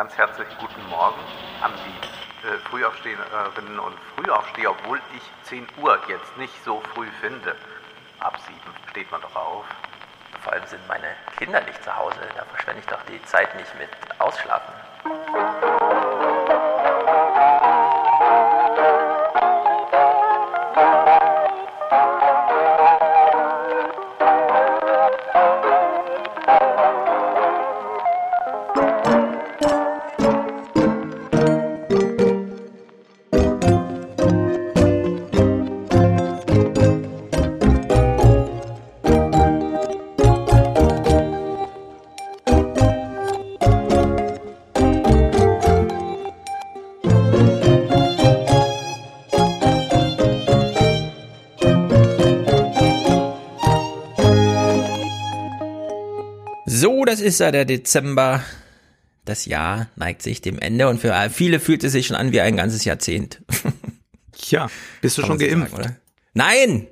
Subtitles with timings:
[0.00, 1.20] ganz herzlich guten Morgen
[1.60, 7.54] an die äh, Frühaufsteherinnen und Frühaufsteher, obwohl ich 10 Uhr jetzt nicht so früh finde.
[8.18, 8.58] Ab 7
[8.92, 9.66] steht man doch auf.
[10.40, 13.74] Vor allem sind meine Kinder nicht zu Hause, da verschwende ich doch die Zeit nicht
[13.78, 14.72] mit Ausschlafen.
[57.20, 58.42] Das ist ja der Dezember.
[59.26, 62.40] Das Jahr neigt sich dem Ende und für viele fühlt es sich schon an wie
[62.40, 63.42] ein ganzes Jahrzehnt.
[64.32, 64.70] Tja,
[65.02, 65.76] bist du schon geimpft?
[65.76, 65.96] Sagen,
[66.32, 66.86] Nein!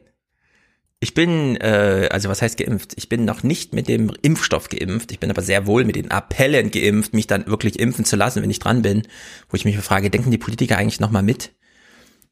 [1.01, 2.93] Ich bin, äh, also was heißt geimpft?
[2.97, 5.13] Ich bin noch nicht mit dem Impfstoff geimpft.
[5.13, 8.43] Ich bin aber sehr wohl mit den Appellen geimpft, mich dann wirklich impfen zu lassen,
[8.43, 9.05] wenn ich dran bin.
[9.49, 11.53] Wo ich mich frage, denken die Politiker eigentlich nochmal mit?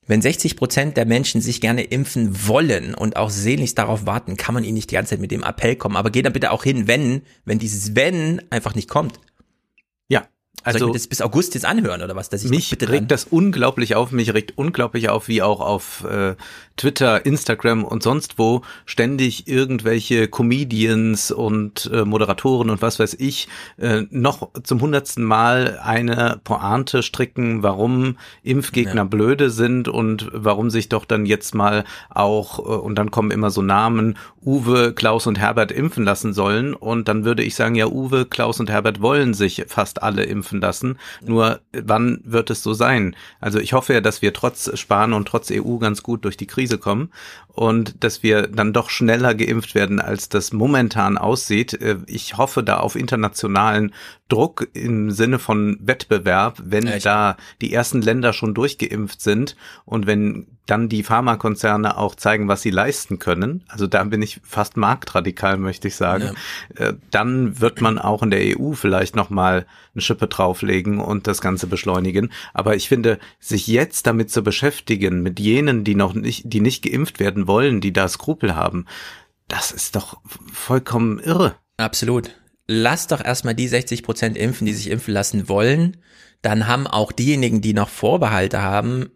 [0.08, 4.54] Wenn 60 Prozent der Menschen sich gerne impfen wollen und auch sehnlichst darauf warten, kann
[4.54, 5.96] man ihnen nicht die ganze Zeit mit dem Appell kommen.
[5.96, 9.18] Aber geh dann bitte auch hin, wenn, wenn dieses Wenn einfach nicht kommt.
[10.66, 12.28] Also Soll ich mir das bis August jetzt anhören oder was?
[12.28, 13.08] Dass ich mich bitte regt dran?
[13.08, 16.34] das unglaublich auf, mich regt unglaublich auf, wie auch auf äh,
[16.76, 23.46] Twitter, Instagram und sonst wo ständig irgendwelche Comedians und äh, Moderatoren und was weiß ich
[23.78, 29.04] äh, noch zum hundertsten Mal eine Pointe stricken, warum Impfgegner ja.
[29.04, 33.50] blöde sind und warum sich doch dann jetzt mal auch, äh, und dann kommen immer
[33.50, 36.72] so Namen, Uwe, Klaus und Herbert impfen lassen sollen.
[36.72, 40.55] Und dann würde ich sagen, ja, Uwe, Klaus und Herbert wollen sich fast alle impfen
[40.56, 40.98] impfen lassen.
[41.24, 43.16] Nur wann wird es so sein?
[43.40, 46.46] Also ich hoffe ja, dass wir trotz Spahn und trotz EU ganz gut durch die
[46.46, 47.10] Krise kommen
[47.48, 51.74] und dass wir dann doch schneller geimpft werden, als das momentan aussieht.
[51.74, 53.92] Äh, ich hoffe da auf internationalen
[54.28, 57.06] Druck im Sinne von Wettbewerb, wenn Echt?
[57.06, 62.62] da die ersten Länder schon durchgeimpft sind und wenn dann die Pharmakonzerne auch zeigen, was
[62.62, 63.64] sie leisten können.
[63.68, 66.32] Also da bin ich fast marktradikal, möchte ich sagen.
[66.78, 66.86] Ja.
[66.86, 71.26] Äh, dann wird man auch in der EU vielleicht noch mal eine Schippe drauflegen und
[71.26, 72.32] das Ganze beschleunigen.
[72.52, 76.82] Aber ich finde, sich jetzt damit zu beschäftigen, mit jenen, die noch nicht, die nicht
[76.82, 78.86] geimpft werden wollen, die da Skrupel haben,
[79.48, 80.20] das ist doch
[80.52, 81.54] vollkommen irre.
[81.76, 82.32] Absolut
[82.66, 85.98] lass doch erstmal die 60 Prozent impfen, die sich impfen lassen wollen.
[86.42, 89.10] Dann haben auch diejenigen, die noch Vorbehalte haben,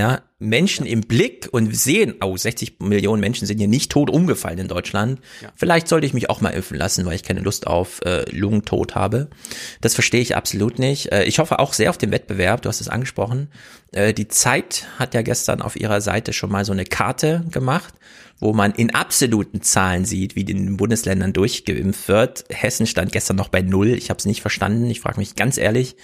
[0.00, 4.58] ja, Menschen im Blick und sehen, oh, 60 Millionen Menschen sind hier nicht tot umgefallen
[4.58, 5.20] in Deutschland.
[5.42, 5.52] Ja.
[5.54, 8.94] Vielleicht sollte ich mich auch mal impfen lassen, weil ich keine Lust auf äh, Lungentod
[8.94, 9.28] habe.
[9.82, 11.12] Das verstehe ich absolut nicht.
[11.12, 13.48] Äh, ich hoffe auch sehr auf den Wettbewerb, du hast es angesprochen.
[13.92, 17.94] Äh, die Zeit hat ja gestern auf ihrer Seite schon mal so eine Karte gemacht
[18.42, 22.46] wo man in absoluten Zahlen sieht, wie in den Bundesländern durchgeimpft wird.
[22.48, 23.88] Hessen stand gestern noch bei null.
[23.88, 24.88] Ich habe es nicht verstanden.
[24.88, 25.94] Ich frage mich ganz ehrlich,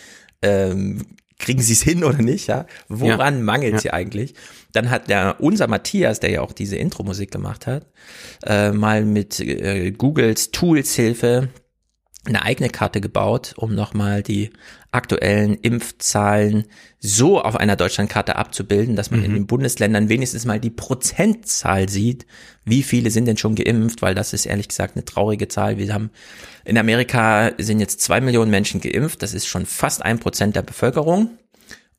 [0.42, 1.06] ähm,
[1.38, 2.48] kriegen sie es hin oder nicht?
[2.48, 3.42] Ja, woran ja.
[3.42, 3.78] mangelt ja.
[3.78, 4.34] sie eigentlich?
[4.72, 7.86] Dann hat der unser Matthias, der ja auch diese Intro-Musik gemacht hat,
[8.44, 11.48] äh, mal mit äh, Googles Tools Hilfe
[12.26, 14.50] eine eigene Karte gebaut, um nochmal die
[14.91, 16.64] aktuellen Impfzahlen
[16.98, 19.26] so auf einer Deutschlandkarte abzubilden, dass man mhm.
[19.26, 22.26] in den Bundesländern wenigstens mal die Prozentzahl sieht,
[22.65, 25.78] wie viele sind denn schon geimpft, weil das ist ehrlich gesagt eine traurige Zahl.
[25.78, 26.10] Wir haben
[26.65, 30.62] in Amerika sind jetzt zwei Millionen Menschen geimpft, das ist schon fast ein Prozent der
[30.62, 31.31] Bevölkerung.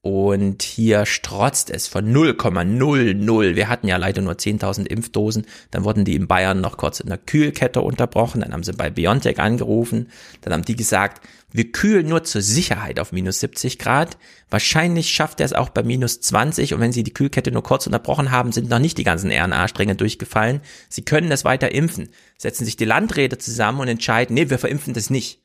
[0.07, 3.55] Und hier strotzt es von 0,00.
[3.57, 5.45] Wir hatten ja leider nur 10.000 Impfdosen.
[5.71, 8.39] Dann wurden die in Bayern noch kurz in der Kühlkette unterbrochen.
[8.39, 10.07] Dann haben sie bei BioNTech angerufen.
[10.39, 14.17] Dann haben die gesagt, wir kühlen nur zur Sicherheit auf minus 70 Grad.
[14.49, 16.73] Wahrscheinlich schafft er es auch bei minus 20.
[16.73, 19.97] Und wenn sie die Kühlkette nur kurz unterbrochen haben, sind noch nicht die ganzen RNA-Stränge
[19.97, 20.61] durchgefallen.
[20.87, 22.07] Sie können es weiter impfen.
[22.37, 25.41] Setzen sich die Landräte zusammen und entscheiden, nee, wir verimpfen das nicht.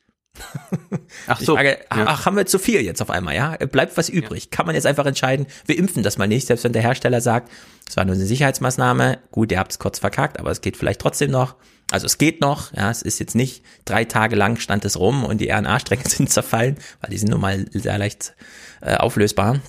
[1.27, 1.55] Ach so.
[1.55, 2.05] Frage, ja.
[2.07, 3.55] ach, haben wir zu viel jetzt auf einmal, ja?
[3.57, 4.45] Bleibt was übrig?
[4.45, 4.49] Ja.
[4.51, 7.51] Kann man jetzt einfach entscheiden, wir impfen das mal nicht, selbst wenn der Hersteller sagt,
[7.87, 11.01] es war nur eine Sicherheitsmaßnahme, gut, ihr habt es kurz verkackt, aber es geht vielleicht
[11.01, 11.55] trotzdem noch.
[11.91, 15.23] Also es geht noch, ja, es ist jetzt nicht drei Tage lang stand es rum
[15.23, 18.33] und die RNA-Stränge sind zerfallen, weil die sind nun mal sehr leicht
[18.81, 19.59] äh, auflösbar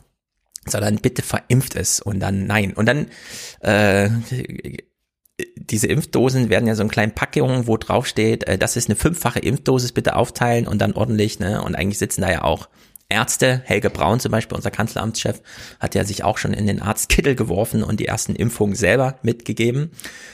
[0.67, 2.73] sondern bitte verimpft es und dann nein.
[2.73, 3.09] Und dann
[3.61, 4.09] äh,
[5.57, 8.97] diese Impfdosen werden ja so in kleinen Packungen, wo drauf steht, äh, das ist eine
[8.97, 11.63] fünffache Impfdosis, bitte aufteilen und dann ordentlich, ne?
[11.63, 12.69] Und eigentlich sitzen da ja auch
[13.09, 15.43] Ärzte, Helge Braun zum Beispiel, unser Kanzleramtschef,
[15.79, 19.91] hat ja sich auch schon in den Arztkittel geworfen und die ersten Impfungen selber mitgegeben.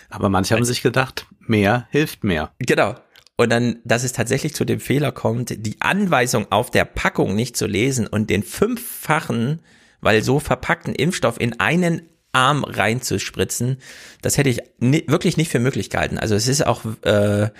[0.09, 2.53] Aber manche haben sich gedacht, mehr hilft mehr.
[2.59, 2.95] Genau.
[3.37, 7.57] und dann, dass es tatsächlich zu dem Fehler kommt, die Anweisung auf der Packung nicht
[7.57, 9.63] zu lesen und den fünffachen,
[10.03, 13.79] weil so verpackten Impfstoff in einen Arm reinzuspritzen,
[14.23, 16.19] das hätte ich wirklich nicht für möglich gehalten.
[16.19, 17.51] Also es ist auch äh,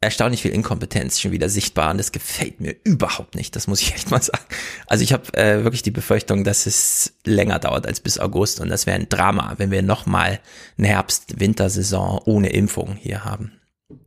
[0.00, 3.94] erstaunlich viel Inkompetenz schon wieder sichtbar und das gefällt mir überhaupt nicht, das muss ich
[3.94, 4.44] echt mal sagen.
[4.86, 8.68] Also ich habe äh, wirklich die Befürchtung, dass es länger dauert als bis August und
[8.68, 10.40] das wäre ein Drama, wenn wir nochmal
[10.78, 13.52] eine Herbst-Wintersaison ohne Impfung hier haben.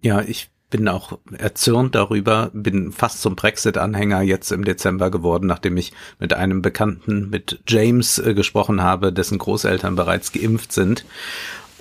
[0.01, 5.77] Ja, ich bin auch erzürnt darüber, bin fast zum Brexit-Anhänger jetzt im Dezember geworden, nachdem
[5.77, 11.05] ich mit einem Bekannten, mit James, äh, gesprochen habe, dessen Großeltern bereits geimpft sind.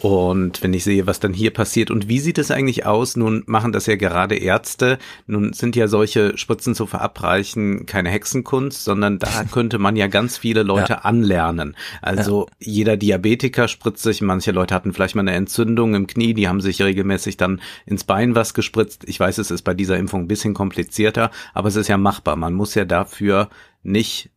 [0.06, 3.42] Und wenn ich sehe, was dann hier passiert und wie sieht es eigentlich aus, nun
[3.46, 9.18] machen das ja gerade Ärzte, nun sind ja solche Spritzen zu verabreichen keine Hexenkunst, sondern
[9.18, 10.98] da könnte man ja ganz viele Leute ja.
[11.00, 11.74] anlernen.
[12.02, 12.54] Also ja.
[12.60, 16.60] jeder Diabetiker spritzt sich, manche Leute hatten vielleicht mal eine Entzündung im Knie, die haben
[16.60, 19.02] sich regelmäßig dann ins Bein was gespritzt.
[19.08, 22.36] Ich weiß, es ist bei dieser Impfung ein bisschen komplizierter, aber es ist ja machbar.
[22.36, 23.48] Man muss ja dafür
[23.82, 24.30] nicht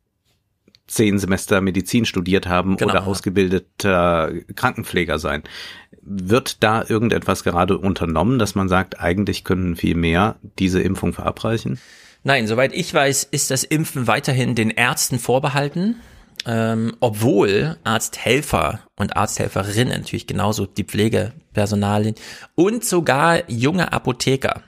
[0.90, 5.44] zehn Semester Medizin studiert haben genau, oder ausgebildeter Krankenpfleger sein.
[6.02, 11.80] Wird da irgendetwas gerade unternommen, dass man sagt, eigentlich können viel mehr diese Impfung verabreichen?
[12.24, 15.96] Nein, soweit ich weiß, ist das Impfen weiterhin den Ärzten vorbehalten.
[16.46, 22.16] Ähm, obwohl Arzthelfer und Arzthelferinnen natürlich genauso die Pflegepersonalien
[22.56, 24.64] und sogar junge Apotheker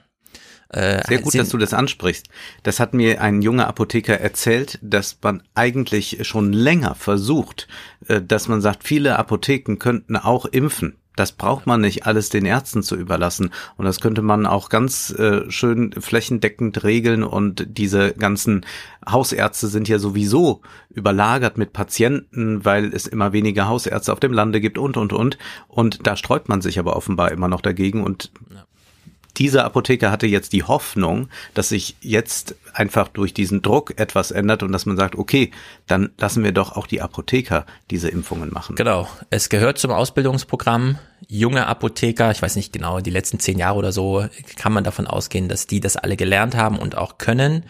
[0.73, 2.27] äh, Sehr gut, dass du das ansprichst.
[2.63, 7.67] Das hat mir ein junger Apotheker erzählt, dass man eigentlich schon länger versucht,
[8.07, 10.95] äh, dass man sagt, viele Apotheken könnten auch impfen.
[11.17, 13.51] Das braucht man nicht alles den Ärzten zu überlassen.
[13.75, 17.23] Und das könnte man auch ganz äh, schön flächendeckend regeln.
[17.23, 18.65] Und diese ganzen
[19.07, 24.61] Hausärzte sind ja sowieso überlagert mit Patienten, weil es immer weniger Hausärzte auf dem Lande
[24.61, 25.37] gibt und, und, und.
[25.67, 28.05] Und da sträubt man sich aber offenbar immer noch dagegen.
[28.05, 28.31] Und
[29.37, 34.63] dieser Apotheker hatte jetzt die Hoffnung, dass sich jetzt einfach durch diesen Druck etwas ändert
[34.63, 35.51] und dass man sagt, okay,
[35.87, 38.75] dann lassen wir doch auch die Apotheker diese Impfungen machen.
[38.75, 39.07] Genau.
[39.29, 40.97] Es gehört zum Ausbildungsprogramm.
[41.27, 44.25] Junge Apotheker, ich weiß nicht genau, die letzten zehn Jahre oder so,
[44.57, 47.63] kann man davon ausgehen, dass die das alle gelernt haben und auch können.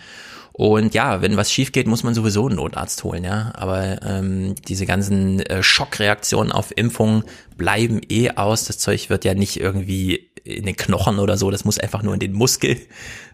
[0.54, 3.52] Und ja, wenn was schief geht, muss man sowieso einen Notarzt holen, ja.
[3.56, 7.24] Aber ähm, diese ganzen äh, Schockreaktionen auf Impfungen
[7.58, 8.66] bleiben eh aus.
[8.66, 12.14] Das Zeug wird ja nicht irgendwie in den Knochen oder so, das muss einfach nur
[12.14, 12.78] in den Muskel.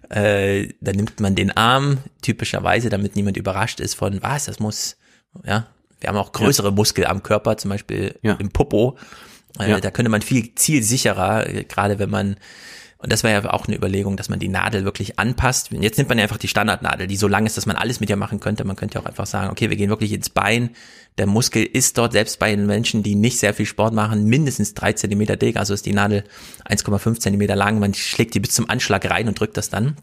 [0.10, 4.98] Äh, dann nimmt man den Arm, typischerweise, damit niemand überrascht ist von, was, das muss,
[5.46, 5.68] ja.
[6.00, 6.74] Wir haben auch größere ja.
[6.74, 8.34] Muskel am Körper, zum Beispiel ja.
[8.34, 8.98] im Popo.
[9.60, 9.80] Äh, ja.
[9.80, 12.38] Da könnte man viel zielsicherer, gerade wenn man
[13.00, 15.70] und das war ja auch eine Überlegung, dass man die Nadel wirklich anpasst.
[15.72, 18.10] Jetzt nimmt man ja einfach die Standardnadel, die so lang ist, dass man alles mit
[18.10, 18.64] ihr machen könnte.
[18.64, 20.72] Man könnte ja auch einfach sagen, okay, wir gehen wirklich ins Bein.
[21.20, 24.74] Der Muskel ist dort, selbst bei den Menschen, die nicht sehr viel Sport machen, mindestens
[24.74, 25.58] drei Zentimeter dick.
[25.58, 26.24] Also ist die Nadel
[26.68, 27.80] 1,5 Zentimeter lang.
[27.80, 29.98] Man schlägt die bis zum Anschlag rein und drückt das dann.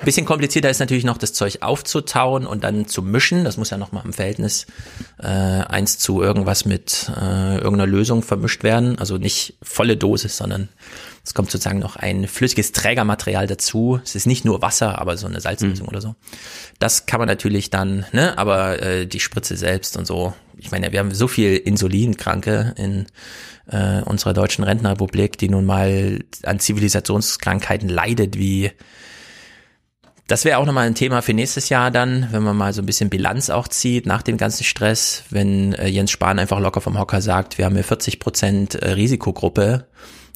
[0.00, 3.44] Ein bisschen komplizierter ist natürlich noch das Zeug aufzutauen und dann zu mischen.
[3.44, 4.66] Das muss ja nochmal im Verhältnis
[5.18, 8.98] äh, eins zu irgendwas mit äh, irgendeiner Lösung vermischt werden.
[8.98, 10.68] Also nicht volle Dosis, sondern
[11.24, 14.00] es kommt sozusagen noch ein flüssiges Trägermaterial dazu.
[14.02, 15.90] Es ist nicht nur Wasser, aber so eine Salzlösung mhm.
[15.90, 16.14] oder so.
[16.80, 20.34] Das kann man natürlich dann, ne, aber äh, die Spritze selbst und so.
[20.58, 23.06] Ich meine, wir haben so viel Insulinkranke in
[23.68, 28.72] äh, unserer deutschen Rentenrepublik, die nun mal an Zivilisationskrankheiten leidet, wie
[30.26, 32.86] das wäre auch nochmal ein Thema für nächstes Jahr dann, wenn man mal so ein
[32.86, 36.98] bisschen Bilanz auch zieht nach dem ganzen Stress, wenn äh, Jens Spahn einfach locker vom
[36.98, 39.86] Hocker sagt, wir haben hier 40 Prozent äh, Risikogruppe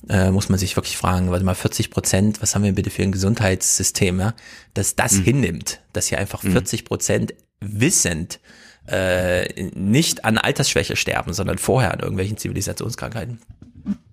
[0.08, 3.02] äh, muss man sich wirklich fragen, warte mal, 40 Prozent, was haben wir bitte für
[3.02, 4.34] ein Gesundheitssystem, ja,
[4.74, 5.24] dass das mhm.
[5.24, 6.84] hinnimmt, dass hier einfach 40 mhm.
[6.86, 8.40] Prozent wissend
[8.86, 13.40] äh, nicht an Altersschwäche sterben, sondern vorher an irgendwelchen Zivilisationskrankheiten.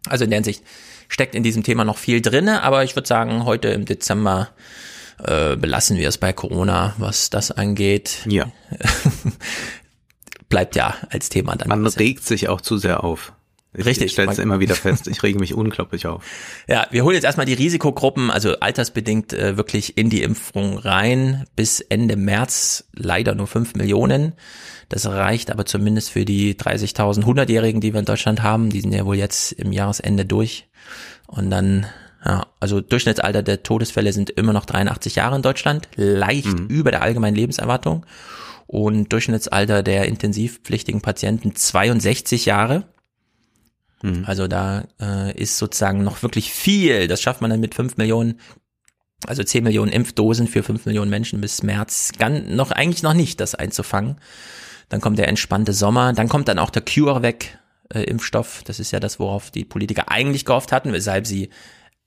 [0.07, 0.63] Also in der Hinsicht
[1.07, 4.50] steckt in diesem Thema noch viel drinne, aber ich würde sagen, heute im Dezember
[5.23, 8.19] äh, belassen wir es bei Corona, was das angeht.
[8.25, 8.51] Ja.
[10.50, 11.69] Bleibt ja als Thema dann.
[11.69, 13.33] Man regt sich auch zu sehr auf.
[13.75, 14.08] Ich, Richtig.
[14.08, 16.24] Ich stelle es immer wieder fest, ich rege mich unglaublich auf.
[16.68, 21.46] Ja, wir holen jetzt erstmal die Risikogruppen, also altersbedingt äh, wirklich in die Impfung rein.
[21.56, 24.34] Bis Ende März leider nur fünf Millionen.
[24.89, 28.70] Das reicht aber zumindest für die 30.000 100-Jährigen, die wir in Deutschland haben.
[28.70, 30.68] Die sind ja wohl jetzt im Jahresende durch.
[31.25, 31.88] Und dann,
[32.24, 36.68] ja, also Durchschnittsalter der Todesfälle sind immer noch 83 Jahre in Deutschland, leicht mhm.
[36.68, 38.06] über der allgemeinen Lebenserwartung.
[38.68, 42.86] Und Durchschnittsalter der intensivpflichtigen Patienten 62 Jahre.
[44.03, 44.25] Mhm.
[44.27, 47.07] Also da äh, ist sozusagen noch wirklich viel.
[47.07, 48.39] Das schafft man dann mit fünf Millionen,
[49.25, 53.39] also zehn Millionen Impfdosen für fünf Millionen Menschen bis März, ganz, noch eigentlich noch nicht,
[53.39, 54.17] das einzufangen.
[54.89, 57.57] Dann kommt der entspannte Sommer, dann kommt dann auch der Cure weg,
[57.93, 58.05] äh.
[58.65, 61.50] Das ist ja das, worauf die Politiker eigentlich gehofft hatten, weshalb sie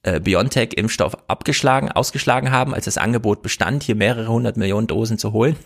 [0.03, 5.33] äh, BioNTech-Impfstoff abgeschlagen, ausgeschlagen haben, als das Angebot bestand, hier mehrere hundert Millionen Dosen zu
[5.33, 5.57] holen.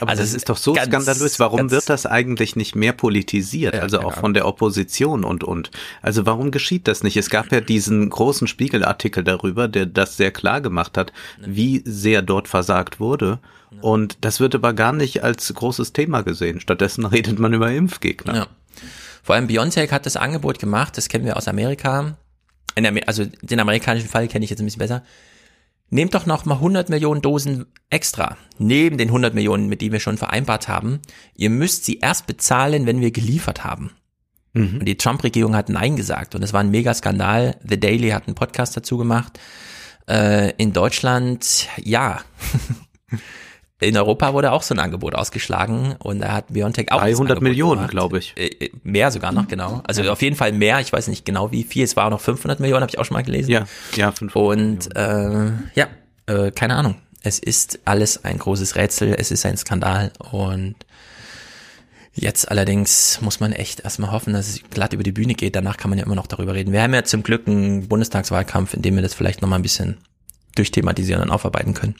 [0.00, 1.38] Aber also das ist doch so skandalös.
[1.38, 3.74] Warum wird das eigentlich nicht mehr politisiert?
[3.74, 4.20] Ja, also auch genau.
[4.20, 5.70] von der Opposition und, und.
[6.02, 7.16] Also warum geschieht das nicht?
[7.16, 12.22] Es gab ja diesen großen Spiegelartikel darüber, der das sehr klar gemacht hat, wie sehr
[12.22, 13.38] dort versagt wurde.
[13.80, 16.60] Und das wird aber gar nicht als großes Thema gesehen.
[16.60, 18.34] Stattdessen redet man über Impfgegner.
[18.34, 18.46] Ja.
[19.22, 22.16] Vor allem Biontech hat das Angebot gemacht, das kennen wir aus Amerika.
[23.06, 25.02] Also den amerikanischen Fall kenne ich jetzt ein bisschen besser
[25.88, 30.00] Nehmt doch noch mal 100 Millionen Dosen extra, neben den 100 Millionen, mit denen wir
[30.00, 31.00] schon vereinbart haben.
[31.34, 33.92] Ihr müsst sie erst bezahlen, wenn wir geliefert haben.
[34.52, 34.78] Mhm.
[34.80, 37.56] Und die Trump-Regierung hat Nein gesagt und es war ein Megaskandal.
[37.66, 39.38] The Daily hat einen Podcast dazu gemacht.
[40.08, 42.20] Äh, in Deutschland, ja.
[43.78, 47.88] in Europa wurde auch so ein Angebot ausgeschlagen und da hat Biontech auch 300 Millionen,
[47.88, 48.32] glaube ich.
[48.36, 49.82] Äh, äh, mehr sogar noch, genau.
[49.86, 50.12] Also ja.
[50.12, 50.80] auf jeden Fall mehr.
[50.80, 51.84] Ich weiß nicht genau wie viel.
[51.84, 53.50] Es war auch noch 500 Millionen, habe ich auch schon mal gelesen.
[53.50, 55.88] Ja, ja, 500 Und äh, ja,
[56.26, 56.96] äh, keine Ahnung.
[57.22, 59.14] Es ist alles ein großes Rätsel.
[59.18, 60.76] Es ist ein Skandal und
[62.18, 65.54] Jetzt allerdings muss man echt erstmal hoffen, dass es glatt über die Bühne geht.
[65.54, 66.72] Danach kann man ja immer noch darüber reden.
[66.72, 69.98] Wir haben ja zum Glück einen Bundestagswahlkampf, in dem wir das vielleicht nochmal ein bisschen
[70.54, 71.96] durchthematisieren und aufarbeiten können.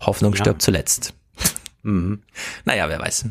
[0.00, 0.38] Hoffnung ja.
[0.38, 1.14] stirbt zuletzt.
[1.82, 2.22] Mhm.
[2.64, 3.26] Naja, wer weiß.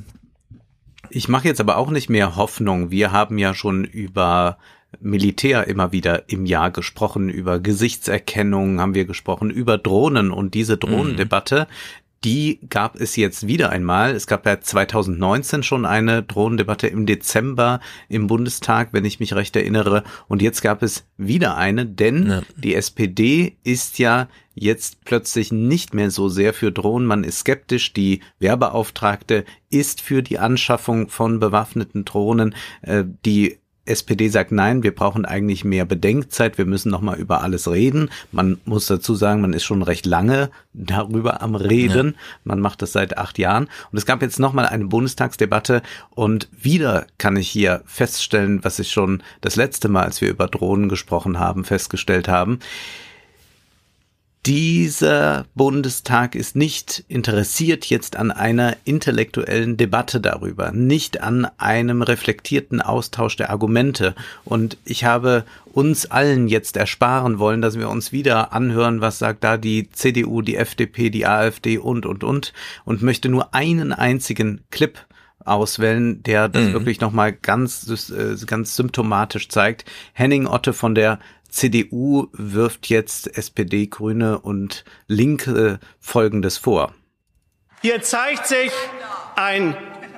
[1.10, 2.92] Ich mache jetzt aber auch nicht mehr Hoffnung.
[2.92, 4.58] Wir haben ja schon über
[5.00, 10.78] Militär immer wieder im Jahr gesprochen, über Gesichtserkennung haben wir gesprochen, über Drohnen und diese
[10.78, 11.68] Drohnendebatte,
[12.24, 14.12] die gab es jetzt wieder einmal.
[14.12, 19.56] Es gab ja 2019 schon eine Drohnendebatte im Dezember im Bundestag, wenn ich mich recht
[19.56, 20.04] erinnere.
[20.28, 22.42] Und jetzt gab es wieder eine, denn ja.
[22.56, 24.28] die SPD ist ja
[24.60, 27.08] jetzt plötzlich nicht mehr so sehr für Drohnen.
[27.08, 27.94] Man ist skeptisch.
[27.94, 32.56] Die Werbeauftragte ist für die Anschaffung von bewaffneten Drohnen.
[32.82, 37.72] Äh, die SPD sagt nein, wir brauchen eigentlich mehr Bedenkzeit, wir müssen nochmal über alles
[37.72, 38.10] reden.
[38.34, 42.08] Man muss dazu sagen, man ist schon recht lange darüber am Reden.
[42.08, 42.20] Ja.
[42.44, 43.70] Man macht das seit acht Jahren.
[43.92, 48.92] Und es gab jetzt nochmal eine Bundestagsdebatte und wieder kann ich hier feststellen, was ich
[48.92, 52.60] schon das letzte Mal, als wir über Drohnen gesprochen haben, festgestellt haben
[54.46, 62.82] dieser Bundestag ist nicht interessiert jetzt an einer intellektuellen Debatte darüber, nicht an einem reflektierten
[62.82, 64.16] Austausch der Argumente.
[64.46, 69.44] Und ich habe uns allen jetzt ersparen wollen, dass wir uns wieder anhören, was sagt
[69.44, 72.54] da die CDU, die FDP, die AfD und, und, und,
[72.86, 74.98] und möchte nur einen einzigen Clip
[75.48, 76.74] auswählen, der das mhm.
[76.74, 79.86] wirklich nochmal ganz, äh, ganz symptomatisch zeigt.
[80.14, 86.94] Henning Otte von der CDU wirft jetzt SPD, Grüne und Linke Folgendes vor.
[87.82, 88.72] Hier zeigt sich
[89.36, 89.76] ein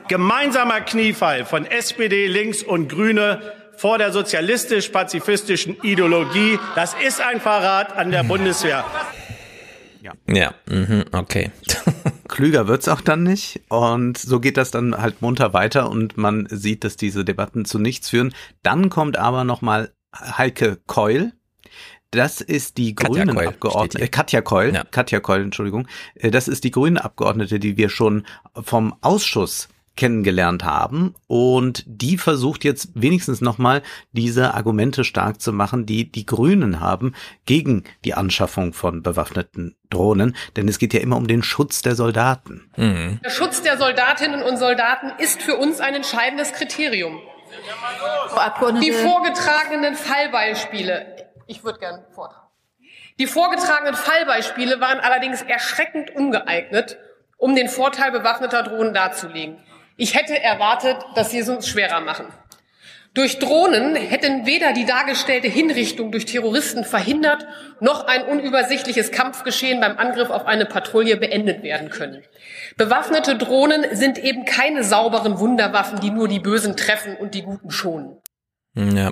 [0.08, 3.42] gemeinsamer Kniefall von SPD, Links und Grüne
[3.78, 6.60] vor der sozialistisch-pazifistischen Ideologie.
[6.76, 8.84] Das ist ein Verrat an der Bundeswehr.
[10.02, 11.52] Ja, ja mhm, okay.
[12.28, 13.62] Klüger wird's auch dann nicht.
[13.70, 17.80] Und so geht das dann halt munter weiter und man sieht, dass diese Debatten zu
[17.80, 18.34] nichts führen.
[18.64, 21.34] Dann kommt aber nochmal Heike Keul.
[22.12, 24.84] Das ist die grünen Abgeordnete, äh, Katja Keul, ja.
[24.84, 25.88] Katja Keul, Entschuldigung.
[26.16, 28.26] Äh, das ist die grüne Abgeordnete, die wir schon
[28.56, 33.82] vom Ausschuss kennengelernt haben und die versucht jetzt wenigstens nochmal
[34.14, 37.14] diese Argumente stark zu machen, die die Grünen haben
[37.46, 41.96] gegen die Anschaffung von bewaffneten Drohnen, denn es geht ja immer um den Schutz der
[41.96, 42.72] Soldaten.
[42.78, 43.20] Mhm.
[43.26, 47.20] Der Schutz der Soldatinnen und Soldaten ist für uns ein entscheidendes Kriterium.
[48.82, 52.48] Die vorgetragenen Fallbeispiele, ich würde gern vortragen.
[53.20, 56.98] Die vorgetragenen Fallbeispiele waren allerdings erschreckend ungeeignet,
[57.38, 59.62] um den Vorteil bewaffneter Drohnen darzulegen.
[59.98, 62.28] Ich hätte erwartet, dass sie es uns schwerer machen.
[63.20, 67.46] Durch Drohnen hätten weder die dargestellte Hinrichtung durch Terroristen verhindert,
[67.82, 72.24] noch ein unübersichtliches Kampfgeschehen beim Angriff auf eine Patrouille beendet werden können.
[72.78, 77.72] Bewaffnete Drohnen sind eben keine sauberen Wunderwaffen, die nur die Bösen treffen und die Guten
[77.72, 78.16] schonen.
[78.74, 79.12] Ja.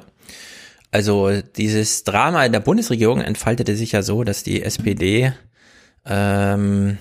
[0.90, 5.34] Also dieses Drama in der Bundesregierung entfaltete sich ja so, dass die SPD
[6.06, 6.98] ähm,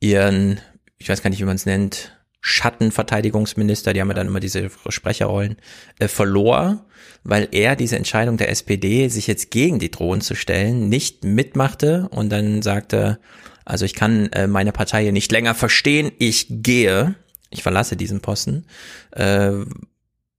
[0.00, 0.60] ihren,
[0.98, 2.15] ich weiß gar nicht, wie man es nennt,
[2.48, 5.56] Schattenverteidigungsminister, die haben ja dann immer diese Sprecherrollen,
[5.98, 6.84] äh, verlor,
[7.24, 12.08] weil er diese Entscheidung der SPD, sich jetzt gegen die Drohnen zu stellen, nicht mitmachte
[12.12, 13.18] und dann sagte,
[13.64, 17.16] also ich kann äh, meine Partei hier nicht länger verstehen, ich gehe,
[17.50, 18.64] ich verlasse diesen Posten.
[19.10, 19.50] Äh,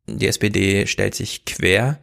[0.07, 1.99] die SPD stellt sich quer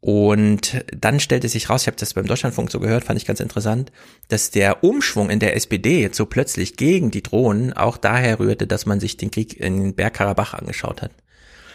[0.00, 3.38] und dann stellte sich raus, ich habe das beim Deutschlandfunk so gehört, fand ich ganz
[3.40, 3.92] interessant,
[4.28, 8.66] dass der Umschwung in der SPD jetzt so plötzlich gegen die Drohnen auch daher rührte,
[8.66, 11.12] dass man sich den Krieg in Bergkarabach angeschaut hat.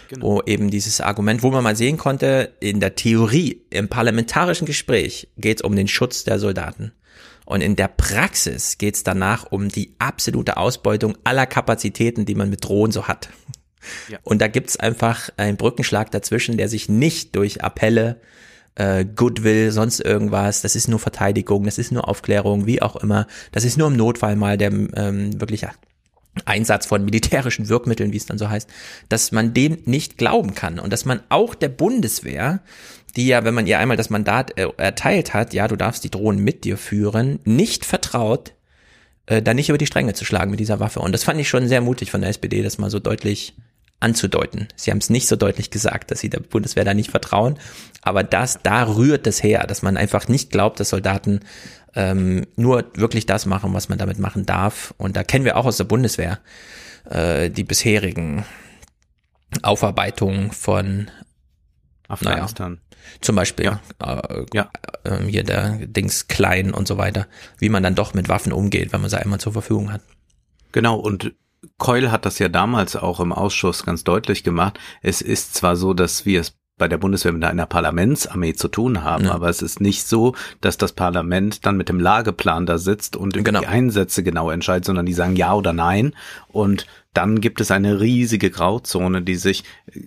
[0.09, 0.25] Genau.
[0.25, 5.27] Wo eben dieses Argument, wo man mal sehen konnte, in der Theorie, im parlamentarischen Gespräch
[5.37, 6.93] geht es um den Schutz der Soldaten.
[7.45, 12.49] Und in der Praxis geht es danach um die absolute Ausbeutung aller Kapazitäten, die man
[12.49, 13.29] mit Drohnen so hat.
[14.09, 14.19] Ja.
[14.23, 18.19] Und da gibt's einfach einen Brückenschlag dazwischen, der sich nicht durch Appelle,
[18.75, 23.27] äh, Goodwill, sonst irgendwas, das ist nur Verteidigung, das ist nur Aufklärung, wie auch immer,
[23.51, 25.65] das ist nur im Notfall mal der ähm, wirklich
[26.43, 28.69] Einsatz von militärischen Wirkmitteln, wie es dann so heißt,
[29.07, 32.59] dass man dem nicht glauben kann und dass man auch der Bundeswehr,
[33.15, 36.11] die ja, wenn man ihr einmal das Mandat äh, erteilt hat, ja, du darfst die
[36.11, 38.53] Drohnen mit dir führen, nicht vertraut,
[39.27, 40.99] äh, da nicht über die Stränge zu schlagen mit dieser Waffe.
[40.99, 43.55] Und das fand ich schon sehr mutig von der SPD, das mal so deutlich
[43.99, 44.67] anzudeuten.
[44.75, 47.57] Sie haben es nicht so deutlich gesagt, dass sie der Bundeswehr da nicht vertrauen,
[48.01, 51.41] aber das, da rührt es her, dass man einfach nicht glaubt, dass Soldaten
[51.95, 54.93] ähm, nur wirklich das machen, was man damit machen darf.
[54.97, 56.39] Und da kennen wir auch aus der Bundeswehr
[57.09, 58.45] äh, die bisherigen
[59.61, 61.09] Aufarbeitungen von
[62.07, 62.73] Afghanistan.
[62.73, 62.81] Naja,
[63.21, 63.81] zum Beispiel ja.
[63.99, 64.69] Äh, ja.
[65.03, 67.27] Äh, hier der Dings klein und so weiter,
[67.59, 70.01] wie man dann doch mit Waffen umgeht, wenn man sie einmal zur Verfügung hat.
[70.71, 71.33] Genau, und
[71.77, 74.79] Keul hat das ja damals auch im Ausschuss ganz deutlich gemacht.
[75.01, 79.03] Es ist zwar so, dass wir es bei der Bundeswehr mit einer Parlamentsarmee zu tun
[79.03, 79.31] haben, ja.
[79.31, 83.33] aber es ist nicht so, dass das Parlament dann mit dem Lageplan da sitzt und
[83.33, 83.61] genau.
[83.61, 86.13] die Einsätze genau entscheidet, sondern die sagen ja oder nein
[86.49, 89.63] und dann gibt es eine riesige Grauzone, die sich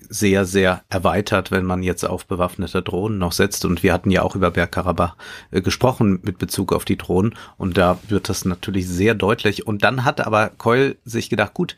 [0.09, 3.65] sehr, sehr erweitert, wenn man jetzt auf bewaffnete Drohnen noch setzt.
[3.65, 5.17] Und wir hatten ja auch über Bergkarabach
[5.50, 7.35] äh, gesprochen mit Bezug auf die Drohnen.
[7.57, 9.67] Und da wird das natürlich sehr deutlich.
[9.67, 11.77] Und dann hat aber Keul sich gedacht, gut,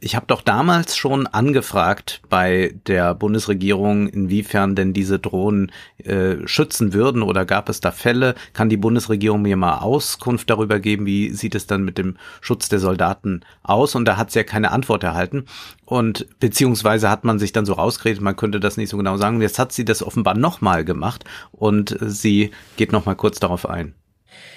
[0.00, 6.94] ich habe doch damals schon angefragt bei der Bundesregierung, inwiefern denn diese Drohnen äh, schützen
[6.94, 8.34] würden oder gab es da Fälle?
[8.54, 12.70] Kann die Bundesregierung mir mal Auskunft darüber geben, wie sieht es dann mit dem Schutz
[12.70, 13.94] der Soldaten aus?
[13.94, 15.44] Und da hat sie ja keine Antwort erhalten.
[15.84, 19.42] Und beziehungsweise hat man sich dann so rausgeredet, man könnte das nicht so genau sagen.
[19.42, 23.94] Jetzt hat sie das offenbar nochmal gemacht und sie geht nochmal kurz darauf ein.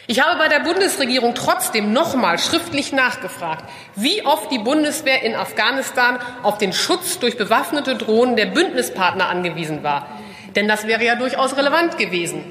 [0.06, 3.64] Ich habe bei der Bundesregierung trotzdem nochmal schriftlich nachgefragt,
[3.96, 9.82] wie oft die Bundeswehr in Afghanistan auf den Schutz durch bewaffnete Drohnen der Bündnispartner angewiesen
[9.82, 10.20] war.
[10.58, 12.44] Denn das wäre ja durchaus relevant gewesen.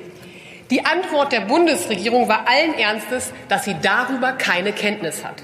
[0.70, 5.42] Die Antwort der Bundesregierung war allen Ernstes, dass sie darüber keine Kenntnis hat.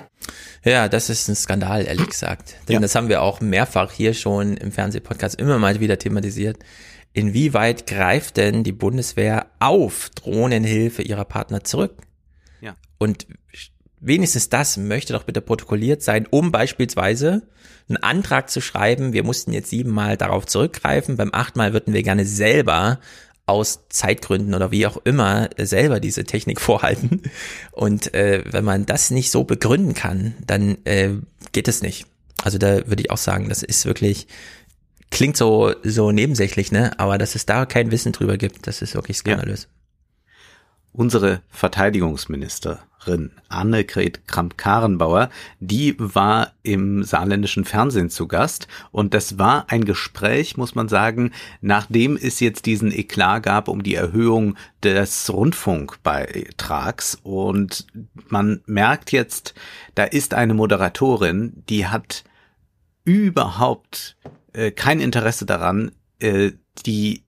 [0.65, 2.55] Ja, das ist ein Skandal, ehrlich gesagt.
[2.69, 2.81] Denn ja.
[2.81, 6.57] das haben wir auch mehrfach hier schon im Fernsehpodcast immer mal wieder thematisiert
[7.13, 11.97] inwieweit greift denn die Bundeswehr auf Drohnenhilfe ihrer Partner zurück?
[12.61, 12.75] Ja.
[12.99, 13.27] Und
[14.01, 17.43] wenigstens das möchte doch bitte protokolliert sein, um beispielsweise
[17.89, 22.27] einen Antrag zu schreiben, wir mussten jetzt siebenmal darauf zurückgreifen, beim achtmal würden wir gerne
[22.27, 23.01] selber
[23.47, 27.23] aus Zeitgründen oder wie auch immer selber diese Technik vorhalten.
[27.73, 31.15] Und äh, wenn man das nicht so begründen kann, dann äh,
[31.53, 32.07] geht es nicht.
[32.43, 34.29] Also da würde ich auch sagen, das ist wirklich
[35.11, 36.99] klingt so, so nebensächlich, ne?
[36.99, 39.65] Aber dass es da kein Wissen drüber gibt, das ist wirklich skandalös.
[39.65, 39.69] Ja.
[40.93, 49.85] Unsere Verteidigungsministerin Annegret Kramp-Karrenbauer, die war im saarländischen Fernsehen zu Gast und das war ein
[49.85, 57.19] Gespräch, muss man sagen, nachdem es jetzt diesen Eklat gab um die Erhöhung des Rundfunkbeitrags
[57.23, 57.87] und
[58.29, 59.55] man merkt jetzt,
[59.95, 62.25] da ist eine Moderatorin, die hat
[63.05, 64.17] überhaupt
[64.53, 66.53] äh, kein Interesse daran, äh,
[66.87, 67.23] die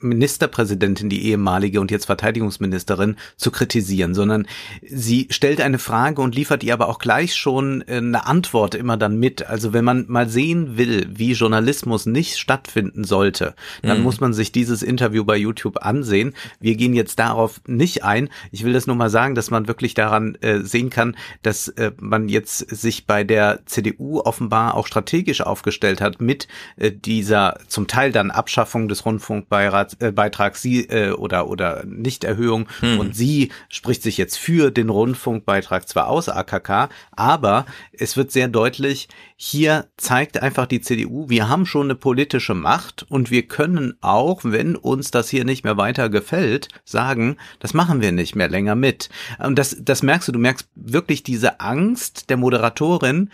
[0.00, 4.46] Ministerpräsidentin, die ehemalige und jetzt Verteidigungsministerin, zu kritisieren, sondern
[4.86, 8.96] sie stellt eine Frage und liefert ihr aber auch gleich schon äh, eine Antwort immer
[8.96, 9.46] dann mit.
[9.46, 14.04] Also wenn man mal sehen will, wie Journalismus nicht stattfinden sollte, dann mhm.
[14.04, 16.34] muss man sich dieses Interview bei YouTube ansehen.
[16.60, 18.28] Wir gehen jetzt darauf nicht ein.
[18.50, 21.92] Ich will das nur mal sagen, dass man wirklich daran äh, sehen kann, dass äh,
[21.98, 27.86] man jetzt sich bei der CDU offenbar auch strategisch aufgestellt hat mit äh, dieser zum
[27.86, 33.00] Teil dann Abschaffung des Rundfunkbeirats Beitrag sie äh, oder oder Nichterhöhung hm.
[33.00, 38.48] und sie spricht sich jetzt für den Rundfunkbeitrag zwar aus AKK, aber es wird sehr
[38.48, 43.94] deutlich, hier zeigt einfach die CDU, wir haben schon eine politische Macht und wir können
[44.00, 48.48] auch, wenn uns das hier nicht mehr weiter gefällt, sagen, das machen wir nicht mehr
[48.48, 49.08] länger mit.
[49.38, 53.30] Und das das merkst du, du merkst wirklich diese Angst der Moderatorin,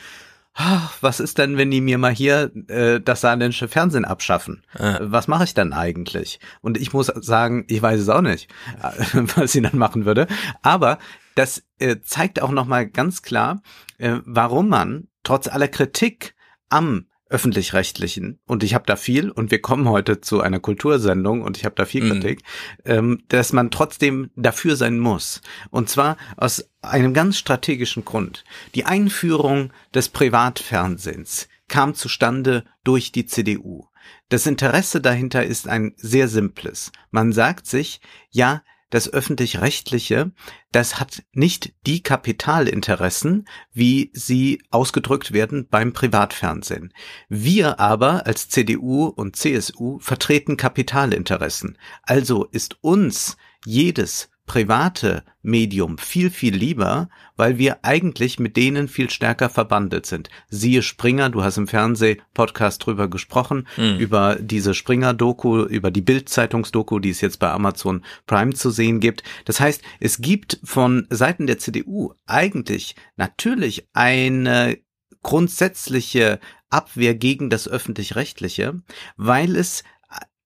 [1.00, 4.64] was ist denn, wenn die mir mal hier äh, das saarländische Fernsehen abschaffen?
[4.78, 4.98] Ja.
[5.02, 6.40] Was mache ich dann eigentlich?
[6.62, 8.50] Und ich muss sagen, ich weiß es auch nicht,
[9.36, 10.26] was sie dann machen würde.
[10.62, 10.98] Aber
[11.34, 13.60] das äh, zeigt auch nochmal ganz klar,
[13.98, 16.34] äh, warum man trotz aller Kritik
[16.70, 21.56] am öffentlich-rechtlichen und ich habe da viel und wir kommen heute zu einer Kultursendung und
[21.56, 22.10] ich habe da viel mhm.
[22.10, 22.42] Kritik,
[22.84, 25.40] ähm, dass man trotzdem dafür sein muss.
[25.70, 28.44] Und zwar aus einem ganz strategischen Grund.
[28.74, 33.86] Die Einführung des Privatfernsehens kam zustande durch die CDU.
[34.28, 36.92] Das Interesse dahinter ist ein sehr simples.
[37.10, 40.32] Man sagt sich, ja, das öffentlich-rechtliche,
[40.72, 46.92] das hat nicht die Kapitalinteressen, wie sie ausgedrückt werden beim Privatfernsehen.
[47.28, 51.78] Wir aber als CDU und CSU vertreten Kapitalinteressen.
[52.02, 59.10] Also ist uns jedes private Medium viel, viel lieber, weil wir eigentlich mit denen viel
[59.10, 60.30] stärker verbandelt sind.
[60.48, 63.98] Siehe Springer, du hast im Fernseh-Podcast drüber gesprochen, mhm.
[63.98, 69.22] über diese Springer-Doku, über die Bild-Zeitungs-Doku, die es jetzt bei Amazon Prime zu sehen gibt.
[69.44, 74.78] Das heißt, es gibt von Seiten der CDU eigentlich natürlich eine
[75.22, 76.38] grundsätzliche
[76.70, 78.80] Abwehr gegen das öffentlich-rechtliche,
[79.16, 79.82] weil es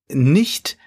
[0.09, 0.79] nicht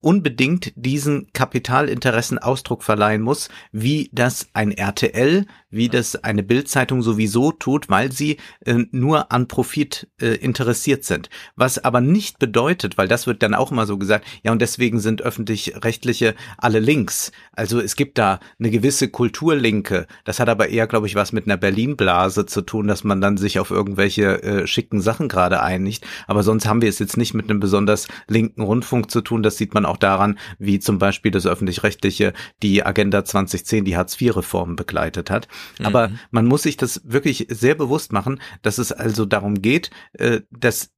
[0.00, 7.52] unbedingt diesen Kapitalinteressen Ausdruck verleihen muss, wie das ein RTL, wie das eine Bildzeitung sowieso
[7.52, 11.28] tut, weil sie äh, nur an Profit äh, interessiert sind.
[11.54, 15.00] Was aber nicht bedeutet, weil das wird dann auch immer so gesagt, ja und deswegen
[15.00, 17.30] sind öffentlich-rechtliche alle links.
[17.52, 20.06] Also es gibt da eine gewisse Kulturlinke.
[20.24, 23.36] Das hat aber eher, glaube ich, was mit einer Berlin-Blase zu tun, dass man dann
[23.36, 26.06] sich auf irgendwelche äh, schicken Sachen gerade einigt.
[26.26, 29.42] Aber sonst haben wir es jetzt nicht mit einem besonders linken Rundfunk zu tun.
[29.42, 34.76] Das sieht man auch daran, wie zum Beispiel das öffentlich-rechtliche die Agenda 2010, die Hartz-IV-Reform
[34.76, 35.48] begleitet hat.
[35.78, 35.86] Mhm.
[35.86, 40.40] Aber man muss sich das wirklich sehr bewusst machen, dass es also darum geht, äh,
[40.50, 40.90] dass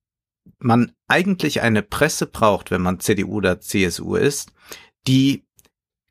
[0.59, 4.53] man eigentlich eine Presse braucht, wenn man CDU oder CSU ist,
[5.07, 5.45] die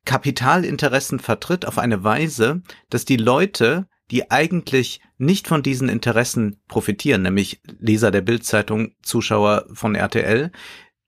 [0.05, 7.21] Kapitalinteressen vertritt auf eine Weise, dass die Leute, die eigentlich nicht von diesen Interessen profitieren,
[7.21, 10.51] nämlich Leser der Bildzeitung, Zuschauer von RTL,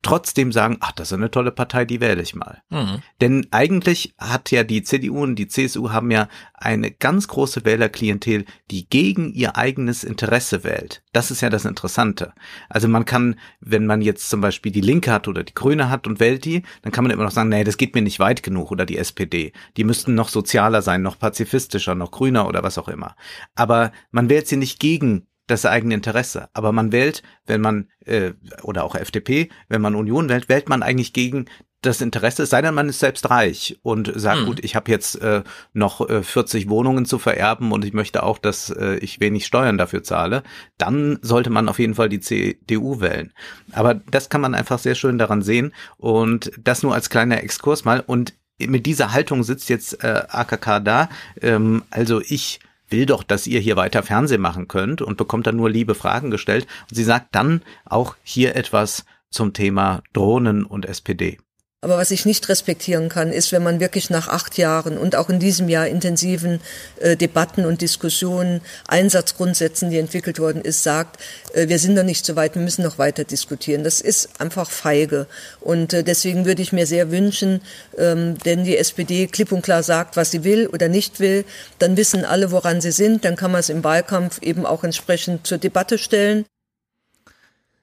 [0.03, 2.61] trotzdem sagen, ach, das ist eine tolle Partei, die wähle ich mal.
[2.69, 3.01] Mhm.
[3.21, 8.45] Denn eigentlich hat ja die CDU und die CSU haben ja eine ganz große Wählerklientel,
[8.69, 11.03] die gegen ihr eigenes Interesse wählt.
[11.13, 12.33] Das ist ja das Interessante.
[12.69, 16.05] Also man kann, wenn man jetzt zum Beispiel die Linke hat oder die Grüne hat
[16.05, 18.43] und wählt die, dann kann man immer noch sagen, nee, das geht mir nicht weit
[18.43, 19.53] genug oder die SPD.
[19.77, 23.15] Die müssten noch sozialer sein, noch pazifistischer, noch grüner oder was auch immer.
[23.55, 26.49] Aber man wählt sie nicht gegen das eigene Interesse.
[26.53, 30.83] Aber man wählt, wenn man, äh, oder auch FDP, wenn man Union wählt, wählt man
[30.83, 31.45] eigentlich gegen
[31.85, 34.45] das Interesse, sei denn man ist selbst reich und sagt, hm.
[34.45, 38.37] gut, ich habe jetzt äh, noch äh, 40 Wohnungen zu vererben und ich möchte auch,
[38.37, 40.43] dass äh, ich wenig Steuern dafür zahle,
[40.77, 43.33] dann sollte man auf jeden Fall die CDU wählen.
[43.73, 47.83] Aber das kann man einfach sehr schön daran sehen und das nur als kleiner Exkurs
[47.83, 47.99] mal.
[47.99, 51.09] Und mit dieser Haltung sitzt jetzt äh, AKK da.
[51.41, 55.55] Ähm, also ich will doch, dass ihr hier weiter Fernsehen machen könnt und bekommt dann
[55.55, 56.67] nur liebe Fragen gestellt.
[56.89, 61.39] Und sie sagt dann auch hier etwas zum Thema Drohnen und SPD.
[61.83, 65.29] Aber was ich nicht respektieren kann, ist, wenn man wirklich nach acht Jahren und auch
[65.29, 66.61] in diesem Jahr intensiven
[67.01, 71.19] äh, Debatten und Diskussionen, Einsatzgrundsätzen, die entwickelt worden ist, sagt,
[71.53, 73.83] äh, wir sind noch nicht so weit, wir müssen noch weiter diskutieren.
[73.83, 75.27] Das ist einfach feige.
[75.59, 77.59] Und äh, deswegen würde ich mir sehr wünschen,
[77.97, 81.43] ähm, denn die SPD klipp und klar sagt, was sie will oder nicht will,
[81.79, 85.45] dann wissen alle, woran sie sind, dann kann man es im Wahlkampf eben auch entsprechend
[85.45, 86.45] zur Debatte stellen.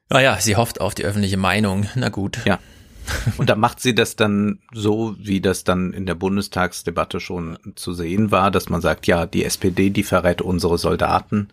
[0.09, 1.87] Naja, sie hofft auf die öffentliche Meinung.
[1.97, 2.39] Na gut.
[2.47, 2.59] Ja.
[3.39, 7.93] Und da macht sie das dann so, wie das dann in der Bundestagsdebatte schon zu
[7.93, 11.49] sehen war, dass man sagt, ja, die SPD, die verrät unsere Soldaten,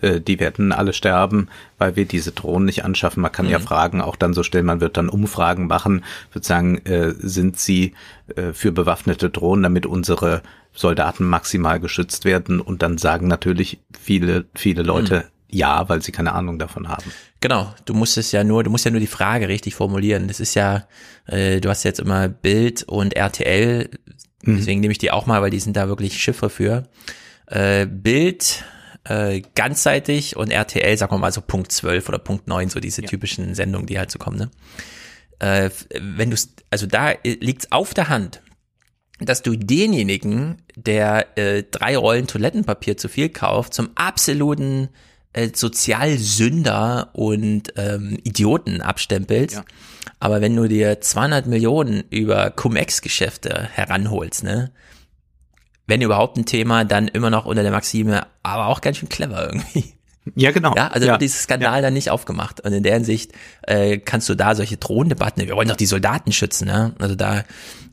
[0.00, 3.22] äh, die werden alle sterben, weil wir diese Drohnen nicht anschaffen.
[3.22, 3.52] Man kann mhm.
[3.52, 7.58] ja Fragen auch dann so stellen, man wird dann Umfragen machen, wird sagen, äh, sind
[7.58, 7.94] sie
[8.36, 10.42] äh, für bewaffnete Drohnen, damit unsere
[10.72, 16.12] Soldaten maximal geschützt werden und dann sagen natürlich viele, viele Leute, mhm ja, weil sie
[16.12, 17.12] keine Ahnung davon haben.
[17.40, 20.28] Genau, du musst es ja nur, du musst ja nur die Frage richtig formulieren.
[20.28, 20.86] Das ist ja,
[21.26, 23.90] äh, du hast jetzt immer Bild und RTL,
[24.42, 24.56] mhm.
[24.56, 26.84] deswegen nehme ich die auch mal, weil die sind da wirklich Chiffre für.
[27.46, 28.64] Äh, Bild
[29.04, 33.02] äh, ganzseitig und RTL, sagen wir mal so Punkt 12 oder Punkt 9, so diese
[33.02, 33.08] ja.
[33.08, 34.38] typischen Sendungen, die halt so kommen.
[34.38, 34.50] Ne?
[35.38, 36.36] Äh, wenn du
[36.70, 38.42] also da liegt's auf der Hand,
[39.18, 44.88] dass du denjenigen, der äh, drei Rollen Toilettenpapier zu viel kauft, zum absoluten
[45.32, 49.56] äh, Sozialsünder und ähm, Idioten abstempelst.
[49.56, 49.64] Ja.
[50.18, 54.72] Aber wenn du dir 200 Millionen über Cum-Ex-Geschäfte heranholst, ne,
[55.86, 59.46] wenn überhaupt ein Thema, dann immer noch unter der Maxime, aber auch ganz schön clever
[59.46, 59.94] irgendwie.
[60.34, 60.74] Ja, genau.
[60.76, 61.16] Ja, also ja.
[61.16, 61.82] dieses Skandal ja.
[61.82, 62.60] dann nicht aufgemacht.
[62.60, 66.32] Und in der Hinsicht äh, kannst du da solche Drohnendebatten, wir wollen doch die Soldaten
[66.32, 66.94] schützen, ne?
[66.98, 67.44] Also da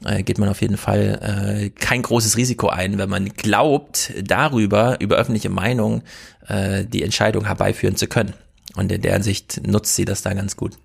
[0.06, 5.00] äh, geht man auf jeden Fall äh, kein großes Risiko ein, wenn man glaubt, darüber,
[5.00, 6.04] über öffentliche Meinung,
[6.48, 8.34] äh, die Entscheidung herbeiführen zu können.
[8.76, 10.78] Und in der Hinsicht nutzt sie das da ganz gut.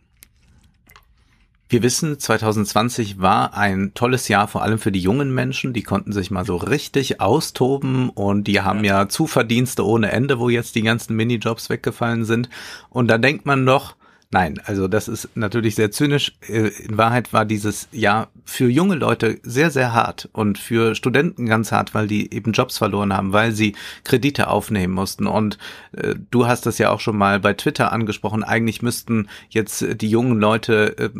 [1.72, 5.72] Wir wissen, 2020 war ein tolles Jahr, vor allem für die jungen Menschen.
[5.72, 10.50] Die konnten sich mal so richtig austoben und die haben ja, Zuverdienste ohne Ende, wo
[10.50, 12.50] jetzt die ganzen Minijobs weggefallen sind.
[12.90, 13.96] Und da denkt man doch,
[14.34, 16.32] Nein, also das ist natürlich sehr zynisch.
[16.48, 21.46] Äh, in Wahrheit war dieses Jahr für junge Leute sehr, sehr hart und für Studenten
[21.46, 23.74] ganz hart, weil die eben Jobs verloren haben, weil sie
[24.04, 25.26] Kredite aufnehmen mussten.
[25.26, 25.58] Und
[25.92, 28.42] äh, du hast das ja auch schon mal bei Twitter angesprochen.
[28.42, 31.10] Eigentlich müssten jetzt die jungen Leute äh,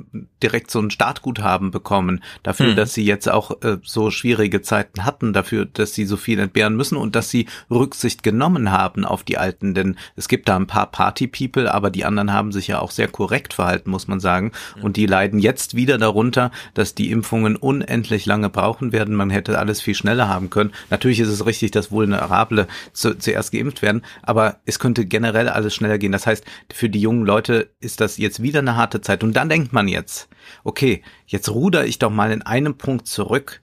[0.42, 2.76] direkt so ein Startguthaben bekommen dafür, mhm.
[2.76, 6.76] dass sie jetzt auch äh, so schwierige Zeiten hatten, dafür, dass sie so viel entbehren
[6.76, 9.74] müssen und dass sie Rücksicht genommen haben auf die Alten.
[9.74, 13.02] Denn es gibt da ein paar Party-People, aber die anderen haben sich ja auch sehr
[13.02, 14.52] sehr korrekt verhalten, muss man sagen.
[14.80, 19.14] Und die leiden jetzt wieder darunter, dass die Impfungen unendlich lange brauchen werden.
[19.14, 20.72] Man hätte alles viel schneller haben können.
[20.90, 25.75] Natürlich ist es richtig, dass Vulnerable zu, zuerst geimpft werden, aber es könnte generell alles
[25.75, 26.12] schneller gehen.
[26.12, 29.22] Das heißt, für die jungen Leute ist das jetzt wieder eine harte Zeit.
[29.22, 30.29] Und dann denkt man jetzt,
[30.64, 33.61] okay, jetzt ruder ich doch mal in einem Punkt zurück.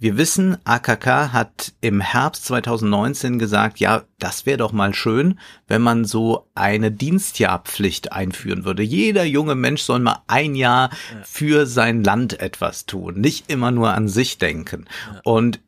[0.00, 5.82] Wir wissen, AKK hat im Herbst 2019 gesagt, ja, das wäre doch mal schön, wenn
[5.82, 8.84] man so eine Dienstjahrpflicht einführen würde.
[8.84, 10.90] Jeder junge Mensch soll mal ein Jahr
[11.24, 14.84] für sein Land etwas tun, nicht immer nur an sich denken.
[15.24, 15.58] Und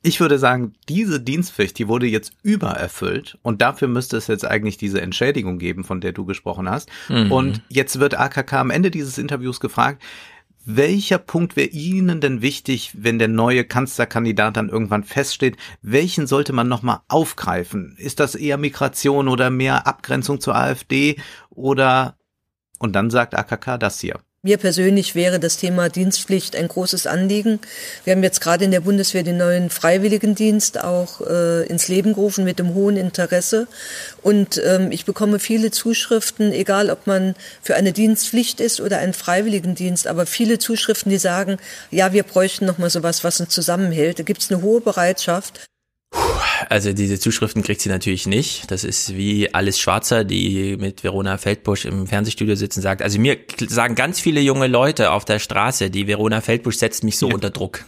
[0.00, 4.78] ich würde sagen, diese Dienstpflicht, die wurde jetzt übererfüllt und dafür müsste es jetzt eigentlich
[4.78, 6.90] diese Entschädigung geben, von der du gesprochen hast.
[7.10, 7.32] Mhm.
[7.32, 10.02] Und jetzt wird AKK am Ende dieses Interviews gefragt,
[10.64, 15.56] welcher Punkt wäre Ihnen denn wichtig, wenn der neue Kanzlerkandidat dann irgendwann feststeht?
[15.82, 17.96] Welchen sollte man nochmal aufgreifen?
[17.98, 21.16] Ist das eher Migration oder mehr Abgrenzung zur AfD
[21.50, 22.16] oder,
[22.78, 24.20] und dann sagt AKK das hier.
[24.46, 27.60] Mir persönlich wäre das Thema Dienstpflicht ein großes Anliegen.
[28.04, 32.44] Wir haben jetzt gerade in der Bundeswehr den neuen Freiwilligendienst auch äh, ins Leben gerufen
[32.44, 33.66] mit dem hohen Interesse.
[34.20, 39.14] Und ähm, ich bekomme viele Zuschriften, egal ob man für eine Dienstpflicht ist oder einen
[39.14, 41.56] Freiwilligendienst, aber viele Zuschriften, die sagen,
[41.90, 44.18] ja, wir bräuchten noch mal sowas, was uns zusammenhält.
[44.18, 45.66] Da gibt es eine hohe Bereitschaft.
[46.68, 48.70] Also diese Zuschriften kriegt sie natürlich nicht.
[48.70, 53.02] Das ist wie Alice Schwarzer, die mit Verona Feldbusch im Fernsehstudio sitzen, sagt.
[53.02, 57.18] Also mir sagen ganz viele junge Leute auf der Straße, die Verona Feldbusch setzt mich
[57.18, 57.34] so ja.
[57.34, 57.84] unter Druck.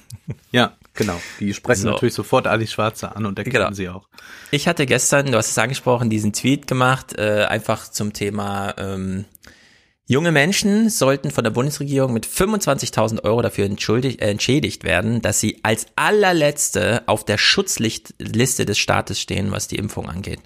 [0.50, 1.20] Ja, genau.
[1.38, 1.90] Die sprechen so.
[1.90, 3.72] natürlich sofort Alice Schwarzer an und erkennen genau.
[3.72, 4.08] sie auch.
[4.50, 9.24] Ich hatte gestern, du hast es angesprochen, diesen Tweet gemacht, äh, einfach zum Thema ähm,
[10.08, 15.58] Junge Menschen sollten von der Bundesregierung mit 25.000 Euro dafür äh, entschädigt werden, dass sie
[15.64, 20.38] als allerletzte auf der Schutzliste des Staates stehen, was die Impfung angeht.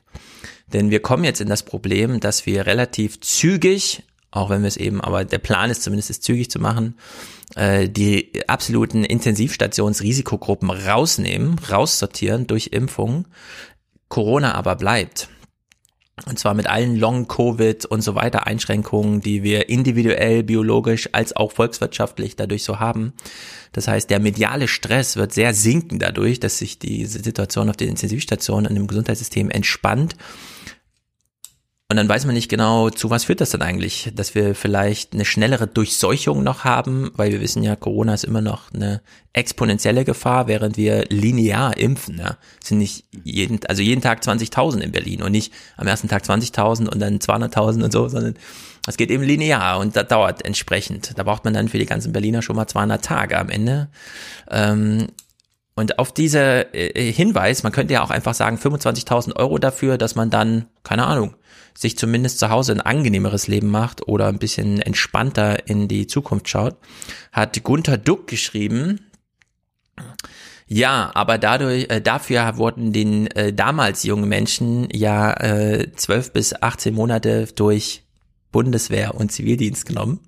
[0.73, 4.79] Denn wir kommen jetzt in das Problem, dass wir relativ zügig, auch wenn wir es
[4.79, 6.95] eben, aber der Plan ist zumindest es zügig zu machen,
[7.55, 13.27] äh, die absoluten Intensivstationsrisikogruppen rausnehmen, raussortieren durch Impfung.
[14.09, 15.29] Corona aber bleibt.
[16.27, 21.53] Und zwar mit allen Long-Covid und so weiter Einschränkungen, die wir individuell, biologisch als auch
[21.53, 23.13] volkswirtschaftlich dadurch so haben.
[23.73, 27.89] Das heißt, der mediale Stress wird sehr sinken dadurch, dass sich die Situation auf den
[27.89, 30.17] Intensivstationen und im Gesundheitssystem entspannt
[31.91, 35.13] und dann weiß man nicht genau, zu was führt das dann eigentlich, dass wir vielleicht
[35.13, 40.05] eine schnellere Durchseuchung noch haben, weil wir wissen ja, Corona ist immer noch eine exponentielle
[40.05, 42.23] Gefahr, während wir linear impfen.
[42.63, 46.23] Es sind nicht jeden, also jeden Tag 20.000 in Berlin und nicht am ersten Tag
[46.23, 48.35] 20.000 und dann 200.000 und so, sondern
[48.87, 51.19] es geht eben linear und das dauert entsprechend.
[51.19, 53.89] Da braucht man dann für die ganzen Berliner schon mal 200 Tage am Ende.
[54.49, 55.09] Ähm,
[55.75, 60.15] und auf diese äh, Hinweis, man könnte ja auch einfach sagen, 25.000 Euro dafür, dass
[60.15, 61.35] man dann, keine Ahnung,
[61.75, 66.49] sich zumindest zu Hause ein angenehmeres Leben macht oder ein bisschen entspannter in die Zukunft
[66.49, 66.77] schaut,
[67.33, 69.01] hat Gunther Duck geschrieben,
[70.73, 76.63] ja, aber dadurch, äh, dafür wurden den äh, damals jungen Menschen ja äh, 12 bis
[76.63, 78.05] 18 Monate durch
[78.53, 80.21] Bundeswehr und Zivildienst genommen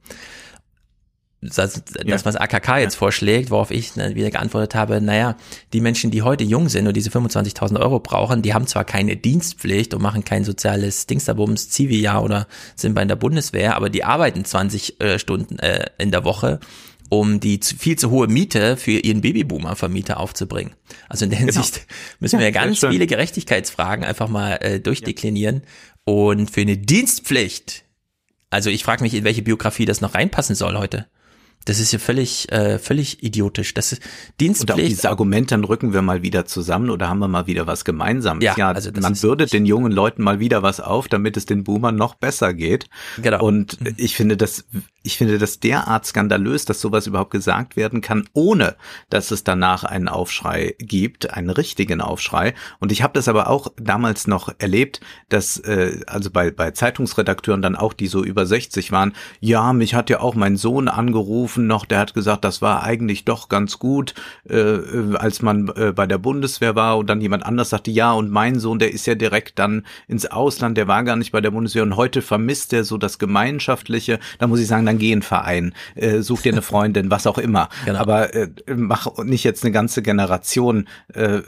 [1.42, 5.37] das, das was AKK jetzt vorschlägt, worauf ich dann wieder geantwortet habe, naja,
[5.72, 9.16] die Menschen, die heute jung sind und diese 25.000 Euro brauchen, die haben zwar keine
[9.16, 14.44] Dienstpflicht und machen kein soziales Dingsterbums, Zivi-Jahr oder sind bei der Bundeswehr, aber die arbeiten
[14.44, 16.61] 20 äh, Stunden äh, in der Woche,
[17.09, 20.74] um die zu, viel zu hohe Miete für ihren Babyboomer-Vermieter aufzubringen.
[21.09, 21.52] Also in der genau.
[21.55, 21.87] Hinsicht genau.
[22.20, 25.57] müssen wir ja, ganz viele Gerechtigkeitsfragen einfach mal äh, durchdeklinieren.
[25.57, 26.14] Ja.
[26.14, 27.85] Und für eine Dienstpflicht,
[28.48, 31.07] also ich frage mich, in welche Biografie das noch reinpassen soll heute.
[31.64, 33.75] Das ist ja völlig, äh, völlig idiotisch.
[33.75, 34.03] Das ist
[34.40, 34.70] Dienstpflicht.
[34.70, 37.66] Und auch dieses Argument, dann rücken wir mal wieder zusammen oder haben wir mal wieder
[37.66, 38.44] was Gemeinsames.
[38.44, 41.64] Ja, ja also man bürdet den jungen Leuten mal wieder was auf, damit es den
[41.64, 42.88] Boomern noch besser geht.
[43.20, 43.44] Genau.
[43.44, 43.94] Und mhm.
[43.96, 44.64] ich finde das,
[45.03, 48.77] ich finde das derart skandalös, dass sowas überhaupt gesagt werden kann, ohne
[49.11, 52.55] dass es danach einen Aufschrei gibt, einen richtigen Aufschrei.
[52.81, 57.62] Und ich habe das aber auch damals noch erlebt, dass äh, also bei bei Zeitungsredakteuren
[57.62, 61.52] dann auch, die so über 60 waren, ja, mich hat ja auch mein Sohn angerufen
[61.53, 64.15] angerufen noch, der hat gesagt, das war eigentlich doch ganz gut,
[64.49, 64.79] äh,
[65.15, 68.59] als man äh, bei der Bundeswehr war und dann jemand anders sagte, ja, und mein
[68.59, 71.83] Sohn, der ist ja direkt dann ins Ausland, der war gar nicht bei der Bundeswehr
[71.83, 74.19] und heute vermisst er so das Gemeinschaftliche.
[74.38, 77.38] Da muss ich sagen, dann geh in Verein, äh, such dir eine Freundin, was auch
[77.38, 77.69] immer.
[77.85, 77.99] Genau.
[77.99, 81.41] Aber äh, mach nicht jetzt eine ganze Generation, äh,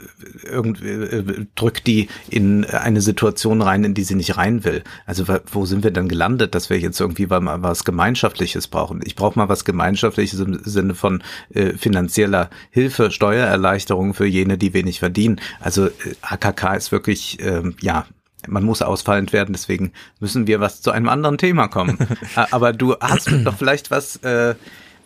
[0.43, 4.83] irgendwie, äh, drück die in eine Situation rein, in die sie nicht rein will.
[5.05, 8.99] Also wo sind wir dann gelandet, dass wir jetzt irgendwie mal was Gemeinschaftliches brauchen?
[9.05, 14.73] Ich brauche mal was Gemeinschaftliches im Sinne von äh, finanzieller Hilfe, Steuererleichterung für jene, die
[14.73, 15.39] wenig verdienen.
[15.59, 18.05] Also äh, AKK ist wirklich, äh, ja,
[18.47, 21.97] man muss ausfallend werden, deswegen müssen wir was zu einem anderen Thema kommen.
[22.51, 24.55] Aber du hast doch vielleicht was, äh,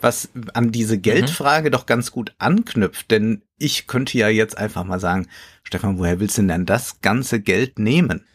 [0.01, 1.01] was an diese mhm.
[1.01, 1.73] Geldfrage mhm.
[1.73, 5.27] doch ganz gut anknüpft, denn ich könnte ja jetzt einfach mal sagen,
[5.63, 8.25] Stefan, woher willst du denn das ganze Geld nehmen?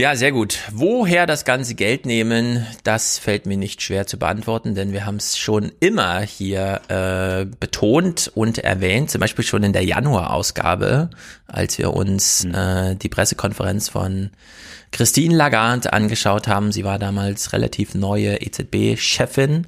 [0.00, 0.60] Ja, sehr gut.
[0.72, 5.16] Woher das ganze Geld nehmen, das fällt mir nicht schwer zu beantworten, denn wir haben
[5.16, 11.10] es schon immer hier äh, betont und erwähnt, zum Beispiel schon in der Januar-Ausgabe,
[11.46, 12.54] als wir uns mhm.
[12.54, 14.30] äh, die Pressekonferenz von
[14.90, 16.72] Christine Lagarde angeschaut haben.
[16.72, 19.66] Sie war damals relativ neue EZB-Chefin.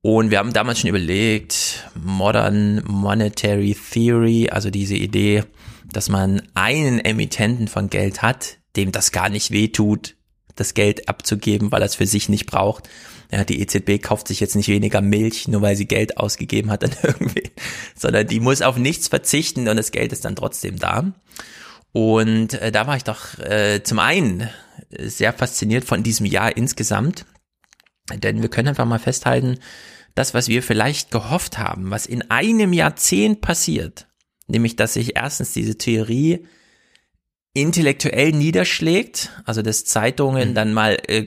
[0.00, 5.44] Und wir haben damals schon überlegt, Modern Monetary Theory, also diese Idee,
[5.92, 10.14] dass man einen Emittenten von Geld hat, dem das gar nicht wehtut,
[10.54, 12.88] das Geld abzugeben, weil er es für sich nicht braucht.
[13.30, 16.82] Ja, die EZB kauft sich jetzt nicht weniger Milch, nur weil sie Geld ausgegeben hat
[16.82, 17.50] dann irgendwie,
[17.94, 21.12] sondern die muss auf nichts verzichten und das Geld ist dann trotzdem da.
[21.92, 24.48] Und äh, da war ich doch äh, zum einen
[24.98, 27.26] sehr fasziniert von diesem Jahr insgesamt,
[28.14, 29.58] denn wir können einfach mal festhalten,
[30.14, 34.06] das, was wir vielleicht gehofft haben, was in einem Jahrzehnt passiert,
[34.46, 36.46] nämlich dass sich erstens diese Theorie
[37.60, 40.54] intellektuell niederschlägt, also dass Zeitungen mhm.
[40.54, 41.26] dann mal äh,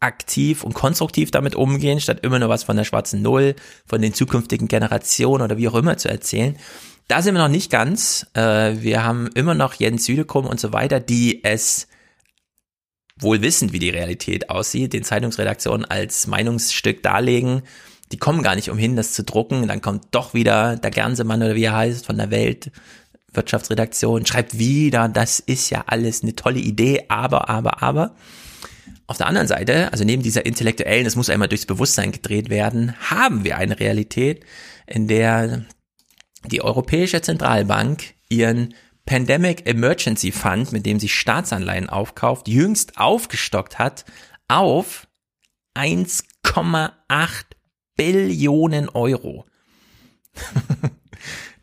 [0.00, 3.56] aktiv und konstruktiv damit umgehen, statt immer nur was von der schwarzen Null,
[3.86, 6.56] von den zukünftigen Generationen oder wie auch immer zu erzählen.
[7.08, 8.26] Da sind wir noch nicht ganz.
[8.34, 11.88] Äh, wir haben immer noch Jens Südekum und so weiter, die es
[13.18, 17.62] wohl wissen, wie die Realität aussieht, den Zeitungsredaktionen als Meinungsstück darlegen.
[18.12, 19.68] Die kommen gar nicht umhin, das zu drucken.
[19.68, 22.70] Dann kommt doch wieder der Gernsemann oder wie er heißt von der Welt
[23.36, 28.14] Wirtschaftsredaktion schreibt wieder, das ist ja alles eine tolle Idee, aber, aber, aber.
[29.06, 32.94] Auf der anderen Seite, also neben dieser intellektuellen, es muss einmal durchs Bewusstsein gedreht werden,
[33.10, 34.44] haben wir eine Realität,
[34.86, 35.64] in der
[36.46, 38.74] die Europäische Zentralbank ihren
[39.06, 44.04] Pandemic Emergency Fund, mit dem sie Staatsanleihen aufkauft, jüngst aufgestockt hat
[44.48, 45.06] auf
[45.74, 47.44] 1,8
[47.96, 49.46] Billionen Euro.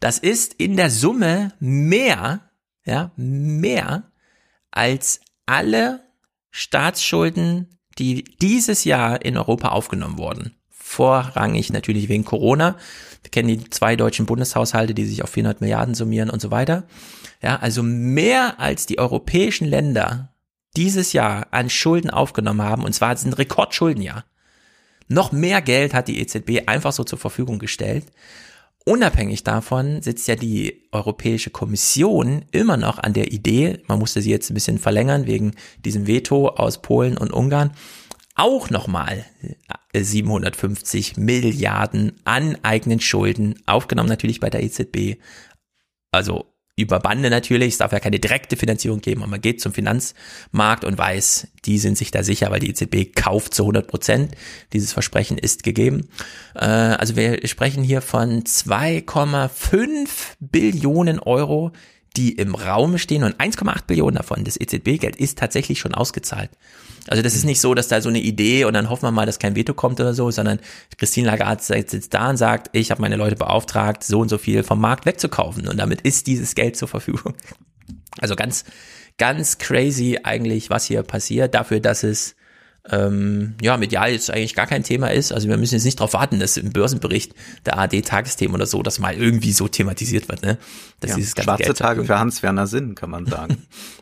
[0.01, 2.41] Das ist in der Summe mehr,
[2.83, 4.11] ja, mehr
[4.71, 6.01] als alle
[6.49, 10.55] Staatsschulden, die dieses Jahr in Europa aufgenommen wurden.
[10.69, 12.77] Vorrangig natürlich wegen Corona.
[13.21, 16.83] Wir kennen die zwei deutschen Bundeshaushalte, die sich auf 400 Milliarden summieren und so weiter.
[17.43, 20.33] Ja, also mehr als die europäischen Länder
[20.75, 24.25] dieses Jahr an Schulden aufgenommen haben, und zwar ein Rekordschuldenjahr.
[25.07, 28.07] Noch mehr Geld hat die EZB einfach so zur Verfügung gestellt.
[28.83, 34.31] Unabhängig davon sitzt ja die Europäische Kommission immer noch an der Idee, man musste sie
[34.31, 35.51] jetzt ein bisschen verlängern wegen
[35.85, 37.71] diesem Veto aus Polen und Ungarn,
[38.35, 39.25] auch nochmal
[39.93, 45.21] 750 Milliarden an eigenen Schulden, aufgenommen natürlich bei der EZB,
[46.11, 47.73] also über Bande natürlich.
[47.73, 51.77] Es darf ja keine direkte Finanzierung geben, aber man geht zum Finanzmarkt und weiß, die
[51.77, 54.35] sind sich da sicher, weil die EZB kauft zu 100 Prozent.
[54.73, 56.07] Dieses Versprechen ist gegeben.
[56.55, 60.07] Äh, also wir sprechen hier von 2,5
[60.39, 61.71] Billionen Euro,
[62.17, 66.49] die im Raum stehen und 1,8 Billionen davon, das EZB-Geld, ist tatsächlich schon ausgezahlt.
[67.07, 69.25] Also das ist nicht so, dass da so eine Idee und dann hoffen wir mal,
[69.25, 70.59] dass kein Veto kommt oder so, sondern
[70.97, 74.63] Christine Lagarde sitzt da und sagt, ich habe meine Leute beauftragt, so und so viel
[74.63, 77.33] vom Markt wegzukaufen und damit ist dieses Geld zur Verfügung.
[78.19, 78.65] Also ganz,
[79.17, 82.35] ganz crazy eigentlich, was hier passiert, dafür, dass es
[82.89, 85.31] ähm, ja, medial jetzt eigentlich gar kein Thema ist.
[85.31, 87.33] Also wir müssen jetzt nicht darauf warten, dass im Börsenbericht
[87.65, 90.57] der AD-Tagesthemen oder so, das mal irgendwie so thematisiert wird, ne?
[90.99, 93.57] Dass ja, dieses schwarze Geld Tage für Hans-Werner Sinn, kann man sagen.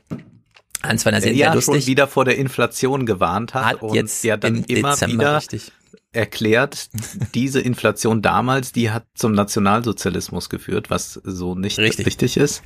[0.83, 1.83] Hans-Werner Sinn, ja lustig.
[1.83, 5.37] schon wieder vor der Inflation gewarnt hat, hat und jetzt ja dann immer Dezember wieder
[5.37, 5.73] richtig.
[6.13, 6.89] erklärt,
[7.33, 12.63] diese Inflation damals, die hat zum Nationalsozialismus geführt, was so nicht richtig, richtig ist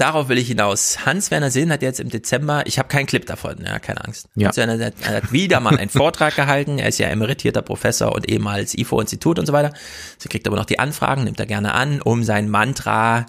[0.00, 1.04] darauf will ich hinaus.
[1.04, 4.28] Hans-Werner Sinn hat jetzt im Dezember, ich habe keinen Clip davon, ja, keine Angst.
[4.34, 4.48] Ja.
[4.48, 6.78] Hans-Werner hat, hat wieder mal einen Vortrag gehalten.
[6.78, 9.72] Er ist ja emeritierter Professor und ehemals IFO-Institut und so weiter.
[10.18, 13.26] Sie kriegt aber noch die Anfragen, nimmt er gerne an, um sein Mantra.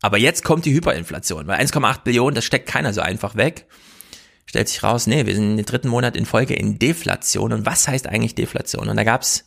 [0.00, 3.66] Aber jetzt kommt die Hyperinflation, weil 1,8 Billionen, das steckt keiner so einfach weg.
[4.46, 7.52] Stellt sich raus, nee, wir sind den dritten Monat in Folge in Deflation.
[7.52, 8.88] Und was heißt eigentlich Deflation?
[8.88, 9.44] Und da gab's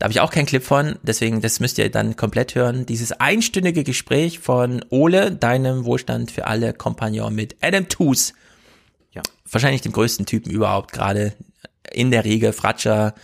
[0.00, 2.86] Da habe ich auch keinen Clip von, deswegen, das müsst ihr dann komplett hören.
[2.86, 8.32] Dieses einstündige Gespräch von Ole, deinem Wohlstand für alle Kompagnon mit Adam Toos.
[9.12, 9.20] Ja.
[9.50, 11.34] Wahrscheinlich dem größten Typen überhaupt gerade
[11.92, 13.14] in der Riege, Fratscher,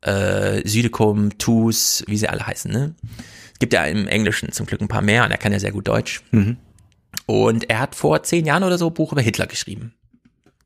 [0.00, 2.94] äh, Südekum, Toos, wie sie alle heißen, ne?
[3.52, 5.72] Es gibt ja im Englischen zum Glück ein paar mehr und er kann ja sehr
[5.72, 6.22] gut Deutsch.
[6.30, 6.56] Mhm.
[7.26, 9.92] Und er hat vor zehn Jahren oder so ein Buch über Hitler geschrieben.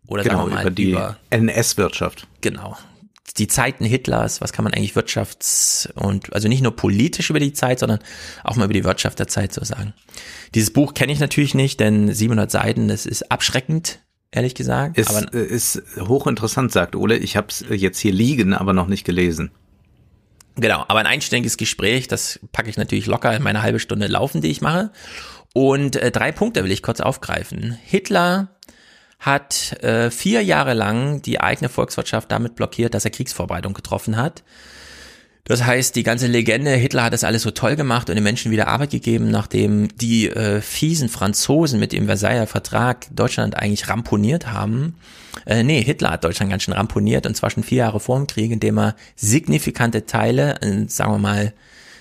[0.06, 0.96] Oder genau, sagen wir mal über die
[1.30, 2.28] NS-Wirtschaft.
[2.40, 2.76] Genau.
[3.38, 7.52] Die Zeiten Hitlers, was kann man eigentlich wirtschafts- und, also nicht nur politisch über die
[7.52, 7.98] Zeit, sondern
[8.44, 9.92] auch mal über die Wirtschaft der Zeit so sagen.
[10.54, 14.96] Dieses Buch kenne ich natürlich nicht, denn 700 Seiten, das ist abschreckend, ehrlich gesagt.
[14.98, 17.16] Ist, aber, ist hochinteressant, sagt Ole.
[17.18, 19.50] Ich habe es jetzt hier liegen, aber noch nicht gelesen.
[20.56, 24.40] Genau, aber ein einständiges Gespräch, das packe ich natürlich locker in meine halbe Stunde laufen,
[24.40, 24.90] die ich mache.
[25.52, 27.78] Und äh, drei Punkte will ich kurz aufgreifen.
[27.84, 28.55] Hitler
[29.18, 34.42] hat äh, vier Jahre lang die eigene Volkswirtschaft damit blockiert, dass er Kriegsvorbereitung getroffen hat.
[35.48, 38.50] Das heißt, die ganze Legende, Hitler hat das alles so toll gemacht und den Menschen
[38.50, 44.48] wieder Arbeit gegeben, nachdem die äh, fiesen Franzosen mit dem Versailler Vertrag Deutschland eigentlich ramponiert
[44.48, 44.96] haben.
[45.46, 48.26] Äh, nee, Hitler hat Deutschland ganz schön ramponiert und zwar schon vier Jahre vor dem
[48.26, 51.52] Krieg, indem er signifikante Teile, äh, sagen wir mal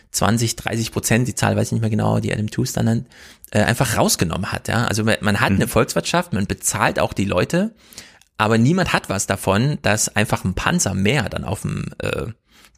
[0.10, 3.08] 20, 30 Prozent, die Zahl weiß ich nicht mehr genau, die Adam Tooze dann nennt,
[3.56, 4.68] äh, einfach rausgenommen hat.
[4.68, 4.86] Ja?
[4.86, 5.56] Also man hat mhm.
[5.56, 7.74] eine Volkswirtschaft, man bezahlt auch die Leute,
[8.38, 12.26] aber niemand hat was davon, dass einfach ein Panzer mehr dann auf dem äh,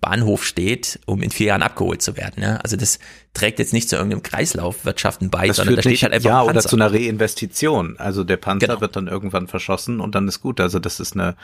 [0.01, 2.43] Bahnhof steht, um in vier Jahren abgeholt zu werden.
[2.43, 2.57] Ja?
[2.57, 2.99] Also das
[3.33, 6.41] trägt jetzt nicht zu irgendeinem Kreislaufwirtschaften bei, das sondern da steht nicht, halt einfach Ja,
[6.43, 7.97] ein oder zu einer Reinvestition.
[7.97, 8.81] Also der Panzer genau.
[8.81, 10.61] wird dann irgendwann verschossen und dann ist gut.
[10.61, 11.35] Also das ist eine,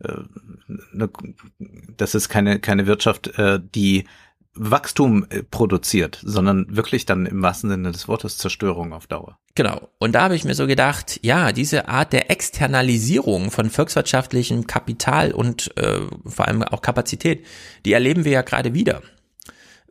[0.00, 0.12] äh,
[0.92, 1.08] eine
[1.96, 4.04] das ist keine keine Wirtschaft, äh, die
[4.54, 9.38] Wachstum äh, produziert, sondern wirklich dann im wahrsten Sinne des Wortes Zerstörung auf Dauer.
[9.54, 9.88] Genau.
[9.98, 15.32] Und da habe ich mir so gedacht, ja, diese Art der Externalisierung von volkswirtschaftlichem Kapital
[15.32, 17.46] und äh, vor allem auch Kapazität,
[17.84, 19.02] die erleben wir ja gerade wieder.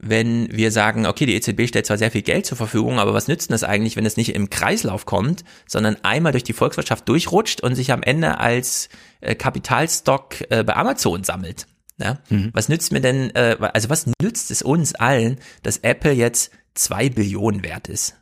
[0.03, 3.28] Wenn wir sagen, okay, die EZB stellt zwar sehr viel Geld zur Verfügung, aber was
[3.28, 7.62] nützt das eigentlich, wenn es nicht im Kreislauf kommt, sondern einmal durch die Volkswirtschaft durchrutscht
[7.62, 8.89] und sich am Ende als
[9.22, 11.68] äh, Kapitalstock äh, bei Amazon sammelt?
[12.02, 12.20] Ja?
[12.30, 12.49] Mhm.
[12.54, 17.10] Was nützt mir denn, äh, also was nützt es uns allen, dass Apple jetzt zwei
[17.10, 18.16] Billionen wert ist?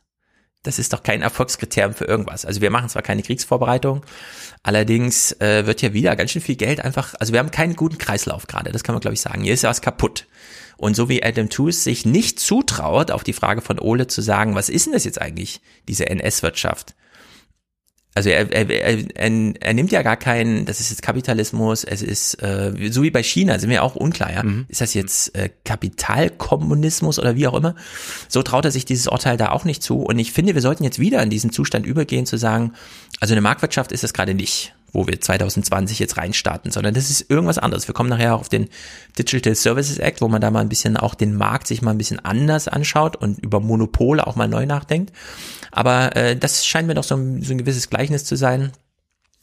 [0.63, 2.45] Das ist doch kein Erfolgskriterium für irgendwas.
[2.45, 4.05] Also wir machen zwar keine Kriegsvorbereitung,
[4.61, 7.97] allerdings äh, wird ja wieder ganz schön viel Geld einfach, also wir haben keinen guten
[7.97, 9.43] Kreislauf gerade, das kann man glaube ich sagen.
[9.43, 10.27] Hier ist ja was kaputt.
[10.75, 14.55] Und so wie Adam Tooze sich nicht zutraut, auf die Frage von Ole zu sagen,
[14.55, 16.95] was ist denn das jetzt eigentlich, diese NS-Wirtschaft?
[18.15, 22.41] Also er, er, er, er, nimmt ja gar keinen, das ist jetzt Kapitalismus, es ist,
[22.41, 24.43] äh, so wie bei China, sind wir auch unklar, ja.
[24.43, 24.65] Mhm.
[24.67, 27.75] Ist das jetzt äh, Kapitalkommunismus oder wie auch immer?
[28.27, 30.01] So traut er sich dieses Urteil da auch nicht zu.
[30.01, 32.73] Und ich finde, wir sollten jetzt wieder in diesen Zustand übergehen, zu sagen,
[33.19, 37.29] also eine Marktwirtschaft ist das gerade nicht wo wir 2020 jetzt reinstarten, sondern das ist
[37.29, 37.87] irgendwas anderes.
[37.87, 38.69] Wir kommen nachher auf den
[39.17, 41.97] Digital Services Act, wo man da mal ein bisschen auch den Markt sich mal ein
[41.97, 45.13] bisschen anders anschaut und über Monopole auch mal neu nachdenkt.
[45.71, 48.71] Aber äh, das scheint mir doch so ein, so ein gewisses Gleichnis zu sein.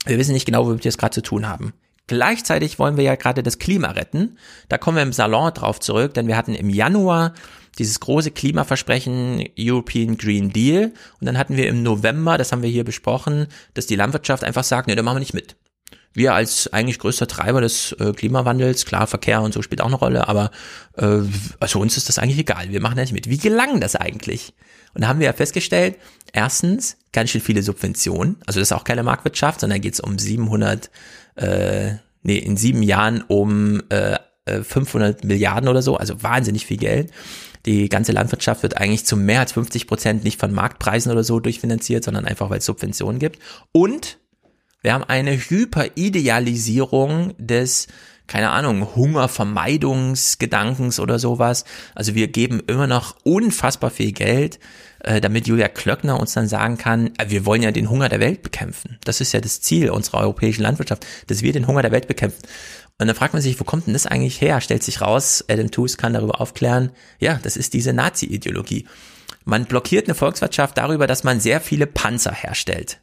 [0.05, 1.72] Wir wissen nicht genau, womit wir es gerade zu tun haben.
[2.07, 4.38] Gleichzeitig wollen wir ja gerade das Klima retten.
[4.68, 7.34] Da kommen wir im Salon drauf zurück, denn wir hatten im Januar
[7.78, 10.92] dieses große Klimaversprechen European Green Deal.
[11.20, 14.64] Und dann hatten wir im November, das haben wir hier besprochen, dass die Landwirtschaft einfach
[14.64, 15.56] sagt, nee, da machen wir nicht mit.
[16.16, 19.96] Wir als eigentlich größter Treiber des äh, Klimawandels, klar, Verkehr und so spielt auch eine
[19.96, 20.50] Rolle, aber
[20.96, 21.18] äh,
[21.60, 23.28] also uns ist das eigentlich egal, wir machen da nicht mit.
[23.28, 24.54] Wie gelang das eigentlich?
[24.94, 25.96] Und da haben wir ja festgestellt,
[26.32, 30.18] erstens, ganz schön viele Subventionen, also das ist auch keine Marktwirtschaft, sondern geht es um
[30.18, 30.90] 700,
[31.34, 36.78] äh, nee, in sieben Jahren um äh, 500 äh, Milliarden oder so, also wahnsinnig viel
[36.78, 37.10] Geld.
[37.66, 41.40] Die ganze Landwirtschaft wird eigentlich zu mehr als 50 Prozent nicht von Marktpreisen oder so
[41.40, 43.38] durchfinanziert, sondern einfach, weil es Subventionen gibt.
[43.72, 44.18] Und
[44.82, 47.88] wir haben eine Hyperidealisierung des
[48.26, 51.64] keine Ahnung, Hungervermeidungsgedankens oder sowas.
[51.94, 54.58] Also wir geben immer noch unfassbar viel Geld,
[55.00, 58.20] äh, damit Julia Klöckner uns dann sagen kann, äh, wir wollen ja den Hunger der
[58.20, 58.98] Welt bekämpfen.
[59.04, 62.42] Das ist ja das Ziel unserer europäischen Landwirtschaft, dass wir den Hunger der Welt bekämpfen.
[62.99, 64.61] Und dann fragt man sich, wo kommt denn das eigentlich her?
[64.61, 68.86] Stellt sich raus, Adam Tooze kann darüber aufklären, ja, das ist diese Nazi-Ideologie.
[69.44, 73.01] Man blockiert eine Volkswirtschaft darüber, dass man sehr viele Panzer herstellt.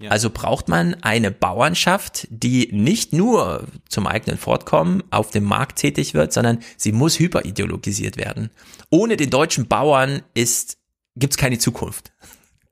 [0.00, 0.10] Ja.
[0.10, 6.14] Also braucht man eine Bauernschaft, die nicht nur zum eigenen Fortkommen auf dem Markt tätig
[6.14, 8.50] wird, sondern sie muss hyperideologisiert werden.
[8.90, 10.78] Ohne den deutschen Bauern ist
[11.16, 12.12] gibt's keine Zukunft.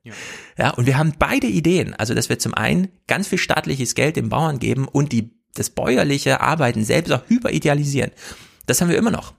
[0.03, 0.13] Ja.
[0.57, 1.93] ja, und wir haben beide Ideen.
[1.93, 5.69] Also, dass wir zum einen ganz viel staatliches Geld den Bauern geben und die das
[5.69, 8.11] bäuerliche Arbeiten selbst auch hyperidealisieren.
[8.65, 9.33] Das haben wir immer noch.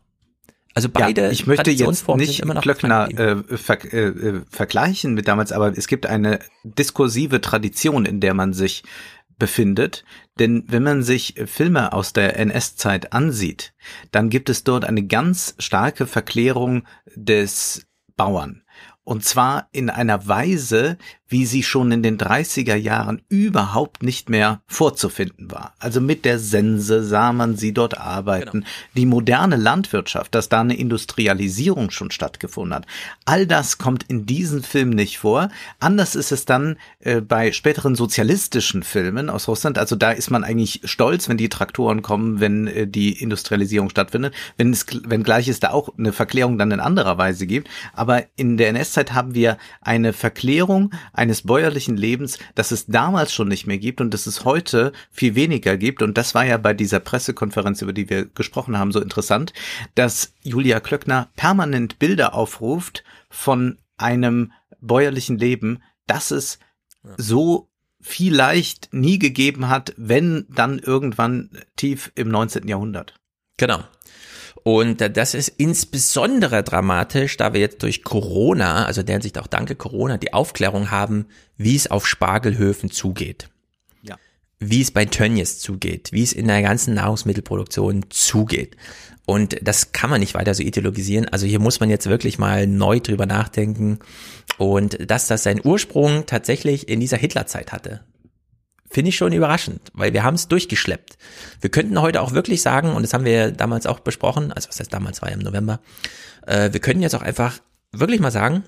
[0.74, 5.52] Also beide ja, ich möchte jetzt nicht Klöckner äh, ver äh, äh, vergleichen mit damals,
[5.52, 8.82] aber es gibt eine diskursive Tradition, in der man sich
[9.38, 10.04] befindet.
[10.40, 13.72] Denn wenn man sich Filme aus der NS-Zeit ansieht,
[14.10, 17.86] dann gibt es dort eine ganz starke Verklärung des
[18.16, 18.63] Bauern.
[19.04, 20.96] Und zwar in einer Weise,
[21.34, 25.74] wie sie schon in den 30er Jahren überhaupt nicht mehr vorzufinden war.
[25.78, 28.60] Also mit der Sense sah man sie dort arbeiten.
[28.60, 28.66] Genau.
[28.94, 32.86] Die moderne Landwirtschaft, dass da eine Industrialisierung schon stattgefunden hat.
[33.24, 35.48] All das kommt in diesen Film nicht vor.
[35.80, 39.76] Anders ist es dann äh, bei späteren sozialistischen Filmen aus Russland.
[39.78, 44.34] Also da ist man eigentlich stolz, wenn die Traktoren kommen, wenn äh, die Industrialisierung stattfindet.
[44.56, 47.68] Wenn es, wenn gleich es da auch eine Verklärung dann in anderer Weise gibt.
[47.92, 53.48] Aber in der NS-Zeit haben wir eine Verklärung, eines bäuerlichen Lebens, das es damals schon
[53.48, 56.02] nicht mehr gibt und das es heute viel weniger gibt.
[56.02, 59.52] Und das war ja bei dieser Pressekonferenz, über die wir gesprochen haben, so interessant,
[59.94, 66.58] dass Julia Klöckner permanent Bilder aufruft von einem bäuerlichen Leben, das es
[67.16, 67.68] so
[68.00, 72.68] vielleicht nie gegeben hat, wenn dann irgendwann tief im 19.
[72.68, 73.14] Jahrhundert.
[73.56, 73.84] Genau.
[74.64, 79.74] Und das ist insbesondere dramatisch, da wir jetzt durch Corona, also der Hinsicht auch danke
[79.74, 81.26] Corona, die Aufklärung haben,
[81.58, 83.50] wie es auf Spargelhöfen zugeht.
[84.02, 84.16] Ja.
[84.60, 88.74] Wie es bei Tönnies zugeht, wie es in der ganzen Nahrungsmittelproduktion zugeht.
[89.26, 91.28] Und das kann man nicht weiter so ideologisieren.
[91.28, 93.98] Also hier muss man jetzt wirklich mal neu drüber nachdenken.
[94.56, 98.00] Und dass das seinen Ursprung tatsächlich in dieser Hitlerzeit hatte
[98.94, 101.18] finde ich schon überraschend, weil wir haben es durchgeschleppt.
[101.60, 104.78] Wir könnten heute auch wirklich sagen, und das haben wir damals auch besprochen, also was
[104.78, 105.80] heißt damals war ja im November,
[106.46, 107.58] äh, wir können jetzt auch einfach
[107.90, 108.64] wirklich mal sagen,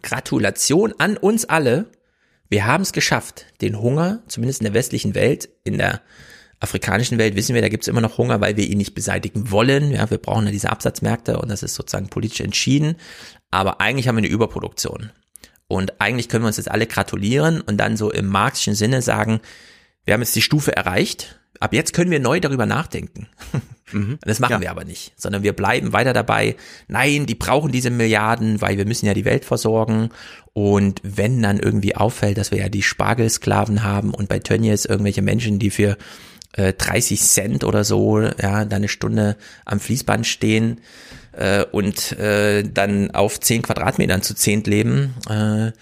[0.00, 1.86] Gratulation an uns alle.
[2.48, 6.00] Wir haben es geschafft, den Hunger, zumindest in der westlichen Welt, in der
[6.60, 9.50] afrikanischen Welt wissen wir, da gibt es immer noch Hunger, weil wir ihn nicht beseitigen
[9.50, 9.90] wollen.
[9.90, 12.94] Ja, wir brauchen ja diese Absatzmärkte und das ist sozusagen politisch entschieden.
[13.50, 15.10] Aber eigentlich haben wir eine Überproduktion.
[15.72, 19.40] Und eigentlich können wir uns jetzt alle gratulieren und dann so im marxischen Sinne sagen,
[20.04, 21.40] wir haben jetzt die Stufe erreicht.
[21.60, 23.28] Ab jetzt können wir neu darüber nachdenken.
[23.94, 24.18] Mhm.
[24.22, 24.60] Das machen ja.
[24.62, 26.56] wir aber nicht, sondern wir bleiben weiter dabei.
[26.88, 30.08] Nein, die brauchen diese Milliarden, weil wir müssen ja die Welt versorgen.
[30.54, 35.20] Und wenn dann irgendwie auffällt, dass wir ja die Spargelsklaven haben und bei Tönnies irgendwelche
[35.20, 35.98] Menschen, die für
[36.52, 40.80] äh, 30 Cent oder so, ja, da eine Stunde am Fließband stehen,
[41.32, 45.72] äh, und äh, dann auf zehn Quadratmetern zu zehnt leben, äh,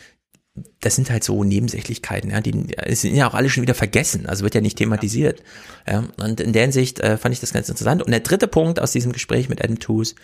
[0.81, 4.45] das sind halt so Nebensächlichkeiten, ja, die sind ja auch alle schon wieder vergessen, also
[4.45, 5.43] wird ja nicht thematisiert.
[5.87, 8.03] Ja, und in der Hinsicht äh, fand ich das ganz interessant.
[8.03, 10.15] Und der dritte Punkt aus diesem Gespräch mit Adam Tooze,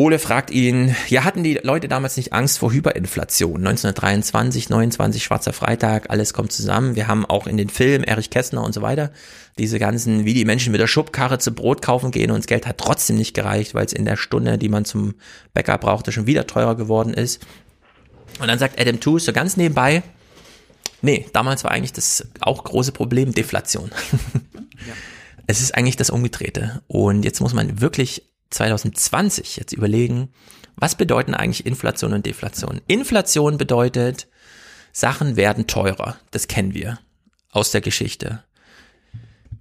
[0.00, 3.56] Ole fragt ihn, ja, hatten die Leute damals nicht Angst vor Hyperinflation?
[3.66, 6.94] 1923, 29, Schwarzer Freitag, alles kommt zusammen.
[6.94, 9.10] Wir haben auch in den Filmen Erich Kästner und so weiter
[9.58, 12.64] diese ganzen, wie die Menschen mit der Schubkarre zu Brot kaufen gehen und das Geld
[12.68, 15.16] hat trotzdem nicht gereicht, weil es in der Stunde, die man zum
[15.52, 17.44] Bäcker brauchte, schon wieder teurer geworden ist.
[18.38, 20.04] Und dann sagt Adam Tooze so ganz nebenbei,
[21.02, 23.90] nee, damals war eigentlich das auch große Problem Deflation.
[24.86, 24.94] Ja.
[25.48, 26.82] Es ist eigentlich das Umgedrehte.
[26.86, 30.30] Und jetzt muss man wirklich 2020 jetzt überlegen,
[30.76, 32.80] was bedeuten eigentlich Inflation und Deflation?
[32.86, 34.28] Inflation bedeutet,
[34.92, 36.16] Sachen werden teurer.
[36.30, 36.98] Das kennen wir
[37.50, 38.44] aus der Geschichte.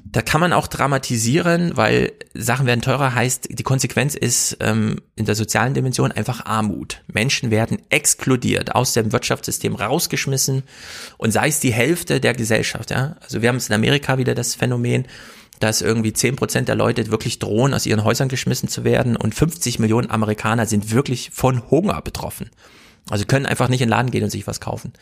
[0.09, 5.25] Da kann man auch dramatisieren, weil Sachen werden teurer heißt, die Konsequenz ist ähm, in
[5.25, 7.03] der sozialen Dimension einfach Armut.
[7.11, 10.63] Menschen werden exkludiert, aus dem Wirtschaftssystem rausgeschmissen
[11.17, 12.91] und sei es die Hälfte der Gesellschaft.
[12.91, 13.17] Ja?
[13.21, 15.07] Also wir haben es in Amerika wieder das Phänomen,
[15.59, 19.33] dass irgendwie zehn Prozent der Leute wirklich drohen, aus ihren Häusern geschmissen zu werden und
[19.33, 22.49] 50 Millionen Amerikaner sind wirklich von Hunger betroffen.
[23.09, 24.93] Also können einfach nicht in den Laden gehen und sich was kaufen.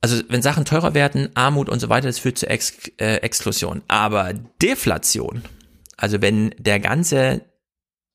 [0.00, 3.82] Also wenn Sachen teurer werden, Armut und so weiter, das führt zu Ex äh, Exklusion.
[3.86, 4.32] Aber
[4.62, 5.42] Deflation,
[5.96, 7.42] also wenn der ganze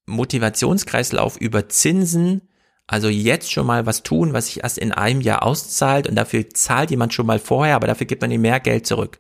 [0.08, 2.42] Motivationskreislauf über Zinsen,
[2.88, 6.50] also jetzt schon mal was tun, was sich erst in einem Jahr auszahlt und dafür
[6.50, 9.20] zahlt jemand schon mal vorher, aber dafür gibt man ihm mehr Geld zurück.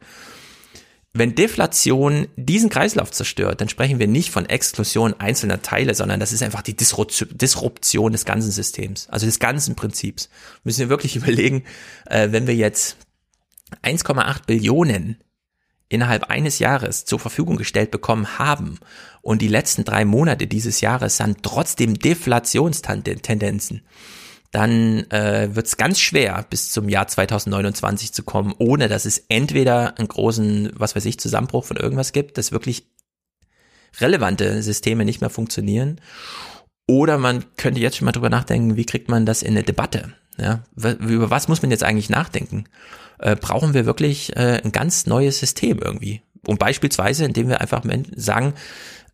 [1.17, 6.33] Wenn Deflation diesen Kreislauf zerstört, dann sprechen wir nicht von Exklusion einzelner Teile, sondern das
[6.33, 10.29] ist einfach die Disruption des ganzen Systems, also des ganzen Prinzips.
[10.65, 11.63] Müssen wir wirklich überlegen,
[12.05, 12.97] äh, wenn wir jetzt
[13.81, 15.15] 1,8 Billionen
[15.87, 18.77] innerhalb eines Jahres zur Verfügung gestellt bekommen haben
[19.21, 23.83] und die letzten drei Monate dieses Jahres sind trotzdem Deflationstendenzen,
[24.55, 29.25] dann äh, wird es ganz schwer, bis zum Jahr 2029 zu kommen, ohne dass es
[29.27, 32.87] entweder einen großen, was weiß ich, Zusammenbruch von irgendwas gibt, dass wirklich
[33.99, 35.99] relevante Systeme nicht mehr funktionieren.
[36.87, 40.13] Oder man könnte jetzt schon mal drüber nachdenken, wie kriegt man das in eine Debatte?
[40.37, 42.63] Ja, über was muss man jetzt eigentlich nachdenken?
[43.19, 46.21] Äh, brauchen wir wirklich äh, ein ganz neues System irgendwie?
[46.47, 47.83] Und beispielsweise, indem wir einfach
[48.15, 48.53] sagen,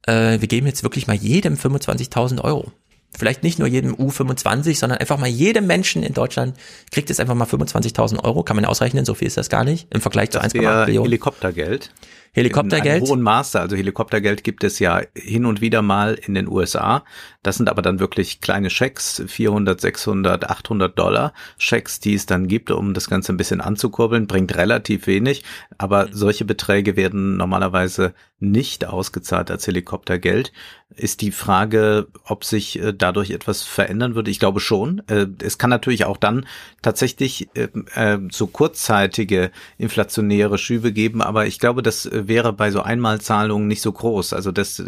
[0.05, 2.71] äh, wir geben jetzt wirklich mal jedem 25.000 Euro.
[3.17, 6.57] Vielleicht nicht nur jedem U25, sondern einfach mal jedem Menschen in Deutschland
[6.91, 8.43] kriegt jetzt einfach mal 25.000 Euro.
[8.43, 11.05] Kann man ausrechnen, so viel ist das gar nicht im Vergleich das zu 1,8 Millionen.
[11.05, 11.91] Helikoptergeld.
[12.33, 13.03] Helikoptergeld.
[13.03, 13.59] In hohen Maße.
[13.59, 17.03] Also Helikoptergeld gibt es ja hin und wieder mal in den USA.
[17.43, 22.47] Das sind aber dann wirklich kleine Schecks, 400, 600, 800 Dollar Schecks, die es dann
[22.47, 25.43] gibt, um das Ganze ein bisschen anzukurbeln, bringt relativ wenig.
[25.77, 30.51] Aber solche Beträge werden normalerweise nicht ausgezahlt als Helikoptergeld.
[30.95, 34.31] Ist die Frage, ob sich äh, dadurch etwas verändern würde?
[34.31, 35.03] Ich glaube schon.
[35.07, 36.47] Äh, es kann natürlich auch dann
[36.81, 43.67] tatsächlich äh, so kurzzeitige inflationäre Schübe geben, aber ich glaube, das wäre bei so Einmalzahlungen
[43.67, 44.33] nicht so groß.
[44.33, 44.83] Also das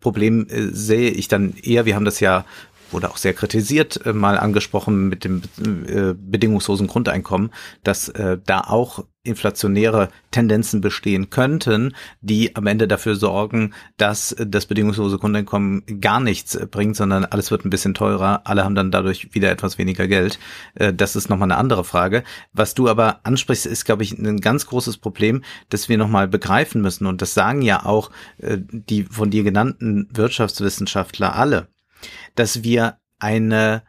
[0.00, 2.44] Problem sehe ich dann eher, wir haben das ja
[2.90, 7.50] wurde auch sehr kritisiert, mal angesprochen mit dem bedingungslosen Grundeinkommen,
[7.82, 8.12] dass
[8.44, 15.82] da auch inflationäre Tendenzen bestehen könnten, die am Ende dafür sorgen, dass das bedingungslose Grundeinkommen
[16.00, 19.78] gar nichts bringt, sondern alles wird ein bisschen teurer, alle haben dann dadurch wieder etwas
[19.78, 20.38] weniger Geld.
[20.74, 22.22] Das ist nochmal eine andere Frage.
[22.52, 26.80] Was du aber ansprichst, ist, glaube ich, ein ganz großes Problem, das wir nochmal begreifen
[26.80, 27.06] müssen.
[27.06, 31.68] Und das sagen ja auch die von dir genannten Wirtschaftswissenschaftler alle
[32.34, 33.82] dass wir eine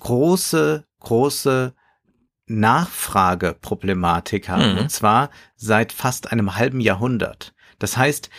[0.00, 1.74] große, große
[2.48, 4.78] Nachfrageproblematik haben, mhm.
[4.78, 7.54] und zwar seit fast einem halben Jahrhundert.
[7.78, 8.30] Das heißt,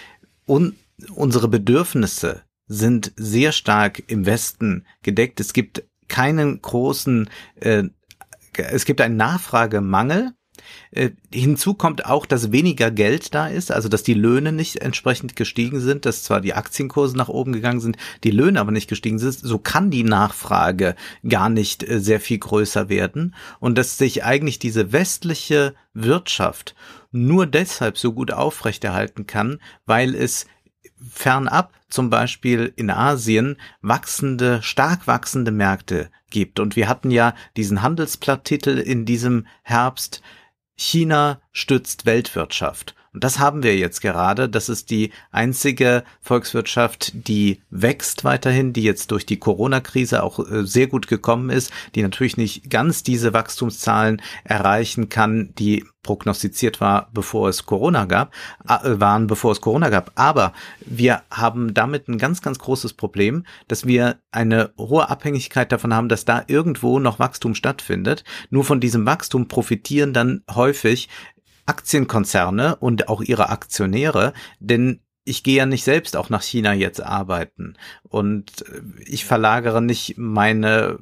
[0.45, 0.75] un
[1.15, 5.39] unsere Bedürfnisse sind sehr stark im Westen gedeckt.
[5.39, 7.83] Es gibt keinen großen, äh,
[8.53, 10.33] es gibt einen Nachfragemangel
[10.91, 15.35] äh, hinzu kommt auch, dass weniger Geld da ist, also dass die Löhne nicht entsprechend
[15.35, 19.19] gestiegen sind, dass zwar die Aktienkurse nach oben gegangen sind, die Löhne aber nicht gestiegen
[19.19, 19.33] sind.
[19.33, 20.95] So kann die Nachfrage
[21.27, 26.75] gar nicht äh, sehr viel größer werden und dass sich eigentlich diese westliche Wirtschaft
[27.11, 30.45] nur deshalb so gut aufrechterhalten kann, weil es
[31.11, 36.59] fernab zum Beispiel in Asien wachsende, stark wachsende Märkte gibt.
[36.59, 40.21] Und wir hatten ja diesen Handelsblatttitel in diesem Herbst,
[40.81, 42.95] China stützt Weltwirtschaft.
[43.13, 44.49] Und das haben wir jetzt gerade.
[44.49, 50.65] Das ist die einzige Volkswirtschaft, die wächst weiterhin, die jetzt durch die Corona-Krise auch äh,
[50.65, 57.09] sehr gut gekommen ist, die natürlich nicht ganz diese Wachstumszahlen erreichen kann, die prognostiziert war,
[57.13, 58.33] bevor es Corona gab,
[58.67, 60.11] äh, waren, bevor es Corona gab.
[60.15, 60.53] Aber
[60.85, 66.09] wir haben damit ein ganz, ganz großes Problem, dass wir eine hohe Abhängigkeit davon haben,
[66.09, 68.23] dass da irgendwo noch Wachstum stattfindet.
[68.49, 71.09] Nur von diesem Wachstum profitieren dann häufig
[71.69, 77.01] Aktienkonzerne und auch ihre Aktionäre, denn ich gehe ja nicht selbst auch nach China jetzt
[77.03, 77.75] arbeiten.
[78.01, 78.65] Und
[79.05, 80.97] ich verlagere nicht meine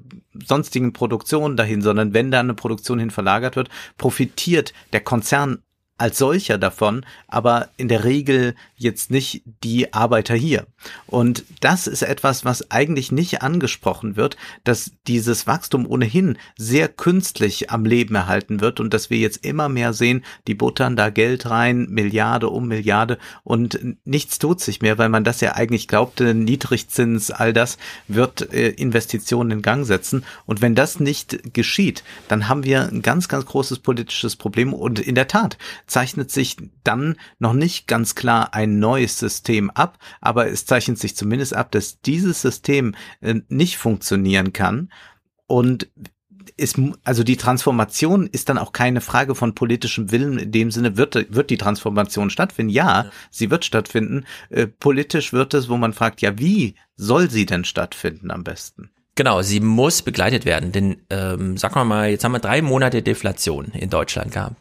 [0.46, 5.60] sonstigen Produktionen dahin, sondern wenn da eine Produktion hin verlagert wird, profitiert der Konzern
[5.98, 10.68] als solcher davon, aber in der Regel jetzt nicht die Arbeiter hier.
[11.08, 17.72] Und das ist etwas, was eigentlich nicht angesprochen wird, dass dieses Wachstum ohnehin sehr künstlich
[17.72, 21.50] am Leben erhalten wird und dass wir jetzt immer mehr sehen, die buttern da Geld
[21.50, 26.36] rein, Milliarde um Milliarde und nichts tut sich mehr, weil man das ja eigentlich glaubte,
[26.36, 27.78] Niedrigzins, all das
[28.08, 30.24] wird äh, Investitionen in Gang setzen.
[30.46, 35.00] Und wenn das nicht geschieht, dann haben wir ein ganz, ganz großes politisches Problem und
[35.00, 35.58] in der Tat,
[35.88, 41.16] zeichnet sich dann noch nicht ganz klar ein neues System ab, aber es zeichnet sich
[41.16, 44.92] zumindest ab, dass dieses System äh, nicht funktionieren kann
[45.48, 45.90] und
[46.56, 50.40] ist, also die Transformation ist dann auch keine Frage von politischem Willen.
[50.40, 52.72] In dem Sinne wird, wird die Transformation stattfinden.
[52.72, 53.12] Ja, ja.
[53.30, 54.26] sie wird stattfinden.
[54.50, 58.90] Äh, politisch wird es, wo man fragt, ja, wie soll sie denn stattfinden am besten?
[59.16, 63.02] Genau, sie muss begleitet werden, denn ähm, sagen wir mal, jetzt haben wir drei Monate
[63.02, 64.56] Deflation in Deutschland gehabt.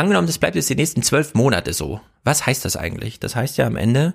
[0.00, 2.00] Angenommen, das bleibt jetzt die nächsten zwölf Monate so.
[2.24, 3.20] Was heißt das eigentlich?
[3.20, 4.14] Das heißt ja am Ende,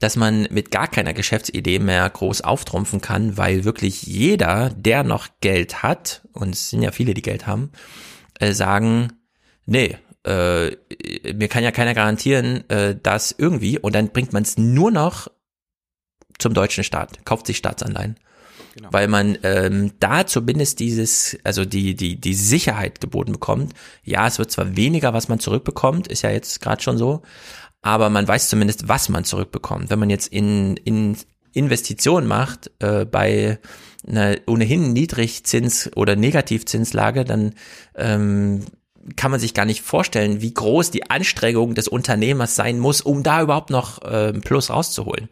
[0.00, 5.28] dass man mit gar keiner Geschäftsidee mehr groß auftrumpfen kann, weil wirklich jeder, der noch
[5.40, 7.70] Geld hat, und es sind ja viele, die Geld haben,
[8.40, 9.12] äh, sagen,
[9.66, 10.72] nee, äh,
[11.32, 15.28] mir kann ja keiner garantieren, äh, dass irgendwie, und dann bringt man es nur noch
[16.40, 18.16] zum deutschen Staat, kauft sich Staatsanleihen.
[18.74, 18.88] Genau.
[18.92, 23.74] Weil man ähm, da zumindest dieses, also die, die, die Sicherheit geboten bekommt.
[24.04, 27.22] Ja, es wird zwar weniger, was man zurückbekommt, ist ja jetzt gerade schon so,
[27.82, 29.90] aber man weiß zumindest, was man zurückbekommt.
[29.90, 31.16] Wenn man jetzt in, in
[31.52, 33.58] Investitionen macht äh, bei
[34.06, 37.54] einer ohnehin Niedrigzins- oder Negativzinslage, dann
[37.96, 38.64] ähm,
[39.16, 43.22] kann man sich gar nicht vorstellen, wie groß die Anstrengung des Unternehmers sein muss, um
[43.22, 45.28] da überhaupt noch äh, Plus rauszuholen.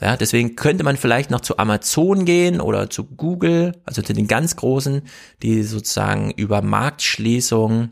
[0.00, 4.26] Ja, deswegen könnte man vielleicht noch zu Amazon gehen oder zu Google, also zu den
[4.26, 5.02] ganz großen,
[5.42, 7.90] die sozusagen über Marktschließung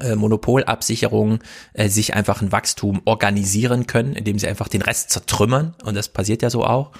[0.00, 1.40] äh, Monopolabsicherung
[1.72, 6.08] äh, sich einfach ein Wachstum organisieren können, indem sie einfach den Rest zertrümmern und das
[6.08, 6.92] passiert ja so auch.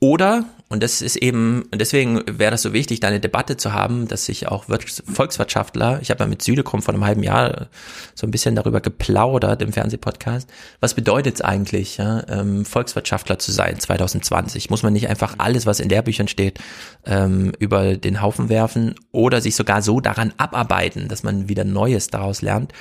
[0.00, 4.06] Oder, und das ist eben, deswegen wäre das so wichtig, da eine Debatte zu haben,
[4.06, 7.66] dass sich auch Volkswirtschaftler, ich habe ja mit Südekum vor einem halben Jahr
[8.14, 10.48] so ein bisschen darüber geplaudert im Fernsehpodcast,
[10.78, 14.70] was bedeutet es eigentlich, ja, ähm, Volkswirtschaftler zu sein 2020?
[14.70, 16.60] Muss man nicht einfach alles, was in Lehrbüchern steht,
[17.04, 22.06] ähm, über den Haufen werfen oder sich sogar so daran abarbeiten, dass man wieder Neues
[22.08, 22.72] daraus lernt?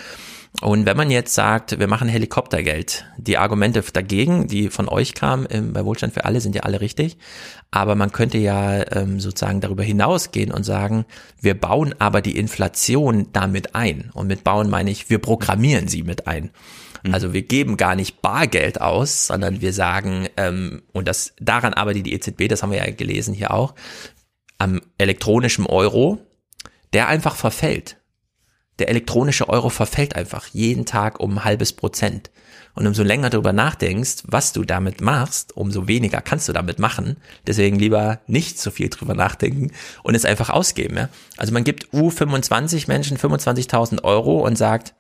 [0.61, 5.47] Und wenn man jetzt sagt, wir machen Helikoptergeld, die Argumente dagegen, die von euch kamen
[5.49, 7.17] ähm, bei Wohlstand für alle, sind ja alle richtig.
[7.71, 11.05] Aber man könnte ja ähm, sozusagen darüber hinausgehen und sagen,
[11.39, 14.09] wir bauen aber die Inflation damit ein.
[14.13, 16.49] Und mit bauen meine ich, wir programmieren sie mit ein.
[17.03, 17.13] Mhm.
[17.13, 22.07] Also wir geben gar nicht Bargeld aus, sondern wir sagen, ähm, und das daran arbeitet
[22.07, 23.75] die EZB, das haben wir ja gelesen hier auch,
[24.57, 26.17] am elektronischen Euro,
[26.91, 27.98] der einfach verfällt
[28.80, 32.32] der elektronische Euro verfällt einfach jeden Tag um ein halbes Prozent.
[32.75, 37.17] Und umso länger darüber nachdenkst, was du damit machst, umso weniger kannst du damit machen.
[37.45, 39.71] Deswegen lieber nicht so viel drüber nachdenken
[40.03, 40.95] und es einfach ausgeben.
[40.95, 41.09] Ja?
[41.36, 44.93] Also man gibt U25 Menschen 25.000 Euro und sagt,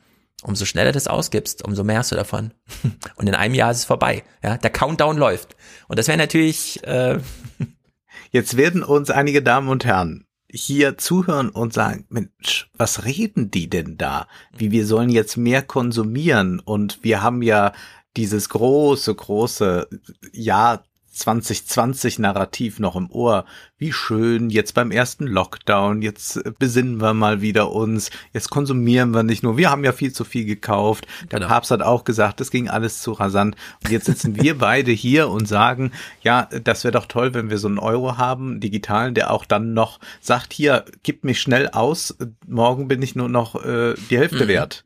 [0.43, 2.51] umso schneller du das ausgibst, umso mehr hast du davon.
[3.15, 4.23] Und in einem Jahr ist es vorbei.
[4.41, 5.57] Ja, der Countdown läuft.
[5.89, 6.81] Und das wäre natürlich.
[6.85, 7.19] Äh
[8.31, 13.69] Jetzt werden uns einige Damen und Herren hier zuhören und sagen, Mensch, was reden die
[13.69, 14.27] denn da?
[14.55, 17.73] Wie wir sollen jetzt mehr konsumieren und wir haben ja
[18.17, 19.87] dieses große, große
[20.33, 23.45] Jahr 2020 Narrativ noch im Ohr.
[23.77, 29.23] Wie schön, jetzt beim ersten Lockdown, jetzt besinnen wir mal wieder uns, jetzt konsumieren wir
[29.23, 31.07] nicht nur, wir haben ja viel zu viel gekauft.
[31.31, 31.49] Der genau.
[31.49, 33.55] Papst hat auch gesagt, das ging alles zu rasant.
[33.83, 35.91] Und jetzt sitzen wir beide hier und sagen,
[36.21, 39.73] ja, das wäre doch toll, wenn wir so einen Euro haben, digitalen, der auch dann
[39.73, 42.15] noch sagt, hier, gib mich schnell aus,
[42.47, 44.49] morgen bin ich nur noch äh, die Hälfte mhm.
[44.49, 44.83] wert.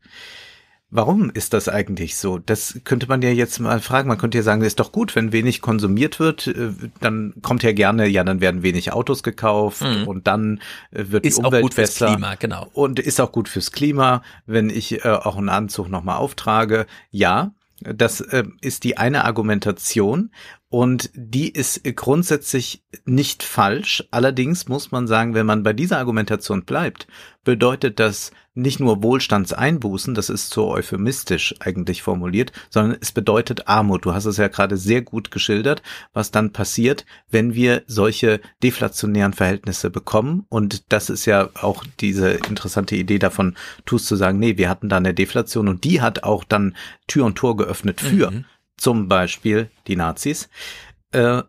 [0.95, 2.37] Warum ist das eigentlich so?
[2.37, 4.07] Das könnte man ja jetzt mal fragen.
[4.07, 6.69] Man könnte ja sagen, ist doch gut, wenn wenig konsumiert wird, äh,
[6.99, 10.07] dann kommt ja gerne, ja, dann werden wenig Autos gekauft mhm.
[10.07, 12.05] und dann äh, wird ist die Umwelt auch gut besser.
[12.05, 12.67] fürs Klima, genau.
[12.73, 16.85] Und ist auch gut fürs Klima, wenn ich äh, auch einen Anzug nochmal auftrage.
[17.09, 20.29] Ja, das äh, ist die eine Argumentation
[20.73, 24.03] und die ist grundsätzlich nicht falsch.
[24.09, 27.05] Allerdings muss man sagen, wenn man bei dieser Argumentation bleibt,
[27.43, 34.05] bedeutet das nicht nur Wohlstandseinbußen, das ist so euphemistisch eigentlich formuliert, sondern es bedeutet Armut.
[34.05, 39.33] Du hast es ja gerade sehr gut geschildert, was dann passiert, wenn wir solche deflationären
[39.33, 40.47] Verhältnisse bekommen.
[40.49, 43.55] Und das ist ja auch diese interessante Idee davon,
[43.85, 46.75] tust zu sagen, nee, wir hatten da eine Deflation und die hat auch dann
[47.07, 48.45] Tür und Tor geöffnet für mhm.
[48.83, 50.49] Zum Beispiel die Nazis.
[51.11, 51.43] Äh,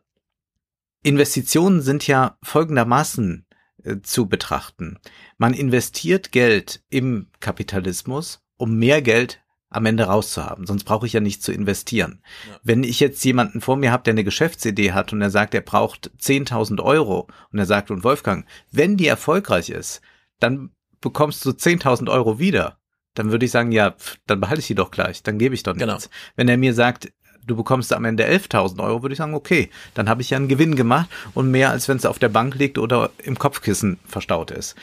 [1.02, 3.44] Investitionen sind ja folgendermaßen
[3.82, 5.00] äh, zu betrachten.
[5.36, 10.64] Man investiert Geld im Kapitalismus, um mehr Geld am Ende rauszuhaben.
[10.64, 12.22] Sonst brauche ich ja nicht zu investieren.
[12.48, 12.60] Ja.
[12.62, 15.62] Wenn ich jetzt jemanden vor mir habe, der eine Geschäftsidee hat und er sagt, er
[15.62, 20.02] braucht 10.000 Euro und er sagt, und Wolfgang, wenn die erfolgreich ist,
[20.38, 20.70] dann
[21.00, 22.78] bekommst du 10.000 Euro wieder.
[23.14, 23.94] Dann würde ich sagen, ja,
[24.26, 25.94] dann behalte ich die doch gleich, dann gebe ich doch genau.
[25.94, 26.08] nichts.
[26.08, 26.32] Genau.
[26.36, 27.12] Wenn er mir sagt,
[27.46, 30.48] du bekommst am Ende 11.000 Euro, würde ich sagen, okay, dann habe ich ja einen
[30.48, 34.50] Gewinn gemacht und mehr, als wenn es auf der Bank liegt oder im Kopfkissen verstaut
[34.50, 34.74] ist.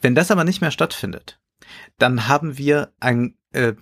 [0.00, 1.38] Wenn das aber nicht mehr stattfindet,
[1.98, 3.72] dann haben wir ein äh,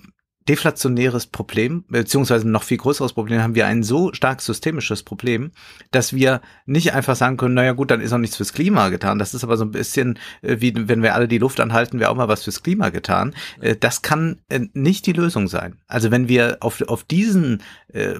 [0.48, 5.52] deflationäres Problem, beziehungsweise noch viel größeres Problem, haben wir ein so stark systemisches Problem,
[5.90, 9.18] dass wir nicht einfach sagen können, naja gut, dann ist auch nichts fürs Klima getan.
[9.18, 12.10] Das ist aber so ein bisschen äh, wie wenn wir alle die Luft anhalten, wäre
[12.10, 13.34] auch mal was fürs Klima getan.
[13.60, 15.78] Äh, das kann äh, nicht die Lösung sein.
[15.86, 17.62] Also wenn wir auf, auf diesen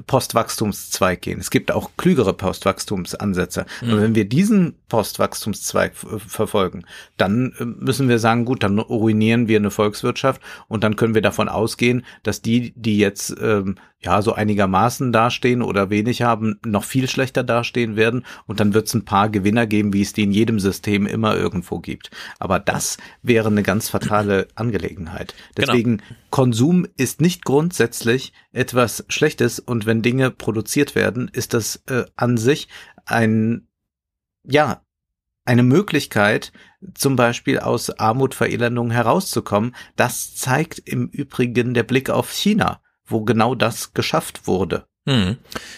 [0.06, 3.90] Postwachstumszweig gehen, es gibt auch klügere Postwachstumsansätze, mhm.
[3.90, 6.84] aber wenn wir diesen Postwachstumszweig verfolgen,
[7.16, 11.48] dann müssen wir sagen, gut, dann ruinieren wir eine Volkswirtschaft und dann können wir davon
[11.48, 17.08] ausgehen, dass die, die jetzt ähm, ja so einigermaßen dastehen oder wenig haben, noch viel
[17.08, 20.32] schlechter dastehen werden und dann wird es ein paar Gewinner geben, wie es die in
[20.32, 22.10] jedem System immer irgendwo gibt.
[22.38, 25.34] Aber das wäre eine ganz fatale Angelegenheit.
[25.54, 25.66] Genau.
[25.72, 26.10] Deswegen genau.
[26.30, 32.36] Konsum ist nicht grundsätzlich etwas Schlechtes und wenn Dinge produziert werden, ist das äh, an
[32.36, 32.68] sich
[33.06, 33.66] ein
[34.46, 34.83] ja
[35.44, 36.52] eine Möglichkeit,
[36.94, 39.74] zum Beispiel aus Armut, Verelendung herauszukommen.
[39.96, 44.86] Das zeigt im Übrigen der Blick auf China, wo genau das geschafft wurde.
[45.06, 45.36] Hm.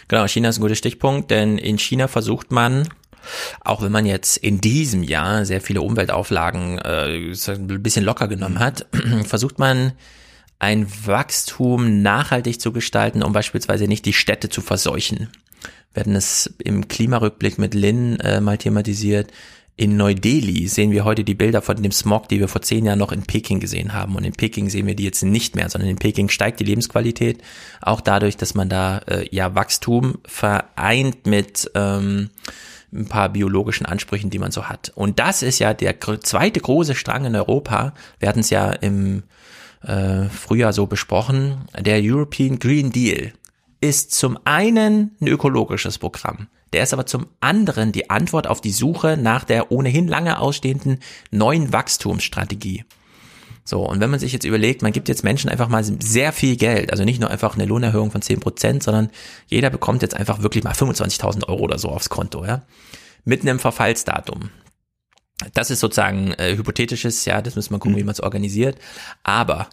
[0.09, 2.89] Genau, China ist ein guter Stichpunkt, denn in China versucht man,
[3.61, 8.61] auch wenn man jetzt in diesem Jahr sehr viele Umweltauflagen äh, ein bisschen locker genommen
[8.61, 8.87] hat,
[9.25, 9.93] versucht man
[10.59, 15.29] ein Wachstum nachhaltig zu gestalten, um beispielsweise nicht die Städte zu verseuchen.
[15.93, 19.33] Wir hatten es im Klimarückblick mit Lin äh, mal thematisiert
[19.79, 22.99] In Neu-Delhi sehen wir heute die Bilder von dem Smog, die wir vor zehn Jahren
[22.99, 24.16] noch in Peking gesehen haben.
[24.16, 27.43] Und in Peking sehen wir die jetzt nicht mehr, sondern in Peking steigt die Lebensqualität
[27.83, 32.31] auch dadurch, dass man da äh, ja Wachstum vereint mit ähm,
[32.91, 34.93] ein paar biologischen Ansprüchen, die man so hat.
[34.95, 37.93] Und das ist ja der zweite große Strang in Europa.
[38.18, 39.24] Wir hatten es ja im
[39.83, 41.66] äh, Frühjahr so besprochen.
[41.79, 43.35] Der European Green Deal
[43.83, 46.49] ist zum einen ein ökologisches Programm.
[46.73, 51.01] Der ist aber zum anderen die Antwort auf die Suche nach der ohnehin lange ausstehenden
[51.31, 52.85] neuen Wachstumsstrategie.
[53.64, 56.57] So, und wenn man sich jetzt überlegt, man gibt jetzt Menschen einfach mal sehr viel
[56.57, 59.11] Geld, also nicht nur einfach eine Lohnerhöhung von 10 Prozent, sondern
[59.49, 62.62] jeder bekommt jetzt einfach wirklich mal 25.000 Euro oder so aufs Konto, ja,
[63.25, 64.51] mit einem Verfallsdatum.
[65.53, 67.99] Das ist sozusagen äh, hypothetisches, ja, das müssen wir gucken, mhm.
[67.99, 68.79] wie man es organisiert.
[69.25, 69.69] Aber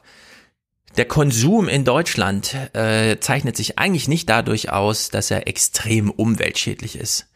[0.98, 6.96] der Konsum in Deutschland äh, zeichnet sich eigentlich nicht dadurch aus, dass er extrem umweltschädlich
[6.96, 7.28] ist.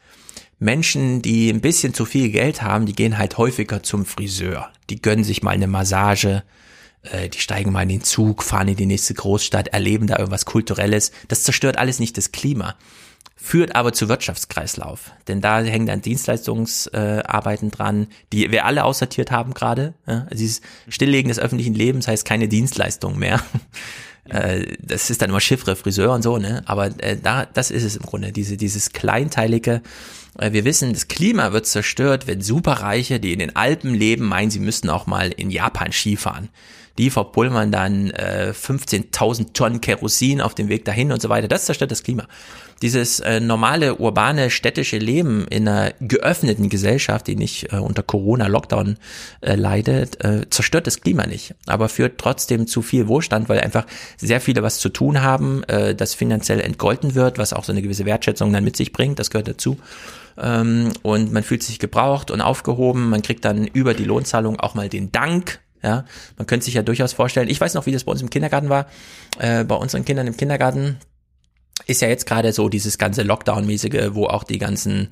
[0.60, 4.70] Menschen, die ein bisschen zu viel Geld haben, die gehen halt häufiger zum Friseur.
[4.90, 6.44] Die gönnen sich mal eine Massage,
[7.04, 10.46] äh, die steigen mal in den Zug, fahren in die nächste Großstadt, erleben da irgendwas
[10.46, 11.12] Kulturelles.
[11.28, 12.76] Das zerstört alles nicht das Klima
[13.40, 15.12] führt aber zu Wirtschaftskreislauf.
[15.28, 19.94] Denn da hängen dann Dienstleistungsarbeiten äh, dran, die wir alle aussortiert haben gerade.
[20.08, 20.24] Ja?
[20.24, 23.42] Also dieses Stilllegen des öffentlichen Lebens heißt keine Dienstleistung mehr.
[24.30, 26.62] Äh, das ist dann immer Chiffre, Friseur und so, ne?
[26.66, 29.82] Aber äh, da, das ist es im Grunde, diese, dieses kleinteilige.
[30.38, 34.52] Äh, wir wissen, das Klima wird zerstört, wenn Superreiche, die in den Alpen leben, meinen,
[34.52, 36.50] sie müssten auch mal in Japan Skifahren
[36.98, 41.48] die verpulvern dann äh, 15.000 Tonnen Kerosin auf dem Weg dahin und so weiter.
[41.48, 42.26] Das zerstört das Klima.
[42.82, 48.98] Dieses äh, normale urbane städtische Leben in einer geöffneten Gesellschaft, die nicht äh, unter Corona-Lockdown
[49.42, 53.86] äh, leidet, äh, zerstört das Klima nicht, aber führt trotzdem zu viel Wohlstand, weil einfach
[54.18, 57.82] sehr viele was zu tun haben, äh, das finanziell entgolten wird, was auch so eine
[57.82, 59.78] gewisse Wertschätzung dann mit sich bringt, das gehört dazu
[60.38, 63.10] ähm, und man fühlt sich gebraucht und aufgehoben.
[63.10, 66.06] Man kriegt dann über die Lohnzahlung auch mal den Dank ja,
[66.38, 68.70] man könnte sich ja durchaus vorstellen, ich weiß noch, wie das bei uns im Kindergarten
[68.70, 68.88] war.
[69.40, 70.98] Äh, bei unseren Kindern im Kindergarten
[71.86, 75.10] ist ja jetzt gerade so dieses ganze Lockdown-mäßige, wo auch die ganzen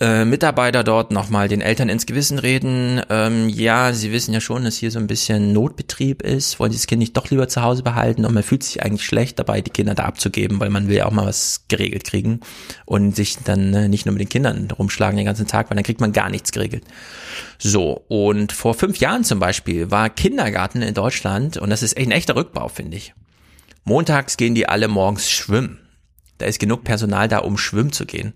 [0.00, 3.00] äh, Mitarbeiter dort nochmal den Eltern ins Gewissen reden.
[3.10, 6.78] Ähm, ja, sie wissen ja schon, dass hier so ein bisschen Notbetrieb ist, wollen sie
[6.78, 9.60] das Kind nicht doch lieber zu Hause behalten und man fühlt sich eigentlich schlecht dabei,
[9.60, 12.40] die Kinder da abzugeben, weil man will ja auch mal was geregelt kriegen
[12.86, 15.84] und sich dann ne, nicht nur mit den Kindern rumschlagen den ganzen Tag, weil dann
[15.84, 16.82] kriegt man gar nichts geregelt.
[17.58, 22.08] So, und vor fünf Jahren zum Beispiel war Kindergarten in Deutschland, und das ist echt
[22.08, 23.14] ein echter Rückbau, finde ich.
[23.84, 25.78] Montags gehen die alle morgens schwimmen.
[26.38, 28.34] Da ist genug Personal da, um schwimmen zu gehen.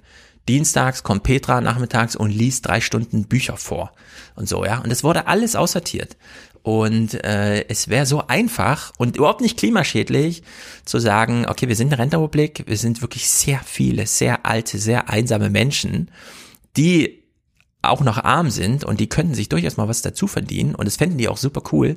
[0.49, 3.92] Dienstags kommt Petra nachmittags und liest drei Stunden Bücher vor
[4.34, 4.78] und so, ja.
[4.78, 6.16] Und es wurde alles aussortiert.
[6.62, 10.42] Und äh, es wäre so einfach und überhaupt nicht klimaschädlich
[10.84, 15.09] zu sagen, okay, wir sind eine Rentenrepublik, wir sind wirklich sehr viele, sehr alte, sehr
[15.09, 16.11] einsame Menschen,
[16.76, 17.18] die
[17.81, 20.97] auch noch arm sind und die könnten sich durchaus mal was dazu verdienen und das
[20.97, 21.97] fänden die auch super cool,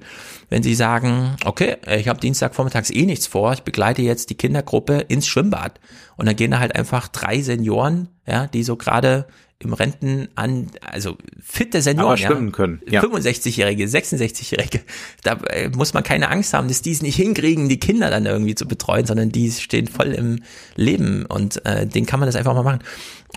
[0.50, 5.00] wenn sie sagen, okay, ich habe Dienstagvormittags eh nichts vor, ich begleite jetzt die Kindergruppe
[5.08, 5.80] ins Schwimmbad.
[6.18, 9.26] Und dann gehen da halt einfach drei Senioren, ja, die so gerade
[9.62, 12.82] im Renten an, also fitte Senioren, ja, können.
[12.90, 13.02] Ja.
[13.02, 14.82] 65-Jährige, 66-Jährige,
[15.24, 18.26] da äh, muss man keine Angst haben, dass die es nicht hinkriegen, die Kinder dann
[18.26, 20.42] irgendwie zu betreuen, sondern die stehen voll im
[20.76, 22.80] Leben und äh, den kann man das einfach mal machen.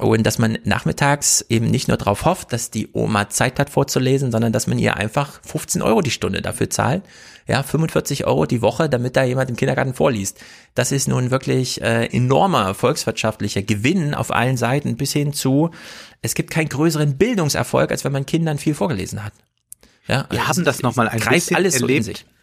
[0.01, 4.33] Und dass man nachmittags eben nicht nur darauf hofft, dass die Oma Zeit hat vorzulesen,
[4.33, 7.03] sondern dass man ihr einfach 15 Euro die Stunde dafür zahlt.
[7.47, 10.41] Ja, 45 Euro die Woche, damit da jemand im Kindergarten vorliest.
[10.75, 15.71] Das ist nun wirklich äh, enormer volkswirtschaftlicher Gewinn auf allen Seiten bis hin zu,
[16.23, 19.35] es gibt keinen größeren Bildungserfolg, als wenn man Kindern viel vorgelesen hat.
[20.07, 22.17] Ja, Wir also haben das nochmal ein bisschen alles erlebt.
[22.17, 22.34] So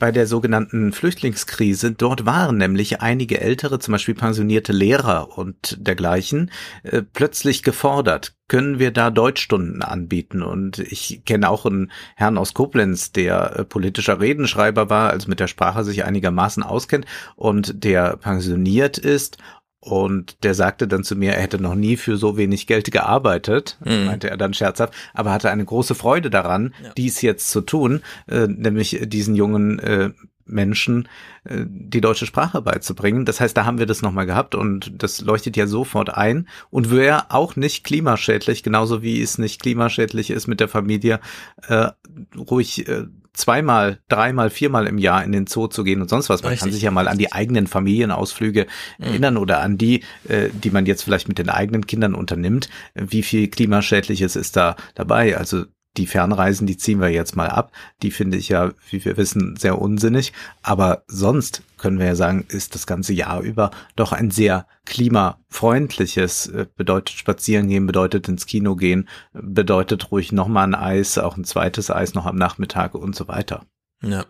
[0.00, 1.92] bei der sogenannten Flüchtlingskrise.
[1.92, 6.50] Dort waren nämlich einige ältere, zum Beispiel pensionierte Lehrer und dergleichen,
[6.82, 8.34] äh, plötzlich gefordert.
[8.48, 10.42] Können wir da Deutschstunden anbieten?
[10.42, 15.38] Und ich kenne auch einen Herrn aus Koblenz, der äh, politischer Redenschreiber war, also mit
[15.38, 19.38] der Sprache sich einigermaßen auskennt und der pensioniert ist
[19.80, 23.78] und der sagte dann zu mir, er hätte noch nie für so wenig Geld gearbeitet,
[23.84, 24.04] mhm.
[24.06, 26.90] meinte er dann scherzhaft, aber hatte eine große Freude daran, ja.
[26.96, 30.10] dies jetzt zu tun, äh, nämlich diesen jungen äh,
[30.44, 31.08] Menschen
[31.44, 33.24] äh, die deutsche Sprache beizubringen.
[33.24, 36.90] Das heißt, da haben wir das nochmal gehabt und das leuchtet ja sofort ein und
[36.90, 41.20] wäre auch nicht klimaschädlich, genauso wie es nicht klimaschädlich ist mit der Familie,
[41.68, 41.88] äh,
[42.36, 46.42] ruhig äh, zweimal, dreimal, viermal im Jahr in den Zoo zu gehen und sonst was.
[46.42, 46.64] Man Richtig.
[46.64, 48.66] kann sich ja mal an die eigenen Familienausflüge
[48.98, 49.04] mhm.
[49.04, 52.68] erinnern oder an die, äh, die man jetzt vielleicht mit den eigenen Kindern unternimmt.
[52.94, 55.36] Wie viel klimaschädliches ist da dabei?
[55.36, 55.64] Also
[55.96, 57.72] die Fernreisen, die ziehen wir jetzt mal ab.
[58.02, 60.32] Die finde ich ja, wie wir wissen, sehr unsinnig.
[60.62, 66.46] Aber sonst können wir ja sagen, ist das ganze Jahr über doch ein sehr klimafreundliches.
[66.48, 71.44] Äh, bedeutet spazieren gehen, bedeutet ins Kino gehen, bedeutet ruhig nochmal ein Eis, auch ein
[71.44, 73.66] zweites Eis noch am Nachmittag und so weiter.
[74.02, 74.24] Ja,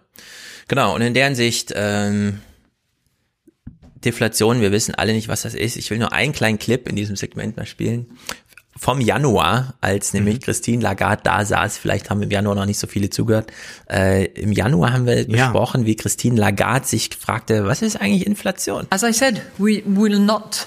[0.67, 0.95] genau.
[0.95, 2.41] Und in deren Sicht, ähm,
[4.05, 5.77] Deflation, wir wissen alle nicht, was das ist.
[5.77, 8.07] Ich will nur einen kleinen Clip in diesem Segment mal spielen
[8.81, 10.41] vom Januar, als nämlich mhm.
[10.41, 13.53] Christine Lagarde da saß, vielleicht haben im Januar noch nicht so viele zugehört,
[13.91, 15.49] äh, im Januar haben wir ja.
[15.49, 18.87] besprochen, wie Christine Lagarde sich fragte, was ist eigentlich Inflation?
[18.89, 20.67] As I said, we will not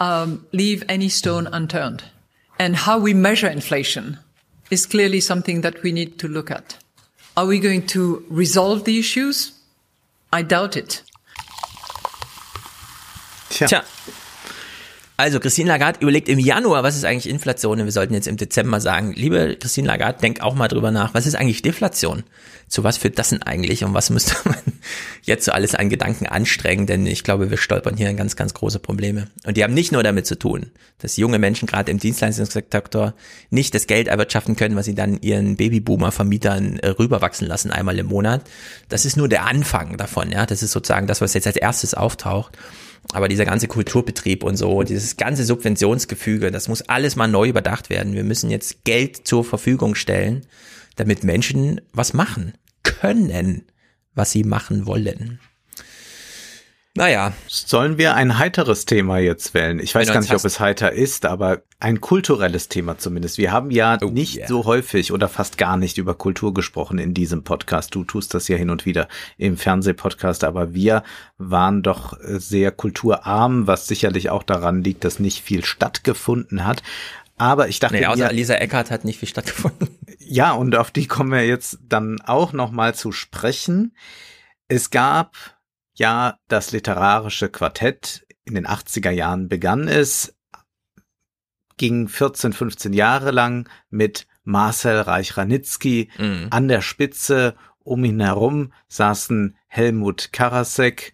[0.00, 2.02] um, leave any stone unturned.
[2.58, 4.18] And how we measure inflation
[4.70, 6.78] is clearly something that we need to look at.
[7.36, 9.52] Are we going to resolve the issues?
[10.32, 11.04] I doubt it.
[13.50, 13.66] Tja.
[13.68, 13.84] Tja.
[15.16, 17.78] Also Christine Lagarde überlegt im Januar, was ist eigentlich Inflation?
[17.78, 21.12] Und wir sollten jetzt im Dezember sagen, liebe Christine Lagarde, denk auch mal drüber nach,
[21.12, 22.24] was ist eigentlich Deflation?
[22.66, 23.84] Zu was führt das denn eigentlich?
[23.84, 24.56] Und was müsste man
[25.22, 26.86] jetzt so alles an Gedanken anstrengen?
[26.86, 29.28] Denn ich glaube, wir stolpern hier in ganz, ganz große Probleme.
[29.44, 33.14] Und die haben nicht nur damit zu tun, dass junge Menschen gerade im Dienstleistungssektor
[33.50, 38.06] nicht das Geld erwirtschaften können, was sie dann ihren Babyboomer-Vermietern äh, rüberwachsen lassen einmal im
[38.06, 38.42] Monat.
[38.88, 40.32] Das ist nur der Anfang davon.
[40.32, 42.56] Ja, das ist sozusagen das, was jetzt als erstes auftaucht.
[43.12, 47.90] Aber dieser ganze Kulturbetrieb und so, dieses ganze Subventionsgefüge, das muss alles mal neu überdacht
[47.90, 48.14] werden.
[48.14, 50.46] Wir müssen jetzt Geld zur Verfügung stellen,
[50.96, 53.64] damit Menschen was machen können,
[54.14, 55.40] was sie machen wollen.
[56.94, 57.32] Naja.
[57.48, 59.78] Sollen wir ein heiteres Thema jetzt wählen?
[59.78, 63.38] Ich weiß gar nicht, ob es heiter ist, aber ein kulturelles Thema zumindest.
[63.38, 64.46] Wir haben ja oh, nicht yeah.
[64.46, 67.94] so häufig oder fast gar nicht über Kultur gesprochen in diesem Podcast.
[67.94, 71.02] Du tust das ja hin und wieder im Fernsehpodcast, aber wir
[71.38, 76.82] waren doch sehr kulturarm, was sicherlich auch daran liegt, dass nicht viel stattgefunden hat.
[77.38, 79.88] Aber ich dachte, nee, außer mir, Lisa Eckert hat nicht viel stattgefunden.
[80.24, 83.94] Ja, und auf die kommen wir jetzt dann auch noch mal zu sprechen.
[84.66, 85.36] Es gab
[86.02, 90.34] ja das literarische Quartett in den 80er Jahren begann es,
[91.76, 96.48] ging 14, 15 Jahre lang mit Marcel Reich-Ranitzky mhm.
[96.50, 97.54] an der Spitze.
[97.84, 101.12] Um ihn herum saßen Helmut Karasek,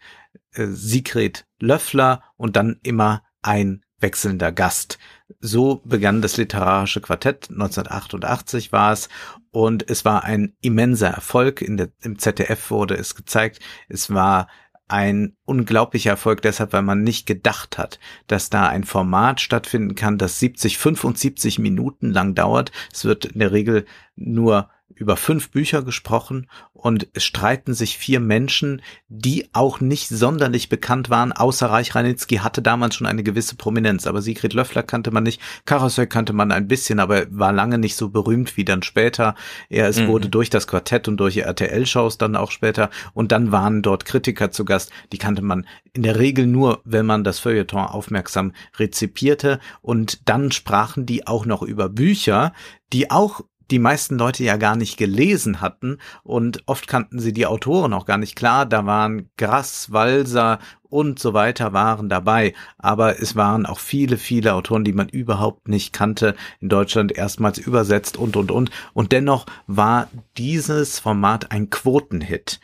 [0.53, 4.99] äh, Sigrid Löffler und dann immer ein wechselnder Gast.
[5.41, 9.09] So begann das literarische Quartett, 1988 war es,
[9.51, 11.63] und es war ein immenser Erfolg.
[11.63, 13.61] In der, Im ZDF wurde es gezeigt.
[13.89, 14.49] Es war
[14.89, 20.19] ein unglaublicher Erfolg deshalb, weil man nicht gedacht hat, dass da ein Format stattfinden kann,
[20.19, 22.73] das 70, 75 Minuten lang dauert.
[22.93, 23.85] Es wird in der Regel
[24.17, 30.69] nur über fünf Bücher gesprochen und es streiten sich vier Menschen, die auch nicht sonderlich
[30.69, 35.11] bekannt waren, außer Reich Ranitzky hatte damals schon eine gewisse Prominenz, aber Sigrid Löffler kannte
[35.11, 38.83] man nicht, Karasek kannte man ein bisschen, aber war lange nicht so berühmt wie dann
[38.83, 39.35] später.
[39.69, 40.09] Er es mhm.
[40.09, 44.51] wurde durch das Quartett und durch RTL-Shows dann auch später und dann waren dort Kritiker
[44.51, 49.59] zu Gast, die kannte man in der Regel nur, wenn man das Feuilleton aufmerksam rezipierte
[49.83, 52.53] und dann sprachen die auch noch über Bücher,
[52.93, 57.47] die auch die meisten Leute ja gar nicht gelesen hatten und oft kannten sie die
[57.47, 58.67] Autoren auch gar nicht klar.
[58.67, 60.59] Da waren Grass, Walser
[60.91, 62.55] und so weiter waren dabei.
[62.79, 67.59] Aber es waren auch viele, viele Autoren, die man überhaupt nicht kannte, in Deutschland erstmals
[67.59, 68.71] übersetzt und, und, und.
[68.95, 72.61] Und dennoch war dieses Format ein Quotenhit.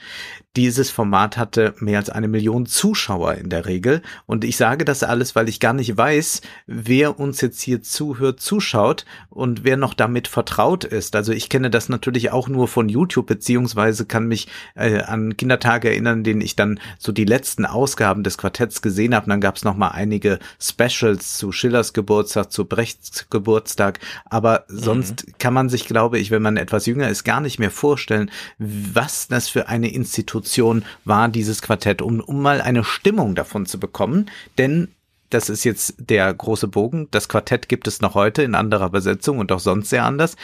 [0.56, 4.02] Dieses Format hatte mehr als eine Million Zuschauer in der Regel.
[4.24, 8.38] Und ich sage das alles, weil ich gar nicht weiß, wer uns jetzt hier zuhört,
[8.38, 11.16] zuschaut und wer noch damit vertraut ist.
[11.16, 14.46] Also ich kenne das natürlich auch nur von YouTube, beziehungsweise kann mich
[14.76, 19.24] äh, an Kindertage erinnern, denen ich dann so die letzten Ausgaben des Quartetts gesehen habe.
[19.24, 24.00] Und dann gab es noch mal einige Specials zu Schillers Geburtstag, zu Brechts Geburtstag.
[24.26, 24.78] Aber mhm.
[24.78, 28.30] sonst kann man sich, glaube ich, wenn man etwas jünger ist, gar nicht mehr vorstellen,
[28.58, 33.66] was das für eine Institution Institution war dieses Quartett, um, um mal eine Stimmung davon
[33.66, 34.30] zu bekommen.
[34.58, 34.88] Denn
[35.34, 37.08] das ist jetzt der große Bogen.
[37.10, 40.36] Das Quartett gibt es noch heute in anderer Besetzung und auch sonst sehr anders.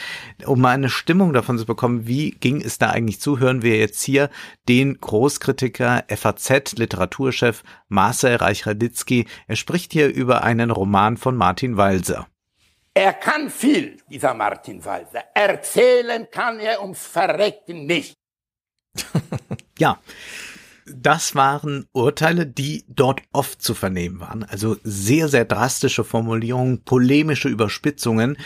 [0.45, 3.77] Um mal eine Stimmung davon zu bekommen, wie ging es da eigentlich zu, hören wir
[3.77, 4.29] jetzt hier
[4.67, 9.27] den Großkritiker FAZ Literaturchef Marcel Reich-Raditzky.
[9.47, 12.27] Er spricht hier über einen Roman von Martin Walser.
[12.93, 15.23] Er kann viel, dieser Martin Walser.
[15.33, 18.13] Erzählen kann er ums Verrecken nicht.
[19.79, 19.97] ja,
[20.95, 24.43] das waren Urteile, die dort oft zu vernehmen waren.
[24.43, 28.37] Also sehr, sehr drastische Formulierungen, polemische Überspitzungen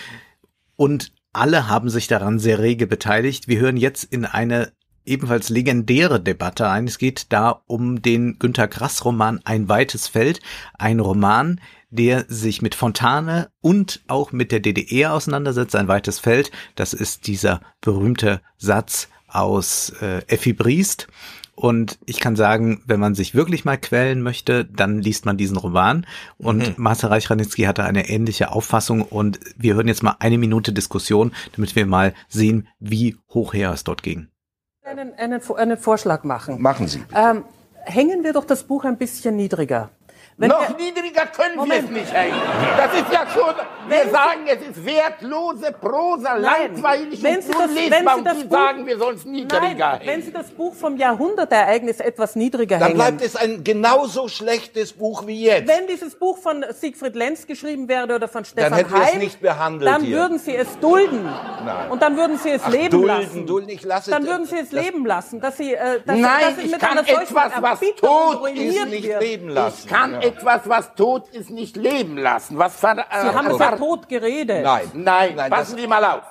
[0.75, 3.47] und alle haben sich daran sehr rege beteiligt.
[3.47, 4.71] Wir hören jetzt in eine
[5.05, 6.87] ebenfalls legendäre Debatte ein.
[6.87, 10.39] Es geht da um den Günter Grass Roman Ein weites Feld.
[10.77, 16.51] Ein Roman, der sich mit Fontane und auch mit der DDR auseinandersetzt, ein weites Feld.
[16.75, 21.07] Das ist dieser berühmte Satz aus äh, Effi Briest.
[21.55, 25.55] Und ich kann sagen, wenn man sich wirklich mal quälen möchte, dann liest man diesen
[25.55, 26.05] Roman.
[26.37, 26.73] Und mhm.
[26.77, 29.01] Marcel Reich-Ranitzky hatte eine ähnliche Auffassung.
[29.01, 33.71] Und wir hören jetzt mal eine Minute Diskussion, damit wir mal sehen, wie hoch her
[33.71, 34.27] es dort ging.
[34.83, 36.61] Einen, einen, einen Vorschlag machen.
[36.61, 37.03] Machen Sie.
[37.15, 37.43] Ähm,
[37.85, 39.89] hängen wir doch das Buch ein bisschen niedriger.
[40.37, 41.89] Wenn Noch wir, niedriger können Moment.
[41.89, 42.35] wir es nicht hängen.
[42.75, 43.55] Das ist ja schon,
[43.87, 48.17] wir wenn sagen, es ist wertlose Prosa, nein, langweilig wenn und Sie das, unlesbar.
[48.17, 50.01] und Sie Buch, sagen, wir sollen es niedriger nein, hängen.
[50.07, 52.99] Wenn Sie das Buch vom Jahrhundertereignis etwas niedriger Dann hängen.
[52.99, 55.69] Dann bleibt es ein genauso schlechtes Buch wie jetzt.
[55.69, 59.39] Wenn dieses Buch von Siegfried Lenz geschrieben wäre oder von Stefan dann Heim, es nicht
[59.39, 60.17] behandelt dann hier.
[60.17, 61.23] würden Sie es dulden.
[61.23, 61.91] Nein.
[61.91, 63.47] Und dann würden Sie es Ach, leben dulden, lassen.
[63.47, 65.39] Dulden, ich lasse dann würden Sie es leben lassen.
[65.39, 69.21] Dass Sie, äh, dass, Nein, dass ich, ich kann etwas, was tot ist, nicht wird.
[69.21, 69.87] leben lassen.
[70.25, 70.31] Ja.
[70.31, 72.57] etwas, was tot ist nicht leben lassen.
[72.57, 74.63] Was äh, Sie haben über Tod geredet.
[74.63, 76.23] Nein, nein, nein passen Sie mal auf.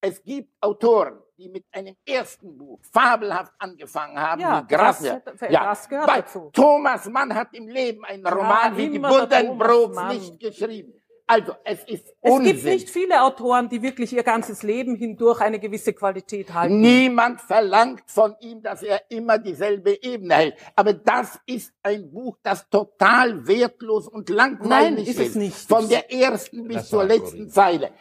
[0.00, 5.22] Es gibt Autoren, die mit einem ersten Buch fabelhaft angefangen haben, ja, wie Grasse.
[5.48, 5.74] Ja,
[6.06, 10.99] weil Thomas Mann hat im Leben einen Roman ja, wie die Buddenbrooks nicht geschrieben.
[11.30, 12.56] Also, es ist Unsinn.
[12.56, 16.80] Es gibt nicht viele Autoren, die wirklich ihr ganzes Leben hindurch eine gewisse Qualität halten.
[16.80, 20.54] Niemand verlangt von ihm, dass er immer dieselbe Ebene hält.
[20.74, 25.20] Aber das ist ein Buch, das total wertlos und langweilig Nein, ist.
[25.20, 25.54] Es nicht.
[25.54, 27.92] Von der ersten bis zur letzten Zeile.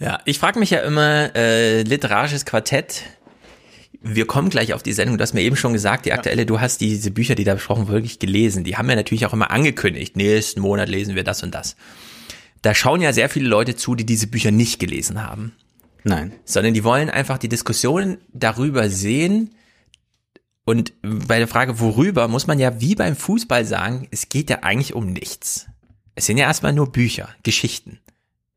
[0.00, 3.04] Ja, ich frage mich ja immer, äh, literarisches Quartett,
[4.00, 5.18] wir kommen gleich auf die Sendung.
[5.18, 7.86] Du hast mir eben schon gesagt, die aktuelle, du hast diese Bücher, die da besprochen,
[7.86, 8.64] wirklich gelesen.
[8.64, 11.76] Die haben ja natürlich auch immer angekündigt, nächsten Monat lesen wir das und das
[12.62, 15.52] da schauen ja sehr viele Leute zu, die diese Bücher nicht gelesen haben.
[16.04, 16.32] Nein.
[16.44, 19.54] Sondern die wollen einfach die Diskussion darüber sehen.
[20.64, 24.62] Und bei der Frage, worüber, muss man ja wie beim Fußball sagen, es geht ja
[24.62, 25.66] eigentlich um nichts.
[26.14, 28.00] Es sind ja erstmal nur Bücher, Geschichten.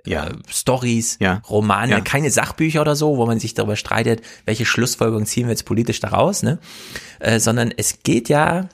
[0.06, 0.28] Ja.
[0.28, 1.42] Äh, Stories, ja.
[1.50, 2.02] Romane, ja.
[2.02, 6.02] keine Sachbücher oder so, wo man sich darüber streitet, welche Schlussfolgerung ziehen wir jetzt politisch
[6.02, 6.60] daraus, ne?
[7.20, 8.68] Äh, sondern es geht ja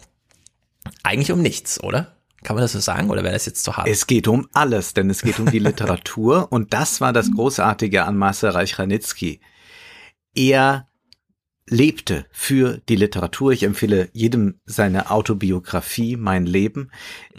[1.04, 2.16] eigentlich um nichts, oder?
[2.44, 3.88] Kann man das so sagen oder wäre das jetzt zu hart?
[3.88, 8.06] Es geht um alles, denn es geht um die Literatur und das war das Großartige
[8.06, 9.42] an Marcel Reich-Ranitzky.
[10.36, 10.90] Er
[11.70, 13.52] lebte für die Literatur.
[13.52, 16.92] Ich empfehle jedem seine Autobiografie, Mein Leben.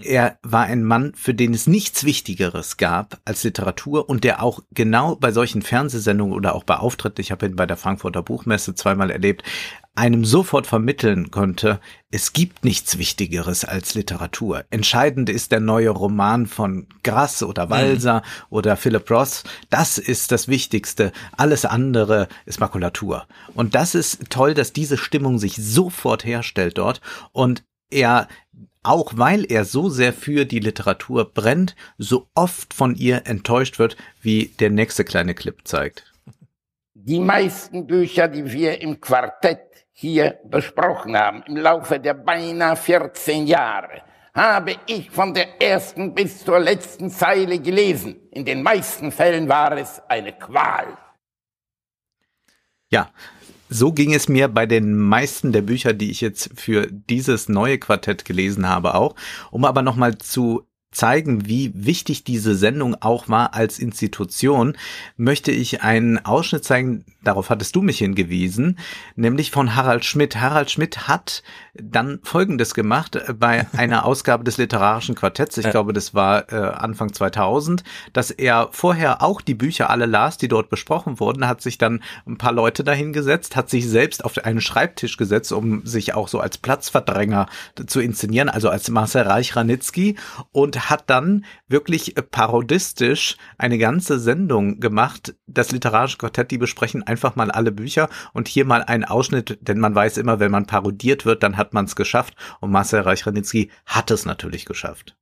[0.03, 4.61] Er war ein Mann, für den es nichts Wichtigeres gab als Literatur und der auch
[4.73, 8.75] genau bei solchen Fernsehsendungen oder auch bei Auftritten, ich habe ihn bei der Frankfurter Buchmesse
[8.75, 9.43] zweimal erlebt,
[10.01, 11.79] einem sofort vermitteln konnte,
[12.11, 14.65] es gibt nichts Wichtigeres als Literatur.
[14.71, 18.47] Entscheidend ist der neue Roman von Grass oder Walser mhm.
[18.49, 19.45] oder Philip Ross.
[19.69, 21.13] Das ist das Wichtigste.
[21.37, 23.27] Alles andere ist Makulatur.
[23.55, 28.27] Und das ist toll, dass diese Stimmung sich sofort herstellt dort und er
[28.83, 33.99] auch weil er so sehr für die Literatur brennt, so oft von ihr enttäuscht wird,
[34.23, 36.10] wie der nächste kleine Clip zeigt.
[37.03, 43.47] Die meisten Bücher, die wir im Quartett hier besprochen haben, im Laufe der beinahe 14
[43.47, 44.03] Jahre,
[44.35, 48.17] habe ich von der ersten bis zur letzten Zeile gelesen.
[48.31, 50.99] In den meisten Fällen war es eine Qual.
[52.91, 53.11] Ja,
[53.71, 57.79] so ging es mir bei den meisten der Bücher, die ich jetzt für dieses neue
[57.79, 59.15] Quartett gelesen habe auch.
[59.51, 64.77] Um aber nochmal zu zeigen, wie wichtig diese Sendung auch war als Institution,
[65.17, 68.79] möchte ich einen Ausschnitt zeigen, darauf hattest du mich hingewiesen,
[69.17, 70.37] nämlich von Harald Schmidt.
[70.37, 71.43] Harald Schmidt hat
[71.75, 77.13] dann Folgendes gemacht bei einer Ausgabe des literarischen Quartetts, ich glaube, das war äh, Anfang
[77.13, 81.79] 2000, dass er vorher auch die Bücher alle las, die dort besprochen wurden, hat sich
[81.79, 86.29] dann ein paar Leute dahingesetzt, hat sich selbst auf einen Schreibtisch gesetzt, um sich auch
[86.29, 87.47] so als Platzverdränger
[87.87, 90.17] zu inszenieren, also als Marcel Reich-Ranitzky
[90.53, 97.35] und hat dann wirklich parodistisch eine ganze Sendung gemacht, das literarische Quartett, die besprechen einfach
[97.37, 101.27] mal alle Bücher und hier mal ein Ausschnitt, denn man weiß immer, wenn man parodiert
[101.27, 105.17] wird, dann hat man es geschafft und Marcel Reich-Ranitzky hat es natürlich geschafft.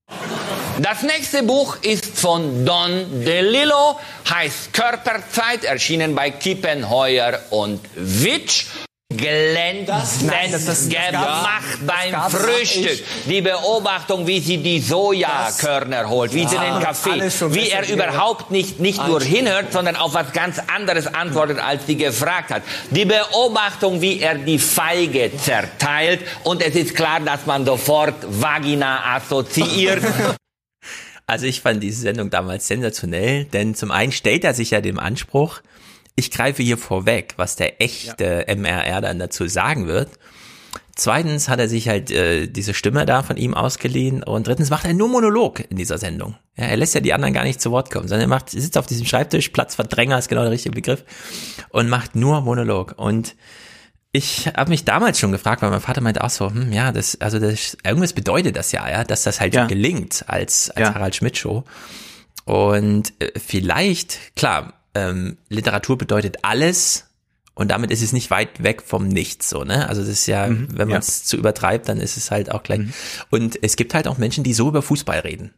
[0.80, 2.90] Das nächste Buch ist von Don
[3.24, 3.98] DeLillo,
[4.30, 8.66] heißt Körperzeit, erschienen bei Kiepenheuer und Witsch
[9.10, 13.02] glänzend gemacht beim Frühstück.
[13.26, 17.20] Die Beobachtung, wie sie die Sojakörner holt, wie sie den Kaffee,
[17.54, 21.96] wie er überhaupt nicht, nicht nur hinhört, sondern auf was ganz anderes antwortet, als sie
[21.96, 22.62] gefragt hat.
[22.90, 29.16] Die Beobachtung, wie er die Feige zerteilt und es ist klar, dass man sofort Vagina
[29.16, 30.02] assoziiert.
[31.30, 34.98] Also ich fand diese Sendung damals sensationell, denn zum einen stellt er sich ja dem
[34.98, 35.60] Anspruch,
[36.18, 38.54] ich greife hier vorweg, was der echte ja.
[38.56, 40.10] MRR dann dazu sagen wird.
[40.96, 44.84] Zweitens hat er sich halt äh, diese Stimme da von ihm ausgeliehen und drittens macht
[44.84, 46.34] er nur Monolog in dieser Sendung.
[46.56, 48.76] Ja, er lässt ja die anderen gar nicht zu Wort kommen, sondern er macht, sitzt
[48.76, 51.04] auf diesem Schreibtisch, Platzverdränger ist genau der richtige Begriff
[51.68, 53.36] und macht nur Monolog und
[54.10, 57.20] ich habe mich damals schon gefragt, weil mein Vater meinte auch so, hm, ja, das,
[57.20, 59.66] also das, irgendwas bedeutet das ja, ja, dass das halt Ja.
[59.66, 60.94] gelingt als, als Ja.
[60.94, 61.62] Harald Schmidt Show.
[62.44, 67.06] Und äh, vielleicht, klar, ähm, Literatur bedeutet alles
[67.54, 69.88] und damit ist es nicht weit weg vom Nichts, so, ne?
[69.88, 70.98] Also das ist ja, Mhm, wenn man ja.
[70.98, 72.80] es zu übertreibt, dann ist es halt auch gleich.
[73.30, 75.52] Und es gibt halt auch Menschen, die so über Fußball reden.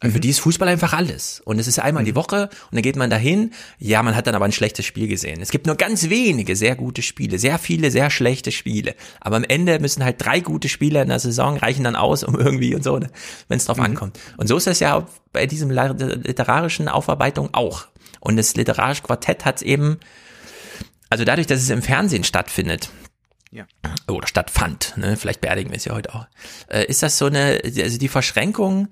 [0.00, 0.20] Für Mhm.
[0.20, 1.40] die ist Fußball einfach alles.
[1.44, 3.52] Und es ist einmal die Woche und dann geht man dahin.
[3.78, 5.40] Ja, man hat dann aber ein schlechtes Spiel gesehen.
[5.40, 8.96] Es gibt nur ganz wenige sehr gute Spiele, sehr viele sehr schlechte Spiele.
[9.20, 12.36] Aber am Ende müssen halt drei gute Spiele in der Saison reichen dann aus, um
[12.36, 13.10] irgendwie und so, ne,
[13.46, 13.84] wenn es drauf Mhm.
[13.84, 14.18] ankommt.
[14.38, 17.86] Und so ist das ja bei diesem literarischen Aufarbeitung auch.
[18.22, 19.98] Und das literarische Quartett hat es eben,
[21.10, 22.88] also dadurch, dass es im Fernsehen stattfindet,
[23.50, 23.66] Ja.
[24.08, 25.16] oder stattfand, ne?
[25.16, 26.26] vielleicht beerdigen wir es ja heute auch,
[26.68, 28.88] äh, ist das so eine, also die Verschränkung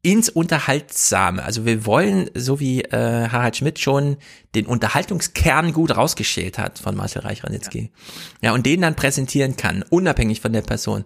[0.00, 1.42] ins Unterhaltsame.
[1.44, 4.16] Also wir wollen, so wie äh, Harald Schmidt schon
[4.54, 7.92] den Unterhaltungskern gut rausgeschält hat von Marcel Reich-Ranitzky.
[8.40, 8.52] Ja.
[8.52, 11.04] und den dann präsentieren kann, unabhängig von der Person.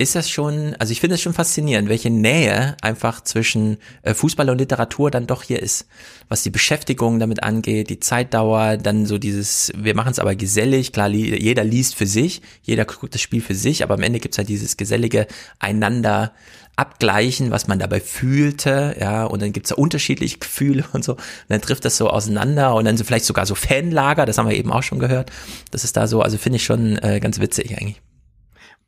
[0.00, 4.48] Ist das schon, also ich finde es schon faszinierend, welche Nähe einfach zwischen äh, Fußball
[4.48, 5.88] und Literatur dann doch hier ist.
[6.28, 10.92] Was die Beschäftigung damit angeht, die Zeitdauer, dann so dieses, wir machen es aber gesellig,
[10.92, 14.38] klar, jeder liest für sich, jeder guckt das Spiel für sich, aber am Ende gibt's
[14.38, 15.26] halt dieses gesellige
[15.58, 16.32] einander
[16.76, 21.20] abgleichen, was man dabei fühlte, ja, und dann gibt's ja unterschiedliche Gefühle und so, und
[21.48, 24.56] dann trifft das so auseinander und dann so vielleicht sogar so Fanlager, das haben wir
[24.56, 25.32] eben auch schon gehört,
[25.72, 28.00] das ist da so, also finde ich schon äh, ganz witzig eigentlich.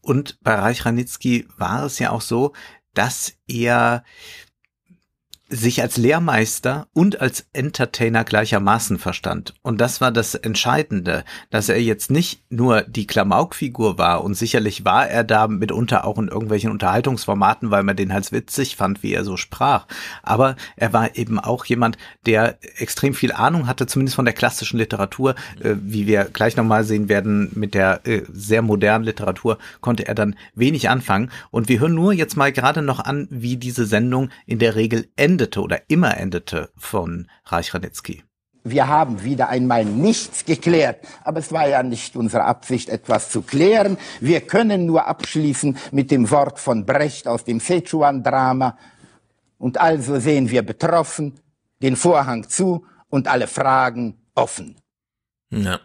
[0.01, 2.53] Und bei Reich Ranitzky war es ja auch so,
[2.95, 4.05] dass er
[5.51, 9.55] sich als Lehrmeister und als Entertainer gleichermaßen verstand.
[9.63, 14.85] Und das war das Entscheidende, dass er jetzt nicht nur die Klamaukfigur war und sicherlich
[14.85, 19.13] war er da mitunter auch in irgendwelchen Unterhaltungsformaten, weil man den halt witzig fand, wie
[19.13, 19.87] er so sprach.
[20.23, 24.79] Aber er war eben auch jemand, der extrem viel Ahnung hatte, zumindest von der klassischen
[24.79, 30.07] Literatur, äh, wie wir gleich nochmal sehen werden, mit der äh, sehr modernen Literatur konnte
[30.07, 31.31] er dann wenig anfangen.
[31.51, 35.09] Und wir hören nur jetzt mal gerade noch an, wie diese Sendung in der Regel
[35.41, 38.23] endete oder immer endete von Reich Ranitzky.
[38.63, 43.41] Wir haben wieder einmal nichts geklärt, aber es war ja nicht unsere Absicht, etwas zu
[43.41, 43.97] klären.
[44.21, 48.77] Wir können nur abschließen mit dem Wort von Brecht aus dem Sichuan-Drama.
[49.57, 51.41] Und also sehen wir betroffen
[51.81, 54.77] den Vorhang zu und alle Fragen offen.
[55.49, 55.81] Ja.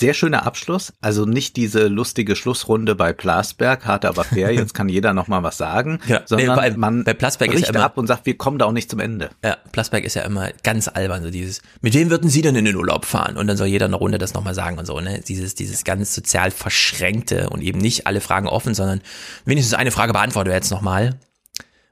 [0.00, 4.88] Sehr schöner Abschluss, also nicht diese lustige Schlussrunde bei Plasberg, hart aber fair, jetzt kann
[4.88, 7.74] jeder noch mal was sagen, Ja, sondern nee, bei- man bei Plasberg ist bricht ja
[7.74, 9.30] immer- ab und sagt, wir kommen da auch nicht zum Ende.
[9.44, 12.64] Ja, Plasberg ist ja immer ganz albern, so dieses, mit wem würden Sie denn in
[12.64, 13.36] den Urlaub fahren?
[13.36, 15.20] Und dann soll jeder eine Runde das nochmal sagen und so, ne?
[15.28, 19.00] Dieses, dieses ganz sozial verschränkte und eben nicht alle Fragen offen, sondern
[19.44, 21.18] wenigstens eine Frage beantworten wir jetzt nochmal.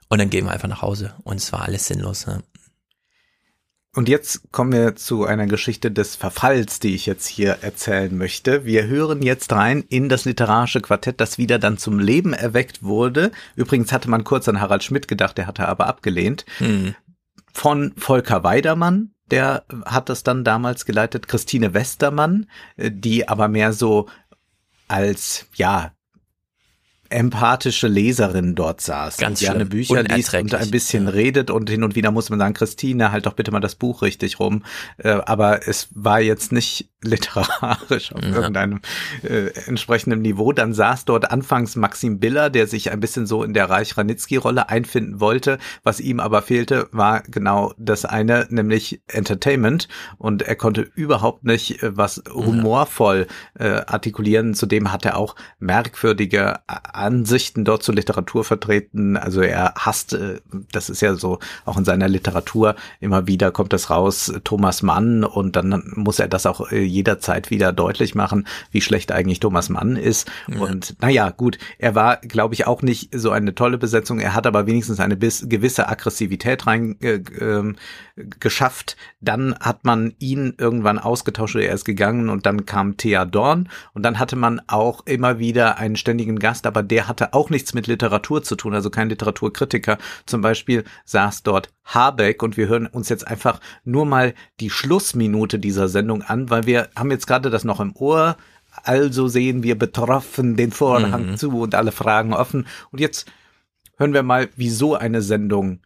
[0.09, 1.12] Und dann gehen wir einfach nach Hause.
[1.24, 2.26] Und es war alles sinnlos.
[2.26, 2.43] Ne?
[3.94, 8.65] Und jetzt kommen wir zu einer Geschichte des Verfalls, die ich jetzt hier erzählen möchte.
[8.65, 13.32] Wir hören jetzt rein in das literarische Quartett, das wieder dann zum Leben erweckt wurde.
[13.56, 16.44] Übrigens hatte man kurz an Harald Schmidt gedacht, der hatte aber abgelehnt.
[16.59, 16.94] Hm.
[17.52, 22.47] Von Volker Weidermann, der hat das dann damals geleitet, Christine Westermann,
[22.77, 24.09] äh, die aber mehr so
[24.86, 25.93] als, ja,
[27.10, 29.16] empathische Leserin dort saß.
[29.16, 29.66] Ganz und gerne.
[29.66, 33.26] Bücher liest und ein bisschen redet und hin und wieder muss man sagen, Christine, halt
[33.26, 34.64] doch bitte mal das Buch richtig rum.
[34.98, 38.28] Äh, aber es war jetzt nicht literarisch auf Ja.
[38.35, 38.80] irgendeinem
[39.22, 40.52] äh, entsprechenden Niveau.
[40.52, 45.20] Dann saß dort anfangs Maxim Biller, der sich ein bisschen so in der Reich-Ranitzky-Rolle einfinden
[45.20, 45.59] wollte.
[45.85, 49.86] Was ihm aber fehlte, war genau das eine, nämlich Entertainment.
[50.18, 53.26] Und er konnte überhaupt nicht äh, was humorvoll
[53.59, 54.55] äh, artikulieren.
[54.55, 56.59] Zudem hat er auch merkwürdige
[56.98, 59.16] Ansichten dort zur Literatur vertreten.
[59.16, 60.40] Also er hasst, äh,
[60.72, 65.24] das ist ja so auch in seiner Literatur immer wieder kommt das raus, Thomas Mann
[65.24, 69.68] und dann muss er das auch äh, jederzeit wieder deutlich machen, wie schlecht eigentlich Thomas
[69.68, 70.30] Mann ist.
[70.58, 74.20] Und naja, gut, er war, glaube ich, auch nicht so eine tolle Besetzung.
[74.20, 77.76] Er hat aber wenigstens eine bis, gewisse Aggressivität rein äh, ähm,
[78.40, 78.97] geschafft.
[79.20, 84.03] Dann hat man ihn irgendwann ausgetauscht, er ist gegangen und dann kam Thea Dorn und
[84.03, 87.86] dann hatte man auch immer wieder einen ständigen Gast, aber der hatte auch nichts mit
[87.86, 89.99] Literatur zu tun, also kein Literaturkritiker.
[90.27, 95.59] Zum Beispiel saß dort Habeck und wir hören uns jetzt einfach nur mal die Schlussminute
[95.59, 98.36] dieser Sendung an, weil wir haben jetzt gerade das noch im Ohr.
[98.85, 102.66] Also sehen wir betroffen den Vorhang zu und alle Fragen offen.
[102.93, 103.31] Und jetzt
[103.97, 105.81] hören wir mal, wie so eine Sendung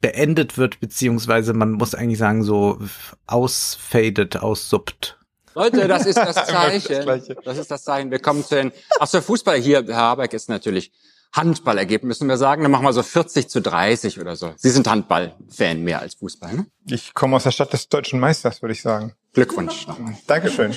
[0.00, 2.78] beendet wird, beziehungsweise man muss eigentlich sagen, so
[3.26, 5.18] ausfadet, aussuppt.
[5.54, 7.06] Leute, das ist das Zeichen.
[7.44, 8.10] Das ist das Zeichen.
[8.10, 10.92] Wir kommen zu den, ach so, Fußball hier, Herr Habeck ist natürlich
[11.32, 12.62] Handballergebnis, müssen wir sagen.
[12.62, 14.52] Dann machen wir so 40 zu 30 oder so.
[14.56, 16.66] Sie sind Handball-Fan mehr als Fußball, ne?
[16.88, 19.14] Ich komme aus der Stadt des deutschen Meisters, würde ich sagen.
[19.32, 19.86] Glückwunsch.
[19.86, 20.14] nochmal.
[20.26, 20.74] Dankeschön.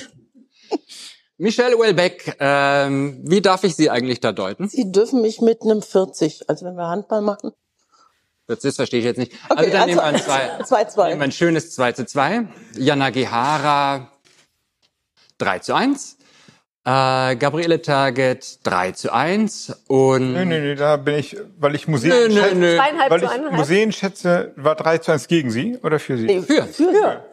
[1.38, 4.68] Michelle Welbeck, ähm, wie darf ich Sie eigentlich da deuten?
[4.68, 7.52] Sie dürfen mich mit einem 40, also wenn wir Handball machen.
[8.50, 9.34] Das, verstehe ich jetzt nicht.
[9.50, 11.08] Okay, also dann also- nehmen wir ein 2 2 2.
[11.10, 12.48] nehmen wir ein schönes 2 zu 2.
[12.76, 14.08] Jana Gehara
[15.38, 16.18] 3 zu 1.
[16.86, 19.84] Äh, Gabriele Target 3 zu 1.
[19.88, 22.76] Und Nö, nö, nö, da bin ich, weil ich Museen, Nö, nö, schätze, nö.
[22.78, 23.52] Zweieinhalb weil ich?
[23.52, 26.26] Museen schätze, war 3 zu 1 gegen Sie oder für Sie?
[26.26, 26.64] Nee, Für.
[26.64, 26.92] Für.
[26.92, 27.24] Für.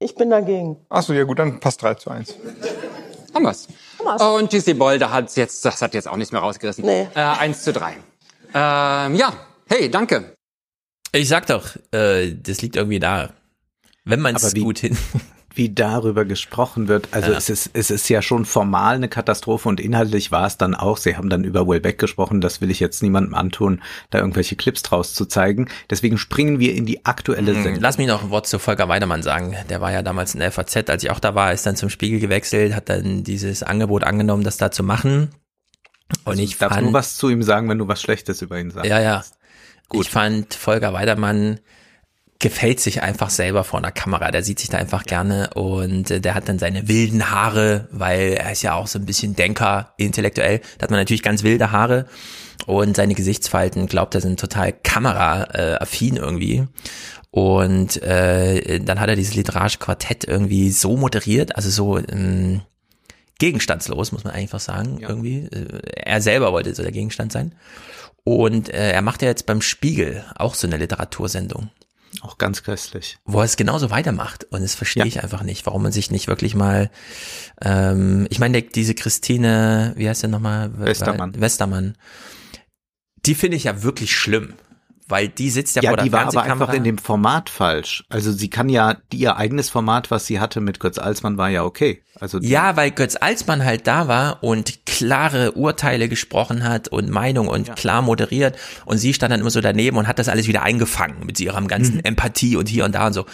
[0.00, 0.84] Ich bin dagegen.
[0.88, 2.34] Achso, ja gut, dann passt 3 zu 1.
[3.32, 3.68] haben wir's.
[4.00, 4.22] Haben wir's.
[4.42, 6.84] Und GC Bolder hat jetzt, das hat jetzt auch nichts mehr rausgerissen.
[6.84, 7.06] Nee.
[7.14, 7.92] Äh, 1 zu 3.
[7.92, 9.32] Ähm, ja,
[9.68, 10.33] hey, danke.
[11.14, 13.30] Ich sag doch, äh, das liegt irgendwie da.
[14.04, 14.96] Wenn man es gut hin.
[15.56, 17.06] wie darüber gesprochen wird.
[17.12, 17.38] Also Ja.
[17.38, 20.96] es ist es ist ja schon formal eine Katastrophe und inhaltlich war es dann auch.
[20.96, 22.40] Sie haben dann über Wellbeck gesprochen.
[22.40, 23.80] Das will ich jetzt niemandem antun,
[24.10, 25.68] da irgendwelche Clips draus zu zeigen.
[25.90, 27.82] Deswegen springen wir in die aktuelle Hm, Sendung.
[27.82, 29.54] Lass mich noch ein Wort zu Volker Weidemann sagen.
[29.70, 31.88] Der war ja damals in der FAZ, als ich auch da war, ist dann zum
[31.88, 35.28] Spiegel gewechselt, hat dann dieses Angebot angenommen, das da zu machen.
[36.24, 38.72] Und ich Darfst fand, nur was zu ihm sagen, wenn du was Schlechtes über ihn
[38.72, 38.90] sagst.
[38.90, 39.24] ja, ja.
[40.00, 41.60] Ich fand Volker Weidermann
[42.40, 44.30] gefällt sich einfach selber vor einer Kamera.
[44.30, 48.34] Der sieht sich da einfach gerne und äh, der hat dann seine wilden Haare, weil
[48.34, 50.60] er ist ja auch so ein bisschen Denker, intellektuell.
[50.76, 52.06] Da hat man natürlich ganz wilde Haare
[52.66, 56.66] und seine Gesichtsfalten, glaubt er, sind total kamera-affin irgendwie.
[57.30, 62.60] Und äh, dann hat er dieses literarische Quartett irgendwie so moderiert, also so ähm,
[63.38, 65.46] gegenstandslos, muss man einfach sagen, irgendwie.
[65.46, 67.54] Äh, Er selber wollte so der Gegenstand sein.
[68.24, 71.70] Und äh, er macht ja jetzt beim Spiegel auch so eine Literatursendung,
[72.22, 73.18] Auch ganz köstlich.
[73.26, 74.44] wo er es genauso weitermacht.
[74.50, 75.06] Und das verstehe Ja.
[75.06, 76.90] ich einfach nicht, warum man sich nicht wirklich mal,
[77.60, 80.70] ähm, ich meine, diese Christine, wie heißt der nochmal?
[80.78, 81.38] Westermann.
[81.38, 81.96] Westermann.
[83.26, 84.54] Die finde ich ja wirklich schlimm,
[85.06, 88.04] weil die sitzt ja, Ja, vor der die war aber einfach in dem Format falsch.
[88.08, 91.50] Also sie kann ja, die, ihr eigenes Format, was sie hatte mit Götz Alsmann, war
[91.50, 92.02] ja okay.
[92.20, 97.48] Also Ja, weil Götz Alsmann halt da war und klare Urteile gesprochen hat und Meinung
[97.48, 98.56] und klar moderiert
[98.86, 101.68] und sie stand dann immer so daneben und hat das alles wieder eingefangen mit ihrem
[101.68, 103.26] ganzen Empathie und hier und da und so.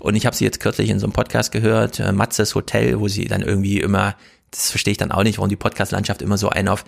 [0.00, 3.08] Und ich habe sie jetzt kürzlich in so einem Podcast gehört, äh, Matzes Hotel, wo
[3.08, 4.14] sie dann irgendwie immer,
[4.50, 6.84] das verstehe ich dann auch nicht, warum die Podcast-Landschaft immer so einen auf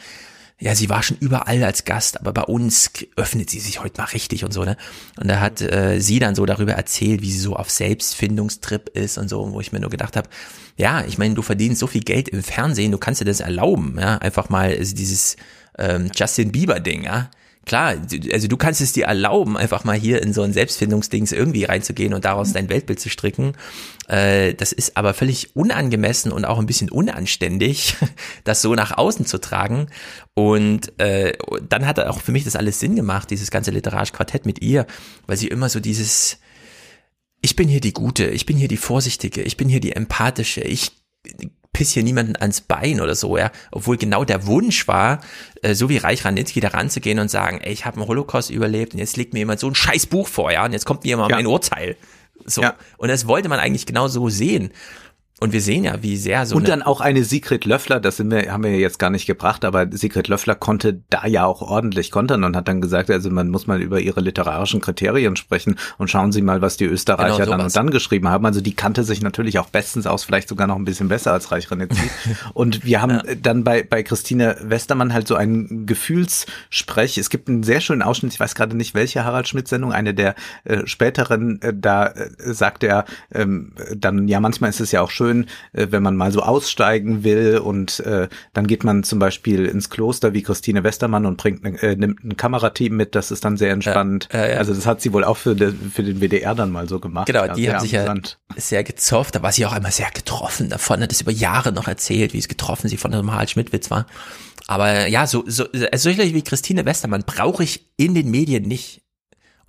[0.61, 4.09] ja, sie war schon überall als Gast, aber bei uns öffnet sie sich heute mal
[4.09, 4.77] richtig und so, ne?
[5.19, 9.16] Und da hat äh, sie dann so darüber erzählt, wie sie so auf Selbstfindungstrip ist
[9.16, 10.28] und so, wo ich mir nur gedacht habe,
[10.77, 13.97] ja, ich meine, du verdienst so viel Geld im Fernsehen, du kannst dir das erlauben,
[13.99, 15.37] ja, einfach mal also dieses
[15.78, 17.31] ähm, Justin Bieber-Ding, ja.
[17.66, 21.31] Klar, du- also du kannst es dir erlauben, einfach mal hier in so ein Selbstfindungsdings
[21.32, 23.53] irgendwie reinzugehen und daraus dein Weltbild zu stricken.
[24.09, 27.97] Äh, das ist aber völlig unangemessen und auch ein bisschen unanständig,
[28.45, 29.89] das so nach außen zu tragen.
[30.35, 31.35] Und äh,
[31.69, 34.87] dann hat auch für mich das alles Sinn gemacht, dieses ganze literarische Quartett mit ihr,
[35.27, 36.39] weil sie immer so dieses,
[37.43, 40.62] ich bin hier die Gute, ich bin hier die Vorsichtige, ich bin hier die Empathische,
[40.62, 40.93] ich
[41.73, 43.51] piss hier niemanden ans Bein oder so, ja.
[43.71, 45.21] Obwohl genau der Wunsch war,
[45.63, 48.93] äh, so wie Reich Ranitzky da ranzugehen und sagen, ey, ich habe einen Holocaust überlebt
[48.95, 51.17] und jetzt legt mir jemand so ein scheiß Buch vor, ja, und jetzt kommt mir
[51.17, 51.37] mal Ja.
[51.37, 51.97] mein Urteil.
[52.45, 52.63] So.
[52.63, 52.75] Ja.
[52.97, 54.71] Und das wollte man eigentlich genau so sehen.
[55.41, 58.31] Und wir sehen ja, wie sehr so und dann auch eine Sigrid Löffler, das sind
[58.31, 62.11] wir, haben wir jetzt gar nicht gebracht, aber Sigrid Löffler konnte da ja auch ordentlich
[62.11, 66.11] kontern und hat dann gesagt, also man muss mal über ihre literarischen Kriterien sprechen und
[66.11, 68.45] schauen Sie mal, was die Österreicher Genau dann und dann geschrieben haben.
[68.45, 71.51] Also die kannte sich natürlich auch bestens aus, vielleicht sogar noch ein bisschen besser als
[71.51, 72.11] Reich Ranitzky.
[72.53, 77.17] und wir haben dann bei, bei Christine Westermann halt so einen Gefühlssprech.
[77.17, 80.35] Es gibt einen sehr schönen Ausschnitt, ich weiß gerade nicht, welche Harald Schmidt-Sendung, eine der
[80.65, 85.11] äh, späteren, äh, da äh, sagt er ähm, dann, ja, manchmal ist es ja auch
[85.11, 85.30] schön,
[85.73, 89.90] äh, wenn man mal so aussteigen will und äh, dann geht man zum Beispiel ins
[89.90, 93.57] Kloster wie Christine Westermann und bringt ne, äh, nimmt ein Kamerateam mit, das ist dann
[93.57, 94.28] sehr entspannt.
[94.32, 97.27] Also das hat sie wohl auch für, de, für den WDR dann mal so gemacht.
[97.27, 98.15] Genau, ja, die haben sich ja
[98.57, 101.89] sehr gezofft, da war sie auch einmal sehr getroffen davon, hat es über Jahre noch
[101.89, 104.07] erzählt, wie es getroffen sie von einem Harald Schmidt-Witz war.
[104.66, 109.02] Aber ja, so, so also solche wie Christine Westermann brauche ich in den Medien nicht.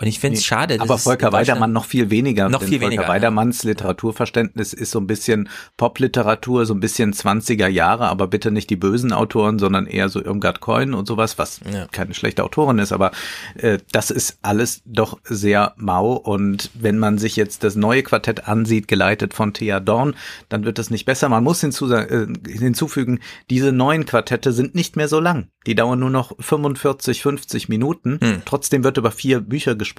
[0.02, 0.78] Und ich finde es Nee, schade.
[0.80, 2.50] Aber Volker Weidermann noch viel weniger.
[2.50, 5.48] Noch viel Volker weniger, Weidermanns Literaturverständnis ist so ein bisschen
[5.78, 10.24] Popliteratur, so ein bisschen 20er Jahre, aber bitte nicht die bösen Autoren, sondern eher so
[10.24, 11.86] Irmgard Coin und sowas, was Ja.
[11.92, 13.12] keine schlechte Autorin ist, aber
[13.56, 18.48] äh, das ist alles doch sehr mau und wenn man sich jetzt das neue Quartett
[18.48, 20.16] ansieht, geleitet von Thea Dorn,
[20.50, 21.30] dann wird es nicht besser.
[21.30, 23.20] Man muss hinzu, äh, hinzufügen,
[23.50, 25.48] diese neuen Quartette sind nicht mehr so lang.
[25.68, 28.20] Die dauern nur noch 45, 50 Minuten.
[28.46, 29.91] Trotzdem wird über vier Bücher gesprochen.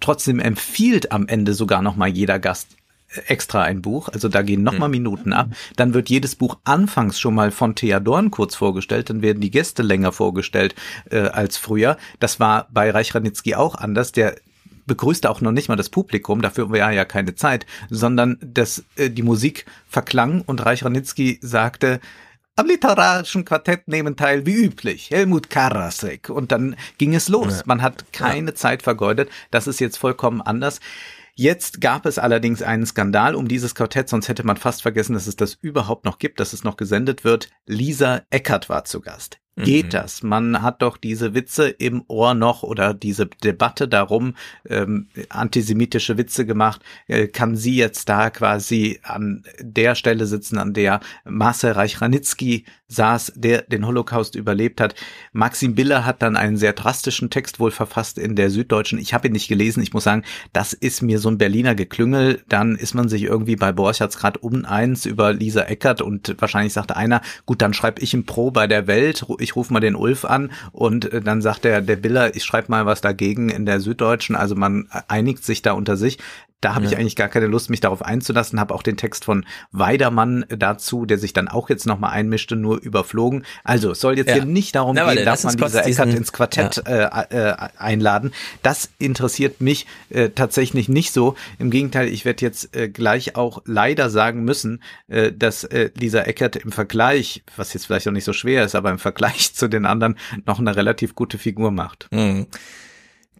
[0.00, 2.76] Trotzdem empfiehlt am Ende sogar noch mal jeder Gast
[3.26, 4.94] extra ein Buch, also da gehen nochmal mhm.
[4.96, 5.48] Minuten ab.
[5.76, 9.50] Dann wird jedes Buch anfangs schon mal von Thea Dorn kurz vorgestellt, dann werden die
[9.50, 10.74] Gäste länger vorgestellt
[11.10, 11.96] äh, als früher.
[12.20, 14.12] Das war bei Reich Ranitzky auch anders.
[14.12, 14.36] Der
[14.86, 19.10] begrüßte auch noch nicht mal das Publikum, dafür war ja keine Zeit, sondern dass äh,
[19.10, 22.00] die Musik verklang und Reich Ranitzky sagte,
[22.56, 27.66] am literarischen Quartett nehmen teil wie üblich Helmut Karasek und dann ging es los.
[27.66, 28.54] Man hat keine ja.
[28.54, 29.30] Zeit vergeudet.
[29.50, 30.80] Das ist jetzt vollkommen anders.
[31.36, 35.26] Jetzt gab es allerdings einen Skandal um dieses Quartett, sonst hätte man fast vergessen, dass
[35.26, 37.50] es das überhaupt noch gibt, dass es noch gesendet wird.
[37.66, 39.40] Lisa Eckert war zu Gast.
[39.56, 39.90] Geht mhm.
[39.90, 40.22] das?
[40.24, 44.34] Man hat doch diese Witze im Ohr noch oder diese Debatte darum,
[44.68, 46.82] ähm, antisemitische Witze gemacht.
[47.06, 53.32] Äh, kann sie jetzt da quasi an der Stelle sitzen, an der Marcel Reich-Ranitzky saß,
[53.36, 54.96] der den Holocaust überlebt hat?
[55.32, 58.98] Maxim Biller hat dann einen sehr drastischen Text wohl verfasst in der Süddeutschen.
[58.98, 59.82] Ich habe ihn nicht gelesen.
[59.84, 62.42] Ich muss sagen, das ist mir so ein Berliner Geklüngel.
[62.48, 66.72] Dann ist man sich irgendwie bei Borchards gerade um eins über Lisa Eckert und wahrscheinlich
[66.72, 69.94] sagte einer, gut, dann schreibe ich im Pro bei der Welt ich rufe mal den
[69.94, 73.66] Ulf an und äh, dann sagt der, der Biller, ich schreibe mal was dagegen in
[73.66, 74.34] der Süddeutschen.
[74.34, 76.18] Also man einigt sich da unter sich.
[76.60, 76.92] Da habe ja.
[76.92, 81.04] ich eigentlich gar keine Lust, mich darauf einzulassen, habe auch den Text von Weidermann dazu,
[81.04, 83.44] der sich dann auch jetzt nochmal einmischte, nur überflogen.
[83.64, 84.36] Also es soll jetzt ja.
[84.36, 87.20] hier nicht darum Na, gehen, dass man diese Eckert ins Quartett ja.
[87.20, 88.32] äh, äh, einladen.
[88.62, 91.34] Das interessiert mich äh, tatsächlich nicht so.
[91.58, 96.22] Im Gegenteil, ich werde jetzt äh, gleich auch leider sagen müssen, äh, dass äh, Lisa
[96.22, 99.68] Eckert im Vergleich, was jetzt vielleicht auch nicht so schwer ist, aber im Vergleich zu
[99.68, 100.16] den anderen
[100.46, 102.08] noch eine relativ gute Figur macht.
[102.10, 102.46] Mhm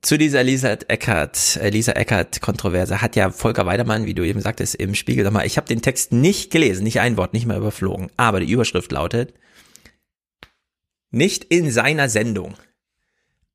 [0.04, 4.74] zu dieser Lisa Eckert, Lisa Eckert Kontroverse hat ja Volker Weidermann, wie du eben sagtest,
[4.74, 8.10] im Spiegel nochmal, ich habe den Text nicht gelesen, nicht ein Wort, nicht mal überflogen,
[8.16, 9.34] aber die Überschrift lautet,
[11.10, 12.54] nicht in seiner Sendung.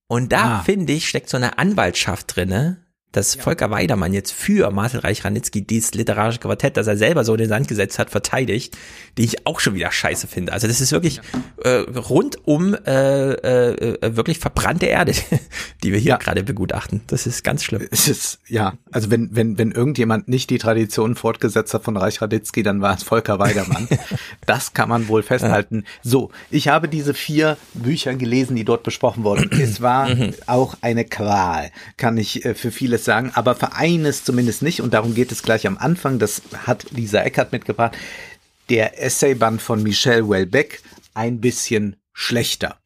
[0.07, 0.63] Und da ah.
[0.63, 3.41] finde ich, steckt so eine Anwaltschaft drinne, dass ja.
[3.41, 7.49] Volker Weidermann jetzt für Marcel Reich-Ranitzky dieses literarische Quartett, das er selber so in den
[7.49, 8.77] Sand gesetzt hat, verteidigt,
[9.17, 10.53] die ich auch schon wieder scheiße finde.
[10.53, 11.19] Also das ist wirklich
[11.63, 15.13] äh, rundum äh, äh, wirklich verbrannte Erde,
[15.83, 16.17] die wir hier ja.
[16.17, 17.01] gerade begutachten.
[17.07, 17.87] Das ist ganz schlimm.
[17.89, 22.61] Es ist, ja, also wenn, wenn, wenn irgendjemand nicht die Tradition fortgesetzt hat von Reich-Ranitzky,
[22.61, 23.87] dann war es Volker Weidermann.
[24.45, 25.83] das kann man wohl festhalten.
[26.03, 29.49] So, ich habe diese vier Bücher gelesen, die dort besprochen wurden.
[29.59, 30.33] Es war mhm.
[30.45, 34.81] auch eine Qual, kann ich äh, für viele vieles sagen, aber für eines zumindest nicht.
[34.81, 36.19] Und darum geht es gleich am Anfang.
[36.19, 37.97] Das hat Lisa Eckert mitgebracht.
[38.69, 40.81] Der Essayband von Michel Welbeck
[41.13, 42.77] ein bisschen schlechter.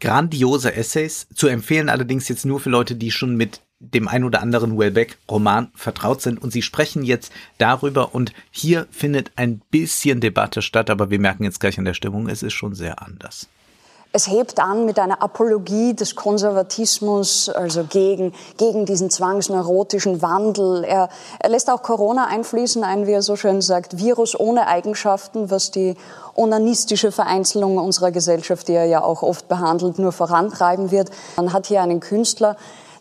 [0.00, 4.42] Grandiose Essays, zu empfehlen allerdings jetzt nur für Leute, die schon mit dem ein oder
[4.42, 10.62] anderen Welbeck-Roman vertraut sind und sie sprechen jetzt darüber und hier findet ein bisschen Debatte
[10.62, 13.48] statt, aber wir merken jetzt gleich an der Stimmung, es ist schon sehr anders.
[14.10, 20.82] Es hebt an mit einer Apologie des Konservatismus, also gegen, gegen diesen zwangsneurotischen Wandel.
[20.84, 25.50] Er, er lässt auch Corona einfließen, ein, wie er so schön sagt, Virus ohne Eigenschaften,
[25.50, 25.94] was die
[26.34, 31.10] onanistische Vereinzelung unserer Gesellschaft, die er ja auch oft behandelt, nur vorantreiben wird.
[31.36, 32.56] Man hat hier einen Künstler,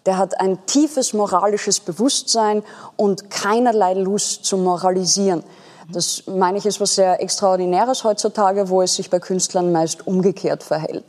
[0.05, 2.63] der hat ein tiefes moralisches Bewusstsein
[2.97, 5.43] und keinerlei Lust zu moralisieren.
[5.91, 10.63] Das meine ich ist was sehr Extraordinäres heutzutage, wo es sich bei Künstlern meist umgekehrt
[10.63, 11.05] verhält.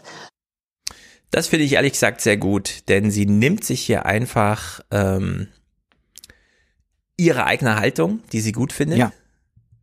[1.30, 5.48] Das finde ich ehrlich gesagt sehr gut, denn sie nimmt sich hier einfach ähm,
[7.16, 9.12] ihre eigene Haltung, die sie gut findet, ja.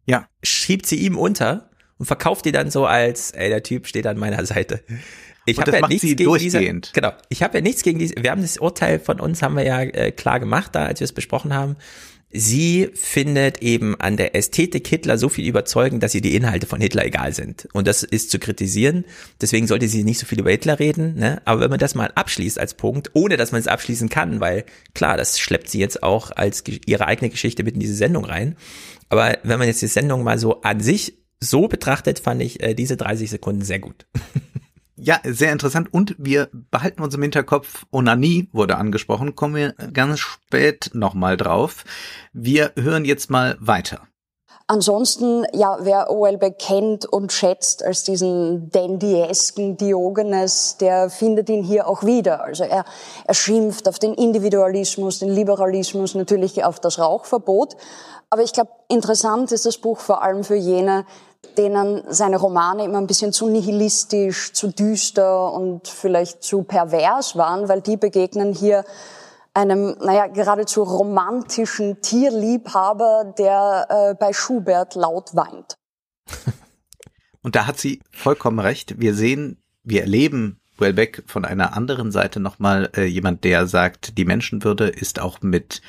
[0.07, 0.27] Ja.
[0.41, 4.17] schiebt sie ihm unter und verkauft die dann so als, ey, der Typ steht an
[4.17, 4.81] meiner Seite.
[5.45, 7.11] Ich habe ja nichts gegen diese, genau.
[7.30, 8.15] Ich habe ja nichts gegen diese.
[8.17, 11.05] Wir haben das Urteil von uns haben wir ja äh, klar gemacht, da als wir
[11.05, 11.76] es besprochen haben
[12.35, 16.81] sie findet eben an der Ästhetik Hitler so viel überzeugend, dass ihr die Inhalte von
[16.81, 17.67] Hitler egal sind.
[17.73, 19.05] Und das ist zu kritisieren.
[19.41, 21.15] Deswegen sollte sie nicht so viel über Hitler reden.
[21.15, 21.41] Ne?
[21.45, 24.65] Aber wenn man das mal abschließt als Punkt, ohne dass man es abschließen kann, weil
[24.93, 28.55] klar, das schleppt sie jetzt auch als ihre eigene Geschichte mit in diese Sendung rein.
[29.09, 32.73] Aber wenn man jetzt die Sendung mal so an sich so betrachtet, fand ich äh,
[32.73, 34.05] diese 30 Sekunden sehr gut.
[34.97, 35.93] Ja, sehr interessant.
[35.93, 41.84] Und wir behalten uns im Hinterkopf, Onanie wurde angesprochen, kommen wir ganz spät nochmal drauf.
[42.31, 44.07] Wir hören jetzt mal weiter.
[44.67, 51.88] Ansonsten, ja, wer Welbeck kennt und schätzt als diesen dandyesken Diogenes, der findet ihn hier
[51.88, 52.43] auch wieder.
[52.43, 52.84] Also er,
[53.26, 57.76] er schimpft auf den Individualismus, den Liberalismus, natürlich auf das Rauchverbot.
[58.31, 61.05] Aber ich glaube, interessant ist das Buch vor allem für jene,
[61.57, 67.69] denen seine Romane immer ein bisschen zu nihilistisch, zu düster und vielleicht zu pervers waren,
[67.69, 68.84] weil die begegnen hier
[69.53, 75.77] einem, naja, geradezu romantischen Tierliebhaber, der äh, bei Schubert laut weint.
[77.41, 78.99] Und da hat sie vollkommen recht.
[78.99, 84.26] Wir sehen, wir erleben Wellbeck von einer anderen Seite nochmal äh, jemand, der sagt, die
[84.26, 85.81] Menschenwürde ist auch mit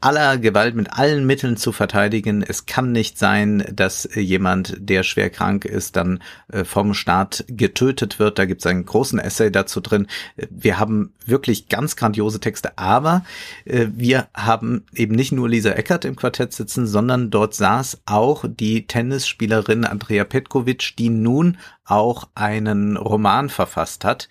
[0.00, 2.42] aller Gewalt, mit allen Mitteln zu verteidigen.
[2.46, 8.18] Es kann nicht sein, dass jemand, der schwer krank ist, dann äh, vom Staat getötet
[8.18, 8.38] wird.
[8.38, 10.06] Da gibt es einen großen Essay dazu drin.
[10.48, 13.24] Wir haben wirklich ganz grandiose Texte, aber
[13.64, 18.44] äh, wir haben eben nicht nur Lisa Eckert im Quartett sitzen, sondern dort saß auch
[18.48, 24.28] die Tennisspielerin Andrea Petkovic, die nun auch einen Roman verfasst hat.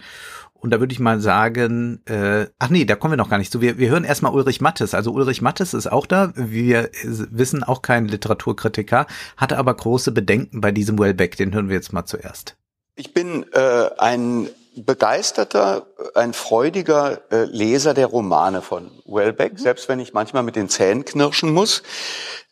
[0.62, 3.52] Und da würde ich mal sagen, äh, ach nee, da kommen wir noch gar nicht
[3.52, 3.62] zu.
[3.62, 4.94] Wir, wir hören erstmal Ulrich Mattes.
[4.94, 6.34] Also Ulrich Mattes ist auch da.
[6.36, 9.08] Wir wissen auch kein Literaturkritiker,
[9.38, 11.38] hatte aber große Bedenken bei diesem Wellbeck.
[11.38, 12.56] Den hören wir jetzt mal zuerst.
[12.96, 19.58] Ich bin äh, ein begeisterter, ein freudiger äh, Leser der Romane von Wellbeck, mhm.
[19.58, 21.84] selbst wenn ich manchmal mit den Zähnen knirschen muss.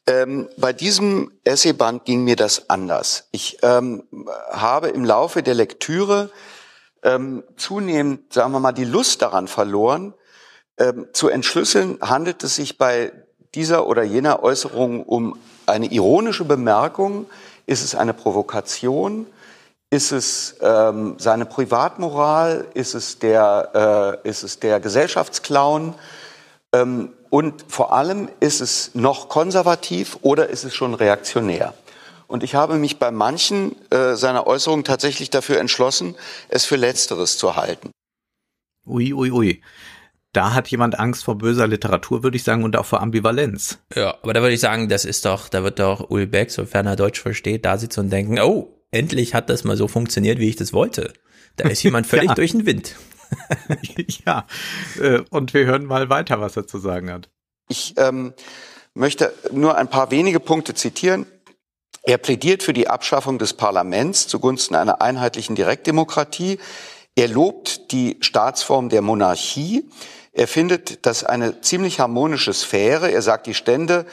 [0.07, 3.27] Ähm, bei diesem Essayband ging mir das anders.
[3.31, 4.03] Ich ähm,
[4.51, 6.29] habe im Laufe der Lektüre
[7.03, 10.13] ähm, zunehmend, sagen wir mal, die Lust daran verloren,
[10.77, 13.11] ähm, zu entschlüsseln, handelt es sich bei
[13.55, 17.25] dieser oder jener Äußerung um eine ironische Bemerkung,
[17.65, 19.25] ist es eine Provokation,
[19.89, 25.93] ist es ähm, seine Privatmoral, ist es der, äh, ist es der Gesellschaftsclown?
[26.73, 31.73] Ähm, und vor allem ist es noch konservativ oder ist es schon reaktionär?
[32.27, 36.15] Und ich habe mich bei manchen äh, seiner Äußerungen tatsächlich dafür entschlossen,
[36.49, 37.91] es für Letzteres zu halten.
[38.85, 39.61] Ui, ui, ui.
[40.33, 43.79] Da hat jemand Angst vor böser Literatur, würde ich sagen, und auch vor Ambivalenz.
[43.95, 46.95] Ja, aber da würde ich sagen, das ist doch, da wird doch Ulbeck, sofern er
[46.95, 50.55] Deutsch versteht, da sitzen und denken, oh, endlich hat das mal so funktioniert, wie ich
[50.55, 51.13] das wollte.
[51.55, 52.35] Da ist jemand völlig ja.
[52.35, 52.95] durch den Wind.
[54.25, 54.45] ja,
[55.01, 57.29] äh, und wir hören mal weiter, was er zu sagen hat.
[57.69, 58.33] Ich ähm,
[58.93, 61.25] möchte nur ein paar wenige Punkte zitieren.
[62.07, 66.57] Er plädiert für die Abschaffung des Parlaments zugunsten einer einheitlichen Direktdemokratie.
[67.17, 69.83] Er lobt die Staatsform der Monarchie.
[70.31, 73.11] Er findet das eine ziemlich harmonische Sphäre.
[73.11, 74.05] Er sagt, die Stände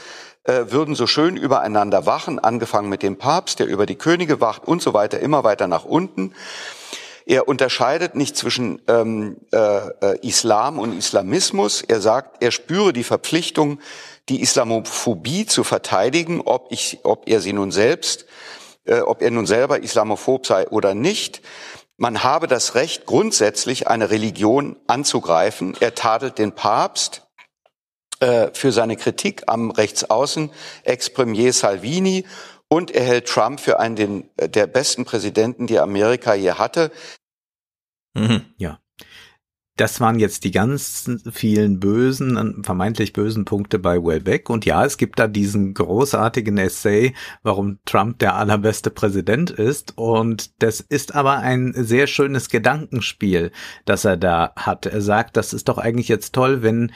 [0.43, 4.66] äh, würden so schön übereinander wachen, angefangen mit dem Papst, der über die Könige wacht
[4.66, 6.35] und so weiter, immer weiter nach unten.
[7.27, 11.81] Er unterscheidet nicht zwischen ähm, äh, äh Islam und Islamismus.
[11.81, 13.79] Er sagt, er spüre die Verpflichtung,
[14.29, 18.27] die Islamophobie zu verteidigen, ob, ich, ob er sie nun selbst,
[18.85, 21.43] äh, ob er nun selber islamophob sei oder nicht.
[21.97, 25.77] Man habe das Recht, grundsätzlich eine Religion anzugreifen.
[25.81, 27.23] Er tadelt den Papst
[28.21, 30.51] äh, für seine Kritik am Rechtsaußen,
[30.85, 32.27] Ex-Premier Salvini,
[32.69, 36.91] und er hält Trump für einen den, der besten Präsidenten, die Amerika je hatte.
[38.15, 38.81] Mhm, ja
[39.77, 44.49] das waren jetzt die ganz vielen bösen, vermeintlich bösen Punkte bei Wellbeck.
[44.49, 49.99] Und ja, es gibt da diesen großartigen Essay, warum Trump der allerbeste Präsident ist.
[49.99, 53.51] Und das ist aber ein sehr schönes Gedankenspiel,
[53.85, 54.87] das er da hat.
[54.87, 56.93] Er sagt, das ist doch eigentlich jetzt toll, wenn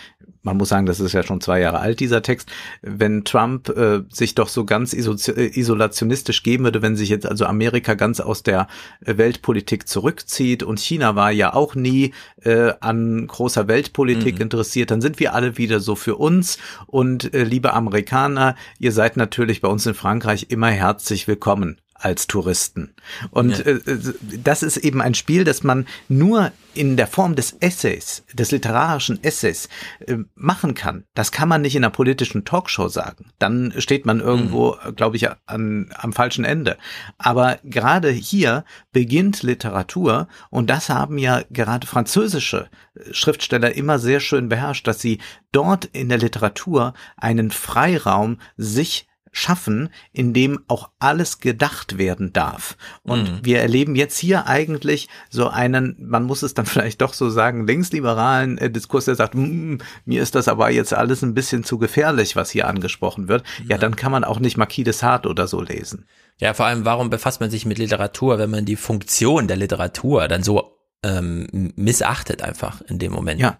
[0.49, 2.51] man muss sagen, das ist ja schon zwei Jahre alt, dieser Text,
[2.83, 7.45] wenn Trump äh, sich doch so ganz äh, isolationistisch geben würde, wenn sich jetzt also
[7.45, 8.67] Amerika ganz aus der
[9.01, 14.43] Weltpolitik zurückzieht und China war ja auch nie äh, an großer Weltpolitik mhm.
[14.43, 16.59] interessiert, dann sind wir alle wieder so für uns.
[16.87, 22.27] Und äh, liebe Amerikaner, ihr seid natürlich bei uns in Frankreich immer herzlich willkommen als
[22.27, 22.95] Touristen.
[23.31, 23.65] Und ja.
[23.65, 23.99] äh,
[24.43, 29.23] das ist eben ein Spiel, das man nur in der Form des Essays, des literarischen
[29.25, 29.69] Essays
[30.07, 31.05] äh, machen kann.
[31.15, 33.33] Das kann man nicht in einer politischen Talkshow sagen.
[33.41, 34.95] Dann steht man irgendwo, mhm.
[34.95, 36.79] glaube ich, an, am falschen Ende.
[37.19, 42.71] Aber gerade hier beginnt Literatur und das haben ja gerade französische
[43.11, 45.19] Schriftsteller immer sehr schön beherrscht, dass sie
[45.51, 49.08] dort in der Literatur einen Freiraum sich
[49.39, 52.77] schaffen, in dem auch alles gedacht werden darf.
[53.03, 53.39] Und mhm.
[53.43, 57.67] wir erleben jetzt hier eigentlich so einen, man muss es dann vielleicht doch so sagen,
[57.67, 61.79] linksliberalen äh, Diskurs, der sagt, mm, mir ist das aber jetzt alles ein bisschen zu
[61.79, 63.45] gefährlich, was hier angesprochen wird.
[63.61, 66.07] Ja, ja dann kann man auch nicht Marquis de Sade oder so lesen.
[66.41, 70.29] Ja, vor allem, warum befasst man sich mit Literatur, wenn man die Funktion der Literatur
[70.29, 71.47] dann so ähm,
[71.77, 73.41] missachtet einfach in dem Moment?
[73.41, 73.59] Ja.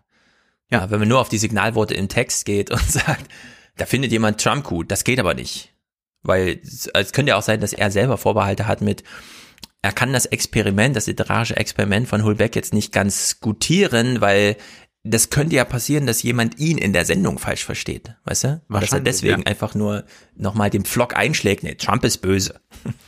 [0.71, 3.27] Ja, wenn man nur auf die Signalworte im Text geht und sagt,
[3.79, 4.91] da findet jemand Trump gut.
[4.91, 5.73] Das geht aber nicht.
[6.23, 9.05] Weil es könnte ja auch sein, dass er selber Vorbehalte hat mit,
[9.83, 14.57] er kann das Experiment, das literarische Experiment von Hulbeck jetzt nicht ganz gutieren, weil
[15.05, 18.63] das könnte ja passieren, dass jemand ihn in der Sendung falsch versteht, weißt du?
[18.69, 19.47] Dass er deswegen ja.
[19.47, 22.61] einfach nur nochmal den Flock einschlägt, nee, Trump ist böse.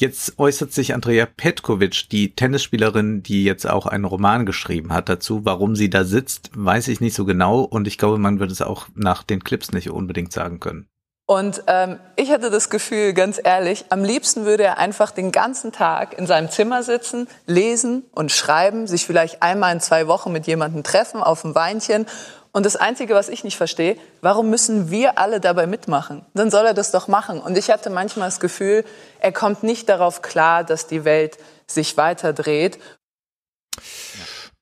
[0.00, 5.44] Jetzt äußert sich Andrea Petkovic, die Tennisspielerin, die jetzt auch einen Roman geschrieben hat dazu.
[5.44, 8.62] Warum sie da sitzt, weiß ich nicht so genau und ich glaube, man wird es
[8.62, 10.86] auch nach den Clips nicht unbedingt sagen können.
[11.26, 15.72] Und ähm, ich hatte das Gefühl, ganz ehrlich, am liebsten würde er einfach den ganzen
[15.72, 20.46] Tag in seinem Zimmer sitzen, lesen und schreiben, sich vielleicht einmal in zwei Wochen mit
[20.46, 22.06] jemandem treffen auf ein Weinchen
[22.58, 26.26] Und das Einzige, was ich nicht verstehe, warum müssen wir alle dabei mitmachen?
[26.34, 27.38] Dann soll er das doch machen.
[27.38, 28.84] Und ich hatte manchmal das Gefühl,
[29.20, 32.80] er kommt nicht darauf klar, dass die Welt sich weiter dreht.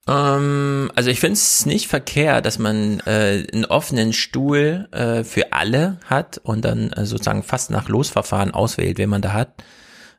[0.07, 5.51] Ähm, also ich finde es nicht verkehrt, dass man äh, einen offenen Stuhl äh, für
[5.53, 9.55] alle hat und dann äh, sozusagen fast nach Losverfahren auswählt, wen man da hat.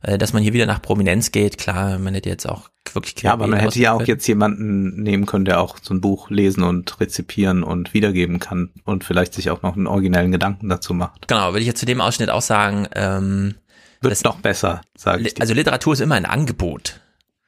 [0.01, 3.33] Äh, dass man hier wieder nach Prominenz geht, klar, man hätte jetzt auch wirklich Ja,
[3.33, 6.62] aber man hätte ja auch jetzt jemanden nehmen können, der auch so ein Buch lesen
[6.62, 11.27] und rezipieren und wiedergeben kann und vielleicht sich auch noch einen originellen Gedanken dazu macht.
[11.27, 13.57] Genau, würde ich jetzt zu dem Ausschnitt auch sagen, ähm,
[14.01, 15.41] Wird noch besser, sage ich dir.
[15.43, 17.01] Also Literatur ist immer ein Angebot.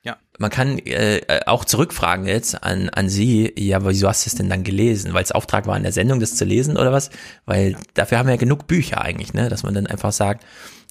[0.03, 0.17] Ja.
[0.39, 4.35] Man kann äh, äh, auch zurückfragen jetzt an, an Sie, ja, wieso hast du es
[4.35, 5.13] denn dann gelesen?
[5.13, 7.11] Weil es Auftrag war in der Sendung, das zu lesen oder was?
[7.45, 9.49] Weil dafür haben wir ja genug Bücher eigentlich, ne?
[9.51, 10.45] Dass man dann einfach sagt,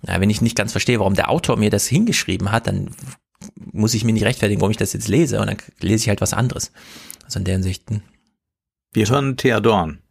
[0.04, 2.92] na, wenn ich nicht ganz verstehe, warum der Autor mir das hingeschrieben hat, dann
[3.72, 6.22] muss ich mir nicht rechtfertigen, warum ich das jetzt lese und dann lese ich halt
[6.22, 6.72] was anderes.
[7.26, 7.90] Also in der Hinsicht.
[7.90, 8.02] hm.
[8.92, 10.02] Wir hören Thea Dorn.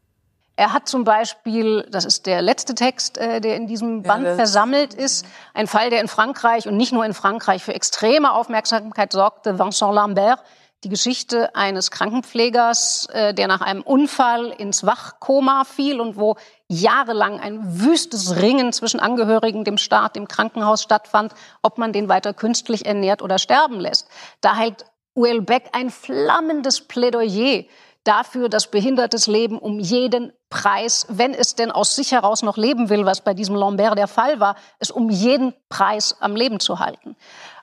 [0.55, 4.93] Er hat zum Beispiel, das ist der letzte Text, äh, der in diesem Band versammelt
[4.93, 5.25] ist,
[5.55, 9.95] ein Fall, der in Frankreich und nicht nur in Frankreich für extreme Aufmerksamkeit sorgte, Vincent
[9.95, 10.41] Lambert,
[10.85, 16.37] die Geschichte eines Krankenpflegers, äh, der nach einem Unfall ins Wachkoma fiel und wo
[16.69, 22.33] jahrelang ein wüstes Ringen zwischen Angehörigen, dem Staat, dem Krankenhaus stattfand, ob man den weiter
[22.33, 24.09] künstlich ernährt oder sterben lässt.
[24.41, 24.85] Da hält
[25.17, 27.65] Uel Beck ein flammendes Plädoyer
[28.05, 32.89] dafür, dass behindertes Leben um jeden Preis, wenn es denn aus sich heraus noch leben
[32.89, 36.79] will, was bei diesem Lambert der Fall war, es um jeden Preis am Leben zu
[36.79, 37.17] halten.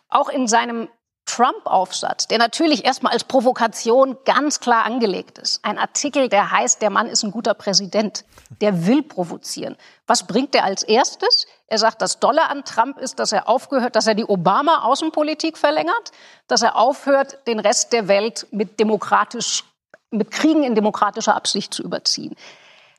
[0.09, 0.89] Auch in seinem
[1.25, 5.63] Trump-Aufsatz, der natürlich erstmal als Provokation ganz klar angelegt ist.
[5.63, 8.25] Ein Artikel, der heißt, der Mann ist ein guter Präsident.
[8.61, 9.75] Der will provozieren.
[10.07, 11.47] Was bringt er als erstes?
[11.67, 16.11] Er sagt, das Dolle an Trump ist, dass er aufgehört, dass er die Obama-Außenpolitik verlängert,
[16.47, 19.63] dass er aufhört, den Rest der Welt mit demokratisch,
[20.11, 22.35] mit Kriegen in demokratischer Absicht zu überziehen.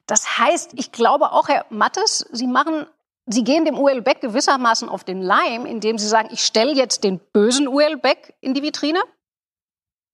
[0.07, 2.87] Das heißt, ich glaube auch, Herr Mattes, Sie machen
[3.27, 7.03] Sie gehen dem UL Beck gewissermaßen auf den Leim, indem Sie sagen, ich stelle jetzt
[7.05, 9.01] den bösen UL Beck in die Vitrine.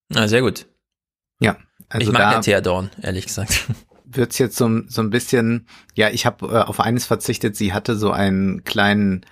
[0.09, 0.66] Na, sehr gut.
[1.40, 1.56] Ja,
[1.89, 3.66] also ich mag da- ja Thea Dorn, ehrlich gesagt.
[4.05, 7.97] wird's jetzt so, so ein bisschen, ja, ich habe äh, auf eines verzichtet, sie hatte
[7.97, 9.24] so einen kleinen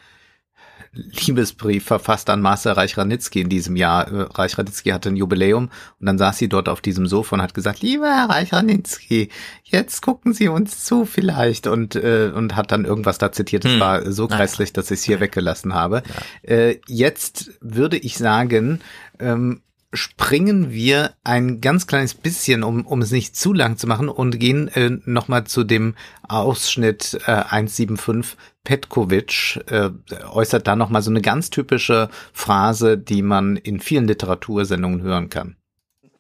[0.93, 4.09] Liebesbrief verfasst an Marcel Reich-Ranitzky in diesem Jahr.
[4.11, 7.55] Äh, Reich-Ranitzky hatte ein Jubiläum und dann saß sie dort auf diesem Sofa und hat
[7.55, 9.29] gesagt, lieber Herr Reich-Ranitzky,
[9.63, 13.65] jetzt gucken Sie uns zu vielleicht und, äh, und hat dann irgendwas da zitiert.
[13.65, 13.81] Das Hm.
[13.81, 16.03] war so grässlich, dass ich es hier weggelassen habe.
[16.43, 18.81] Äh, jetzt würde ich sagen,
[19.21, 19.61] ähm,
[19.93, 24.39] springen wir ein ganz kleines bisschen, um, um es nicht zu lang zu machen, und
[24.39, 25.95] gehen äh, nochmal zu dem
[26.29, 28.37] Ausschnitt äh, 175.
[28.63, 29.91] Petkovic äh,
[30.31, 35.57] äußert da nochmal so eine ganz typische Phrase, die man in vielen Literatursendungen hören kann.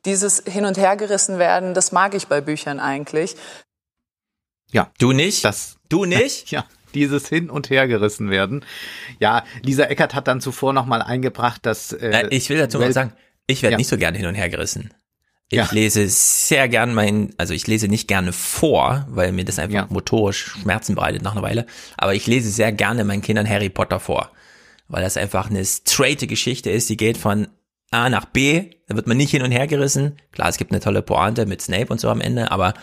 [0.07, 3.37] Dieses Hin- und Hergerissen werden, das mag ich bei Büchern eigentlich.
[4.73, 4.91] Ja.
[4.99, 5.45] Du nicht?
[5.45, 6.51] Das, du nicht?
[6.51, 6.65] ja.
[6.95, 8.65] Dieses hin und her gerissen werden.
[9.21, 13.13] Ja, Lisa Eckert hat dann zuvor nochmal eingebracht, dass äh, ich will dazu mal sagen,
[13.51, 13.79] ich werde Ja.
[13.79, 14.91] nicht so gerne hin und her gerissen.
[15.53, 15.69] Ich Ja.
[15.73, 20.45] lese sehr gern mein, also ich lese nicht gerne vor, weil mir das einfach motorisch
[20.63, 21.67] Schmerzen bereitet nach einer Weile.
[21.97, 24.31] Aber ich lese sehr gerne meinen Kindern Harry Potter vor,
[24.89, 26.89] weil das einfach eine straighte Geschichte ist.
[26.89, 27.49] Die geht von
[27.91, 30.17] A nach B, da wird man nicht hin und her gerissen.
[30.33, 32.75] Klar, es gibt eine tolle Pointe mit Snape und so am Ende, aber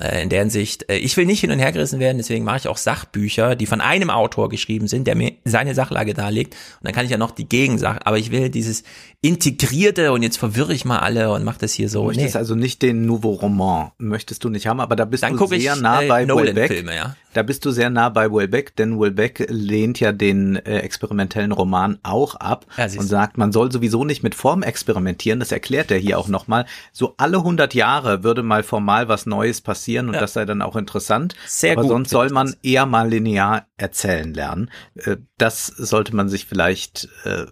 [0.00, 2.56] äh, in der Hinsicht, äh, ich will nicht hin und her gerissen werden, deswegen mache
[2.58, 6.54] ich auch Sachbücher, die von einem Autor geschrieben sind, der mir seine Sachlage darlegt.
[6.80, 8.82] Und dann kann ich ja noch die Gegensache, aber ich will dieses
[9.22, 12.00] integrierte und jetzt verwirre ich mal alle und mache das hier so.
[12.02, 12.38] Du möchtest Nee.
[12.38, 15.56] also nicht den Nouveau Roman, möchtest du nicht haben, aber da bist Dann du gucke
[15.56, 16.94] ich, sehr nah äh, bei Nolan-Filme, Welbeck.
[16.94, 17.16] ja.
[17.34, 21.98] Da bist du sehr nah bei Welbeck, denn Welbeck lehnt ja den äh, experimentellen Roman
[22.02, 25.35] auch ab Ja, und sagt, man soll sowieso nicht mit Form experimentieren.
[25.40, 26.66] Das erklärt er hier auch nochmal.
[26.92, 30.20] So alle 100 Jahre würde mal formal was Neues passieren und Ja.
[30.20, 31.34] das sei dann auch interessant.
[31.46, 34.70] Sehr aber gut, sonst soll man eher mal linear erzählen lernen.
[34.94, 37.46] Äh, das sollte man sich vielleicht äh,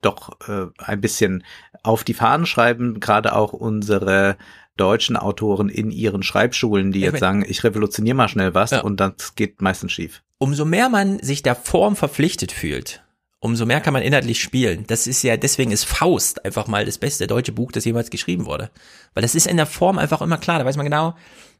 [0.00, 1.44] doch äh, ein bisschen
[1.82, 4.36] auf die Fahnen schreiben, gerade auch unsere
[4.76, 8.80] deutschen Autoren in ihren Schreibschulen, die Ich jetzt sagen, ich revolutioniere mal schnell was Ja.
[8.80, 10.22] und das geht meistens schief.
[10.38, 13.03] Umso mehr man sich der Form verpflichtet fühlt,
[13.44, 14.84] umso mehr kann man inhaltlich spielen.
[14.86, 18.46] Das ist ja, deswegen ist Faust einfach mal das beste deutsche Buch, das jemals geschrieben
[18.46, 18.70] wurde.
[19.12, 20.58] Weil das ist in der Form einfach immer klar.
[20.58, 21.14] Da weiß man genau,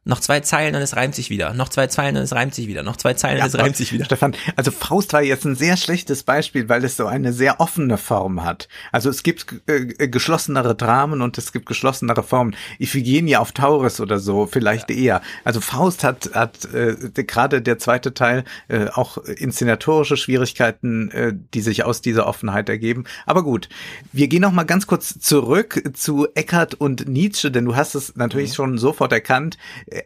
[0.05, 2.69] noch zwei Zeilen und es reimt sich wieder, noch zwei Zeilen und es reimt sich
[2.69, 4.05] wieder, noch zwei Zeilen Ja, und es reimt sich wieder.
[4.05, 7.97] Stefan, also Faust war jetzt ein sehr schlechtes Beispiel, weil es so eine sehr offene
[7.97, 8.69] Form hat.
[8.93, 12.55] Also es gibt äh, geschlossenere Dramen und es gibt geschlossenere Formen.
[12.79, 15.23] Iphigenie auf Taurus oder so vielleicht eher.
[15.45, 21.61] Also Faust hat hat äh, gerade der zweite Teil äh, auch inszenatorische Schwierigkeiten, äh, die
[21.61, 23.05] sich aus dieser Offenheit ergeben.
[23.27, 23.69] Aber gut,
[24.13, 28.17] wir gehen noch mal ganz kurz zurück zu Eckhart und Nietzsche, denn du hast es
[28.17, 28.55] natürlich Mhm.
[28.55, 29.57] schon sofort erkannt.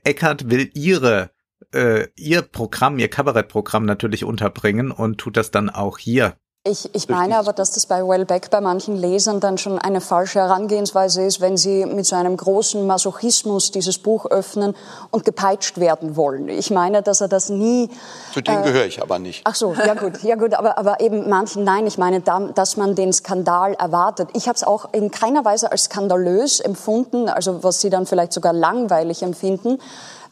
[0.04, 1.30] Eckhart will ihre
[1.72, 6.36] äh, ihr Programm, ihr Kabarettprogramm natürlich unterbringen und tut das dann auch hier.
[6.64, 10.40] Ich, ich meine aber, dass das bei Wellbeck bei manchen Lesern dann schon eine falsche
[10.40, 14.74] Herangehensweise ist, wenn sie mit so einem großen Masochismus dieses Buch öffnen
[15.10, 16.48] und gepeitscht werden wollen.
[16.48, 17.88] Ich meine, dass er das nie.
[18.34, 19.42] Zu dem äh, gehöre ich aber nicht.
[19.44, 22.76] Ach so, ja gut, ja gut, aber, aber eben manchen, nein, ich meine, da, dass
[22.76, 24.28] man den Skandal erwartet.
[24.34, 28.32] Ich habe es auch in keiner Weise als skandalös empfunden, also was Sie dann vielleicht
[28.32, 29.78] sogar langweilig empfinden.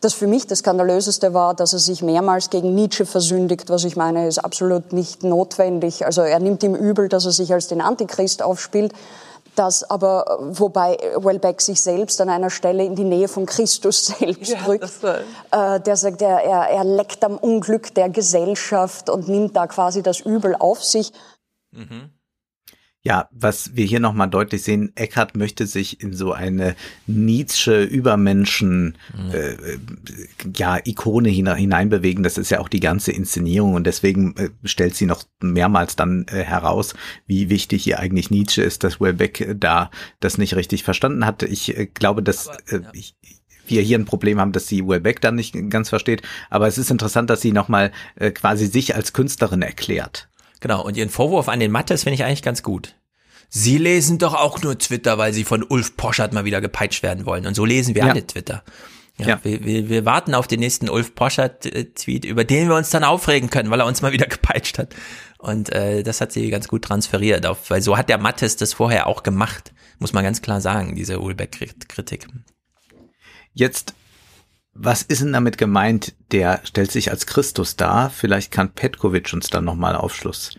[0.06, 3.96] Das für mich das Skandalöseste war, dass er sich mehrmals gegen Nietzsche versündigt, was ich
[3.96, 6.06] meine, ist absolut nicht notwendig.
[6.06, 8.92] Also er nimmt ihm übel, dass er sich als den Antichrist aufspielt.
[9.56, 14.54] Das aber, wobei Welbeck sich selbst an einer Stelle in die Nähe von Christus selbst
[14.64, 14.88] drückt.
[15.50, 20.04] Äh, der sagt, er, er, er leckt am Unglück der Gesellschaft und nimmt da quasi
[20.04, 21.12] das Übel auf sich.
[23.06, 26.74] Ja, was wir hier nochmal deutlich sehen, Eckhart möchte sich in so eine
[27.06, 28.98] Nietzsche Übermenschen
[29.32, 29.78] äh, äh,
[30.52, 32.24] ja Ikone hineinbewegen.
[32.24, 36.26] Das ist ja auch die ganze Inszenierung und deswegen äh, stellt sie noch mehrmals dann
[36.26, 36.94] äh, heraus,
[37.28, 41.44] wie wichtig ihr eigentlich Nietzsche ist, dass Welbeck äh, da das nicht richtig verstanden hat.
[41.44, 43.14] Ich äh, glaube, dass äh, ich,
[43.68, 46.22] wir hier ein Problem haben, dass sie Welbeck dann nicht ganz versteht.
[46.50, 50.28] Aber es ist interessant, dass sie nochmal äh, quasi sich als Künstlerin erklärt.
[50.60, 52.94] Genau, und ihren Vorwurf an den Mattes finde ich eigentlich ganz gut.
[53.48, 57.26] Sie lesen doch auch nur Twitter, weil sie von Ulf Poschert mal wieder gepeitscht werden
[57.26, 57.46] wollen.
[57.46, 58.10] Und so lesen wir Ja.
[58.10, 58.64] alle Twitter.
[59.18, 59.40] Ja, Ja.
[59.44, 63.48] Wir, wir, wir warten auf den nächsten Ulf Poschert-Tweet, über den wir uns dann aufregen
[63.50, 64.94] können, weil er uns mal wieder gepeitscht hat.
[65.38, 68.72] Und äh, das hat sie ganz gut transferiert, auf, weil so hat der Mattes das
[68.74, 72.26] vorher auch gemacht, muss man ganz klar sagen, diese Ulbeck-Kritik.
[73.54, 73.94] Jetzt,
[74.78, 76.14] was ist denn damit gemeint?
[76.32, 78.10] Der stellt sich als Christus dar.
[78.10, 80.50] Vielleicht kann Petkovic uns dann nochmal Aufschluss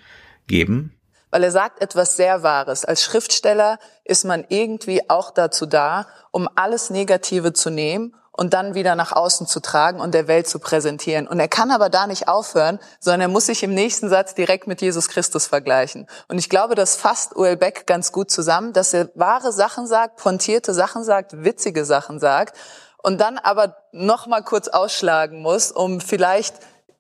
[0.47, 0.93] geben.
[1.29, 2.85] Weil er sagt etwas sehr Wahres.
[2.85, 8.75] Als Schriftsteller ist man irgendwie auch dazu da, um alles Negative zu nehmen und dann
[8.75, 11.27] wieder nach außen zu tragen und der Welt zu präsentieren.
[11.27, 14.67] Und er kann aber da nicht aufhören, sondern er muss sich im nächsten Satz direkt
[14.67, 16.07] mit Jesus Christus vergleichen.
[16.27, 20.17] Und ich glaube, das fasst Uel Beck ganz gut zusammen, dass er wahre Sachen sagt,
[20.17, 22.55] pointierte Sachen sagt, witzige Sachen sagt
[23.03, 26.55] und dann aber noch mal kurz ausschlagen muss, um vielleicht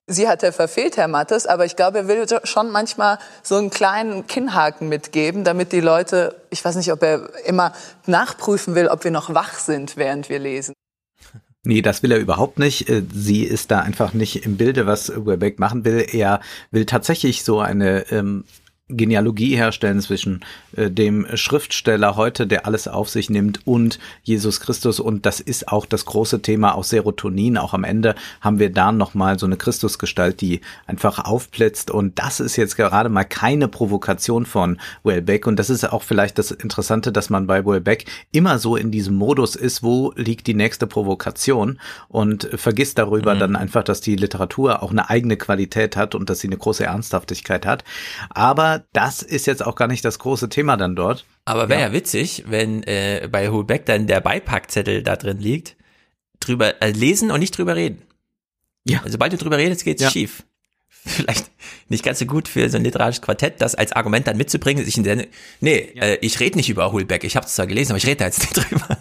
[0.09, 3.69] Sie hat er verfehlt, Herr Mattes, aber ich glaube, er will schon manchmal so einen
[3.69, 7.73] kleinen Kinnhaken mitgeben, damit die Leute, ich weiß nicht, ob er immer
[8.05, 10.73] nachprüfen will, ob wir noch wach sind, während wir lesen.
[11.65, 12.89] Nee, das will er überhaupt nicht.
[12.89, 16.07] Äh, Sie ist da einfach nicht im Bilde, was Welbeck machen will.
[16.09, 16.39] Er
[16.71, 18.45] will tatsächlich so eine ähm,
[18.89, 20.41] Genealogie herstellen zwischen
[20.75, 24.99] äh, dem Schriftsteller heute, der alles auf sich nimmt, und Jesus Christus.
[24.99, 27.57] Und das ist auch das große Thema aus Serotonin.
[27.57, 31.91] Auch am Ende haben wir da nochmal so eine Christusgestalt, die einfach aufblitzt.
[31.91, 35.47] Und das ist jetzt gerade mal keine Provokation von Welbeck.
[35.47, 39.15] Und das ist auch vielleicht das Interessante, dass man bei Welbeck immer so in diesem
[39.15, 43.39] Modus ist, wo liegt die nächste Provokation und vergisst darüber Mhm.
[43.39, 46.85] dann einfach, dass die Literatur auch eine eigene Qualität hat und dass sie eine große
[46.85, 47.83] Ernsthaftigkeit hat.
[48.29, 51.25] Aber das ist jetzt auch gar nicht das große Thema dann dort.
[51.45, 51.93] Aber wäre ja.
[51.93, 55.75] witzig, wenn äh, bei Hulbeck dann der Beipackzettel da drin liegt,
[56.39, 58.01] drüber äh, lesen und nicht drüber reden.
[58.85, 58.99] Ja.
[58.99, 60.09] Also sobald du drüber redest, geht's Ja.
[60.09, 60.43] schief.
[60.89, 61.49] Vielleicht
[61.89, 64.85] nicht ganz so gut für so ein literarisches Quartett, das als Argument dann mitzubringen.
[64.87, 65.27] Ich in der,
[65.61, 67.23] nee, äh, ich rede nicht über Hulbeck.
[67.23, 68.97] Ich habe es zwar gelesen, aber ich rede da jetzt nicht drüber.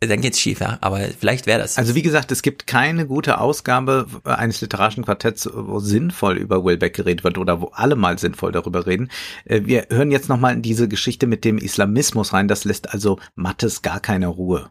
[0.00, 0.78] Dann geht's schief, ja.
[0.80, 1.76] Aber vielleicht wäre das.
[1.76, 6.94] Also wie gesagt, es gibt keine gute Ausgabe eines literarischen Quartetts, wo sinnvoll über Welbeck
[6.94, 9.10] geredet wird oder wo alle mal sinnvoll darüber reden.
[9.44, 12.48] Äh, Wir hören jetzt nochmal in diese Geschichte mit dem Islamismus rein.
[12.48, 14.70] Das lässt also Mattes gar keine Ruhe.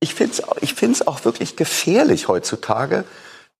[0.00, 3.04] Ich finde es ich find's auch wirklich gefährlich heutzutage,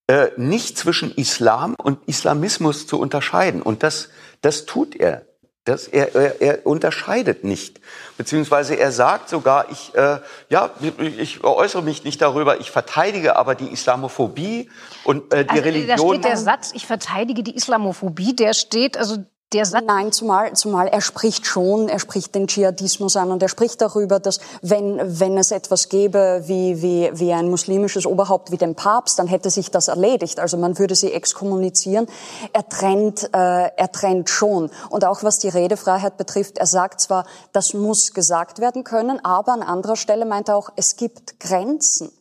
[0.07, 3.61] äh, nicht zwischen Islam und Islamismus zu unterscheiden.
[3.61, 4.09] Und das,
[4.41, 5.25] das tut er.
[5.67, 7.81] Das, er, er, er unterscheidet nicht.
[8.17, 10.19] Beziehungsweise er sagt sogar, ich, äh,
[10.49, 10.69] ja,
[11.17, 14.69] ich äußere mich nicht darüber, ich verteidige aber die Islamophobie
[15.03, 15.97] und äh, die Also, Religion.
[15.97, 19.17] Da steht der Satz, ich verteidige die Islamophobie, der steht, also.
[19.53, 24.19] Nein, zumal, zumal er spricht schon, er spricht den Dschihadismus an und er spricht darüber,
[24.19, 29.17] dass wenn, wenn es etwas gäbe wie, wie, wie ein muslimisches Oberhaupt wie den Papst,
[29.19, 30.41] dann hätte sich das erledigt.
[30.41, 32.07] Also man würde sie exkommunizieren.
[32.51, 34.69] Er trennt, äh, er trennt schon.
[34.89, 39.53] Und auch was die Redefreiheit betrifft, er sagt zwar, das muss gesagt werden können, aber
[39.53, 42.11] an anderer Stelle meint er auch, es gibt Grenzen.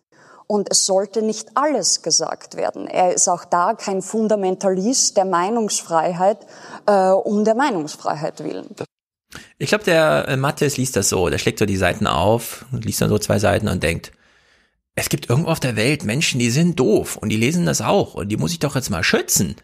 [0.48, 2.86] Und es sollte nicht alles gesagt werden.
[2.86, 6.38] Er ist auch da kein Fundamentalist der Meinungsfreiheit
[6.86, 8.68] äh, um der Meinungsfreiheit willen.
[9.58, 11.28] Ich glaube, der äh, Mattes liest das so.
[11.28, 14.12] Der schlägt so die Seiten auf, liest dann so zwei Seiten und denkt,
[14.94, 18.14] es gibt irgendwo auf der Welt Menschen, die sind doof und die lesen das auch
[18.14, 19.56] und die muss ich doch jetzt mal schützen.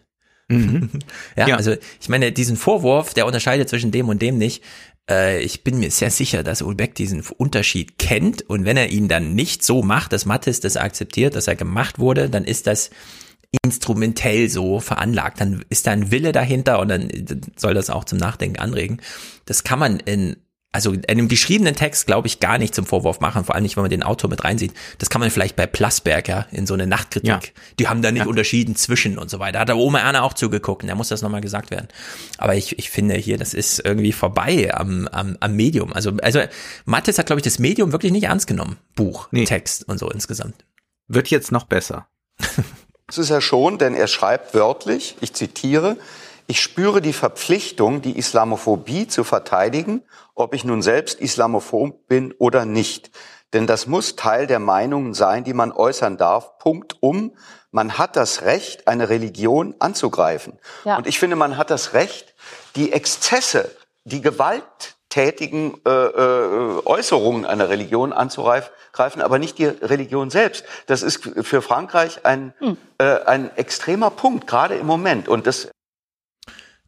[0.47, 0.89] Mhm.
[1.35, 4.63] ja, ja, also ich meine, diesen Vorwurf, der unterscheidet zwischen dem und dem nicht.
[5.09, 9.07] Äh, ich bin mir sehr sicher, dass Ulbeck diesen Unterschied kennt und wenn er ihn
[9.07, 12.89] dann nicht so macht, dass Mattes das akzeptiert, dass er gemacht wurde, dann ist das
[13.63, 15.39] instrumentell so veranlagt.
[15.39, 17.09] Dann ist da ein Wille dahinter und dann
[17.55, 18.99] soll das auch zum Nachdenken anregen.
[19.45, 20.37] Das kann man in
[20.73, 23.77] also in einem geschriebenen Text, glaube ich, gar nicht zum Vorwurf machen, vor allem nicht,
[23.77, 24.73] wenn man den Autor mit reinsieht.
[24.97, 27.27] Das kann man vielleicht bei Plasberg, ja, in so eine Nachtkritik.
[27.29, 27.39] Ja.
[27.79, 28.27] Die haben da nicht ja.
[28.27, 29.59] unterschieden zwischen und so weiter.
[29.59, 31.87] Hat der Oma Erna auch zugeguckt da muss das nochmal gesagt werden.
[32.39, 35.93] Aber ich, ich finde hier, das ist irgendwie vorbei am, am, am Medium.
[35.93, 36.41] Also, also
[36.85, 38.77] Mattes hat, glaube ich, das Medium wirklich nicht ernst genommen.
[38.95, 39.45] Buch, nee.
[39.45, 40.65] Text und so insgesamt.
[41.07, 42.07] Wird jetzt noch besser.
[43.07, 45.97] Das ist er schon, denn er schreibt wörtlich, ich zitiere,
[46.47, 50.01] ich spüre die Verpflichtung, die Islamophobie zu verteidigen,
[50.35, 53.11] ob ich nun selbst Islamophob bin oder nicht.
[53.53, 56.57] Denn das muss Teil der Meinungen sein, die man äußern darf.
[56.57, 57.35] Punkt um.
[57.71, 60.59] Man hat das Recht, eine Religion anzugreifen.
[60.85, 60.97] Ja.
[60.97, 62.35] Und ich finde, man hat das Recht,
[62.75, 63.69] die Exzesse,
[64.03, 70.65] die gewalttätigen äh, äh, Äußerungen einer Religion anzugreifen, aber nicht die Religion selbst.
[70.87, 72.77] Das ist für Frankreich ein, mhm.
[72.97, 75.27] äh, ein extremer Punkt, gerade im Moment.
[75.27, 75.69] Und das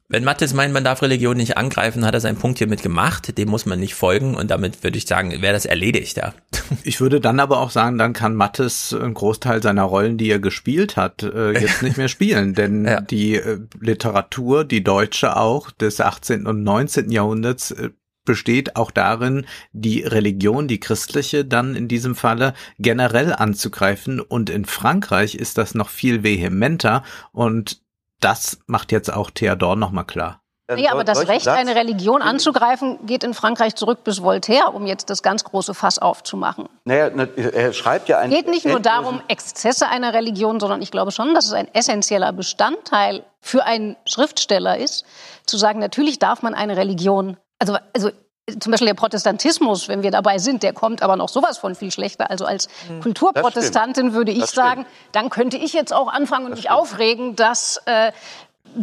[0.08, 3.38] wenn Mattes meint, man darf Religion nicht angreifen, hat er seinen Punkt hiermit gemacht.
[3.38, 6.34] Dem muss man nicht folgen und damit würde ich sagen, wäre das erledigt, ja.
[6.84, 10.40] Ich würde dann aber auch sagen, dann kann Mattes einen Großteil seiner Rollen, die er
[10.40, 13.02] gespielt hat, äh, jetzt nicht mehr spielen, denn ja.
[13.02, 16.46] die äh, Literatur, die deutsche auch des 18.
[16.46, 17.10] und 19.
[17.12, 17.90] Jahrhunderts äh,
[18.26, 24.20] besteht auch darin, die Religion, die christliche, dann in diesem Falle generell anzugreifen.
[24.20, 27.85] Und in Frankreich ist das noch viel vehementer und
[28.26, 30.42] das macht jetzt auch Theodor nochmal klar.
[30.76, 35.12] Ja, aber das Recht, eine Religion anzugreifen, geht in Frankreich zurück bis Voltaire, um jetzt
[35.12, 36.68] das ganz große Fass aufzumachen.
[36.86, 38.32] Naja, er schreibt ja ein.
[38.32, 41.72] Es geht nicht nur darum, Exzesse einer Religion, sondern ich glaube schon, dass es ein
[41.76, 45.06] essentieller Bestandteil für einen Schriftsteller ist,
[45.46, 48.10] zu sagen, natürlich darf man eine Religion, also, also
[48.60, 51.92] zum Beispiel der Protestantismus, wenn wir dabei sind, der kommt aber noch sowas von viel
[51.92, 52.30] schlechter.
[52.30, 53.02] Also als mhm.
[53.02, 56.80] Kulturprotestantin würde ich sagen, dann könnte ich jetzt auch anfangen und das mich stimmt.
[56.80, 58.12] aufregen, dass äh,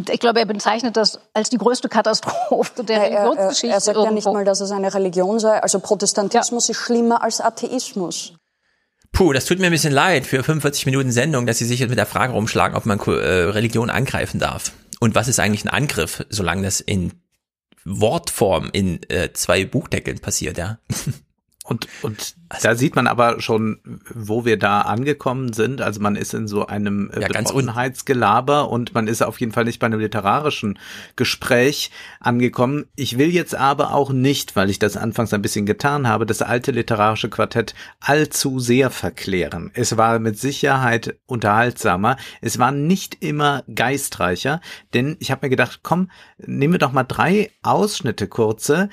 [0.09, 3.67] ich glaube, er bezeichnet das als die größte Katastrophe der ja, Religionsgeschichte.
[3.67, 4.09] Er, er, sagt irgendwo.
[4.09, 5.61] ja nicht mal, dass es eine Religion sei.
[5.61, 6.71] Also Protestantismus ja.
[6.73, 8.33] ist schlimmer als Atheismus.
[9.13, 11.89] Puh, das tut mir ein bisschen leid für 45 Minuten Sendung, dass Sie sich jetzt
[11.89, 14.71] mit der Frage rumschlagen, ob man äh, Religion angreifen darf.
[14.99, 17.11] Und was ist eigentlich ein Angriff, solange das in
[17.85, 20.79] Wortform in äh, zwei Buchdeckeln passiert, ja.
[21.65, 23.79] Und, und also, da sieht man aber schon,
[24.13, 25.79] wo wir da angekommen sind.
[25.79, 29.63] Also man ist in so einem äh, ja, Betroffenheitsgelaber und man ist auf jeden Fall
[29.63, 30.77] nicht bei einem literarischen
[31.15, 32.87] Gespräch angekommen.
[32.97, 36.41] Ich will jetzt aber auch nicht, weil ich das anfangs ein bisschen getan habe, das
[36.41, 39.71] alte literarische Quartett allzu sehr verklären.
[39.73, 42.17] Es war mit Sicherheit unterhaltsamer.
[42.41, 44.59] Es war nicht immer geistreicher,
[44.93, 48.89] denn ich habe mir gedacht, komm, nehmen wir doch mal drei Ausschnitte kurze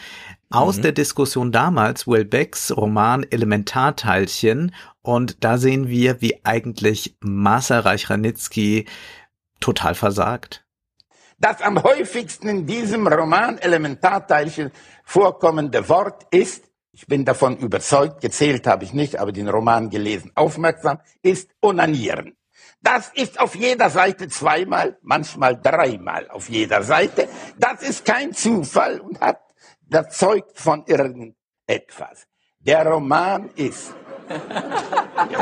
[0.50, 0.82] aus mhm.
[0.82, 4.74] der Diskussion damals, Welbecks Roman Elementarteilchen.
[5.02, 8.86] Und da sehen wir, wie eigentlich Marcel Reich-Ranitzky
[9.60, 10.64] total versagt.
[11.38, 14.72] Das am häufigsten in diesem Roman Elementarteilchen
[15.04, 20.32] vorkommende Wort ist, ich bin davon überzeugt, gezählt habe ich nicht, aber den Roman gelesen,
[20.34, 22.36] aufmerksam, ist onanieren.
[22.82, 27.28] Das ist auf jeder Seite zweimal, manchmal dreimal auf jeder Seite.
[27.58, 29.38] Das ist kein Zufall und hat
[29.90, 32.26] das zeugt von irgendetwas.
[32.60, 33.94] Der Roman ist.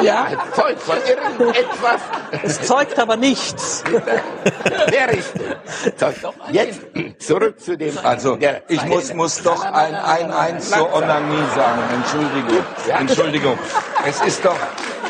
[0.03, 2.01] Ja, es zeugt von irgendetwas.
[2.43, 3.85] Es zeugt aber nichts.
[4.91, 5.57] Der richtig.
[6.51, 6.81] Jetzt
[7.19, 7.97] zurück zu dem.
[7.99, 8.39] Also,
[8.69, 11.83] ich muss, muss doch ein, ein, eins zur Onanie sagen.
[11.95, 12.65] Entschuldigung.
[12.99, 13.59] Entschuldigung.
[14.07, 14.59] Es ist doch,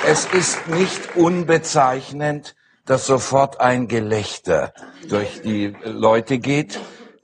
[0.06, 4.72] es ist nicht unbezeichnend, dass sofort ein Gelächter
[5.08, 6.78] durch die Leute geht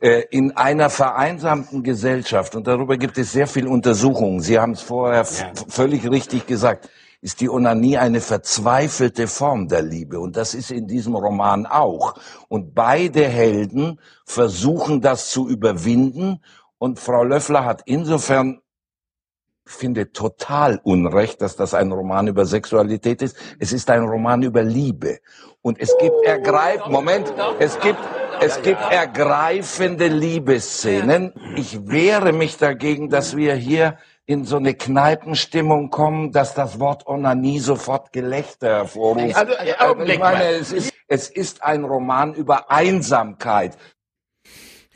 [0.05, 5.23] in einer vereinsamten Gesellschaft, und darüber gibt es sehr viel Untersuchungen, Sie haben es vorher
[5.23, 5.53] ja.
[5.69, 6.91] völlig richtig gesagt,
[7.23, 10.21] ist die Onanie eine verzweifelte Form der Liebe.
[10.21, 12.17] Und das ist in diesem Roman auch.
[12.49, 16.43] Und beide Helden versuchen das zu überwinden.
[16.77, 18.61] Und Frau Löffler hat insofern
[19.65, 23.37] finde total unrecht, dass das ein Roman über Sexualität ist.
[23.59, 25.21] Es ist ein Roman über Liebe.
[25.63, 28.01] Und es gibt ergreif, Moment, es gibt,
[28.41, 31.33] es gibt ergreifende Liebesszenen.
[31.57, 37.07] Ich wehre mich dagegen, dass wir hier in so eine Kneipenstimmung kommen, dass das Wort
[37.07, 39.37] Onanie sofort Gelächter hervorruft.
[39.37, 43.77] Also, äh, Augenblick ich meine, es ist, es ist ein Roman über Einsamkeit.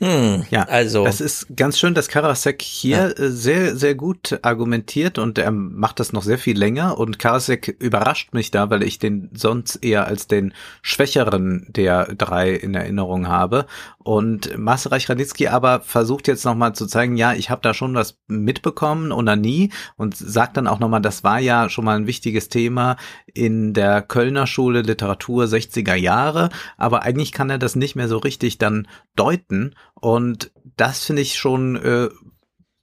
[0.01, 1.05] Hm, Ja, also.
[1.05, 5.99] Es ist ganz schön, dass Karasek hier äh, sehr, sehr gut argumentiert und er macht
[5.99, 6.97] das noch sehr viel länger.
[6.97, 12.51] Und Karasek überrascht mich da, weil ich den sonst eher als den schwächeren der drei
[12.51, 13.65] in Erinnerung habe.
[13.97, 18.17] Und Maserich Ranitzky aber versucht jetzt nochmal zu zeigen, ja, ich habe da schon was
[18.27, 19.69] mitbekommen oder nie.
[19.97, 22.95] Und sagt dann auch nochmal, das war ja schon mal ein wichtiges Thema
[23.33, 28.17] in der Kölner Schule Literatur 60er Jahre, aber eigentlich kann er das nicht mehr so
[28.17, 32.09] richtig dann deuten und das finde ich schon äh,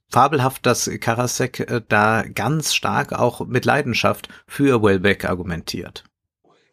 [0.09, 6.03] fabelhaft, dass Karasek äh, da ganz stark auch mit Leidenschaft für Welbeck argumentiert.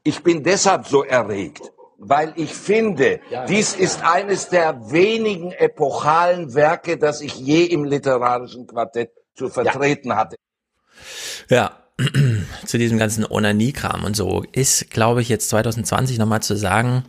[0.03, 6.99] Ich bin deshalb so erregt, weil ich finde, dies ist eines der wenigen epochalen Werke,
[6.99, 10.37] das ich je im literarischen Quartett zu vertreten hatte.
[11.49, 11.79] Ja,
[12.67, 17.05] zu diesem ganzen Onanie-Kram und so ist, glaube ich, jetzt 2020 nochmal zu sagen,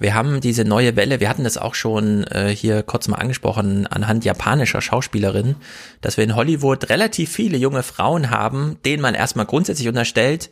[0.00, 3.86] wir haben diese neue Welle, wir hatten das auch schon äh, hier kurz mal angesprochen
[3.86, 5.56] anhand japanischer Schauspielerinnen,
[6.00, 10.50] dass wir in Hollywood relativ viele junge Frauen haben, denen man erstmal grundsätzlich unterstellt,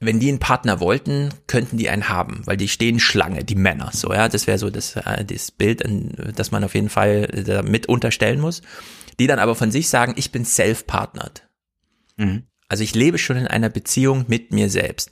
[0.00, 3.90] wenn die einen Partner wollten, könnten die einen haben, weil die stehen Schlange, die Männer.
[3.92, 5.82] So, ja, das wäre so das, äh, das Bild,
[6.36, 8.62] das man auf jeden Fall äh, da mit unterstellen muss.
[9.18, 11.48] Die dann aber von sich sagen, ich bin self-partnered.
[12.68, 15.10] Also ich lebe schon in einer Beziehung mit mir selbst.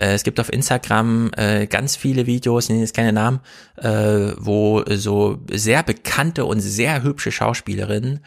[0.00, 3.40] Äh, Es gibt auf Instagram äh, ganz viele Videos, ich nenne jetzt keine Namen,
[3.76, 8.20] äh, wo so sehr bekannte und sehr hübsche Schauspielerinnen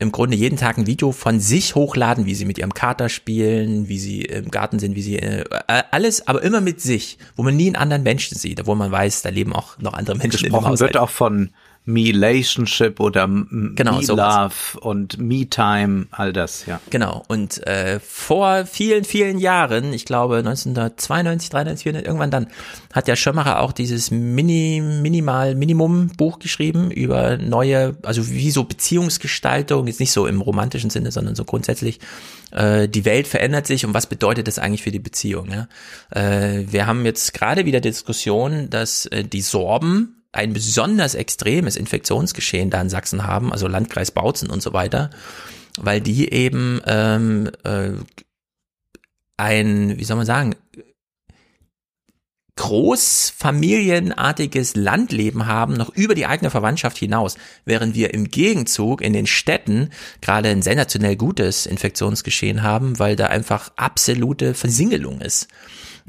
[0.00, 3.88] im Grunde jeden Tag ein Video von sich hochladen, wie sie mit ihrem Kater spielen,
[3.88, 5.44] wie sie im Garten sind, wie sie äh,
[5.90, 9.22] alles, aber immer mit sich, wo man nie einen anderen Menschen sieht, wo man weiß,
[9.22, 10.94] da leben auch noch andere Menschen in dem Gesprochen Haushalt.
[10.94, 11.50] wird auch von
[11.86, 16.80] Me-Relationship oder Genau, Me-Love und Me-Time, all das, ja.
[16.88, 17.22] Genau.
[17.28, 22.46] Und äh, vor vielen, vielen Jahren, ich glaube 1992, 93, 94, irgendwann dann,
[22.92, 28.64] hat der Schömmerer auch dieses Mini, Minimal, Minimum Buch geschrieben über neue, also wie so
[28.64, 32.00] Beziehungsgestaltung, jetzt nicht so im romantischen Sinne, sondern so grundsätzlich.
[32.50, 35.50] Äh, die Welt verändert sich und was bedeutet das eigentlich für die Beziehung?
[35.50, 35.68] Ja?
[36.10, 42.70] Äh, wir haben jetzt gerade wieder Diskussion, dass äh, die Sorben ein besonders extremes Infektionsgeschehen
[42.70, 45.10] da in Sachsen haben, also Landkreis Bautzen und so weiter,
[45.78, 47.90] weil die eben ähm, äh,
[49.36, 50.54] ein, wie soll man sagen,
[52.56, 59.26] großfamilienartiges Landleben haben, noch über die eigene Verwandtschaft hinaus, während wir im Gegenzug in den
[59.26, 59.90] Städten
[60.20, 65.48] gerade ein sensationell gutes Infektionsgeschehen haben, weil da einfach absolute Versingelung ist.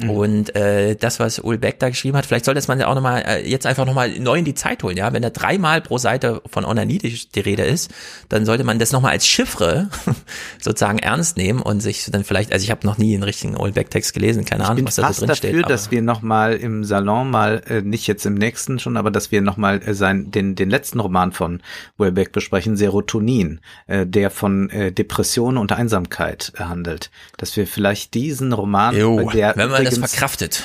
[0.01, 3.23] Und äh, das, was Ul Beck da geschrieben hat, vielleicht sollte man ja auch nochmal
[3.25, 5.13] äh, jetzt einfach nochmal neu in die Zeit holen, ja.
[5.13, 7.93] Wenn da dreimal pro Seite von Onanie die, die Rede ist,
[8.27, 9.87] dann sollte man das nochmal als Chiffre
[10.61, 13.71] sozusagen ernst nehmen und sich dann vielleicht, also ich habe noch nie einen richtigen Ul
[13.71, 15.69] Beck-Text gelesen, keine Ich Ahnung, bin was da so drin dafür, steht.
[15.69, 19.41] dass wir nochmal im Salon mal, äh, nicht jetzt im nächsten schon, aber dass wir
[19.41, 21.61] nochmal äh, sein, den, den letzten Roman von
[21.97, 27.11] Welbeck besprechen, Serotonin, äh, der von äh, Depression und Einsamkeit äh, handelt.
[27.37, 30.63] Dass wir vielleicht diesen Roman, Jo, äh, der wenn man das übrigens- verkraftet.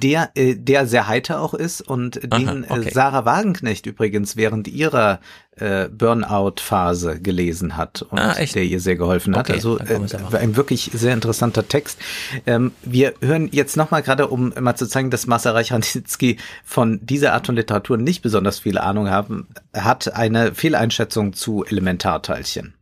[0.00, 2.88] der, äh, der sehr heiter auch ist und den Aha, okay.
[2.88, 5.18] äh, Sarah Wagenknecht übrigens während ihrer
[5.56, 8.54] äh, Burnout-Phase gelesen hat und Ah, echt?
[8.54, 9.46] der ihr sehr geholfen hat.
[9.50, 9.98] Okay, also äh,
[10.38, 11.98] ein wirklich sehr interessanter Text.
[12.46, 17.32] Ähm, wir hören jetzt nochmal gerade, um mal zu zeigen, dass Masaryk Ranitzky von dieser
[17.34, 22.74] Art von Literatur nicht besonders viel Ahnung haben, hat eine Fehleinschätzung zu Elementarteilchen.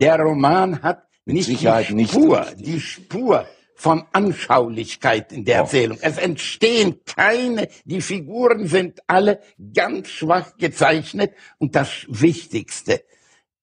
[0.00, 5.56] Der Roman hat Mit nicht Sicherheit die nicht Spur, die Spur von Anschaulichkeit in der
[5.60, 5.64] Oh.
[5.64, 5.98] Erzählung.
[6.00, 9.40] Es entstehen keine, die Figuren sind alle
[9.74, 13.02] ganz schwach gezeichnet und das Wichtigste,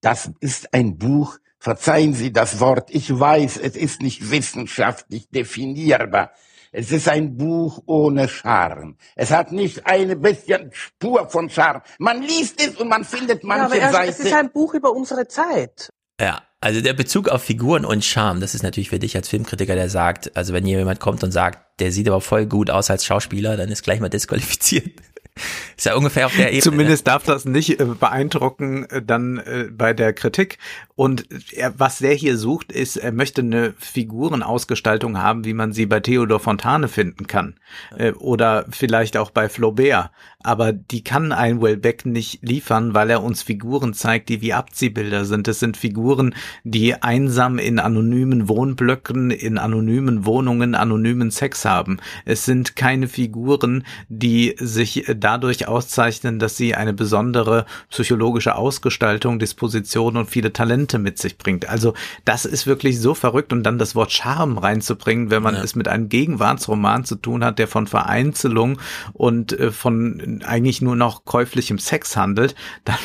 [0.02, 6.32] das ist ein Buch, verzeihen Sie das Wort, ich weiß, es ist nicht wissenschaftlich definierbar.
[6.74, 8.96] Es ist ein Buch ohne Charme.
[9.16, 11.82] Es hat nicht eine bisschen Spur von Charme.
[12.00, 14.10] Man liest es und man findet Ja, manche aber er, Seite.
[14.12, 15.90] es ist ein Buch über unsere Zeit.
[16.20, 19.76] Ja, also der Bezug auf Figuren und Charme, das ist natürlich für dich als Filmkritiker,
[19.76, 22.92] der sagt, also wenn hier jemand kommt und sagt, der sieht aber voll gut aus
[22.92, 24.92] als Schauspieler, dann ist gleich mal disqualifiziert.
[25.78, 26.62] ist ja ungefähr auf der Ebene.
[26.62, 30.60] Zumindest darf das nicht äh, beeindrucken äh, dann äh, bei der Kritik.
[31.02, 35.88] Und er, was der hier sucht, ist, er möchte eine Figurenausgestaltung haben, wie man sie
[35.88, 37.56] bei Theodor Fontane finden kann.
[37.98, 40.12] Äh, oder vielleicht auch bei Flaubert.
[40.44, 45.26] Aber die kann ein Welbeck nicht liefern, weil er uns Figuren zeigt, die wie Abziehbilder
[45.26, 45.48] sind.
[45.48, 52.00] Es sind Figuren, die einsam in anonymen Wohnblöcken, in anonymen Wohnungen, anonymen Sex haben.
[52.26, 60.18] Es sind keine Figuren, die sich dadurch auszeichnen, dass sie eine besondere psychologische Ausgestaltung, Disposition
[60.18, 61.70] und viele Talente mit sich bringt.
[61.70, 61.94] Also
[62.26, 65.64] das ist wirklich so verrückt und dann das Wort Charme reinzubringen, wenn man ja.
[65.64, 68.80] es mit einem Gegenwartsroman zu tun hat, der von Vereinzelung
[69.14, 72.56] und äh, von eigentlich nur noch käuflichem Sex handelt,
[72.86, 72.98] dann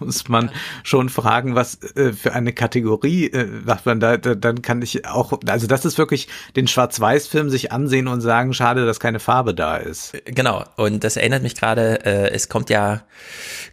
[0.00, 0.50] muss man
[0.82, 5.38] schon fragen, was äh, für eine Kategorie äh, was man da, dann kann ich auch,
[5.46, 9.76] also das ist wirklich den Schwarz-Weiß-Film sich ansehen und sagen, schade, dass keine Farbe da
[9.76, 10.16] ist.
[10.24, 13.02] Genau, und das erinnert mich gerade, äh, es kommt ja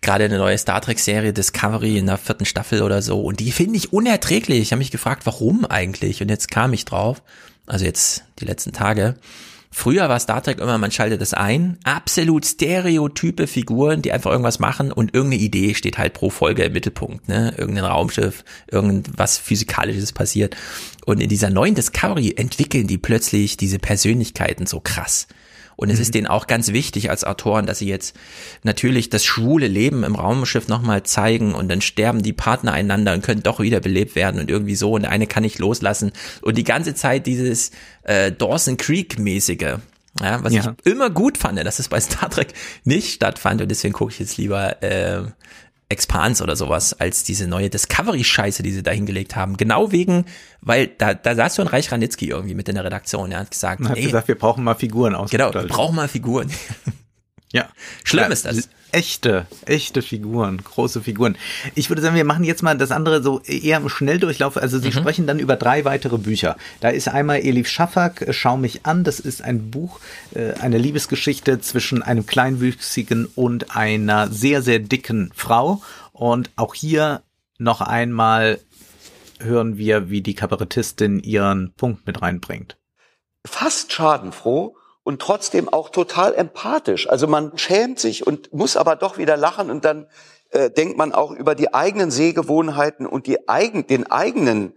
[0.02, 3.76] gerade eine neue Star Trek-Serie Discovery in der vierten Staffel oder so und die finde
[3.76, 4.62] ich unerträglich.
[4.62, 7.22] Ich habe mich gefragt, warum eigentlich und jetzt kam ich drauf,
[7.66, 9.16] also jetzt die letzten Tage.
[9.72, 14.60] Früher war Star Trek immer, man schaltet es ein, absolut stereotype Figuren, die einfach irgendwas
[14.60, 17.54] machen und irgendeine Idee steht halt pro Folge im Mittelpunkt, ne?
[17.58, 20.56] Irgendein Raumschiff, irgendwas Physikalisches passiert.
[21.06, 25.28] Und in dieser neuen Discovery entwickeln die plötzlich diese Persönlichkeiten so krass.
[25.76, 26.02] Und es mhm.
[26.02, 28.16] ist denen auch ganz wichtig als Autoren, dass sie jetzt
[28.64, 33.24] natürlich das schwule Leben im Raumschiff nochmal zeigen und dann sterben die Partner einander und
[33.24, 36.12] können doch wieder belebt werden und irgendwie so und der eine kann nicht loslassen.
[36.42, 37.72] Und die ganze Zeit dieses
[38.04, 39.78] äh, Dawson Creek-mäßige,
[40.22, 40.76] ja, was ja.
[40.86, 42.54] ich immer gut fand, dass es bei Star Trek
[42.86, 45.24] nicht stattfand und deswegen gucke ich jetzt lieber äh,
[45.88, 49.56] Expans oder sowas als diese neue Discovery-Scheiße, die sie da hingelegt haben.
[49.58, 50.26] Genau wegen,
[50.62, 53.32] weil da, da saß so ein Reich Ranitzky irgendwie mit in der Redaktion.
[53.32, 55.30] Er hat gesagt, er hat ey, gesagt, wir brauchen mal Figuren aus.
[55.30, 56.52] Genau, wir brauchen mal Figuren.
[57.52, 57.70] Ja.
[58.04, 58.70] Schlimm ja, ist das.
[58.96, 61.36] Echte, echte Figuren, große Figuren.
[61.74, 64.56] Ich würde sagen, wir machen jetzt mal das andere so eher im Schnelldurchlauf.
[64.56, 64.94] Also Sie mhm.
[64.94, 66.56] sprechen dann über drei weitere Bücher.
[66.80, 69.04] Da ist einmal Elif Schafak, äh, Schau mich an.
[69.04, 70.00] Das ist ein Buch,
[70.34, 75.82] äh, eine Liebesgeschichte zwischen einem kleinwüchsigen und einer sehr, sehr dicken Frau.
[76.14, 77.22] Und auch hier
[77.58, 78.62] noch einmal
[79.42, 82.78] hören wir, wie die Kabarettistin ihren Punkt mit reinbringt.
[83.44, 87.08] Fast schadenfroh und trotzdem auch total empathisch.
[87.08, 90.08] Also man schämt sich und muss aber doch wieder lachen und dann
[90.50, 94.74] äh, denkt man auch über die eigenen Sehgewohnheiten und die eigen, den eigenen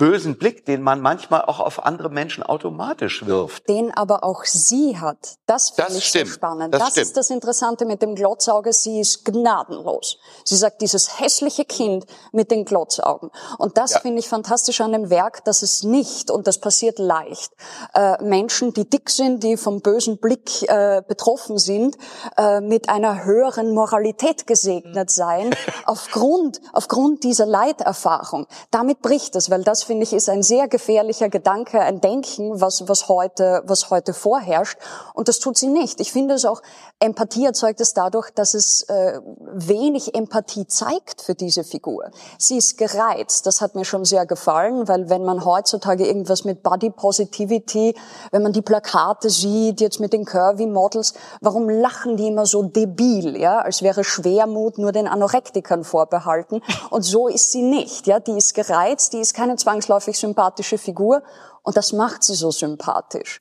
[0.00, 3.68] bösen Blick, den man manchmal auch auf andere Menschen automatisch wirft.
[3.68, 5.36] Den aber auch sie hat.
[5.44, 6.28] Das finde ich stimmt.
[6.28, 6.72] so spannend.
[6.72, 8.72] Das, das ist das Interessante mit dem Glotzauge.
[8.72, 10.16] Sie ist gnadenlos.
[10.42, 13.30] Sie sagt, dieses hässliche Kind mit den Glotzaugen.
[13.58, 14.00] Und das ja.
[14.00, 17.52] finde ich fantastisch an dem Werk, dass es nicht, und das passiert leicht,
[17.92, 21.98] äh, Menschen, die dick sind, die vom bösen Blick äh, betroffen sind,
[22.38, 25.50] äh, mit einer höheren Moralität gesegnet sein,
[25.84, 28.46] aufgrund, aufgrund dieser Leiterfahrung.
[28.70, 32.86] Damit bricht es, weil das finde ich, ist ein sehr gefährlicher Gedanke, ein Denken, was,
[32.86, 34.78] was heute, was heute vorherrscht.
[35.14, 36.00] Und das tut sie nicht.
[36.00, 36.62] Ich finde es auch,
[37.00, 39.18] Empathie erzeugt es dadurch, dass es äh,
[39.52, 42.12] wenig Empathie zeigt für diese Figur.
[42.38, 43.46] Sie ist gereizt.
[43.46, 47.96] Das hat mir schon sehr gefallen, weil wenn man heutzutage irgendwas mit Body Positivity,
[48.30, 52.62] wenn man die Plakate sieht, jetzt mit den Curvy Models, warum lachen die immer so
[52.62, 56.62] debil, ja, als wäre Schwermut nur den Anorektikern vorbehalten.
[56.90, 58.20] Und so ist sie nicht, ja.
[58.20, 61.22] Die ist gereizt, die ist keine Zwang zwangsläufig sympathische Figur
[61.62, 63.40] und das macht sie so sympathisch.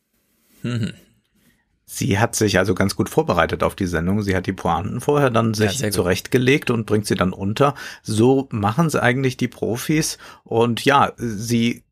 [0.63, 0.93] Mhm.
[1.85, 4.21] Sie hat sich also ganz gut vorbereitet auf die Sendung.
[4.21, 7.73] Sie hat die Pointen vorher dann sich ja, zurechtgelegt und bringt sie dann unter.
[8.03, 10.19] So machen es eigentlich die Profis.
[10.43, 11.83] Und ja, sie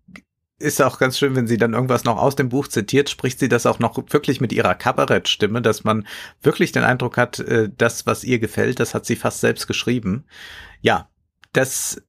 [0.59, 3.49] ist auch ganz schön, wenn sie dann irgendwas noch aus dem Buch zitiert, spricht sie
[3.49, 6.05] das auch noch wirklich mit ihrer Kabarettstimme, dass man
[6.43, 10.25] wirklich den Eindruck hat, äh, das, was ihr gefällt, das hat sie fast selbst geschrieben.
[10.81, 11.09] Ja,
[11.53, 12.03] das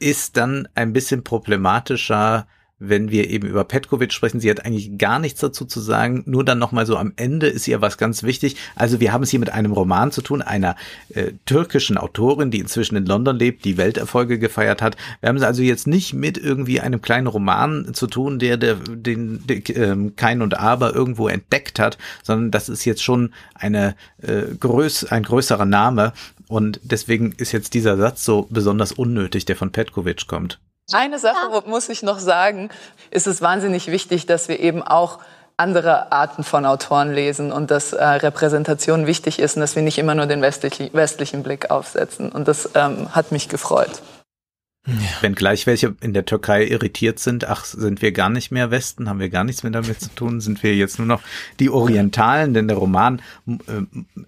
[0.00, 2.46] ist dann ein bisschen problematischer,
[2.80, 4.40] wenn wir eben über Petkovic sprechen.
[4.40, 6.22] Sie hat eigentlich gar nichts dazu zu sagen.
[6.26, 8.56] Nur dann nochmal so am Ende ist ihr was ganz wichtig.
[8.74, 10.76] Also wir haben es hier mit einem Roman zu tun, einer
[11.10, 14.96] äh, türkischen Autorin, die inzwischen in London lebt, die Welterfolge gefeiert hat.
[15.20, 18.76] Wir haben es also jetzt nicht mit irgendwie einem kleinen Roman zu tun, der, der
[18.76, 23.94] den, den äh, Kein und Aber irgendwo entdeckt hat, sondern das ist jetzt schon eine
[24.22, 26.14] äh, größ, ein größerer Name.
[26.50, 30.58] Und deswegen ist jetzt dieser Satz so besonders unnötig, der von Petkovic kommt.
[30.92, 32.70] Eine Sache muss ich noch sagen,
[33.12, 35.20] ist es wahnsinnig wichtig, dass wir eben auch
[35.56, 39.98] andere Arten von Autoren lesen und dass äh, Repräsentation wichtig ist und dass wir nicht
[39.98, 42.32] immer nur den westlichen, westlichen Blick aufsetzen.
[42.32, 44.02] Und das ähm, hat mich gefreut.
[44.86, 44.94] Ja.
[45.20, 49.10] Wenn gleich welche in der Türkei irritiert sind, ach, sind wir gar nicht mehr Westen,
[49.10, 51.20] haben wir gar nichts mehr damit zu tun, sind wir jetzt nur noch
[51.58, 53.56] die Orientalen, denn der Roman äh,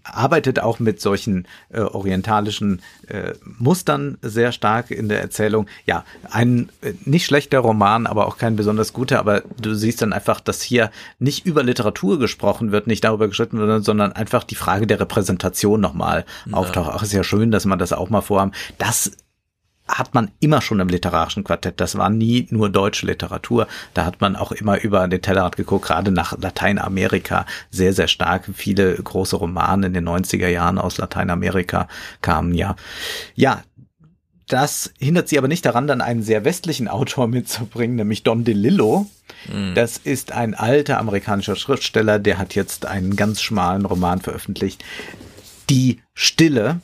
[0.04, 5.68] arbeitet auch mit solchen äh, orientalischen äh, Mustern sehr stark in der Erzählung.
[5.86, 10.12] Ja, ein äh, nicht schlechter Roman, aber auch kein besonders guter, aber du siehst dann
[10.12, 14.54] einfach, dass hier nicht über Literatur gesprochen wird, nicht darüber geschritten wird, sondern einfach die
[14.54, 16.58] Frage der Repräsentation nochmal ja.
[16.58, 16.90] auftaucht.
[16.92, 18.52] Ach, ist ja schön, dass man das auch mal vorhaben.
[18.76, 19.12] Das
[19.88, 21.80] hat man immer schon im literarischen Quartett.
[21.80, 23.66] Das war nie nur deutsche Literatur.
[23.94, 28.48] Da hat man auch immer über den Tellerrand geguckt, gerade nach Lateinamerika sehr, sehr stark.
[28.54, 31.88] Viele große Romane in den 90er Jahren aus Lateinamerika
[32.20, 32.76] kamen ja.
[33.34, 33.62] Ja,
[34.52, 39.06] das hindert sie aber nicht daran, dann einen sehr westlichen Autor mitzubringen, nämlich Don DeLillo.
[39.50, 39.74] Mhm.
[39.74, 44.84] Das ist ein alter amerikanischer Schriftsteller, der hat jetzt einen ganz schmalen Roman veröffentlicht.
[45.70, 46.80] Die Stille.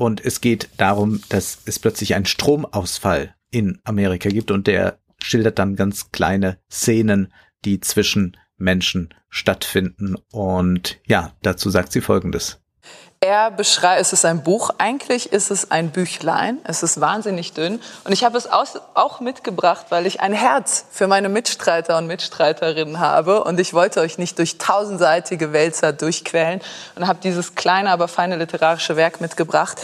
[0.00, 5.58] Und es geht darum, dass es plötzlich einen Stromausfall in Amerika gibt und der schildert
[5.58, 7.30] dann ganz kleine Szenen,
[7.66, 10.16] die zwischen Menschen stattfinden.
[10.32, 12.62] Und ja, dazu sagt sie Folgendes.
[13.22, 17.78] Er beschreibt, es ist ein Buch, eigentlich ist es ein Büchlein, es ist wahnsinnig dünn
[18.04, 22.98] und ich habe es auch mitgebracht, weil ich ein Herz für meine Mitstreiter und Mitstreiterinnen
[22.98, 26.62] habe und ich wollte euch nicht durch tausendseitige Wälzer durchquälen
[26.96, 29.82] und habe dieses kleine, aber feine literarische Werk mitgebracht.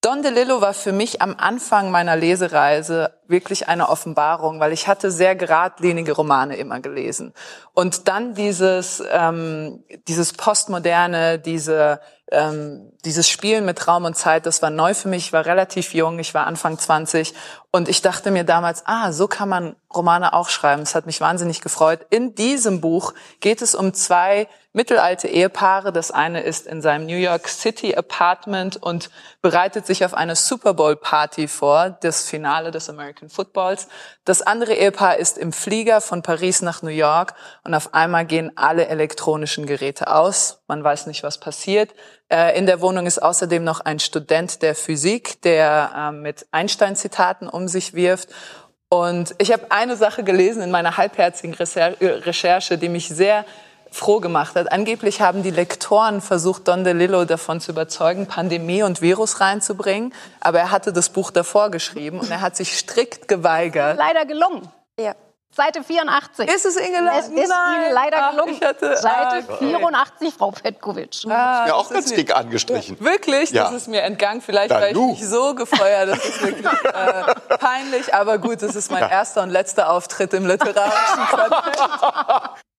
[0.00, 5.12] Don DeLillo war für mich am Anfang meiner Lesereise wirklich eine Offenbarung, weil ich hatte
[5.12, 7.34] sehr geradlinige Romane immer gelesen.
[7.72, 12.00] Und dann dieses, ähm, dieses Postmoderne, diese
[12.32, 15.26] ähm, dieses Spielen mit Raum und Zeit, das war neu für mich.
[15.26, 17.34] Ich war relativ jung, ich war Anfang 20
[17.70, 20.82] und ich dachte mir damals, ah, so kann man Romane auch schreiben.
[20.82, 22.06] Es hat mich wahnsinnig gefreut.
[22.10, 25.92] In diesem Buch geht es um zwei mittelalte Ehepaare.
[25.92, 29.10] Das eine ist in seinem New York City Apartment und
[29.42, 33.88] bereitet sich auf eine Super Bowl Party vor, das Finale des American Footballs.
[34.24, 37.34] Das andere Ehepaar ist im Flieger von Paris nach New York
[37.64, 40.62] und auf einmal gehen alle elektronischen Geräte aus.
[40.68, 41.94] Man weiß nicht, was passiert.
[42.30, 47.48] Äh, in der Wohnung ist außerdem noch ein Student der Physik, der ähm, mit Einstein-Zitaten
[47.48, 48.30] um sich wirft.
[48.88, 53.46] Und ich habe eine Sache gelesen in meiner halbherzigen Recherche, die mich sehr
[53.92, 54.72] froh gemacht hat.
[54.72, 60.14] Angeblich haben die Lektoren versucht, Don DeLillo davon zu überzeugen, Pandemie und Virus reinzubringen.
[60.40, 63.98] Aber er hatte das Buch davor geschrieben und er hat sich strikt geweigert.
[63.98, 64.68] Leider gelungen.
[64.98, 65.14] Ja.
[65.54, 66.48] Seite 84.
[66.48, 67.10] Ist es gelungen?
[67.18, 67.82] Es ist Nein.
[67.82, 68.58] Ihnen leider gelungen.
[68.62, 71.26] Ach, hatte, Seite ah, 84, Frau Petkovic.
[71.28, 72.98] Ah, mir auch ganz dick angestrichen.
[73.00, 73.50] Wirklich?
[73.50, 73.64] Ja.
[73.64, 74.40] Das ist mir entgangen.
[74.40, 76.08] Vielleicht war ich nicht so gefeuert.
[76.08, 78.14] Das ist wirklich äh, peinlich.
[78.14, 79.10] Aber gut, das ist mein ja.
[79.10, 82.50] erster und letzter Auftritt im literarischen Quartett.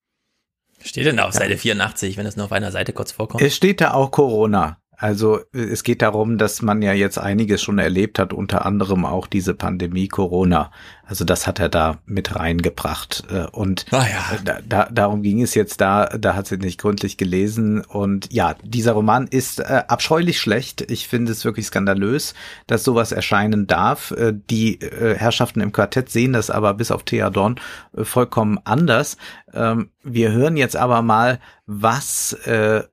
[0.84, 3.42] Steht denn da auf Seite 84, wenn es nur auf einer Seite kurz vorkommt?
[3.42, 4.83] Es steht da auch Corona.
[5.04, 9.28] Also es geht darum, dass man ja jetzt einiges schon erlebt hat, unter anderem auch
[9.28, 10.72] diese Pandemie Corona.
[11.06, 13.26] Also das hat er da mit reingebracht.
[13.30, 14.38] Äh, und ah, ja.
[14.46, 17.82] da, da, darum ging es jetzt da, da hat sie nicht gründlich gelesen.
[17.82, 20.90] Und ja, dieser Roman ist äh, abscheulich schlecht.
[20.90, 22.34] Ich finde es wirklich skandalös,
[22.68, 24.12] dass sowas erscheinen darf.
[24.12, 27.60] Äh, die äh, Herrschaften im Quartett sehen das aber bis auf Thea Dorn
[27.98, 29.18] äh, vollkommen anders.
[29.54, 32.84] Ähm, wir hören jetzt aber mal, was äh,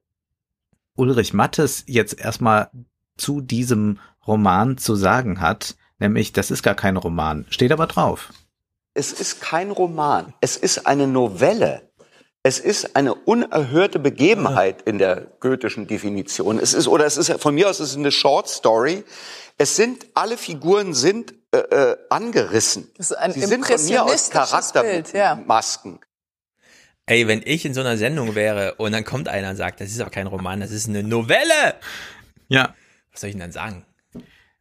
[1.00, 2.70] Ulrich Mattes jetzt erstmal
[3.16, 8.32] zu diesem Roman zu sagen hat, nämlich das ist gar kein Roman, steht aber drauf.
[8.92, 11.90] Es ist kein Roman, es ist eine Novelle.
[12.42, 16.58] Es ist eine unerhörte Begebenheit in der goethischen Definition.
[16.58, 19.04] Es ist oder es ist von mir aus es ist eine Short Story.
[19.58, 22.90] Es sind alle Figuren sind äh, äh, angerissen.
[22.96, 25.92] Das ist ein Sie sind von mir aus Charaktermasken.
[25.92, 25.98] Ja.
[27.10, 29.90] Ey, wenn ich in so einer Sendung wäre und dann kommt einer und sagt, das
[29.90, 31.74] ist auch kein Roman, das ist eine Novelle.
[32.46, 32.72] Ja.
[33.10, 33.84] Was soll ich denn dann sagen?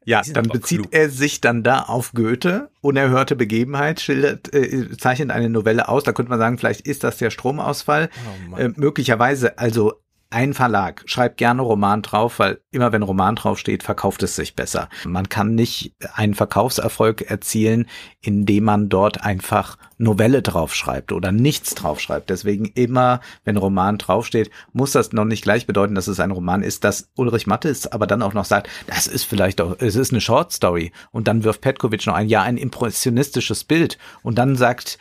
[0.04, 0.94] Ja, dann bezieht klug.
[0.96, 6.04] er sich dann da auf Goethe, unerhörte Begebenheit, schildert, äh, zeichnet eine Novelle aus.
[6.04, 8.10] Da könnte man sagen, vielleicht ist das der Stromausfall.
[8.52, 10.02] Oh äh, möglicherweise, also
[10.32, 14.88] ein Verlag schreibt gerne Roman drauf, weil immer wenn Roman draufsteht, verkauft es sich besser.
[15.04, 17.88] Man kann nicht einen Verkaufserfolg erzielen,
[18.22, 22.30] indem man dort einfach Novelle draufschreibt oder nichts draufschreibt.
[22.30, 26.62] Deswegen immer, wenn Roman draufsteht, muss das noch nicht gleich bedeuten, dass es ein Roman
[26.62, 30.12] ist, dass Ulrich Mattes aber dann auch noch sagt, das ist vielleicht auch, es ist
[30.12, 30.92] eine Short Story.
[31.12, 33.98] Und dann wirft Petkovic noch ein, ja, ein impressionistisches Bild.
[34.22, 35.00] Und dann sagt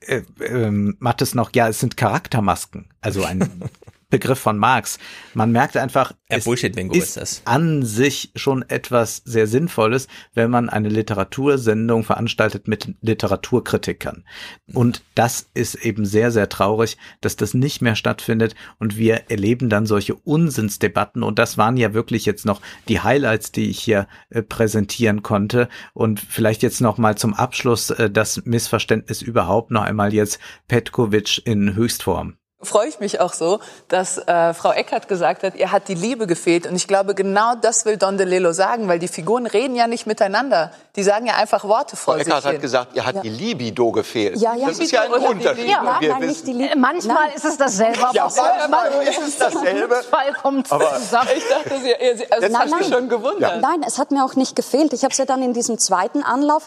[0.00, 2.88] äh, äh, Mattes noch, ja, es sind Charaktermasken.
[3.00, 3.68] Also ein
[4.10, 4.98] Begriff von Marx.
[5.34, 10.70] Man merkt einfach, ja, es ist, ist an sich schon etwas sehr Sinnvolles, wenn man
[10.70, 14.24] eine Literatursendung veranstaltet mit Literaturkritikern.
[14.72, 19.68] Und das ist eben sehr, sehr traurig, dass das nicht mehr stattfindet und wir erleben
[19.68, 24.08] dann solche Unsinnsdebatten und das waren ja wirklich jetzt noch die Highlights, die ich hier
[24.30, 29.82] äh, präsentieren konnte und vielleicht jetzt noch mal zum Abschluss äh, das Missverständnis überhaupt noch
[29.82, 32.37] einmal jetzt Petkovic in Höchstform.
[32.60, 36.26] Freue ich mich auch so, dass äh, Frau Eckert gesagt hat, ihr hat die Liebe
[36.26, 36.66] gefehlt.
[36.66, 40.06] Und ich glaube, genau das will Don DeLillo sagen, weil die Figuren reden ja nicht
[40.08, 40.72] miteinander.
[40.96, 42.60] Die sagen ja einfach Worte vor Frau sich Eckert hat hin.
[42.60, 43.20] gesagt, ihr hat Ja.
[43.20, 44.38] die Libido gefehlt.
[44.40, 45.66] Ja, ja, das ist ja ein Unterschied.
[45.66, 46.76] Und wir Nein, nicht wissen, die Liebe.
[46.76, 47.36] Manchmal Nein.
[47.36, 48.28] ist es dasselbe, aber Ja,
[48.68, 49.94] manchmal ist es dasselbe.
[50.10, 51.28] Fall kommt Aber- zusammen.
[51.36, 52.98] Ich dachte, sie, ihr- sie, also das Nein, hat mich nein.
[52.98, 53.60] schon gewundert.
[53.60, 54.92] Nein, es hat mir auch nicht gefehlt.
[54.92, 56.66] Ich habe es ja dann in diesem zweiten Anlauf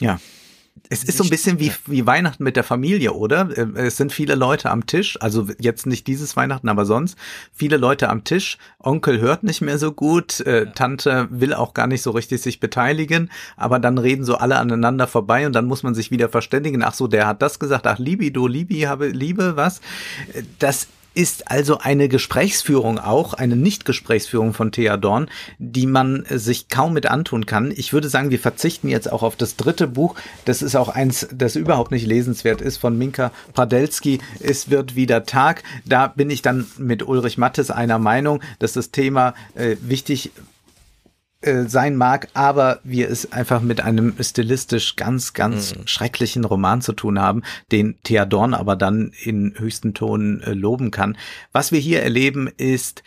[0.00, 0.18] Ja.
[0.90, 3.48] Es ist so ein bisschen wie, wie Weihnachten mit der Familie, oder?
[3.56, 7.16] Äh, Es sind viele Leute am Tisch, also jetzt nicht dieses Weihnachten, aber sonst
[7.52, 8.58] viele Leute am Tisch.
[8.78, 12.60] Onkel hört nicht mehr so gut, äh, Tante will auch gar nicht so richtig sich
[12.60, 16.82] beteiligen, aber dann reden so alle aneinander vorbei und dann muss man sich wieder verständigen.
[16.82, 17.86] Ach so, der hat das gesagt.
[17.86, 19.78] Ach, Libido, Libi, habe Liebe, was?
[20.32, 26.38] Äh, Das ist also eine Gesprächsführung auch, eine Nicht-Gesprächsführung von Thea Dorn, die man äh,
[26.38, 27.72] sich kaum mit antun kann.
[27.74, 30.16] Ich würde sagen, wir verzichten jetzt auch auf das dritte Buch.
[30.44, 34.18] Das ist auch eins, das überhaupt nicht lesenswert ist, von Minka Pradelski.
[34.40, 35.62] Es wird wieder Tag.
[35.84, 40.32] Da bin ich dann mit Ulrich Mattes einer Meinung, dass das Thema äh, wichtig
[41.44, 46.92] äh, sein mag, aber wir es einfach mit einem stilistisch ganz, ganz schrecklichen Roman zu
[46.92, 51.16] tun haben, den Thea Dorn aber dann in höchsten Tonen äh, loben kann.
[51.52, 53.02] Was wir hier erleben, ist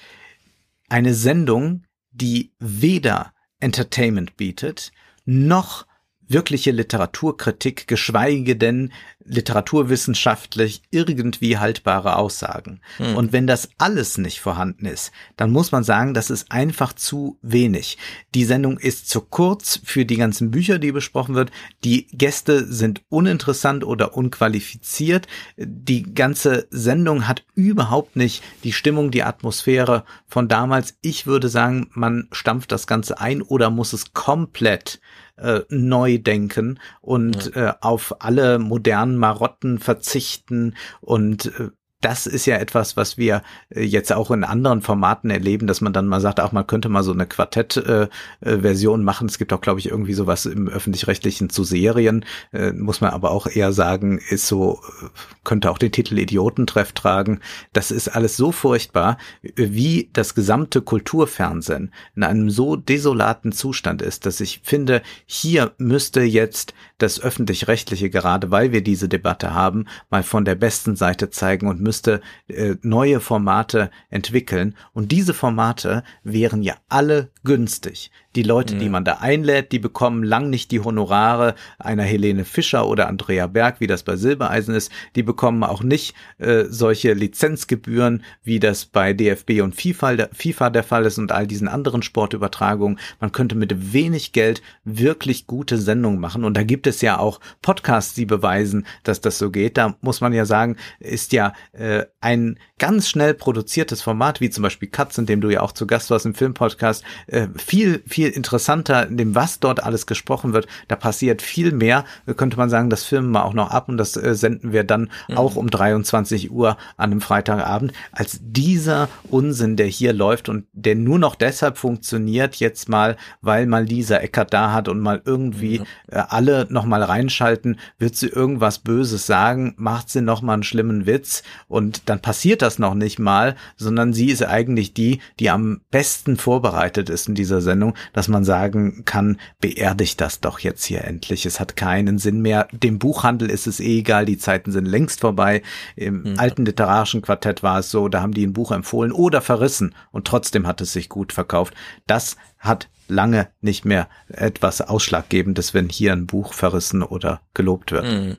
[0.90, 4.92] eine Sendung, die weder Entertainment bietet,
[5.26, 5.86] noch
[6.28, 8.92] wirkliche Literaturkritik, geschweige denn
[9.28, 12.80] literaturwissenschaftlich irgendwie haltbare Aussagen.
[12.98, 13.16] Hm.
[13.16, 17.38] Und wenn das alles nicht vorhanden ist, dann muss man sagen, das ist einfach zu
[17.42, 17.98] wenig.
[18.34, 21.52] Die Sendung ist zu kurz für die ganzen Bücher, die besprochen wird.
[21.84, 25.28] Die Gäste sind uninteressant oder unqualifiziert.
[25.58, 30.98] Die ganze Sendung hat überhaupt nicht die Stimmung, die Atmosphäre von damals.
[31.02, 35.02] Ich würde sagen, man stampft das Ganze ein oder muss es komplett
[35.38, 41.70] äh, neu denken und äh, auf alle modernen Marotten verzichten und äh,
[42.02, 45.94] das ist ja etwas, was wir äh, jetzt auch in anderen Formaten erleben, dass man
[45.94, 49.28] dann mal sagt, auch man könnte mal so eine Quartett-Version machen.
[49.28, 53.32] Es gibt auch, glaube ich, irgendwie sowas im öffentlich-rechtlichen zu Serien, äh, muss man aber
[53.32, 55.08] auch eher sagen, ist so, äh,
[55.44, 57.40] könnte auch den Titel Idiotentreff tragen.
[57.74, 64.04] Das ist alles so furchtbar, äh, wie das gesamte Kulturfernsehen in einem so desolaten Zustand
[64.04, 69.86] ist, dass ich finde, hier müsste jetzt das öffentlich-rechtliche, gerade weil wir diese Debatte haben,
[70.10, 74.76] mal von der besten Seite zeigen und müsste äh, neue Formate entwickeln.
[74.94, 78.12] Und diese Formate wären ja alle günstig.
[78.36, 82.88] Die Leute, die man da einlädt, die bekommen lang nicht die Honorare einer Helene Fischer
[82.88, 84.92] oder Andrea Berg, wie das bei Silbereisen ist.
[85.16, 90.70] Die bekommen auch nicht äh, solche Lizenzgebühren, wie das bei DFB und FIFA, der- FIFA
[90.70, 93.00] der Fall ist und all diesen anderen Sportübertragungen.
[93.20, 96.44] Man könnte mit wenig Geld wirklich gute Sendungen machen.
[96.44, 99.78] Und da gibt es ja auch Podcasts, die beweisen, dass das so geht.
[99.78, 104.62] Da muss man ja sagen, ist ja äh, ein ganz schnell produziertes Format, wie zum
[104.62, 108.17] Beispiel Katz, in dem du ja auch zu Gast warst im Filmpodcast, äh, viel, viel
[108.26, 110.68] interessanter, in dem was dort alles gesprochen wird.
[110.88, 112.06] Da passiert viel mehr.
[112.26, 114.84] Da könnte man sagen, das filmen wir auch noch ab und das äh, senden wir
[114.84, 120.66] dann auch um 23 Uhr an einem Freitagabend, als dieser Unsinn, der hier läuft und
[120.74, 125.22] der nur noch deshalb funktioniert, jetzt mal, weil mal Lisa Eckert da hat und mal
[125.26, 130.54] irgendwie äh, alle noch mal reinschalten, wird sie irgendwas Böses sagen, macht sie noch mal
[130.54, 135.20] einen schlimmen Witz und dann passiert das noch nicht mal, sondern sie ist eigentlich die,
[135.40, 140.60] die am besten vorbereitet ist in dieser Sendung, dass man sagen kann, beerdigt das doch
[140.60, 141.46] jetzt hier endlich.
[141.46, 142.68] Es hat keinen Sinn mehr.
[142.72, 145.62] Dem Buchhandel ist es eh egal, die Zeiten sind längst vorbei.
[145.96, 149.96] Im alten literarischen Quartett war es so, da haben die ein Buch empfohlen oder verrissen
[150.12, 151.74] und trotzdem hat es sich gut verkauft.
[152.06, 158.06] Das hat lange nicht mehr etwas Ausschlaggebendes, wenn hier ein Buch verrissen oder gelobt wird.
[158.06, 158.38] Hm.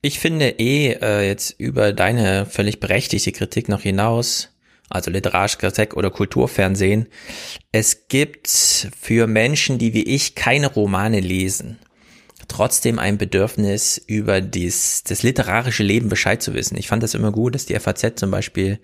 [0.00, 4.53] Ich finde eh äh, jetzt über deine völlig berechtigte Kritik noch hinaus,
[4.90, 7.08] also literarische Kritik oder Kulturfernsehen,
[7.72, 11.78] es gibt für Menschen, die wie ich keine Romane lesen,
[12.48, 16.76] trotzdem ein Bedürfnis, über dies, das literarische Leben Bescheid zu wissen.
[16.76, 18.78] Ich fand das immer gut, dass die FAZ zum Beispiel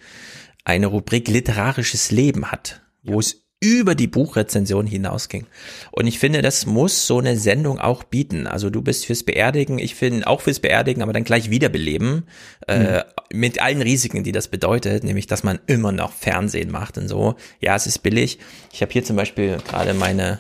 [0.64, 5.47] eine Rubrik literarisches Leben hat, wo es über die Buchrezension hinausging.
[5.91, 8.47] Und ich finde, das muss so eine Sendung auch bieten.
[8.47, 12.24] Also du bist fürs Beerdigen, ich finde auch fürs Beerdigen, aber dann gleich wiederbeleben,
[12.66, 17.09] äh, mit allen Risiken, die das bedeutet, nämlich, dass man immer noch Fernsehen macht und
[17.09, 17.37] so.
[17.61, 18.39] Ja, es ist billig.
[18.73, 20.39] Ich habe hier zum Beispiel gerade meine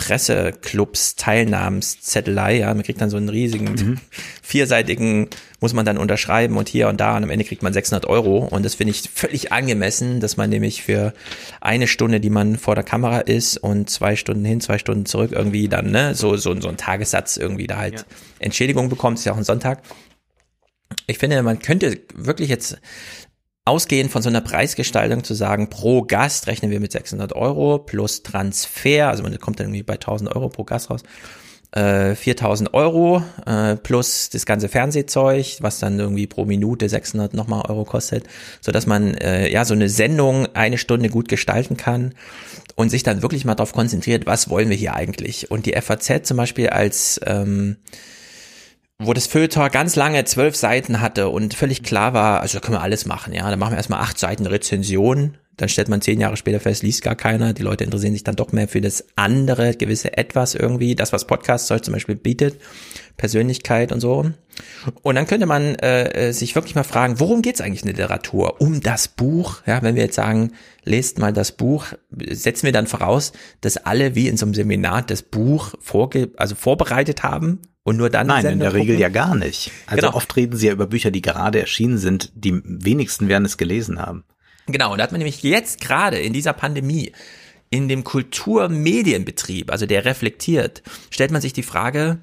[0.00, 4.00] Presseclubs Teilnahmenszettelei, ja, man kriegt dann so einen riesigen
[4.42, 5.28] vierseitigen,
[5.60, 8.38] muss man dann unterschreiben und hier und da und am Ende kriegt man 600 Euro.
[8.38, 11.12] Und das finde ich völlig angemessen, dass man nämlich für
[11.60, 15.32] eine Stunde, die man vor der Kamera ist und zwei Stunden hin, zwei Stunden zurück
[15.32, 18.06] irgendwie dann, ne, so, so, so ein Tagessatz irgendwie da halt
[18.38, 19.82] Entschädigung bekommt, ist ja auch ein Sonntag.
[21.06, 22.78] Ich finde, man könnte wirklich jetzt
[23.64, 28.22] ausgehend von so einer Preisgestaltung zu sagen, pro Gast rechnen wir mit 600 Euro plus
[28.22, 31.02] Transfer, also man kommt dann irgendwie bei 1000 Euro pro Gast raus,
[31.72, 37.62] äh, 4000 Euro äh, plus das ganze Fernsehzeug, was dann irgendwie pro Minute 600 nochmal
[37.68, 38.24] Euro kostet,
[38.60, 42.14] so dass man äh, ja so eine Sendung eine Stunde gut gestalten kann
[42.74, 45.50] und sich dann wirklich mal darauf konzentriert, was wollen wir hier eigentlich.
[45.50, 47.76] Und die FAZ zum Beispiel als ähm,
[49.02, 52.76] wo das Feuilleton ganz lange zwölf Seiten hatte und völlig klar war, also da können
[52.76, 56.20] wir alles machen, ja, dann machen wir erstmal acht Seiten Rezension, dann stellt man zehn
[56.20, 59.04] Jahre später fest, liest gar keiner, die Leute interessieren sich dann doch mehr für das
[59.16, 62.60] andere, gewisse Etwas irgendwie, das, was Podcast-Zeug zum Beispiel bietet,
[63.16, 64.30] Persönlichkeit und so.
[65.02, 68.60] Und dann könnte man äh, äh sich wirklich mal fragen, worum geht's eigentlich in Literatur?
[68.60, 70.52] Um das Buch, ja, wenn wir jetzt sagen,
[70.84, 75.02] lest mal das Buch, setzen wir dann voraus, dass alle wie in so einem Seminar
[75.02, 79.34] das Buch vorge also vorbereitet haben und nur dann Nein, in der Regel ja gar
[79.34, 79.70] nicht.
[79.86, 80.16] Also genau.
[80.16, 82.32] oft reden sie ja über Bücher, die gerade erschienen sind.
[82.34, 84.24] Die wenigsten werden es gelesen haben.
[84.66, 87.12] Genau, und da hat man nämlich jetzt gerade in dieser Pandemie,
[87.70, 92.18] in dem Kulturmedienbetrieb, also der reflektiert, stellt man sich die Frage,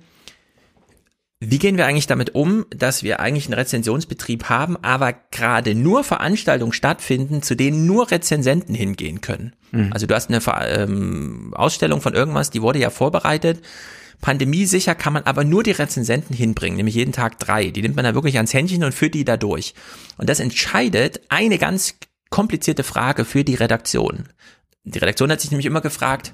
[1.40, 6.04] wie gehen wir eigentlich damit um, dass wir eigentlich einen Rezensionsbetrieb haben, aber gerade nur
[6.04, 9.56] Veranstaltungen stattfinden, zu denen nur Rezensenten hingehen können?
[9.72, 9.94] Mhm.
[9.94, 13.62] Also du hast eine ähm, Ausstellung von irgendwas, die wurde ja vorbereitet
[14.22, 17.70] Pandemiesicher kann man aber nur die Rezensenten hinbringen, nämlich jeden Tag drei.
[17.70, 19.74] Die nimmt man da wirklich ans Händchen und führt die da durch.
[20.18, 21.96] Und das entscheidet eine ganz
[22.30, 24.30] komplizierte Frage für die Redaktion.
[24.84, 26.34] Die Redaktion hat sich nämlich immer gefragt,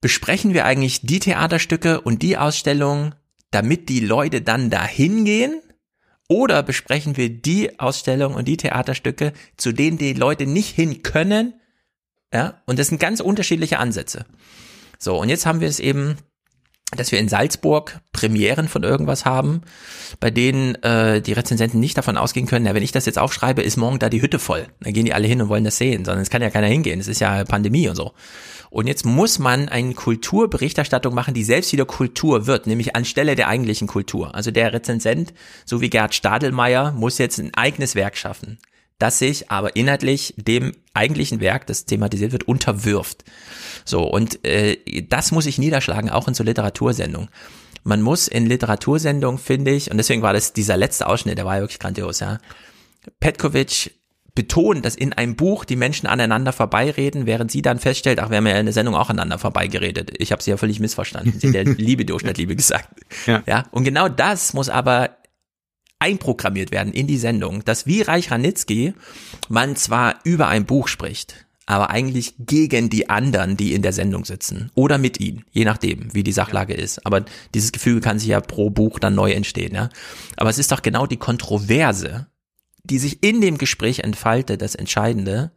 [0.00, 3.14] besprechen wir eigentlich die Theaterstücke und die Ausstellungen,
[3.50, 5.60] damit die Leute dann dahin gehen?
[6.28, 11.54] Oder besprechen wir die Ausstellungen und die Theaterstücke, zu denen die Leute nicht hin können?
[12.32, 14.24] Ja, und das sind ganz unterschiedliche Ansätze.
[14.98, 16.16] So, und jetzt haben wir es eben
[16.96, 19.62] dass wir in Salzburg Premieren von irgendwas haben,
[20.20, 23.62] bei denen äh, die Rezensenten nicht davon ausgehen können, ja, wenn ich das jetzt aufschreibe,
[23.62, 24.66] ist morgen da die Hütte voll.
[24.80, 27.00] Dann gehen die alle hin und wollen das sehen, sondern es kann ja keiner hingehen.
[27.00, 28.12] Es ist ja Pandemie und so.
[28.70, 33.48] Und jetzt muss man eine Kulturberichterstattung machen, die selbst wieder Kultur wird, nämlich anstelle der
[33.48, 34.34] eigentlichen Kultur.
[34.34, 35.32] Also der Rezensent,
[35.64, 38.58] so wie Gerd Stadelmeier, muss jetzt ein eigenes Werk schaffen,
[38.98, 43.24] das sich aber inhaltlich dem eigentlichen Werk, das thematisiert wird, unterwirft.
[43.84, 44.76] So, und äh,
[45.08, 47.28] das muss ich niederschlagen, auch in so Literatursendungen.
[47.82, 51.56] Man muss in Literatursendungen, finde ich, und deswegen war das dieser letzte Ausschnitt, der war
[51.56, 52.38] ja wirklich grandios, ja.
[53.20, 53.90] Petkovic
[54.34, 58.38] betont, dass in einem Buch die Menschen aneinander vorbeireden, während sie dann feststellt, ach, wir
[58.38, 60.12] haben ja in der Sendung auch aneinander vorbeigeredet.
[60.18, 61.38] Ich habe sie ja völlig missverstanden.
[61.38, 62.88] Sie hat der Liebe Durchschnitt Liebe gesagt.
[63.26, 63.42] Ja.
[63.46, 63.64] ja.
[63.70, 65.10] Und genau das muss aber
[66.04, 68.92] einprogrammiert werden in die Sendung, dass wie Reich Ranitzky
[69.48, 74.26] man zwar über ein Buch spricht, aber eigentlich gegen die anderen, die in der Sendung
[74.26, 74.70] sitzen.
[74.74, 77.06] Oder mit ihnen, je nachdem, wie die Sachlage ist.
[77.06, 77.24] Aber
[77.54, 79.88] dieses Gefühl kann sich ja pro Buch dann neu entstehen, ja.
[80.36, 82.26] Aber es ist doch genau die Kontroverse,
[82.82, 85.52] die sich in dem Gespräch entfaltet, das Entscheidende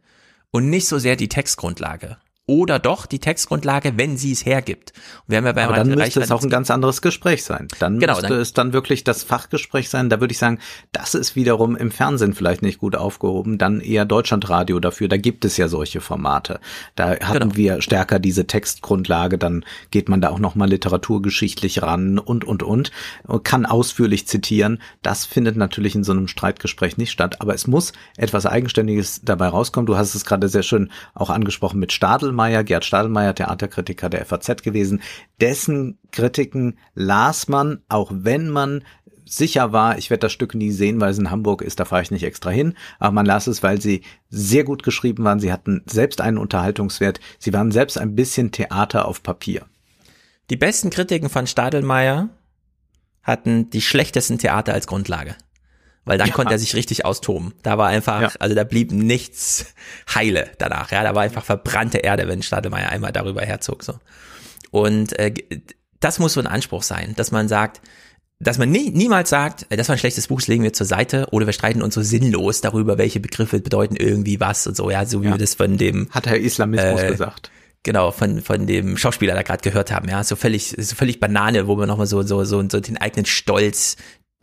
[0.50, 2.16] und nicht so sehr die Textgrundlage
[2.48, 4.94] oder doch die Textgrundlage, wenn sie es hergibt.
[5.26, 7.68] wir haben ja bei Aber dann müsste es auch ein ganz anderes Gespräch sein.
[7.78, 10.08] Dann genau, müsste dann, es dann wirklich das Fachgespräch sein.
[10.08, 10.58] Da würde ich sagen,
[10.90, 13.58] das ist wiederum im Fernsehen vielleicht nicht gut aufgehoben.
[13.58, 15.08] Dann eher Deutschlandradio dafür.
[15.08, 16.58] Da gibt es ja solche Formate.
[16.96, 17.56] Da hatten genau.
[17.56, 19.36] wir stärker diese Textgrundlage.
[19.36, 22.92] Dann geht man da auch nochmal literaturgeschichtlich ran und, und, und.
[23.44, 24.80] Kann ausführlich zitieren.
[25.02, 27.42] Das findet natürlich in so einem Streitgespräch nicht statt.
[27.42, 29.84] Aber es muss etwas Eigenständiges dabei rauskommen.
[29.84, 34.24] Du hast es gerade sehr schön auch angesprochen mit Stadel Stadelmeier, Gerd Stadelmeier, Theaterkritiker der
[34.24, 35.02] FAZ gewesen.
[35.40, 38.84] Dessen Kritiken las man, auch wenn man
[39.24, 42.02] sicher war, ich werde das Stück nie sehen, weil es in Hamburg ist, da fahre
[42.02, 42.74] ich nicht extra hin.
[43.00, 45.40] Aber man las es, weil sie sehr gut geschrieben waren.
[45.40, 47.18] Sie hatten selbst einen Unterhaltungswert.
[47.38, 49.66] Sie waren selbst ein bisschen Theater auf Papier.
[50.48, 52.28] Die besten Kritiken von Stadelmeier
[53.22, 55.34] hatten die schlechtesten Theater als Grundlage
[56.08, 56.34] weil dann ja.
[56.34, 57.52] konnte er sich richtig austoben.
[57.62, 58.30] Da war einfach, ja.
[58.38, 59.74] also da blieb nichts
[60.14, 63.94] heile danach, ja, da war einfach verbrannte Erde, wenn Stadelmeier einmal darüber herzog, so.
[64.70, 65.34] Und äh,
[66.00, 67.80] das muss so ein Anspruch sein, dass man sagt,
[68.40, 71.26] dass man nie, niemals sagt, das war ein schlechtes Buch, das legen wir zur Seite,
[71.32, 75.04] oder wir streiten uns so sinnlos darüber, welche Begriffe bedeuten irgendwie was und so, ja,
[75.04, 75.32] so wie ja.
[75.32, 77.50] wir das von dem hat Herr Islamismus äh, gesagt.
[77.84, 81.66] Genau, von, von dem Schauspieler da gerade gehört haben, ja, so völlig, so völlig Banane,
[81.66, 83.96] wo man nochmal so, so, so, so den eigenen Stolz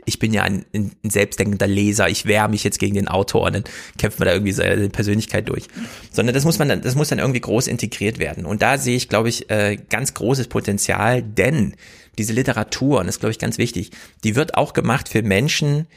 [0.06, 3.56] ich bin ja ein, ein selbstdenkender Leser, ich wehre mich jetzt gegen den Autor und
[3.56, 3.64] dann
[3.98, 5.68] kämpft man da irgendwie seine Persönlichkeit durch.
[6.12, 8.46] Sondern das muss man dann, das muss dann irgendwie groß integriert werden.
[8.46, 11.76] Und da sehe ich, glaube ich, äh, ganz großes Potenzial, denn
[12.18, 13.92] diese Literatur, und das ist, glaube ich, ganz wichtig,
[14.24, 15.88] die wird auch gemacht für Menschen,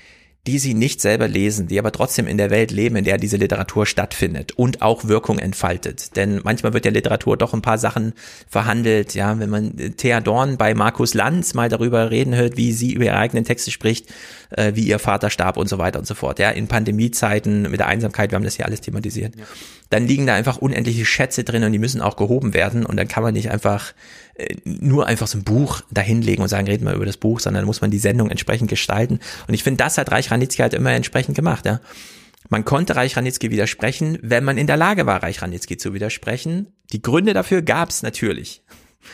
[0.48, 3.36] die sie nicht selber lesen, die aber trotzdem in der Welt leben, in der diese
[3.36, 6.16] Literatur stattfindet und auch Wirkung entfaltet.
[6.16, 8.14] Denn manchmal wird ja Literatur doch ein paar Sachen
[8.48, 12.94] verhandelt, ja, wenn man Thea Dorn bei Markus Lanz mal darüber reden hört, wie sie
[12.94, 14.06] über ihre eigenen Texte spricht,
[14.48, 17.80] äh, wie ihr Vater starb und so weiter und so fort, ja, in Pandemiezeiten mit
[17.80, 19.36] der Einsamkeit, wir haben das hier alles thematisiert.
[19.36, 19.44] Ja.
[19.90, 23.08] Dann liegen da einfach unendliche Schätze drin und die müssen auch gehoben werden und dann
[23.08, 24.27] kann man nicht einfach äh,
[24.64, 27.80] nur einfach so ein Buch dahinlegen und sagen, reden wir über das Buch, sondern muss
[27.80, 29.20] man die Sendung entsprechend gestalten.
[29.46, 31.80] Und ich finde, das hat Reich Ranitzky halt immer entsprechend gemacht, ja.
[32.50, 36.68] Man konnte Reich Ranitzky widersprechen, wenn man in der Lage war, Reich Ranitzky zu widersprechen.
[36.92, 38.62] Die Gründe dafür gab es natürlich.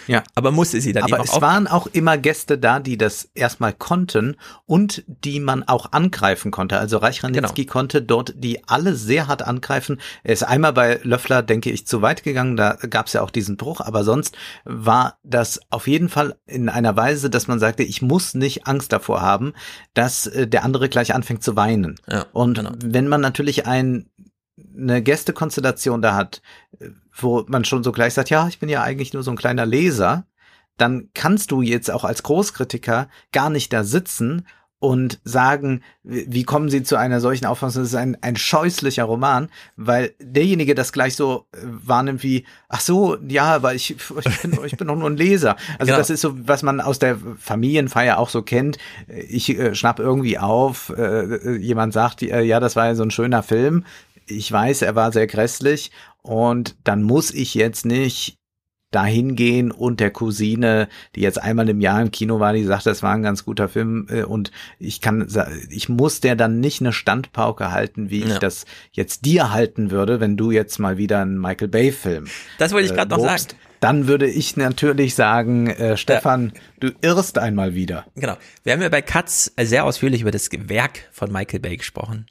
[0.06, 0.22] Ja.
[0.34, 3.28] Aber musste sie dann Aber eben es auch waren auch immer Gäste da, die das
[3.34, 4.36] erstmal konnten
[4.66, 6.78] und die man auch angreifen konnte.
[6.78, 7.72] Also Reich Ranitzky Genau.
[7.72, 10.00] konnte dort die alle sehr hart angreifen.
[10.22, 12.56] Er ist einmal bei Löffler, denke ich, zu weit gegangen.
[12.56, 13.80] Da gab es ja auch diesen Bruch.
[13.80, 18.34] Aber sonst war das auf jeden Fall in einer Weise, dass man sagte, ich muss
[18.34, 19.52] nicht Angst davor haben,
[19.94, 21.96] dass äh, der andere gleich anfängt zu weinen.
[22.08, 22.72] Ja, und genau.
[22.84, 24.08] wenn man natürlich ein
[24.76, 26.42] eine Gästekonstellation da hat,
[26.80, 29.36] äh, wo man schon so gleich sagt, ja, ich bin ja eigentlich nur so ein
[29.36, 30.26] kleiner Leser,
[30.76, 34.46] dann kannst du jetzt auch als Großkritiker gar nicht da sitzen
[34.80, 37.82] und sagen, wie kommen sie zu einer solchen Auffassung?
[37.84, 42.80] Das ist ein, ein scheußlicher Roman, weil derjenige das gleich so äh, wahrnimmt wie, ach
[42.80, 45.56] so, ja, aber ich, ich bin, ich bin doch nur ein Leser.
[45.78, 45.96] Also Genau.
[45.96, 48.76] das ist so, was man aus der Familienfeier auch so kennt.
[49.08, 53.10] Ich äh, schnapp irgendwie auf, äh, jemand sagt, äh, ja, das war ja so ein
[53.10, 53.86] schöner Film.
[54.26, 55.90] Ich weiß, er war sehr grässlich
[56.22, 58.38] und dann muss ich jetzt nicht
[58.90, 62.86] dahin gehen und der Cousine, die jetzt einmal im Jahr im Kino war, die sagt,
[62.86, 65.26] das war ein ganz guter Film äh, und ich kann,
[65.68, 68.38] ich muss der dann nicht eine Standpauke halten, wie ich Ja.
[68.38, 72.26] das jetzt dir halten würde, wenn du jetzt mal wieder einen Michael Bay Film.
[72.58, 73.50] Das wollte ich grad noch lobst.
[73.50, 73.62] sagen.
[73.80, 78.06] Dann würde ich natürlich sagen, äh, Stefan, du irrst einmal wieder.
[78.14, 78.36] Genau.
[78.62, 82.26] Wir haben ja bei Katz sehr ausführlich über das Werk von Michael Bay gesprochen.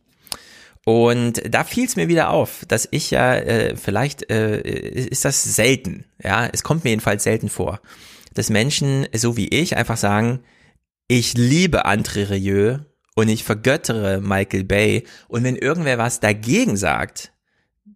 [0.85, 5.41] Und da fiel es mir wieder auf, dass ich ja, äh, vielleicht äh, ist das
[5.43, 7.79] selten, ja, es kommt mir jedenfalls selten vor,
[8.33, 10.41] dass Menschen, so wie ich, einfach sagen,
[11.07, 12.79] ich liebe André Rieu
[13.15, 17.31] und ich vergöttere Michael Bay und wenn irgendwer was dagegen sagt,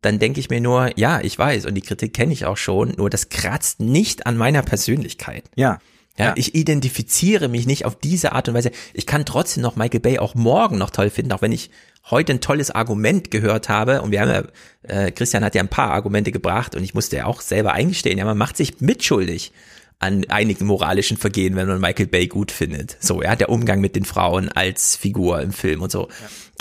[0.02, 2.94] dann denke ich mir nur, ja, ich weiß und die Kritik kenne ich auch schon,
[2.98, 5.50] nur das kratzt nicht an meiner Persönlichkeit.
[5.56, 5.80] Ja.
[6.18, 6.34] Ja, Ja.
[6.36, 8.72] ich identifiziere mich nicht auf diese Art und Weise.
[8.94, 11.70] Ich kann trotzdem noch Michael Bay auch morgen noch toll finden, auch wenn ich
[12.10, 14.02] heute ein tolles Argument gehört habe.
[14.02, 14.44] Und wir haben ja,
[14.84, 18.18] äh, Christian hat ja ein paar Argumente gebracht und ich musste ja auch selber eingestehen,
[18.18, 19.52] ja, man macht sich mitschuldig
[20.00, 22.98] an einigen moralischen Vergehen, wenn man Michael Bay gut findet.
[23.00, 26.08] So, ja, der Umgang mit den Frauen als Figur im Film und so.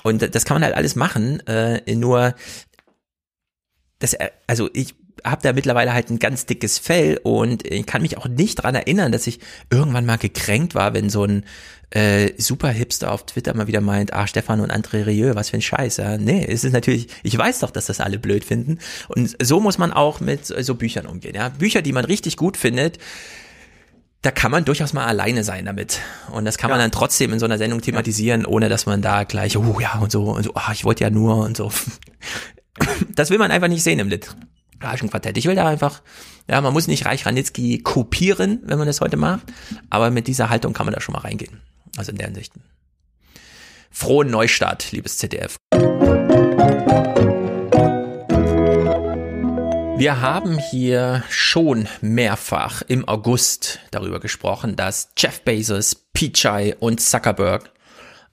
[0.03, 2.35] Und das kann man halt alles machen, äh, nur
[3.99, 4.95] das, äh, also ich
[5.27, 8.75] habe da mittlerweile halt ein ganz dickes Fell und ich kann mich auch nicht dran
[8.75, 9.41] erinnern, dass ich
[9.71, 11.45] irgendwann mal gekränkt war, wenn so ein
[11.91, 15.57] äh, super Hipster auf Twitter mal wieder meint, ah, Stefan und André Rieu, was für
[15.57, 15.99] ein Scheiß.
[15.99, 16.19] Ja?
[16.19, 18.79] Nee, es ist natürlich, ich weiß doch, dass das alle blöd finden.
[19.09, 21.35] Und so muss man auch mit so Büchern umgehen.
[21.35, 21.49] Ja?
[21.51, 22.99] Bücher, die man richtig gut findet,
[24.23, 26.01] da kann man durchaus mal alleine sein damit.
[26.33, 29.23] Und das kann man dann trotzdem in so einer Sendung thematisieren, ohne dass man da
[29.23, 31.71] gleich, oh ja, und so, und so, ah, ich wollte ja nur und so.
[33.15, 35.37] Das will man einfach nicht sehen im literarischen Quartett.
[35.39, 36.03] Ich will da einfach,
[36.49, 39.53] ja, man muss nicht Reich Ranitzky kopieren, wenn man das heute macht,
[39.91, 41.61] aber mit dieser Haltung kann man da schon mal reingehen.
[41.97, 42.53] Also in der Hinsicht.
[43.91, 45.57] Frohen Neustart, liebes ZDF.
[49.99, 57.71] Wir haben hier schon mehrfach im August darüber gesprochen, dass Jeff Bezos, Pichai und Zuckerberg,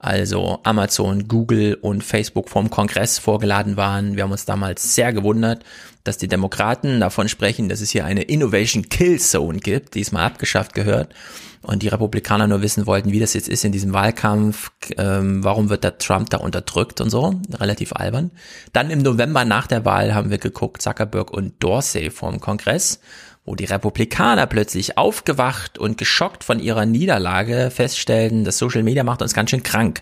[0.03, 4.17] also Amazon, Google und Facebook vom Kongress vorgeladen waren.
[4.17, 5.63] Wir haben uns damals sehr gewundert,
[6.03, 10.11] dass die Demokraten davon sprechen, dass es hier eine Innovation Kill Zone gibt, die es
[10.11, 11.13] mal abgeschafft gehört.
[11.61, 15.69] Und die Republikaner nur wissen wollten, wie das jetzt ist in diesem Wahlkampf, ähm, warum
[15.69, 18.31] wird der Trump da unterdrückt und so, relativ albern.
[18.73, 22.99] Dann im November nach der Wahl haben wir geguckt, Zuckerberg und Dorsey vom Kongress,
[23.45, 29.21] wo die Republikaner plötzlich aufgewacht und geschockt von ihrer Niederlage feststellten, das Social Media macht
[29.21, 30.01] uns ganz schön krank.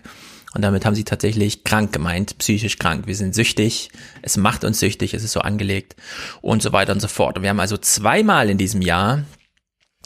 [0.54, 3.06] Und damit haben sie tatsächlich krank gemeint, psychisch krank.
[3.06, 3.90] Wir sind süchtig,
[4.20, 5.96] es macht uns süchtig, es ist so angelegt
[6.42, 7.36] und so weiter und so fort.
[7.36, 9.24] Und wir haben also zweimal in diesem Jahr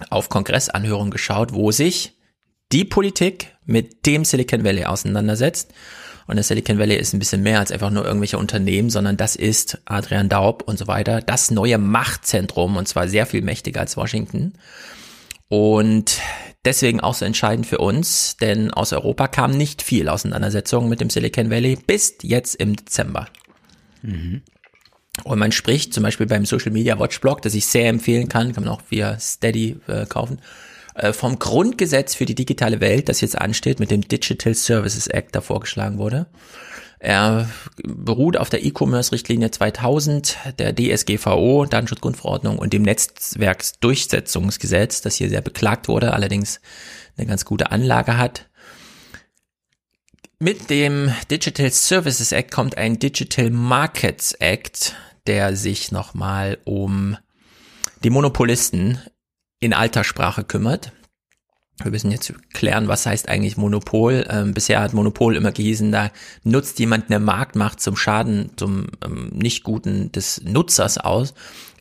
[0.08, 2.16] auf Kongressanhörungen geschaut, wo sich
[2.72, 5.72] die Politik mit dem Silicon Valley auseinandersetzt.
[6.26, 9.36] Und das Silicon Valley ist ein bisschen mehr als einfach nur irgendwelche Unternehmen, sondern das
[9.36, 13.96] ist Adrian Daub und so weiter, das neue Machtzentrum und zwar sehr viel mächtiger als
[13.96, 14.54] Washington.
[15.48, 16.20] Und
[16.64, 21.10] deswegen auch so entscheidend für uns, denn aus Europa kam nicht viel Auseinandersetzung mit dem
[21.10, 23.28] Silicon Valley bis jetzt im Dezember.
[25.24, 28.52] Und man spricht zum Beispiel beim Social Media Watch Blog, das ich sehr empfehlen kann,
[28.52, 30.40] kann man auch via Steady äh, kaufen,
[30.96, 35.34] äh, vom Grundgesetz für die digitale Welt, das jetzt ansteht, mit dem Digital Services Act
[35.34, 36.26] da vorgeschlagen wurde.
[36.98, 37.50] Er
[37.84, 45.88] beruht auf der E-Commerce-Richtlinie 2000, der DSGVO, Datenschutzgrundverordnung und dem Netzwerksdurchsetzungsgesetz, das hier sehr beklagt
[45.88, 46.62] wurde, allerdings
[47.18, 48.48] eine ganz gute Anlage hat.
[50.38, 54.94] Mit dem Digital Services Act kommt ein Digital Markets Act,
[55.26, 57.18] der sich nochmal um
[58.02, 58.98] die Monopolisten
[59.60, 60.92] in alter Sprache kümmert.
[61.82, 64.26] Wir müssen jetzt klären, was heißt eigentlich Monopol.
[64.30, 66.10] Ähm, bisher hat Monopol immer gehießen, da
[66.42, 71.34] nutzt jemand eine Marktmacht zum Schaden, zum ähm, Nicht-Guten des Nutzers aus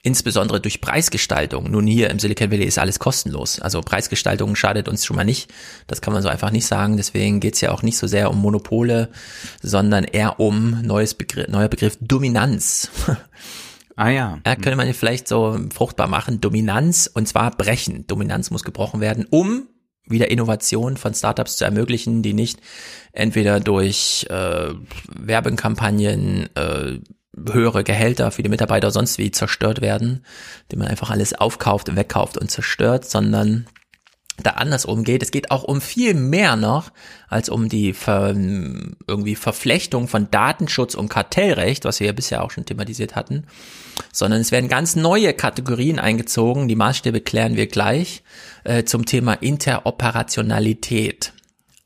[0.05, 1.71] insbesondere durch Preisgestaltung.
[1.71, 3.59] Nun hier im Silicon Valley ist alles kostenlos.
[3.59, 5.51] Also Preisgestaltung schadet uns schon mal nicht.
[5.87, 6.95] Das kann man so einfach nicht sagen.
[6.95, 9.09] Deswegen geht's ja auch nicht so sehr um Monopole,
[9.63, 12.91] sondern eher um neues Begriff, neuer Begriff Dominanz.
[13.95, 14.39] Ah ja.
[14.45, 16.41] Ja, könnte man vielleicht so fruchtbar machen.
[16.41, 18.05] Dominanz und zwar brechen.
[18.07, 19.67] Dominanz muss gebrochen werden, um
[20.07, 22.59] wieder Innovation von Startups zu ermöglichen, die nicht
[23.11, 24.73] entweder durch äh,
[25.07, 26.99] Werbekampagnen, äh,
[27.51, 30.25] höhere Gehälter für die Mitarbeiter sonst wie zerstört werden,
[30.71, 33.65] die man einfach alles aufkauft, wegkauft und zerstört, sondern
[34.41, 35.23] da anders umgeht.
[35.23, 36.91] Es geht auch um viel mehr noch
[37.27, 42.51] als um die Ver, irgendwie Verflechtung von Datenschutz und Kartellrecht, was wir ja bisher auch
[42.51, 43.45] schon thematisiert hatten,
[44.11, 46.67] sondern es werden ganz neue Kategorien eingezogen.
[46.67, 48.23] Die Maßstäbe klären wir gleich
[48.63, 51.33] äh, zum Thema Interoperationalität.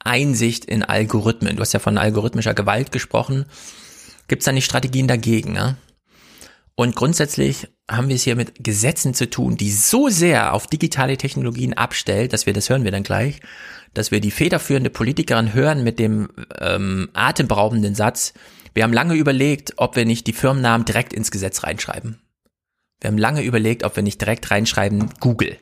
[0.02, 1.56] Einsicht in Algorithmen.
[1.56, 3.46] Du hast ja von algorithmischer Gewalt gesprochen.
[4.28, 5.54] Gibt es da nicht Strategien dagegen?
[5.54, 5.76] Ne?
[6.76, 11.18] Und grundsätzlich haben wir es hier mit Gesetzen zu tun, die so sehr auf digitale
[11.18, 13.42] Technologien abstellt, dass wir, das hören wir dann gleich,
[13.94, 16.30] dass wir die federführende Politikerin hören mit dem
[16.60, 18.34] ähm, atemberaubenden Satz,
[18.74, 22.22] wir haben lange überlegt, ob wir nicht die Firmennamen direkt ins Gesetz reinschreiben.
[23.02, 25.58] Wir haben lange überlegt, ob wir nicht direkt reinschreiben Google.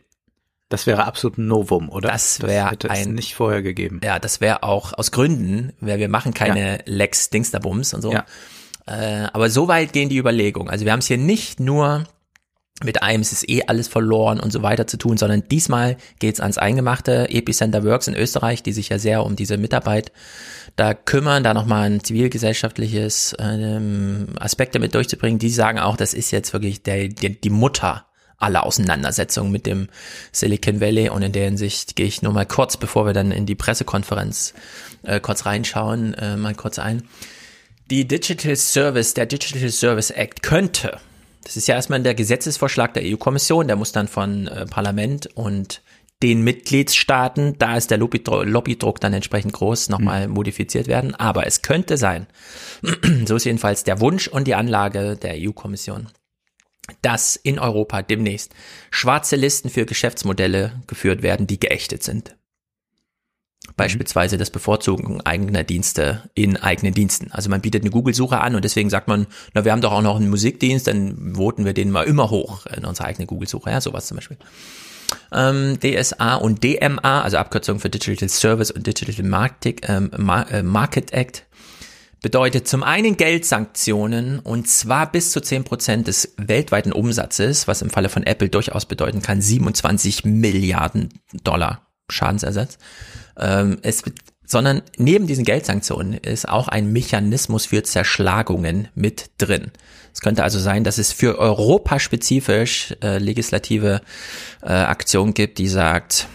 [0.70, 2.10] Das wäre absolut ein Novum, oder?
[2.10, 4.02] Das wäre ein nicht vorher gegeben.
[4.04, 6.84] Ja, das wäre auch aus Gründen, weil wir machen keine ja.
[6.86, 8.12] Lex Dingsterbums und so.
[8.12, 8.26] Ja.
[8.86, 10.70] Äh, aber so weit gehen die Überlegungen.
[10.70, 12.04] Also wir haben es hier nicht nur
[12.84, 16.40] mit einem es ist eh alles verloren und so weiter zu tun, sondern diesmal geht's
[16.40, 17.30] ans Eingemachte.
[17.30, 20.12] Epicenter Works in Österreich, die sich ja sehr um diese Mitarbeit
[20.76, 25.40] da kümmern, da nochmal ein zivilgesellschaftliches ähm, Aspekte mit durchzubringen.
[25.40, 28.06] Die sagen auch, das ist jetzt wirklich der, die, die Mutter
[28.38, 29.90] aller Auseinandersetzungen mit dem
[30.32, 33.48] Silicon Valley und in der Hinsicht gehe ich nur mal kurz, bevor wir dann in
[33.48, 34.54] die Pressekonferenz
[35.02, 37.02] äh, kurz reinschauen, äh, mal kurz ein.
[37.90, 41.00] Die Digital Service, der Digital Service Act könnte
[41.48, 45.82] das ist ja erstmal der Gesetzesvorschlag der EU-Kommission, der muss dann von äh, Parlament und
[46.22, 50.34] den Mitgliedstaaten, da ist der Lobbydruck dann entsprechend groß, nochmal mhm.
[50.34, 51.16] modifiziert werden.
[51.16, 52.28] Aber es könnte sein,
[53.26, 56.10] so ist jedenfalls der Wunsch und die Anlage der EU-Kommission,
[57.02, 58.54] dass in Europa demnächst
[58.92, 62.36] schwarze Listen für Geschäftsmodelle geführt werden, die geächtet sind.
[63.78, 67.32] Beispielsweise das Bevorzugen eigener Dienste in eigenen Diensten.
[67.32, 70.02] Also man bietet eine Google-Suche an und deswegen sagt man, na, wir haben doch auch
[70.02, 73.70] noch einen Musikdienst, dann voten wir den mal immer hoch in unsere eigene Google-Suche.
[73.70, 74.38] Ja, sowas zum Beispiel.
[75.32, 80.12] Ähm, DSA und DMA, also Abkürzung für Digital Service und Digital Market, ähm,
[80.52, 81.46] äh, Market Act,
[82.22, 87.90] bedeutet zum einen Geldsanktionen und zwar bis zu zehn Prozent des weltweiten Umsatzes, was im
[87.90, 91.10] Falle von Apple durchaus bedeuten kann, 27 Milliarden
[91.44, 92.80] Dollar Schadensersatz.
[93.38, 94.04] Ähm, es,
[94.46, 99.72] sondern neben diesen Geldsanktionen ist auch ein Mechanismus für Zerschlagungen mit drin.
[100.14, 104.02] Es könnte also sein, dass es für Europa spezifisch äh, legislative
[104.64, 106.28] äh, Aktionen gibt, die sagt,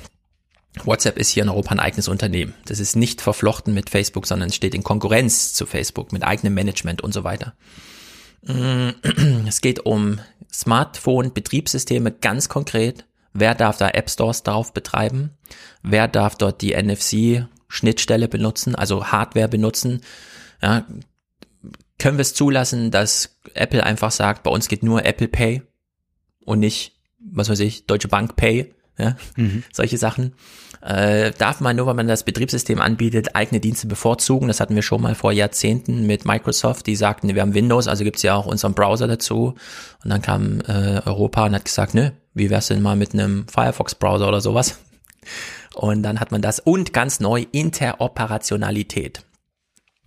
[0.85, 2.55] WhatsApp ist hier in Europa ein eigenes Unternehmen.
[2.67, 7.03] Das ist nicht verflochten mit Facebook, sondern steht in Konkurrenz zu Facebook mit eigenem Management
[7.03, 7.55] und so weiter.
[8.43, 8.91] Mm,
[9.47, 10.21] es geht um
[10.53, 13.05] Smartphone-Betriebssysteme ganz konkret.
[13.33, 15.31] Wer darf da App Stores drauf betreiben?
[15.83, 20.03] Wer darf dort die NFC-Schnittstelle benutzen, also Hardware benutzen?
[20.61, 20.87] Ja,
[21.99, 25.63] können wir es zulassen, dass Apple einfach sagt, bei uns geht nur Apple Pay
[26.45, 28.75] und nicht, was weiß ich, Deutsche Bank Pay?
[28.99, 29.65] Ja, mhm.
[29.73, 30.35] solche Sachen.
[30.83, 34.49] Äh, darf man nur, wenn man das Betriebssystem anbietet, eigene Dienste bevorzugen.
[34.49, 36.89] Das hatten wir schon mal vor Jahrzehnten mit Microsoft.
[36.89, 39.55] Die sagten, wir haben Windows, also gibt's ja auch unseren Browser dazu.
[40.03, 43.47] Und dann kam äh, Europa und hat gesagt, nö, wie wär's denn mal mit einem
[43.47, 44.81] Firefox-Browser oder sowas?
[45.75, 49.25] Und dann hat man das und ganz neu Interoperationalität.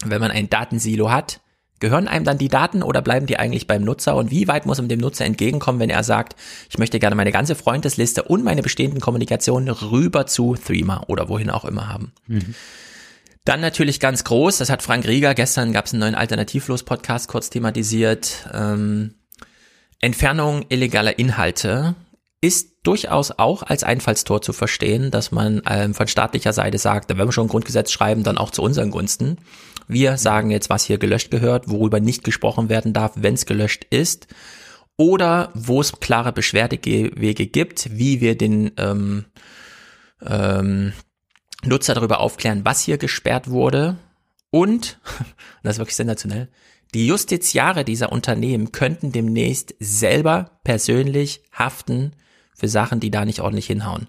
[0.06, 1.42] Wenn man ein Datensilo hat,
[1.80, 4.78] gehören einem dann die Daten oder bleiben die eigentlich beim Nutzer und wie weit muss
[4.78, 6.36] man dem Nutzer entgegenkommen, wenn er sagt,
[6.70, 11.50] ich möchte gerne meine ganze Freundesliste und meine bestehenden Kommunikationen rüber zu Threema oder wohin
[11.50, 12.14] auch immer haben.
[12.28, 12.56] Mhm.
[13.44, 17.50] Dann natürlich ganz groß, das hat Frank Rieger, gestern gab es einen neuen Alternativlos-Podcast kurz
[17.50, 19.14] thematisiert, ähm,
[20.00, 21.96] Entfernung illegaler Inhalte
[22.42, 27.18] ist durchaus auch als Einfallstor zu verstehen, dass man ähm, von staatlicher Seite sagt, wenn
[27.18, 29.38] wir schon ein Grundgesetz schreiben, dann auch zu unseren Gunsten.
[29.88, 33.86] Wir sagen jetzt, was hier gelöscht gehört, worüber nicht gesprochen werden darf, wenn es gelöscht
[33.90, 34.28] ist.
[34.98, 39.26] Oder wo es klare Beschwerdewege gibt, wie wir den ähm,
[40.26, 40.94] ähm,
[41.64, 43.98] Nutzer darüber aufklären, was hier gesperrt wurde.
[44.52, 45.00] Und,
[45.64, 46.50] das ist wirklich sensationell,
[46.94, 52.14] die Justiziare dieser Unternehmen könnten demnächst selber persönlich haften
[52.56, 54.08] für Sachen, die da nicht ordentlich hinhauen.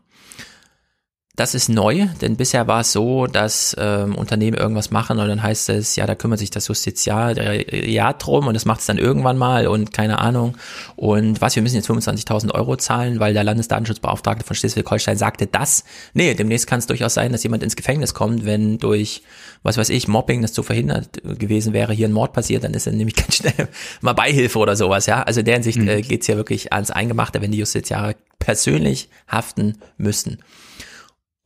[1.37, 5.43] Das ist neu, denn bisher war es so, dass ähm, Unternehmen irgendwas machen und dann
[5.43, 9.37] heißt es, ja, da kümmert sich das Justiziariat drum und das macht es dann irgendwann
[9.37, 10.57] mal und keine Ahnung.
[10.97, 15.85] Und was, wir müssen jetzt 25.000 Euro zahlen, weil der Landesdatenschutzbeauftragte von Schleswig-Holstein sagte das.
[16.15, 19.23] Nee, demnächst kann es durchaus sein, dass jemand ins Gefängnis kommt, wenn durch,
[19.63, 22.87] was weiß ich, Mobbing das zu verhindert gewesen wäre, hier ein Mord passiert, dann ist
[22.87, 23.69] er nämlich ganz schnell
[24.01, 25.23] mal Beihilfe oder sowas, ja.
[25.23, 25.89] Also in der Hinsicht mhm.
[25.89, 30.39] äh, geht's hier wirklich ans Eingemachte, wenn die Justiziare persönlich haften müssen.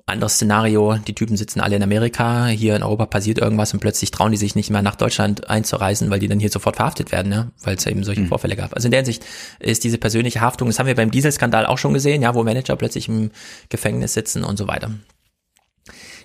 [0.07, 4.11] Anderes Szenario, die Typen sitzen alle in Amerika, hier in Europa passiert irgendwas und plötzlich
[4.11, 7.33] trauen die sich nicht mehr nach Deutschland einzureisen, weil die dann hier sofort verhaftet werden,
[7.33, 8.29] ja, weil es eben solche mhm.
[8.29, 8.75] Vorfälle gab.
[8.75, 9.25] Also in der Hinsicht
[9.59, 12.77] ist diese persönliche Haftung, das haben wir beim Dieselskandal auch schon gesehen, ja, wo Manager
[12.77, 13.31] plötzlich im
[13.69, 14.91] Gefängnis sitzen und so weiter.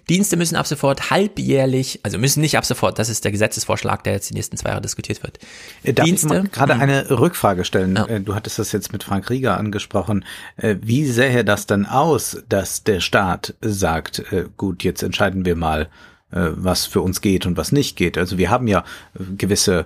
[0.09, 4.13] Dienste müssen ab sofort halbjährlich, also müssen nicht ab sofort, das ist der Gesetzesvorschlag, der
[4.13, 5.39] jetzt die nächsten zwei Jahre diskutiert wird.
[5.83, 6.81] Äh, darf Dienste, ich gerade mhm.
[6.81, 7.95] eine Rückfrage stellen?
[7.95, 8.05] Ja.
[8.05, 10.25] Äh, du hattest das jetzt mit Frank Rieger angesprochen.
[10.57, 14.23] Äh, wie sähe das dann aus, dass der Staat sagt,
[14.57, 15.89] gut, jetzt entscheiden wir mal,
[16.29, 18.17] was für uns geht und was nicht geht?
[18.17, 18.83] Also wir haben ja
[19.37, 19.85] gewisse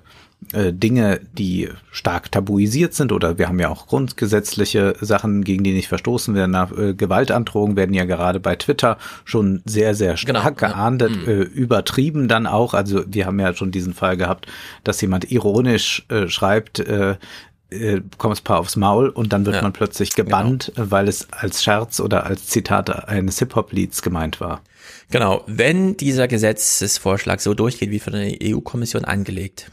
[0.54, 5.74] äh, Dinge, die stark tabuisiert sind oder wir haben ja auch grundgesetzliche Sachen, gegen die
[5.74, 6.56] nicht verstoßen werden.
[6.56, 11.34] Äh, Gewaltandrohungen werden ja gerade bei Twitter schon sehr, sehr stark genau, geahndet, ja.
[11.34, 12.74] äh, übertrieben dann auch.
[12.74, 14.48] Also wir haben ja schon diesen Fall gehabt,
[14.84, 17.18] dass jemand ironisch äh, schreibt, äh,
[17.70, 20.90] äh, bekommst paar aufs Maul und dann wird ja, man plötzlich gebannt, genau.
[20.90, 24.62] weil es als Scherz oder als Zitat eines Hip-Hop-Lieds gemeint war.
[25.12, 29.72] Genau, wenn dieser Gesetzesvorschlag so durchgeht wie von der EU-Kommission angelegt,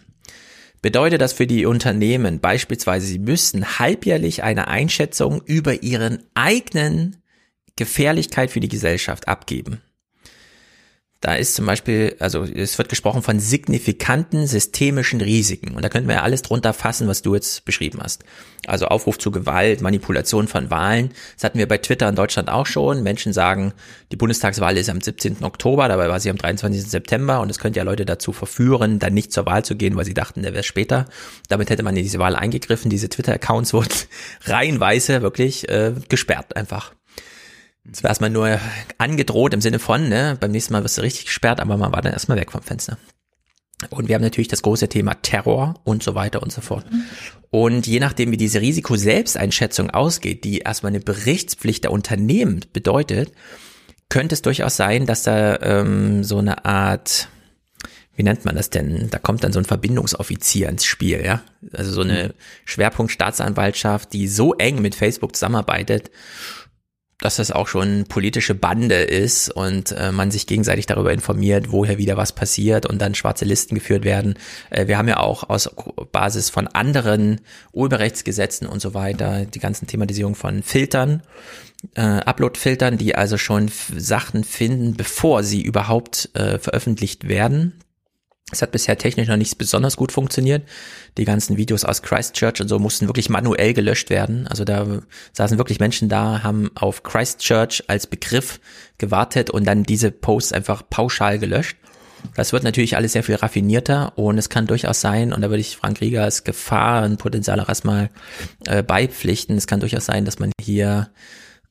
[0.83, 7.17] bedeutet das für die Unternehmen beispielsweise, sie müssten halbjährlich eine Einschätzung über ihren eigenen
[7.77, 9.83] Gefährlichkeit für die Gesellschaft abgeben.
[11.21, 15.75] Da ist zum Beispiel, also es wird gesprochen von signifikanten systemischen Risiken.
[15.75, 18.23] Und da könnten wir ja alles drunter fassen, was du jetzt beschrieben hast.
[18.67, 21.11] Also Aufruf zu Gewalt, Manipulation von Wahlen.
[21.35, 23.03] Das hatten wir bei Twitter in Deutschland auch schon.
[23.03, 23.73] Menschen sagen,
[24.13, 25.43] die Bundestagswahl ist am 17.
[25.43, 26.85] Oktober, dabei war sie am 23.
[26.85, 30.05] September und es könnte ja Leute dazu verführen, dann nicht zur Wahl zu gehen, weil
[30.05, 31.07] sie dachten, der wäre später.
[31.49, 32.91] Damit hätte man in diese Wahl eingegriffen.
[32.91, 33.89] Diese Twitter-Accounts wurden
[34.45, 36.93] reihenweise wirklich äh, gesperrt einfach.
[37.93, 38.59] Es war erstmal nur
[38.99, 42.03] angedroht im Sinne von, ne, beim nächsten Mal wirst du richtig gesperrt, aber man war
[42.03, 42.99] dann erstmal weg vom Fenster.
[43.91, 46.87] Und wir haben natürlich das große Thema Terror und so weiter und so fort.
[47.51, 53.33] Und je nachdem, wie diese Risikoselbsteinschätzung ausgeht, die erstmal eine Berichtspflicht der Unternehmen bedeutet,
[54.09, 57.29] könnte es durchaus sein, dass da ähm, so eine Art,
[58.15, 59.11] wie nennt man das denn?
[59.11, 61.43] Da kommt dann so ein Verbindungsoffizier ins Spiel, ja?
[61.73, 62.35] Also so eine
[62.65, 66.11] Schwerpunktstaatsanwaltschaft, die so eng mit Facebook zusammenarbeitet
[67.19, 71.97] dass das auch schon politische Bande ist und äh, man sich gegenseitig darüber informiert, woher
[71.97, 74.35] wieder was passiert und dann schwarze Listen geführt werden.
[74.71, 75.71] Äh, wir haben ja auch aus
[76.13, 77.41] Basis von anderen
[77.73, 81.23] Urheberrechtsgesetzen und so weiter die ganzen Thematisierung von Filtern,
[81.95, 87.73] äh, Upload-Filtern, die also schon Sachen finden, bevor sie überhaupt äh, veröffentlicht werden.
[88.57, 90.63] Es hat bisher technisch noch nicht besonders gut funktioniert.
[91.19, 94.47] Die ganzen Videos aus Christchurch und so mussten wirklich manuell gelöscht werden.
[94.49, 94.87] Also da
[95.33, 98.61] saßen wirklich Menschen da, haben auf Christchurch als Begriff
[98.99, 101.77] gewartet und dann diese Posts einfach pauschal gelöscht.
[102.35, 105.61] Das wird natürlich alles sehr viel raffinierter und es kann durchaus sein, und da würde
[105.61, 108.11] ich Frank Rieger als Gefahrenpotenzial auch erstmal
[108.67, 111.11] äh, beipflichten, es kann durchaus sein, dass man hier,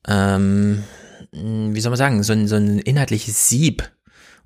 [0.08, 0.84] ähm,
[1.32, 3.90] wie soll man sagen, so ein, so ein inhaltliches Sieb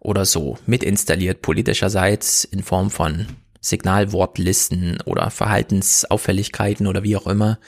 [0.01, 3.27] oder so mit installiert, politischerseits in Form von
[3.61, 7.59] Signalwortlisten oder Verhaltensauffälligkeiten oder wie auch immer,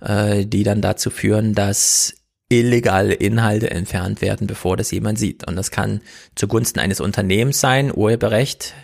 [0.00, 2.14] äh, die dann dazu führen, dass
[2.48, 5.46] illegale Inhalte entfernt werden, bevor das jemand sieht.
[5.46, 6.00] Und das kann
[6.34, 8.74] zugunsten eines Unternehmens sein, Urheberrecht,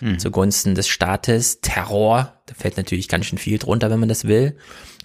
[0.00, 0.18] hm.
[0.18, 4.56] zugunsten des Staates, Terror, da fällt natürlich ganz schön viel drunter, wenn man das will,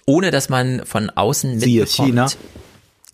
[0.06, 2.28] ohne dass man von außen Siehe China.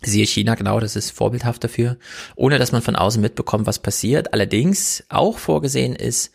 [0.05, 1.97] Siehe China, genau, das ist vorbildhaft dafür,
[2.35, 4.33] ohne dass man von außen mitbekommt, was passiert.
[4.33, 6.31] Allerdings auch vorgesehen ist,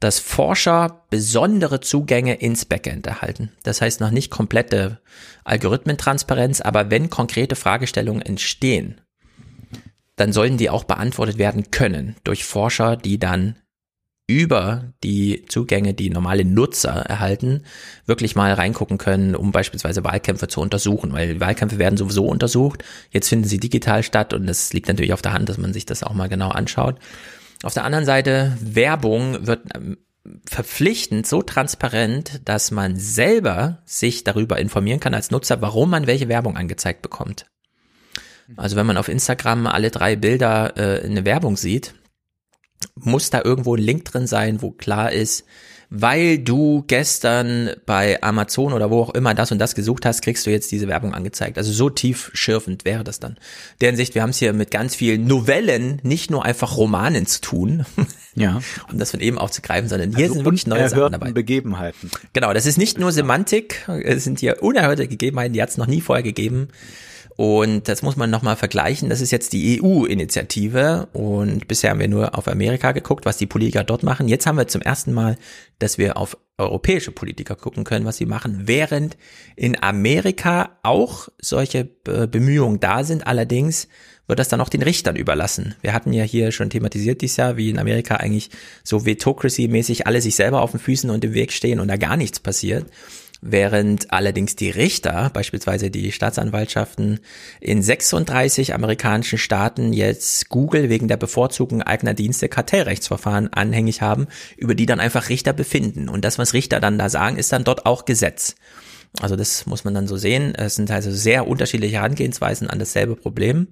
[0.00, 3.52] dass Forscher besondere Zugänge ins Backend erhalten.
[3.62, 5.00] Das heißt noch nicht komplette
[5.44, 9.00] Algorithmentransparenz, aber wenn konkrete Fragestellungen entstehen,
[10.16, 13.56] dann sollen die auch beantwortet werden können durch Forscher, die dann
[14.30, 17.64] über die Zugänge, die normale Nutzer erhalten,
[18.06, 22.84] wirklich mal reingucken können, um beispielsweise Wahlkämpfe zu untersuchen, weil Wahlkämpfe werden sowieso untersucht.
[23.10, 25.84] Jetzt finden sie digital statt und es liegt natürlich auf der Hand, dass man sich
[25.84, 27.00] das auch mal genau anschaut.
[27.64, 29.98] Auf der anderen Seite, Werbung wird ähm,
[30.48, 36.28] verpflichtend so transparent, dass man selber sich darüber informieren kann als Nutzer, warum man welche
[36.28, 37.46] Werbung angezeigt bekommt.
[38.56, 41.94] Also wenn man auf Instagram alle drei Bilder äh, eine Werbung sieht,
[42.94, 45.44] muss da irgendwo ein Link drin sein, wo klar ist,
[45.90, 50.46] weil du gestern bei Amazon oder wo auch immer das und das gesucht hast, kriegst
[50.46, 51.58] du jetzt diese Werbung angezeigt.
[51.58, 53.36] Also so tief schürfend wäre das dann.
[53.80, 57.40] Deren Sicht, wir haben es hier mit ganz vielen Novellen, nicht nur einfach Romanen zu
[57.40, 57.84] tun.
[58.36, 58.60] Ja.
[58.90, 61.32] um das von eben aufzugreifen, sondern hier also sind wirklich neue Sachen dabei.
[61.32, 62.08] Begebenheiten.
[62.32, 65.88] Genau, das ist nicht nur Semantik, es sind hier unerhörte Gegebenheiten, die hat es noch
[65.88, 66.68] nie vorher gegeben.
[67.40, 69.08] Und das muss man nochmal vergleichen.
[69.08, 73.46] Das ist jetzt die EU-Initiative und bisher haben wir nur auf Amerika geguckt, was die
[73.46, 74.28] Politiker dort machen.
[74.28, 75.38] Jetzt haben wir zum ersten Mal,
[75.78, 79.16] dass wir auf europäische Politiker gucken können, was sie machen, während
[79.56, 83.26] in Amerika auch solche Bemühungen da sind.
[83.26, 83.88] Allerdings
[84.26, 85.76] wird das dann auch den Richtern überlassen.
[85.80, 88.50] Wir hatten ja hier schon thematisiert dieses Jahr, wie in Amerika eigentlich
[88.84, 92.18] so Vetocracy-mäßig alle sich selber auf den Füßen und im Weg stehen und da gar
[92.18, 92.84] nichts passiert
[93.42, 97.20] während allerdings die Richter, beispielsweise die Staatsanwaltschaften
[97.60, 104.74] in 36 amerikanischen Staaten jetzt Google wegen der Bevorzugung eigener Dienste Kartellrechtsverfahren anhängig haben, über
[104.74, 106.08] die dann einfach Richter befinden.
[106.08, 108.56] Und das, was Richter dann da sagen, ist dann dort auch Gesetz.
[109.20, 110.54] Also das muss man dann so sehen.
[110.54, 113.68] Es sind also sehr unterschiedliche Herangehensweisen an dasselbe Problem.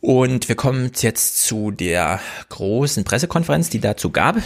[0.00, 2.18] Und wir kommen jetzt zu der
[2.48, 4.36] großen Pressekonferenz, die dazu gab.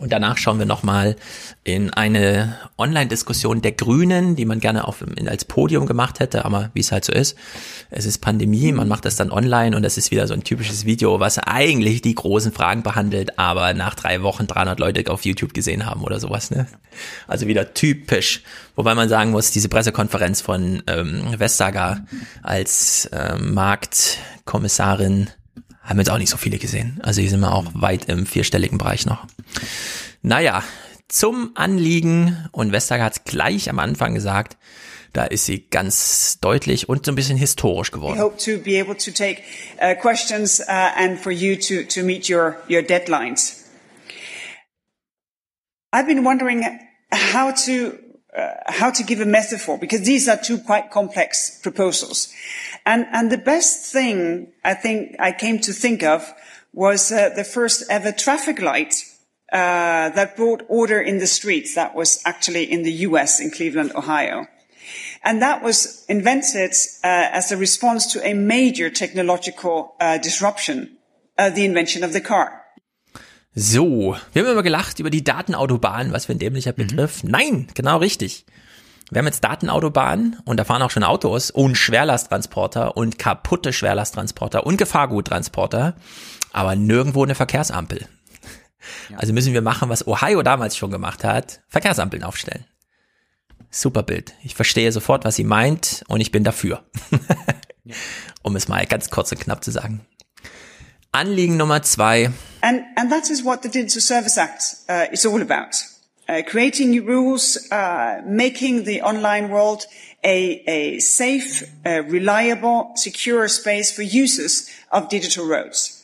[0.00, 1.14] Und danach schauen wir nochmal
[1.62, 6.80] in eine Online-Diskussion der Grünen, die man gerne auf, als Podium gemacht hätte, aber wie
[6.80, 7.36] es halt so ist,
[7.90, 10.86] es ist Pandemie, man macht das dann online und das ist wieder so ein typisches
[10.86, 15.52] Video, was eigentlich die großen Fragen behandelt, aber nach drei Wochen 300 Leute auf YouTube
[15.52, 16.50] gesehen haben oder sowas.
[16.50, 16.66] Ne?
[17.26, 18.42] Also wieder typisch.
[18.76, 22.06] Wobei man sagen muss, diese Pressekonferenz von ähm, Vestager
[22.42, 25.28] als ähm, Marktkommissarin
[25.90, 26.98] haben jetzt auch nicht so viele gesehen.
[27.02, 29.26] Also hier sind wir auch weit im vierstelligen Bereich noch.
[30.22, 30.62] Naja,
[31.08, 34.56] zum Anliegen und Vestager hat es gleich am Anfang gesagt,
[35.12, 38.18] da ist sie ganz deutlich und so ein bisschen historisch geworden.
[38.18, 39.42] We hope to be able to take
[39.82, 43.64] uh, questions uh, and for you to, to meet your, your deadlines.
[45.92, 46.64] I've been wondering
[47.10, 52.32] how to uh, how to give a metaphor because these are two quite complex proposals.
[52.86, 56.32] And, and the best thing I think I came to think of
[56.72, 59.04] was uh, the first ever traffic light
[59.52, 61.74] uh, that brought order in the streets.
[61.74, 64.46] That was actually in the US in Cleveland, Ohio.
[65.22, 66.70] And that was invented
[67.04, 70.96] uh, as a response to a major technological uh, disruption,
[71.36, 72.59] uh, the invention of the car.
[73.52, 77.24] So, wir haben immer gelacht über die Datenautobahn, was für ein dämlicher Begriff.
[77.24, 77.30] Mhm.
[77.30, 78.46] Nein, genau richtig.
[79.10, 84.64] Wir haben jetzt Datenautobahnen und da fahren auch schon Autos und Schwerlasttransporter und kaputte Schwerlasttransporter
[84.66, 85.96] und Gefahrguttransporter,
[86.52, 88.06] aber nirgendwo eine Verkehrsampel.
[89.08, 89.18] Ja.
[89.18, 92.64] Also müssen wir machen, was Ohio damals schon gemacht hat, Verkehrsampeln aufstellen.
[93.68, 94.34] Super Bild.
[94.44, 96.84] Ich verstehe sofort, was sie meint und ich bin dafür.
[97.84, 97.94] ja.
[98.42, 100.06] Um es mal ganz kurz und knapp zu sagen.
[101.12, 102.30] Anliegen Nummer zwei.
[102.62, 105.74] And, and that is what the Digital Service Act uh, is all about.
[106.28, 109.84] Uh, creating new rules, uh, making the online world
[110.22, 115.96] a, a safe, uh, reliable, secure space for users of digital roads.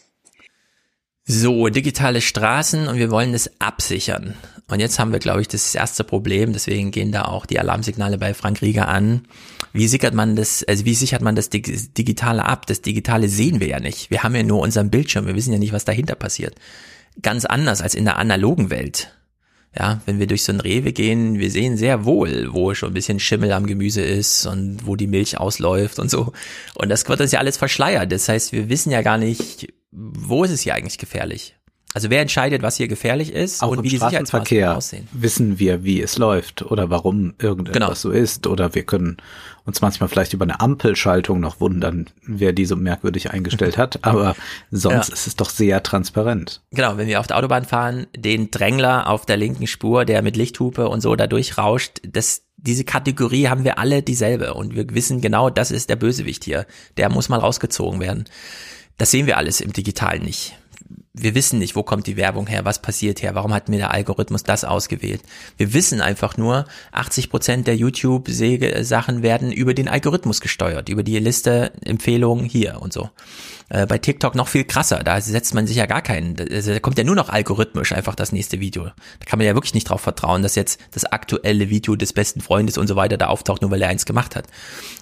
[1.28, 4.34] So, digitale Straßen und wir wollen es absichern.
[4.68, 8.18] Und jetzt haben wir, glaube ich, das erste Problem, deswegen gehen da auch die Alarmsignale
[8.18, 9.28] bei Frank Rieger an.
[9.72, 12.66] Wie sichert man das, also wie sichert man das Digitale ab?
[12.66, 14.10] Das Digitale sehen wir ja nicht.
[14.10, 16.56] Wir haben ja nur unseren Bildschirm, wir wissen ja nicht, was dahinter passiert.
[17.22, 19.12] Ganz anders als in der analogen Welt.
[19.78, 22.94] Ja, wenn wir durch so ein Rewe gehen, wir sehen sehr wohl, wo schon ein
[22.94, 26.32] bisschen Schimmel am Gemüse ist und wo die Milch ausläuft und so.
[26.74, 28.10] Und das wird uns ja alles verschleiert.
[28.10, 31.55] Das heißt, wir wissen ja gar nicht, wo ist es hier eigentlich gefährlich?
[31.96, 35.08] Also wer entscheidet, was hier gefährlich ist Auch und wie die Sicherheitsmaßnahmen aussehen?
[35.12, 37.94] Wissen wir, wie es läuft oder warum irgendetwas genau.
[37.94, 39.16] so ist oder wir können
[39.64, 44.36] uns manchmal vielleicht über eine Ampelschaltung noch wundern, wer die so merkwürdig eingestellt hat, aber
[44.70, 45.14] sonst ja.
[45.14, 46.60] ist es doch sehr transparent.
[46.70, 50.36] Genau, wenn wir auf der Autobahn fahren, den Drängler auf der linken Spur, der mit
[50.36, 55.22] Lichthupe und so da durchrauscht, das diese Kategorie haben wir alle dieselbe und wir wissen
[55.22, 56.66] genau, das ist der Bösewicht hier.
[56.98, 58.26] Der muss mal rausgezogen werden.
[58.98, 60.58] Das sehen wir alles im Digitalen nicht.
[61.18, 63.90] Wir wissen nicht, wo kommt die Werbung her, was passiert her, warum hat mir der
[63.90, 65.22] Algorithmus das ausgewählt.
[65.56, 71.18] Wir wissen einfach nur, 80 Prozent der YouTube-Sachen werden über den Algorithmus gesteuert, über die
[71.18, 73.08] Liste Empfehlungen hier und so.
[73.68, 76.78] Äh, bei TikTok noch viel krasser, da setzt man sich ja gar keinen, also da
[76.78, 78.84] kommt ja nur noch algorithmisch einfach das nächste Video.
[78.84, 82.40] Da kann man ja wirklich nicht drauf vertrauen, dass jetzt das aktuelle Video des besten
[82.40, 84.46] Freundes und so weiter da auftaucht, nur weil er eins gemacht hat.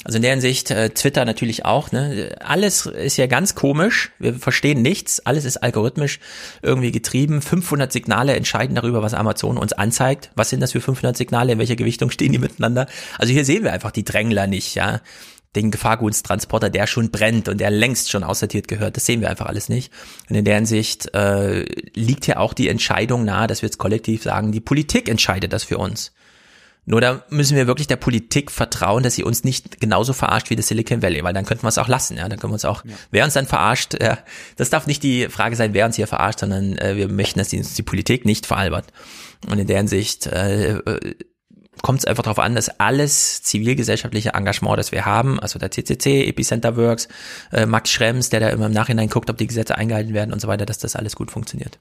[0.05, 2.37] Also in der Hinsicht, äh, Twitter natürlich auch, ne?
[2.41, 6.21] Alles ist ja ganz komisch, wir verstehen nichts, alles ist algorithmisch
[6.63, 7.43] irgendwie getrieben.
[7.43, 10.31] 500 Signale entscheiden darüber, was Amazon uns anzeigt.
[10.37, 12.87] Was sind das für 500 Signale, in welcher Gewichtung stehen die miteinander?
[13.19, 15.01] Also hier sehen wir einfach die Drängler nicht, ja
[15.55, 18.97] den Gefahrgutstransporter, der schon brennt und der längst schon aussortiert gehört.
[18.97, 19.93] Das sehen wir einfach alles nicht.
[20.29, 24.23] Und in der Hinsicht äh, liegt ja auch die Entscheidung nahe, dass wir jetzt kollektiv
[24.23, 26.13] sagen, die Politik entscheidet das für uns.
[26.87, 30.57] Nur da müssen wir wirklich der Politik vertrauen, dass sie uns nicht genauso verarscht wie
[30.57, 32.29] das Silicon Valley, weil dann könnten wir es auch lassen, ja.
[32.29, 32.93] Dann können wir uns auch, ja.
[33.11, 34.19] wer uns dann verarscht, ja,
[34.57, 37.49] das darf nicht die Frage sein, wer uns hier verarscht, sondern äh, wir möchten, dass
[37.49, 38.87] die, uns die Politik nicht veralbert.
[39.49, 41.15] Und in der Hinsicht äh, äh
[41.83, 46.27] kommt es einfach darauf an, dass alles zivilgesellschaftliche Engagement, das wir haben, also der CCC,
[46.27, 47.09] Epicenter Works,
[47.53, 50.41] äh, Max Schrems, der da immer im Nachhinein guckt, ob die Gesetze eingehalten werden und
[50.41, 51.79] so weiter, dass das alles gut funktioniert.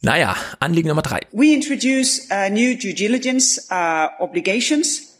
[0.00, 1.20] Naja, Anliegen Nummer drei.
[1.30, 5.12] We introduce uh, new due diligence uh, obligations.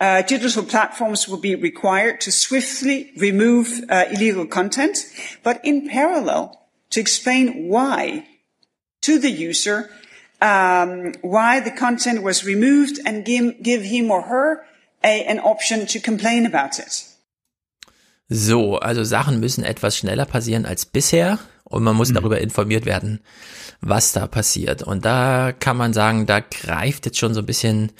[0.00, 5.04] Uh, digital platforms will be required to swiftly remove uh, illegal content,
[5.42, 6.52] but in parallel,
[6.90, 8.24] to explain why
[9.02, 9.90] to the user
[10.40, 14.64] um, why the content was removed and give, give him or her
[15.04, 17.06] a, an option to complain about it.
[18.28, 22.14] So, also Sachen müssen etwas schneller passieren als bisher und man muss mhm.
[22.14, 23.20] darüber informiert werden,
[23.80, 24.82] was da passiert.
[24.82, 27.92] Und da kann man sagen, da greift jetzt schon so ein bisschen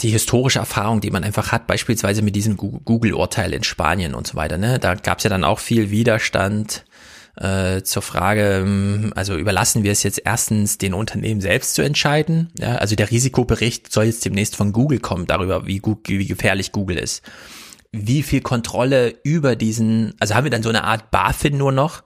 [0.00, 4.36] die historische Erfahrung, die man einfach hat, beispielsweise mit diesem Google-Urteil in Spanien und so
[4.36, 4.56] weiter.
[4.56, 4.78] Ne?
[4.78, 6.84] Da gab es ja dann auch viel Widerstand
[7.40, 12.50] äh, zur Frage, ähm, also überlassen wir es jetzt erstens den Unternehmen selbst zu entscheiden.
[12.58, 16.98] Ja, also der Risikobericht soll jetzt demnächst von Google kommen darüber, wie, wie gefährlich Google
[16.98, 17.22] ist.
[17.92, 22.02] Wie viel Kontrolle über diesen, also haben wir dann so eine Art BaFin nur noch,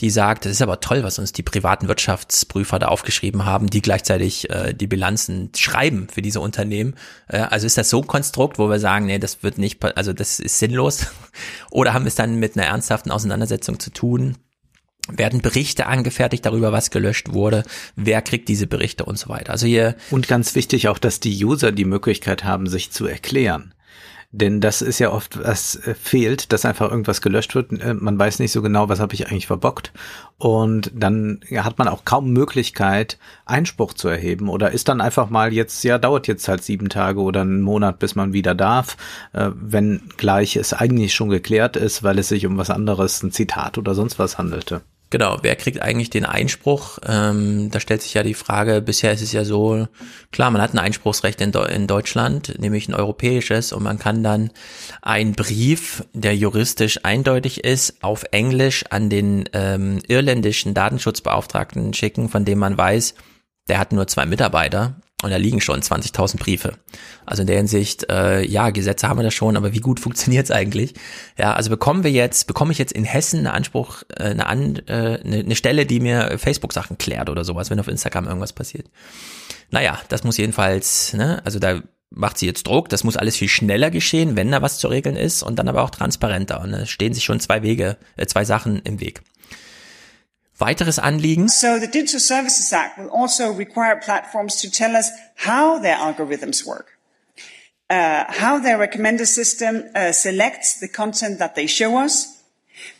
[0.00, 3.80] die sagt, das ist aber toll, was uns die privaten Wirtschaftsprüfer da aufgeschrieben haben, die
[3.80, 6.94] gleichzeitig äh, die Bilanzen schreiben für diese Unternehmen.
[7.28, 10.12] Äh, also ist das so ein Konstrukt, wo wir sagen, nee, das wird nicht, also
[10.12, 11.06] das ist sinnlos.
[11.70, 14.36] Oder haben wir es dann mit einer ernsthaften Auseinandersetzung zu tun?
[15.12, 17.62] Werden Berichte angefertigt darüber, was gelöscht wurde,
[17.96, 19.52] wer kriegt diese Berichte und so weiter.
[19.52, 23.74] Also hier und ganz wichtig auch, dass die User die Möglichkeit haben, sich zu erklären.
[24.36, 27.70] Denn das ist ja oft, was äh, fehlt, dass einfach irgendwas gelöscht wird.
[27.80, 29.92] Äh, man weiß nicht so genau, was habe ich eigentlich verbockt.
[30.38, 34.48] Und dann hat man auch kaum Möglichkeit, Einspruch zu erheben.
[34.48, 38.00] Oder ist dann einfach mal jetzt, ja, dauert jetzt halt sieben Tage oder einen Monat,
[38.00, 38.96] bis man wieder darf,
[39.34, 43.30] äh, wenn gleich es eigentlich schon geklärt ist, weil es sich um was anderes, ein
[43.30, 44.82] Zitat oder sonst was handelte.
[45.14, 46.98] Genau, wer kriegt eigentlich den Einspruch?
[47.06, 49.86] Ähm, da stellt sich ja die Frage, bisher ist es ja so,
[50.32, 54.50] klar, man hat ein Einspruchsrecht in, in Deutschland, nämlich ein europäisches, und man kann dann
[55.02, 62.44] einen Brief, der juristisch eindeutig ist, auf Englisch an den ähm, irländischen Datenschutzbeauftragten schicken, von
[62.44, 63.14] dem man weiß,
[63.68, 66.74] der hat nur zwei Mitarbeiter und da liegen schon 20.000 Briefe.
[67.24, 70.50] Also in der Hinsicht, äh, ja, Gesetze haben wir da schon, aber wie gut funktioniert's
[70.50, 70.94] eigentlich?
[71.38, 74.76] Ja, also bekommen wir jetzt, bekomme ich jetzt in Hessen einen Anspruch, äh, eine, an,
[74.86, 78.88] äh, eine, eine Stelle, die mir Facebook-Sachen klärt oder sowas, wenn auf Instagram irgendwas passiert.
[79.70, 81.80] Naja, das muss jedenfalls, ne, also da
[82.10, 85.16] macht sie jetzt Druck, das muss alles viel schneller geschehen, wenn da was zu regeln
[85.16, 86.60] ist und dann aber auch transparenter.
[86.60, 89.22] Und es stehen sich schon zwei Wege, äh, zwei Sachen im Weg.
[90.60, 91.48] Weiteres Anliegen.
[91.50, 96.64] So the Digital Services Act will also require platforms to tell us how their algorithms
[96.66, 96.98] work.
[97.90, 102.42] Uh, how their recommender system uh, selects the content that they show us,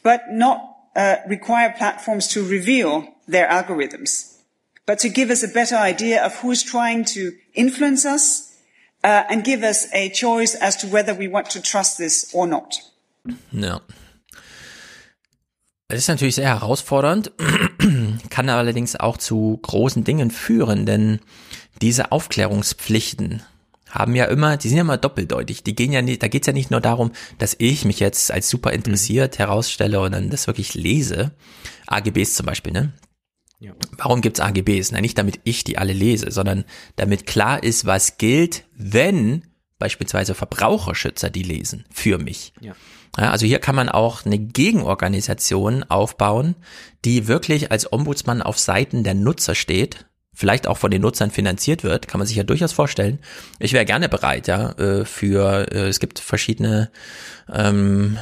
[0.02, 4.36] but not uh, require platforms to reveal their algorithms,
[4.84, 8.55] but to give us a better idea of who is trying to influence us
[9.02, 12.47] uh, and give us a choice as to whether we want to trust this or
[12.47, 12.76] not.
[13.52, 13.81] No.
[15.94, 17.31] Es ist natürlich sehr herausfordernd,
[18.31, 21.20] kann allerdings auch zu großen Dingen führen, denn
[21.81, 23.42] diese Aufklärungspflichten
[23.90, 25.62] haben ja immer, die sind ja immer doppeldeutig.
[25.62, 28.50] Die gehen ja nicht, da geht's ja nicht nur darum, dass ich mich jetzt als
[28.50, 31.31] super interessiert herausstelle und dann das wirklich lese.
[31.86, 32.92] AGBs zum Beispiel, ne?
[33.60, 33.73] Ja.
[33.97, 34.90] Warum gibt's AGBs?
[34.90, 36.64] Na, nicht damit ich die alle lese, sondern
[36.97, 39.44] damit klar ist, was gilt, wenn
[39.78, 42.52] beispielsweise Verbraucherschützer die lesen für mich.
[42.60, 42.74] Ja.
[43.16, 46.56] Ja, also hier kann man auch eine Gegenorganisation aufbauen,
[47.04, 51.84] die wirklich als Ombudsmann auf Seiten der Nutzer steht, vielleicht auch von den Nutzern finanziert
[51.84, 53.20] wird, kann man sich ja durchaus vorstellen.
[53.60, 56.90] Ich wäre gerne bereit, ja, äh, für, äh, es gibt verschiedene
[57.52, 58.18] ähm,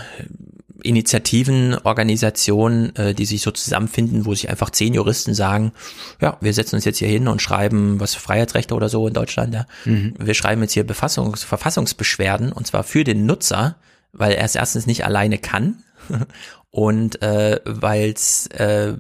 [0.83, 5.73] Initiativen, Organisationen, äh, die sich so zusammenfinden, wo sich einfach zehn Juristen sagen,
[6.21, 9.55] ja, wir setzen uns jetzt hier hin und schreiben was Freiheitsrechte oder so in Deutschland,
[9.55, 9.67] ja.
[9.85, 10.15] Mhm.
[10.19, 13.77] Wir schreiben jetzt hier Befassungs Verfassungsbeschwerden und zwar für den Nutzer,
[14.13, 15.83] weil er es erstens nicht alleine kann,
[16.73, 18.97] und äh, weil es äh,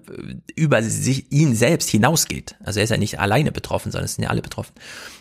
[0.55, 2.57] über sich, ihn selbst hinausgeht.
[2.62, 4.74] Also er ist ja nicht alleine betroffen, sondern es sind ja alle betroffen.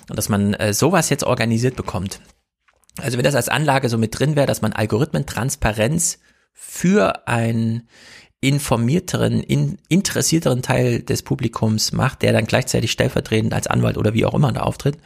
[0.09, 2.19] Und dass man äh, sowas jetzt organisiert bekommt.
[3.01, 6.19] Also wenn das als Anlage so mit drin wäre, dass man Algorithmentransparenz
[6.53, 7.87] für ein
[8.41, 14.25] informierteren, in, interessierteren Teil des Publikums macht, der dann gleichzeitig stellvertretend als Anwalt oder wie
[14.25, 14.97] auch immer da auftritt.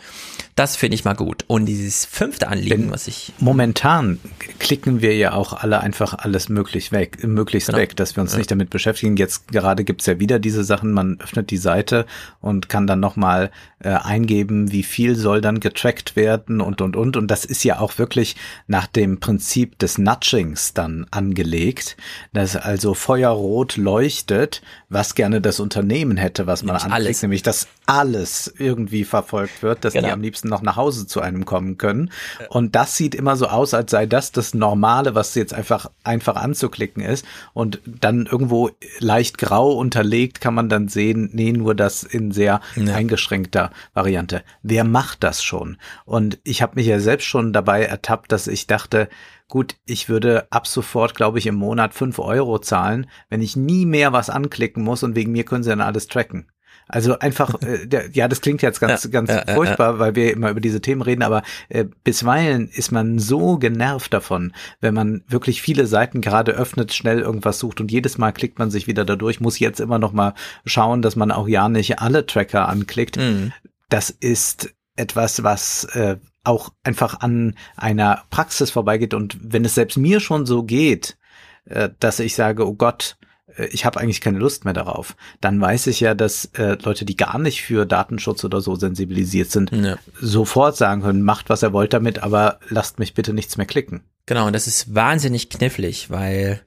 [0.56, 1.44] Das finde ich mal gut.
[1.48, 3.34] Und dieses fünfte Anliegen, Denn was ich.
[3.40, 4.20] Momentan
[4.60, 7.80] klicken wir ja auch alle einfach alles möglich weg, möglichst Genau.
[7.80, 8.38] weg, dass wir uns Ja.
[8.38, 9.18] nicht damit beschäftigen.
[9.18, 12.06] Jetzt gerade gibt's ja wieder diese Sachen, man öffnet die Seite
[12.40, 13.52] und kann dann nochmal
[13.84, 17.18] äh, eingeben, wie viel soll dann getrackt werden und und und.
[17.18, 21.98] Und das ist ja auch wirklich nach dem Prinzip des Nudgings dann angelegt,
[22.32, 22.94] dass also
[23.26, 27.22] Feuerrot leuchtet, was gerne das Unternehmen hätte, was man Nämlich anklickt, alles.
[27.24, 30.14] nämlich dass alles irgendwie verfolgt wird, dass die Genau.
[30.14, 32.12] am liebsten noch nach Hause zu einem kommen können.
[32.50, 36.36] Und das sieht immer so aus, als sei das das Normale, was jetzt einfach einfach
[36.36, 37.26] anzuklicken ist.
[37.54, 42.62] Und dann irgendwo leicht grau unterlegt kann man dann sehen, nee, nur das in sehr
[42.76, 44.44] eingeschränkter Variante.
[44.62, 45.78] Wer macht das schon?
[46.06, 49.10] Und ich habe mich ja selbst schon dabei ertappt, dass ich dachte,
[49.48, 53.86] Gut, ich würde ab sofort, glaube ich, im Monat fünf Euro zahlen, wenn ich nie
[53.86, 56.48] mehr was anklicken muss und wegen mir können sie dann alles tracken.
[56.88, 60.16] Also einfach, äh, der, ja, das klingt jetzt ganz, Ja, ganz ja, ja, furchtbar, weil
[60.16, 64.94] wir immer über diese Themen reden, aber äh, bisweilen ist man so genervt davon, wenn
[64.94, 68.88] man wirklich viele Seiten gerade öffnet, schnell irgendwas sucht und jedes Mal klickt man sich
[68.88, 70.34] wieder dadurch, muss jetzt immer noch mal
[70.66, 73.18] schauen, dass man auch ja nicht alle Tracker anklickt.
[73.18, 73.52] Mhm.
[73.90, 79.98] Das ist etwas, was äh, auch einfach an einer Praxis vorbeigeht und wenn es selbst
[79.98, 81.18] mir schon so geht,
[81.66, 83.18] äh, dass ich sage, oh Gott,
[83.58, 87.06] äh, ich habe eigentlich keine Lust mehr darauf, dann weiß ich ja, dass äh, Leute,
[87.06, 89.98] die gar nicht für Datenschutz oder so sensibilisiert sind, Ja.
[90.20, 94.02] sofort sagen können, macht was ihr wollt damit, aber lasst mich bitte nichts mehr klicken.
[94.26, 96.62] Genau, und das ist wahnsinnig knifflig, weil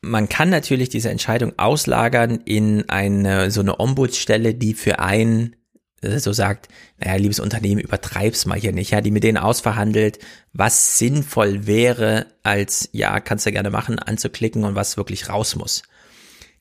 [0.00, 5.57] man kann natürlich diese Entscheidung auslagern in eine so eine Ombudsstelle, die für ein äh,
[6.02, 6.68] so sagt,
[6.98, 10.18] naja, liebes Unternehmen, übertreib's mal hier nicht, ja, die mit denen ausverhandelt,
[10.52, 15.82] was sinnvoll wäre, als ja, kannst du gerne machen, anzuklicken und was wirklich raus muss.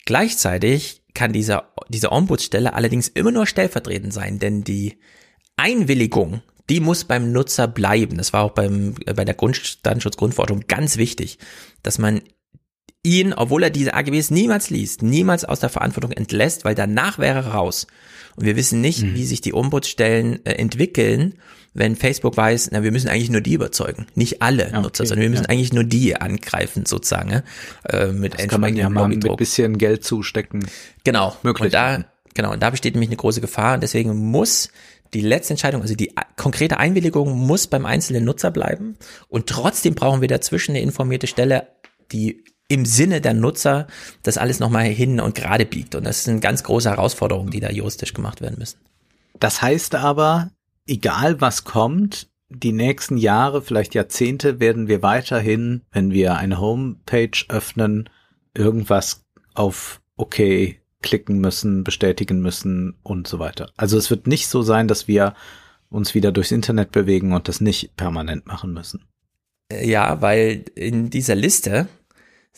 [0.05, 4.97] Gleichzeitig kann dieser, diese Ombudsstelle allerdings immer nur stellvertretend sein, denn die
[5.55, 8.17] Einwilligung, die muss beim Nutzer bleiben.
[8.17, 11.39] Das war auch beim, äh, bei der Grund, Datenschutzgrundverordnung ganz wichtig,
[11.83, 12.21] dass man
[13.03, 17.39] ihn, obwohl er diese AGBs niemals liest, niemals aus der Verantwortung entlässt, weil danach wäre
[17.39, 17.87] er raus.
[18.37, 21.33] Und wir wissen nicht, wie sich die Ombudsstellen äh, entwickeln,
[21.73, 25.29] wenn Facebook weiß, na, wir müssen eigentlich nur die überzeugen, nicht alle Nutzer, sondern wir
[25.29, 25.49] müssen ja.
[25.49, 27.43] eigentlich nur die angreifen, sozusagen, ja,
[27.89, 29.37] äh, mit Das kann man ja mal mit Lobbydruck.
[29.37, 30.65] bisschen Geld zustecken.
[31.03, 31.35] Genau.
[31.43, 34.69] Möglich Und da, genau, und da besteht nämlich eine große Gefahr und deswegen muss
[35.13, 38.97] die letzte Entscheidung, also die konkrete Einwilligung muss beim einzelnen Nutzer bleiben
[39.29, 41.67] und trotzdem brauchen wir dazwischen eine informierte Stelle,
[42.11, 43.87] die im Sinne der Nutzer
[44.23, 45.95] das alles nochmal hin und gerade biegt.
[45.95, 48.79] Und das sind ganz große Herausforderungen, die da juristisch gemacht werden müssen.
[49.39, 50.51] Das heißt aber,
[50.85, 57.37] egal was kommt, die nächsten Jahre, vielleicht Jahrzehnte, werden wir weiterhin, wenn wir eine Homepage
[57.49, 58.09] öffnen,
[58.53, 60.37] irgendwas auf OK
[61.01, 63.71] klicken müssen, bestätigen müssen und so weiter.
[63.77, 65.35] Also es wird nicht so sein, dass wir
[65.89, 69.05] uns wieder durchs Internet bewegen und das nicht permanent machen müssen.
[69.71, 71.87] Äh, Ja, weil in dieser Liste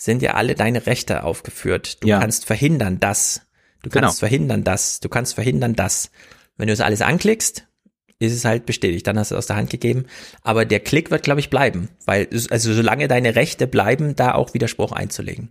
[0.01, 2.01] sind ja alle deine Rechte aufgeführt.
[2.03, 2.19] Du Ja.
[2.19, 3.41] kannst verhindern das.
[3.83, 4.07] Du Genau.
[4.07, 4.99] kannst verhindern das.
[4.99, 6.11] Du kannst verhindern das.
[6.57, 7.65] Wenn du das alles anklickst,
[8.21, 9.07] ist es halt bestätigt.
[9.07, 10.05] Dann hast du es aus der Hand gegeben.
[10.43, 11.87] Aber der Klick wird, glaube ich, bleiben.
[12.05, 15.49] Weil, es- also solange deine Rechte bleiben, da auch Widerspruch einzulegen.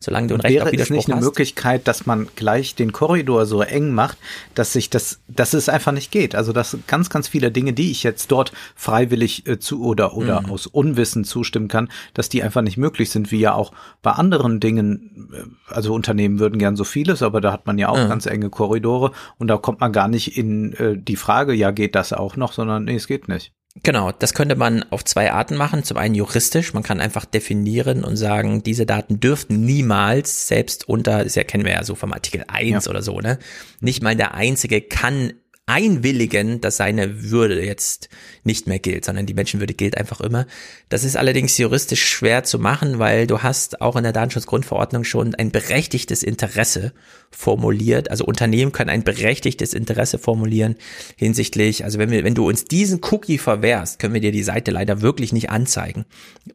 [0.00, 1.24] Solange du ein Recht auf wäre es Widerspruch nicht eine hast.
[1.24, 4.18] Möglichkeit, dass man gleich den Korridor so eng macht,
[4.56, 6.34] dass sich das, dass es einfach nicht geht?
[6.34, 10.42] Also dass ganz, ganz viele Dinge, die ich jetzt dort freiwillig äh, zu oder oder
[10.42, 10.50] Mhm.
[10.50, 13.72] aus Unwissen zustimmen kann, dass die einfach nicht möglich sind, wie ja auch
[14.02, 15.30] bei anderen Dingen.
[15.32, 18.08] äh, Also Unternehmen würden gern so vieles, aber da hat man ja auch Mhm.
[18.08, 21.94] ganz enge Korridore und da kommt man gar nicht in äh, die Frage, ja geht
[21.94, 23.52] das auch noch, sondern nee, es geht nicht.
[23.82, 25.84] Genau, das könnte man auf zwei Arten machen.
[25.84, 31.22] Zum einen juristisch, man kann einfach definieren und sagen, diese Daten dürften niemals, selbst unter,
[31.22, 32.90] das ja kennen wir ja so vom Artikel 1 Ja.
[32.90, 33.38] oder so, ne?
[33.80, 35.34] Nicht mal der Einzige kann
[35.68, 38.08] einwilligen, dass seine Würde jetzt
[38.42, 40.46] nicht mehr gilt, sondern die Menschenwürde gilt einfach immer.
[40.88, 45.34] Das ist allerdings juristisch schwer zu machen, weil du hast auch in der Datenschutzgrundverordnung schon
[45.34, 46.92] ein berechtigtes Interesse
[47.30, 48.10] formuliert.
[48.10, 50.76] Also Unternehmen können ein berechtigtes Interesse formulieren
[51.16, 54.70] hinsichtlich, also wenn wir, wenn du uns diesen Cookie verwehrst, können wir dir die Seite
[54.70, 56.06] leider wirklich nicht anzeigen.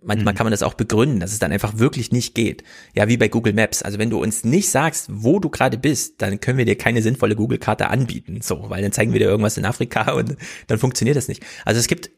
[0.02, 2.64] Manchmal kann man das auch begründen, dass es dann einfach wirklich nicht geht.
[2.96, 3.84] Ja, wie bei Google Maps.
[3.84, 7.04] Also wenn du uns nicht sagst, wo du gerade bist, dann können wir dir keine
[7.04, 8.42] sinnvolle Google-Karte anbieten.
[8.42, 11.44] So, weil dann zeigen wir dir irgendwas in Afrika und dann funktioniert das nicht.
[11.66, 12.10] Also es gibt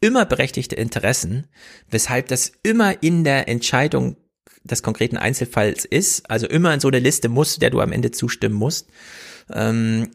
[0.00, 1.46] immer berechtigte Interessen,
[1.90, 4.16] weshalb das immer in der Entscheidung
[4.64, 8.10] des konkreten Einzelfalls ist, also immer in so eine Liste muss, der du am Ende
[8.10, 8.88] zustimmen musst.
[9.52, 10.10] Ähm,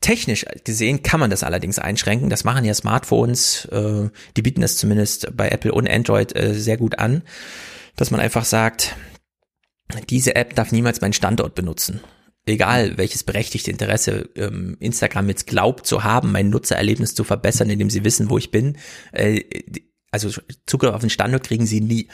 [0.00, 2.30] technisch gesehen kann man das allerdings einschränken.
[2.30, 6.78] Das machen ja Smartphones, äh, die bieten das zumindest bei Apple und Android äh, sehr
[6.78, 7.22] gut an,
[7.96, 8.96] dass man einfach sagt,
[10.08, 12.00] diese App darf niemals meinen Standort benutzen.
[12.48, 17.90] Egal welches berechtigte Interesse ähm, Instagram jetzt glaubt zu haben, mein Nutzererlebnis zu verbessern, indem
[17.90, 18.76] sie wissen, wo ich bin.
[19.12, 19.42] Äh,
[20.10, 20.30] also
[20.66, 22.08] Zugriff auf den Standort kriegen sie nie.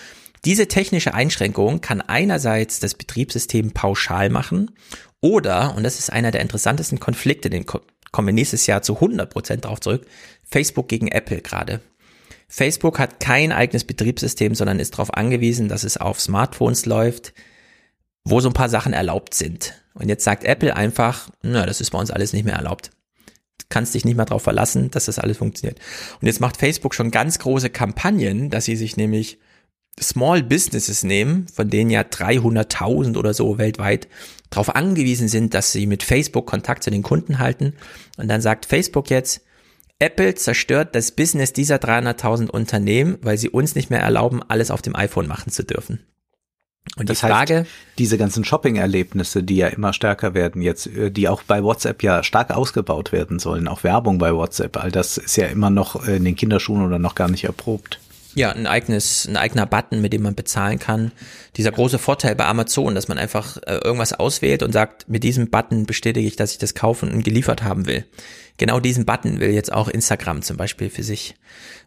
[0.45, 4.73] Diese technische Einschränkung kann einerseits das Betriebssystem pauschal machen
[5.21, 9.31] oder, und das ist einer der interessantesten Konflikte, den kommen wir nächstes Jahr zu 100
[9.31, 10.07] Prozent drauf zurück,
[10.43, 11.81] Facebook gegen Apple gerade.
[12.47, 17.33] Facebook hat kein eigenes Betriebssystem, sondern ist darauf angewiesen, dass es auf Smartphones läuft,
[18.25, 19.75] wo so ein paar Sachen erlaubt sind.
[19.95, 22.91] Und jetzt sagt Apple einfach, na, das ist bei uns alles nicht mehr erlaubt.
[23.59, 25.79] Du kannst dich nicht mehr darauf verlassen, dass das alles funktioniert.
[26.21, 29.39] Und jetzt macht Facebook schon ganz große Kampagnen, dass sie sich nämlich
[30.01, 34.09] Small Businesses nehmen, von denen ja 300.000 oder so weltweit
[34.51, 37.75] darauf angewiesen sind, dass sie mit Facebook Kontakt zu den Kunden halten.
[38.17, 39.43] Und dann sagt Facebook jetzt,
[40.01, 44.83] Apple zerstört das Business dieser 300.000 Unternehmen, weil sie uns nicht mehr erlauben, alles auf
[44.83, 46.01] dem iPhone machen zu dürfen.
[46.97, 51.11] Und das die Frage, heißt, diese ganzen Shopping-Erlebnisse, die ja immer stärker werden jetzt, äh,
[51.11, 55.17] die auch bei WhatsApp ja stark ausgebaut werden sollen, auch Werbung bei WhatsApp, all das
[55.17, 58.01] ist ja immer noch in den Kinderschuhen oder noch gar nicht erprobt.
[58.37, 61.13] Ja, ein eigenes, ein eigener Button, mit dem man bezahlen kann.
[61.57, 65.51] Dieser große Vorteil bei Amazon, dass man einfach äh, irgendwas auswählt und sagt, mit diesem
[65.51, 68.05] Button bestätige ich, dass ich das kaufen und geliefert haben will.
[68.57, 71.37] Genau diesen Button will jetzt auch Instagram zum Beispiel für sich,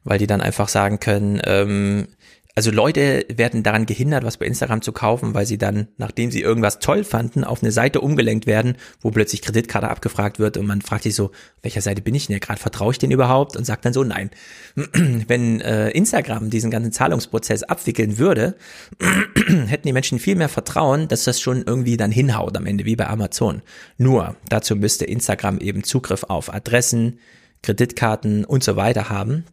[0.06, 2.08] weil die dann einfach sagen können, ähm,
[2.58, 6.42] also Leute werden daran gehindert, was bei Instagram zu kaufen, weil sie dann, nachdem sie
[6.42, 10.82] irgendwas toll fanden, auf eine Seite umgelenkt werden, wo plötzlich Kreditkarte abgefragt wird und man
[10.82, 11.30] fragt sich so,
[11.62, 12.60] welcher Seite bin ich denn gerade?
[12.60, 13.56] Vertraue ich den überhaupt?
[13.58, 14.32] Und sagt dann so, nein.
[14.76, 18.56] Wenn äh, Instagram diesen ganzen Zahlungsprozess abwickeln würde,
[19.68, 22.96] hätten die Menschen viel mehr Vertrauen, dass das schon irgendwie dann hinhaut am Ende, wie
[22.96, 23.62] bei Amazon.
[24.00, 27.20] Nur, dazu müsste Instagram eben Zugriff auf Adressen,
[27.62, 29.46] Kreditkarten und so weiter haben.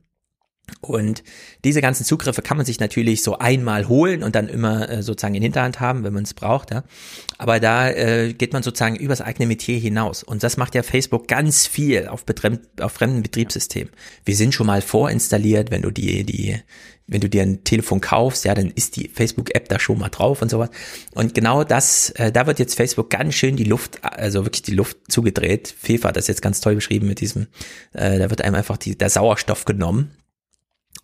[0.80, 1.22] Und
[1.64, 5.34] diese ganzen Zugriffe kann man sich natürlich so einmal holen und dann immer äh, sozusagen
[5.34, 6.70] in Hinterhand haben, wenn man es braucht.
[6.70, 6.84] Ja.
[7.38, 10.22] Aber da äh, geht man sozusagen übers eigene Metier hinaus.
[10.22, 12.24] Und das macht ja Facebook ganz viel auf,
[12.80, 13.92] auf fremden Betriebssystemen.
[14.24, 16.58] Wir sind schon mal vorinstalliert, wenn du die, die,
[17.06, 20.40] wenn du dir ein Telefon kaufst, ja, dann ist die Facebook-App da schon mal drauf
[20.40, 20.70] und sowas.
[21.14, 24.74] Und genau das, äh, da wird jetzt Facebook ganz schön die Luft, also wirklich die
[24.74, 25.74] Luft zugedreht.
[25.78, 27.48] FIFA hat das jetzt ganz toll beschrieben mit diesem,
[27.92, 30.10] äh, da wird einem einfach die, der Sauerstoff genommen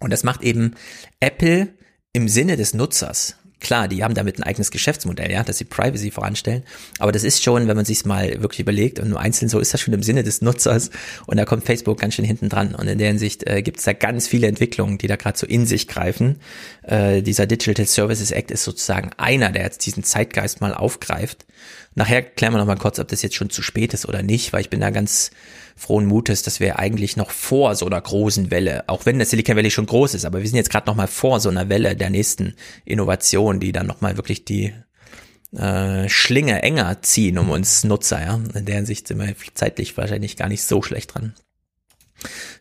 [0.00, 0.74] und das macht eben
[1.20, 1.68] Apple
[2.12, 3.36] im Sinne des Nutzers.
[3.60, 6.62] Klar, die haben damit ein eigenes Geschäftsmodell, ja, dass sie Privacy voranstellen.
[6.98, 9.74] Aber das ist schon, wenn man sich mal wirklich überlegt und nur einzeln so ist
[9.74, 10.90] das schon im Sinne des Nutzers.
[11.26, 12.74] Und da kommt Facebook ganz schön hinten dran.
[12.74, 15.46] Und in der Hinsicht äh, gibt es da ganz viele Entwicklungen, die da gerade so
[15.46, 16.40] in sich greifen.
[16.84, 21.44] Äh, dieser Digital Services Act ist sozusagen einer, der jetzt diesen Zeitgeist mal aufgreift.
[21.94, 24.54] Nachher klären wir noch mal kurz, ob das jetzt schon zu spät ist oder nicht,
[24.54, 25.32] weil ich bin da ganz
[25.80, 29.56] frohen Mutes, dass wir eigentlich noch vor so einer großen Welle, auch wenn das Silicon
[29.56, 31.96] Valley schon groß ist, aber wir sind jetzt gerade noch mal vor so einer Welle
[31.96, 34.74] der nächsten Innovation, die dann noch mal wirklich die
[35.56, 38.20] äh, Schlinge enger ziehen um uns Nutzer.
[38.20, 38.40] Ja?
[38.54, 41.34] In der Hinsicht sind wir zeitlich wahrscheinlich gar nicht so schlecht dran.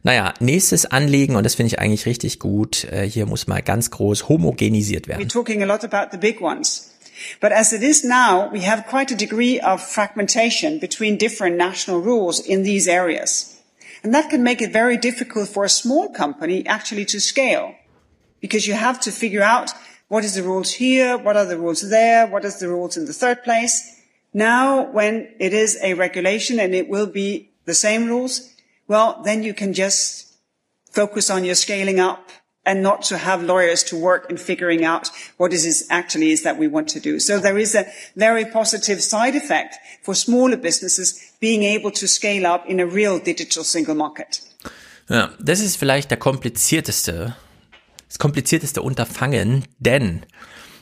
[0.03, 3.91] Naja, nächstes Anliegen, und das finde ich eigentlich richtig gut, äh, hier muss mal ganz
[3.91, 5.22] groß homogenisiert werden.
[5.22, 6.88] We're talking a lot about the big ones.
[7.39, 11.99] But as it is now, we have quite a degree of fragmentation between different national
[11.99, 13.59] rules in these areas.
[14.03, 17.75] And that can make it very difficult for a small company actually to scale
[18.39, 19.72] because you have to figure out
[20.07, 23.06] what is the rules here, what are the rules there, what is the rules in
[23.06, 24.01] the third place.
[24.33, 28.53] Now, when it is a regulation and it will be the same rules,
[28.88, 30.33] well, then you can just
[30.91, 32.30] focus on your scaling up
[32.69, 36.43] and not to have lawyers to work in figuring out what it is actually is
[36.43, 37.19] that we want to do.
[37.19, 42.45] So there is a very positive side effect for smaller businesses being able to scale
[42.45, 44.41] up in a real digital single market.
[45.09, 47.35] Ja, das ist vielleicht der komplizierteste,
[48.07, 50.23] das komplizierteste Unterfangen, denn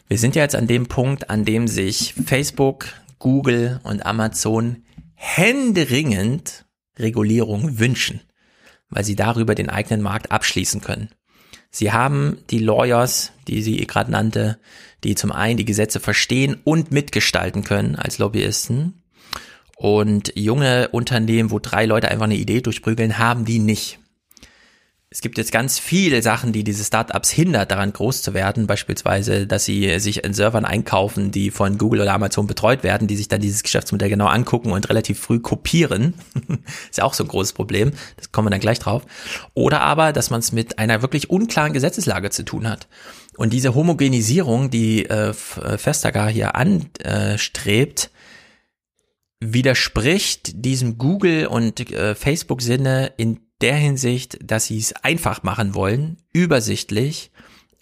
[0.10, 4.84] wir sind ja jetzt an dem Punkt, an dem sich Facebook, Google und Amazon
[5.16, 6.66] händeringend
[7.00, 8.22] Regulierung wünschen,
[8.90, 11.10] weil sie darüber den eigenen Markt abschließen können.
[11.78, 14.58] Sie haben die Lawyers, die sie gerade nannte,
[15.04, 19.00] die zum einen die Gesetze verstehen und mitgestalten können als Lobbyisten.
[19.76, 24.00] Und junge Unternehmen, wo drei Leute einfach eine Idee durchprügeln, haben die nicht.
[25.18, 28.68] Es gibt jetzt ganz viele Sachen, die diese Startups hindert, daran groß zu werden.
[28.68, 33.16] Beispielsweise, dass sie sich in Servern einkaufen, die von Google oder Amazon betreut werden, die
[33.16, 36.14] sich dann dieses Geschäftsmodell genau angucken und relativ früh kopieren.
[36.92, 37.94] ist ja auch so ein großes Problem.
[38.18, 39.08] Das kommen wir dann gleich drauf.
[39.56, 42.88] Oder aber, dass man es mit einer wirklich unklaren Gesetzeslage zu tun hat.
[43.38, 48.12] Und diese Homogenisierung, die äh, Vestager hier anstrebt,
[49.40, 55.76] widerspricht diesem Google und äh, Facebook Sinne in der Hinsicht, dass sie es einfach machen
[55.76, 57.32] wollen, übersichtlich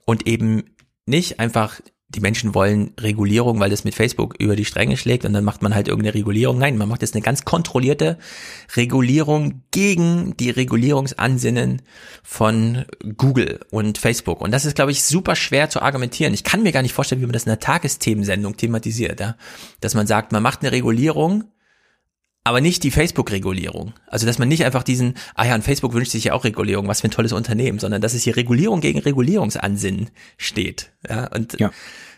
[0.06, 0.64] und eben
[1.06, 5.34] nicht einfach die Menschen wollen Regulierung, weil das mit Facebook über die Stränge schlägt und
[5.34, 6.58] dann macht man halt irgendeine Regulierung.
[6.58, 8.18] Nein, man macht jetzt eine ganz kontrollierte
[8.76, 11.82] Regulierung gegen die Regulierungsansinnen
[12.24, 12.86] von
[13.18, 14.42] Google und Facebook.
[14.42, 16.34] Und das ist, glaube ich, super schwer zu argumentieren.
[16.34, 19.36] Ich kann mir gar nicht vorstellen, wie man das in einer Tagesthemensendung thematisiert, ja?
[19.82, 21.46] dass man sagt, man macht eine Regulierung
[22.46, 23.94] aber nicht die Facebook-Regulierung.
[24.06, 26.88] Also, dass man nicht einfach diesen, ah ja, und Facebook wünscht sich ja auch Regulierung,
[26.88, 30.92] was für ein tolles Unternehmen, sondern dass es hier Regulierung gegen Regulierungsansinnen steht.
[31.10, 31.72] Ja, und ja.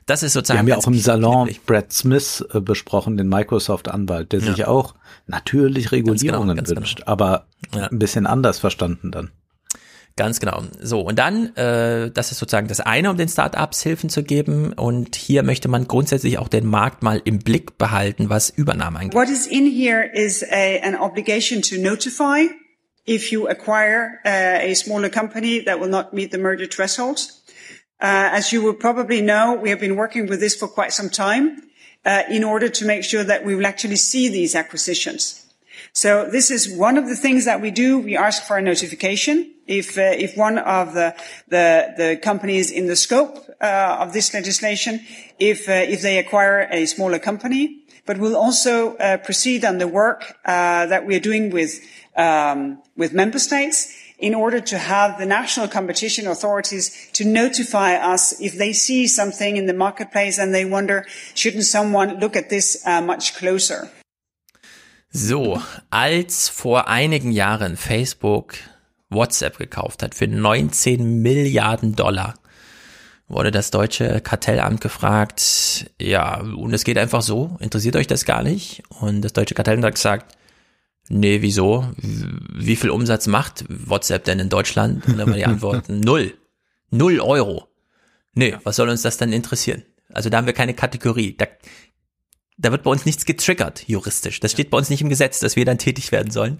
[0.06, 0.58] das ist sozusagen.
[0.68, 4.54] Wir haben ja auch im Salon Brad Smith äh, besprochen, den Microsoft-Anwalt, der ja.
[4.54, 4.96] sich auch
[5.28, 7.10] natürlich genau, Regulierungen genau, wünscht, genau.
[7.10, 7.88] aber ja.
[7.88, 9.32] ein bisschen anders verstanden dann.
[10.18, 10.64] Ganz genau.
[10.82, 14.74] So, und dann, äh, das ist sozusagen das eine, um den Startups Hilfen zu geben.
[14.74, 19.14] Und hier möchte man grundsätzlich auch den Markt mal im Blick behalten, was Übernahme angeht.
[19.14, 22.48] What is in here is a, an obligation to notify
[23.08, 27.20] if you acquire uh, a smaller company that will not meet the merger threshold.
[28.02, 31.10] Uh, as you will probably know, we have been working with this for quite some
[31.10, 31.62] time
[32.06, 35.46] uh, in order to make sure that we will actually see these acquisitions.
[35.94, 38.00] So this is one of the things that we do.
[38.00, 41.16] We ask for a notification if uh, if one of the
[41.48, 45.02] the, the companies in the scope uh, of this legislation,
[45.40, 49.88] if uh, if they acquire a smaller company, but we'll also uh, proceed on the
[49.88, 51.80] work uh, that we are doing with
[52.16, 58.40] um, with member states in order to have the national competition authorities to notify us
[58.42, 61.06] if they see something in the marketplace and they wonder,
[61.36, 63.90] shouldn't someone look at this uh, much closer?
[65.14, 68.56] So, als vor einigen Jahren Facebook
[69.10, 72.36] WhatsApp gekauft hat für 19 Milliarden Dollar,
[73.28, 78.44] wurde das deutsche Kartellamt gefragt, ja, und es geht einfach so, interessiert euch das gar
[78.44, 78.84] nicht?
[79.00, 80.38] Und das deutsche Kartellamt hat gesagt,
[81.10, 81.92] nee, wieso?
[81.98, 85.06] Wie viel Umsatz macht WhatsApp denn in Deutschland?
[85.08, 86.34] Und dann war die Antwort, null.
[86.90, 87.68] Null Euro.
[88.34, 89.84] Nee, was soll uns das dann interessieren?
[90.14, 91.36] Also da haben wir keine Kategorie.
[91.38, 91.48] Da,
[92.58, 94.40] da wird bei uns nichts getriggert juristisch.
[94.40, 96.60] Das steht bei uns nicht im Gesetz, dass wir dann tätig werden sollen.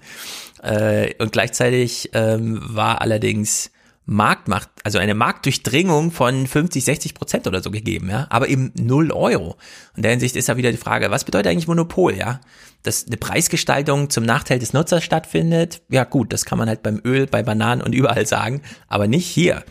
[0.62, 3.72] Äh, und gleichzeitig ähm, war allerdings
[4.10, 9.12] Marktmacht, also eine Marktdurchdringung von 50, 60 Prozent oder so gegeben, ja, aber eben null
[9.12, 9.58] Euro.
[9.92, 12.40] Und in der Hinsicht ist ja wieder die Frage, was bedeutet eigentlich Monopol, ja?
[12.84, 17.02] Dass eine Preisgestaltung zum Nachteil des Nutzers stattfindet, ja gut, das kann man halt beim
[17.04, 19.66] Öl, bei Bananen und überall sagen, aber nicht hier.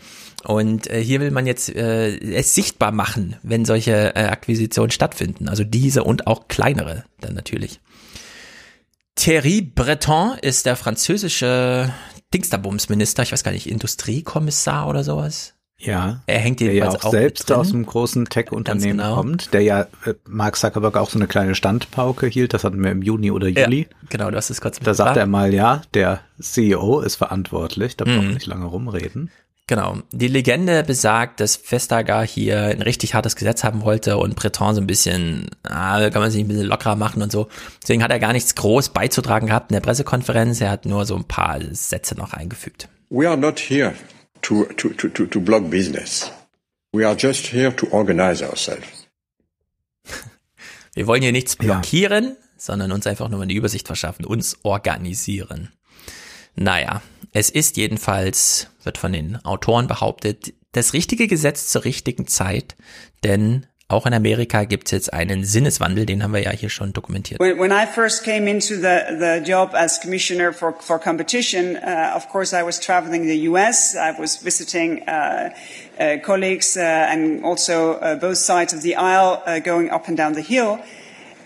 [0.47, 5.49] Und äh, hier will man jetzt äh, es sichtbar machen, wenn solche äh, Akquisitionen stattfinden.
[5.49, 7.81] Also diese und auch kleinere dann natürlich.
[9.15, 11.93] Thierry Breton ist der französische
[12.33, 15.53] Dingsterbumsminister, ich weiß gar nicht, Industriekommissar oder sowas.
[15.79, 16.21] Ja.
[16.27, 19.15] Er hängt der jedenfalls ja auch, auch selbst aus einem großen Tech-Unternehmen genau.
[19.15, 22.91] kommt, der ja äh, Mark Zuckerberg auch so eine kleine Standpauke hielt, das hatten wir
[22.91, 23.81] im Juni oder Juli.
[23.81, 27.97] Ja, genau, du hast es kurz Da sagt er mal, ja, der CEO ist verantwortlich,
[27.97, 28.09] da mhm.
[28.09, 29.29] braucht man nicht lange rumreden.
[29.67, 29.97] Genau.
[30.11, 34.79] Die Legende besagt, dass Vestager hier ein richtig hartes Gesetz haben wollte und Breton so
[34.79, 37.49] ein bisschen, ah, kann man sich ein bisschen lockerer machen und so.
[37.83, 40.61] Deswegen hat er gar nichts groß beizutragen gehabt in der Pressekonferenz.
[40.61, 42.87] Er hat nur so ein paar Sätze noch eingefügt.
[43.09, 43.93] We are not here
[44.43, 46.31] to, to, to, to, to block business.
[46.93, 49.07] We are just here to organize ourselves.
[50.93, 52.35] Wir wollen hier nichts blockieren, ja.
[52.57, 55.73] sondern uns einfach nur eine Übersicht verschaffen, uns organisieren.
[56.55, 57.01] Naja,
[57.37, 62.75] es ist jedenfalls, wird von den Autoren behauptet, das richtige Gesetz zur richtigen Zeit,
[63.23, 66.93] denn auch in Amerika gibt es jetzt einen Sinneswandel, den haben wir ja hier schon
[66.93, 67.39] dokumentiert.
[67.39, 72.15] When, when I first came into the, the job as commissioner for, for competition, uh,
[72.15, 75.51] of course I was traveling the US, I was visiting uh,
[75.99, 80.17] uh, colleagues uh, and also uh, both sides of the aisle uh, going up and
[80.17, 80.79] down the hill,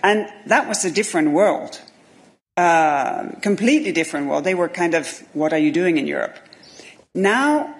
[0.01, 1.81] and that was a different world.
[2.57, 4.43] Uh, completely different world.
[4.43, 6.37] They were kind of, what are you doing in Europe?
[7.13, 7.75] Now,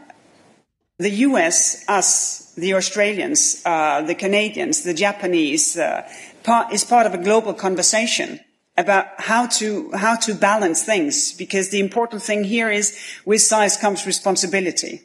[0.97, 6.07] the US, us, the Australians, uh, the Canadians, the Japanese, uh,
[6.43, 8.39] part, is part of a global conversation
[8.77, 11.33] about how to, how to balance things.
[11.33, 15.01] Because the important thing here is with size comes responsibility.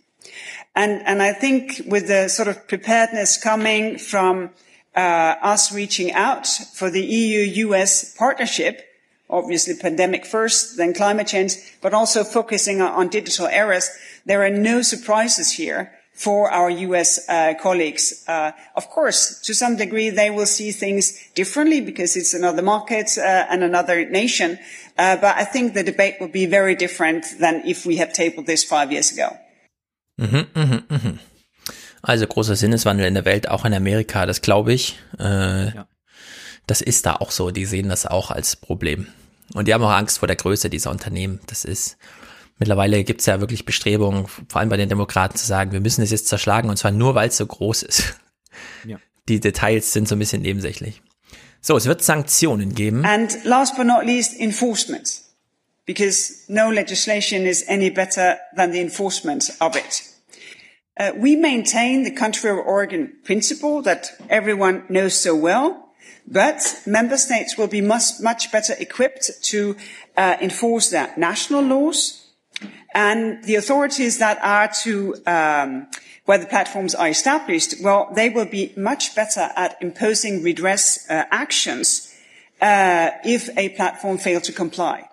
[0.75, 4.51] And, and I think with the sort of preparedness coming from
[4.95, 8.83] uh, us reaching out for the EU-US partnership,
[9.29, 13.91] obviously pandemic first, then climate change, but also focusing on digital eras.
[14.25, 18.25] There are no surprises here for our US uh, colleagues.
[18.27, 23.19] Uh, of course, to some degree, they will see things differently because it's another market
[23.19, 24.59] uh, and another nation.
[24.99, 28.47] Uh, but I think the debate will be very different than if we had tabled
[28.47, 29.37] this five years ago.
[30.19, 31.19] Mhm, mhm, mhm.
[32.03, 34.97] Also großer Sinneswandel in der Welt, auch in Amerika, das glaube ich.
[35.19, 35.87] Äh, ja.
[36.67, 37.51] Das ist da auch so.
[37.51, 39.07] Die sehen das auch als Problem.
[39.55, 41.41] Und die haben auch Angst vor der Größe dieser Unternehmen.
[41.47, 41.97] Das ist,
[42.59, 46.03] mittlerweile gibt es ja wirklich Bestrebungen, vor allem bei den Demokraten zu sagen, wir müssen
[46.03, 48.17] es jetzt zerschlagen und zwar nur, weil es so groß ist.
[48.85, 48.99] Ja.
[49.29, 51.03] Die Details sind so ein bisschen nebensächlich.
[51.61, 53.05] So, es wird Sanktionen geben.
[53.05, 55.23] And last but not least, enforcement.
[55.85, 60.03] Because no legislation is any better than the enforcement of it.
[60.99, 65.86] Uh, we maintain the country of origin principle that everyone knows so well.
[66.27, 69.77] But member states will be much, much better equipped to
[70.17, 72.27] uh, enforce their national laws.
[72.95, 75.87] And the authorities that are to, um,
[76.25, 81.25] where the platforms are established, well, they will be much better at imposing redress uh,
[81.31, 82.13] actions
[82.61, 85.09] uh, if a platform fails to comply.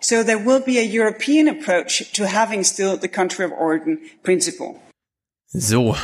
[0.00, 4.80] So there will be a European approach to having still the country of origin principle.
[5.48, 5.96] So,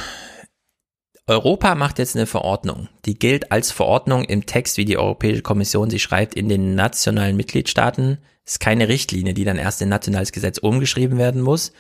[1.27, 2.89] Europa macht jetzt eine Verordnung.
[3.07, 7.37] Die gilt als Verordnung im Text, wie die Europäische Kommission sie schreibt, in den nationalen
[7.37, 8.19] Mitgliedstaaten.
[8.45, 11.73] Ist keine Richtlinie, die dann erst in nationales Gesetz umgeschrieben werden muss.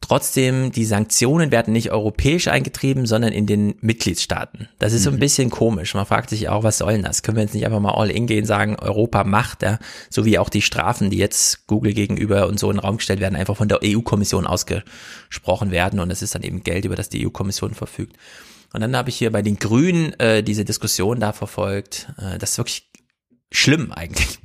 [0.00, 4.68] Trotzdem, die Sanktionen werden nicht europäisch eingetrieben, sondern in den Mitgliedstaaten.
[4.78, 5.20] Das ist so ein mhm.
[5.20, 5.94] bisschen komisch.
[5.94, 7.22] Man fragt sich auch, was soll denn das?
[7.22, 10.38] Können wir jetzt nicht einfach mal all in gehen, sagen, Europa macht, ja, so wie
[10.38, 13.56] auch die Strafen, die jetzt Google gegenüber und so in den Raum gestellt werden, einfach
[13.56, 17.74] von der EU-Kommission ausgesprochen werden und es ist dann eben Geld, über das die EU-Kommission
[17.74, 18.16] verfügt.
[18.72, 22.08] Und dann habe ich hier bei den Grünen äh, diese Diskussion da verfolgt.
[22.18, 22.90] Äh, das ist wirklich
[23.50, 24.38] schlimm eigentlich.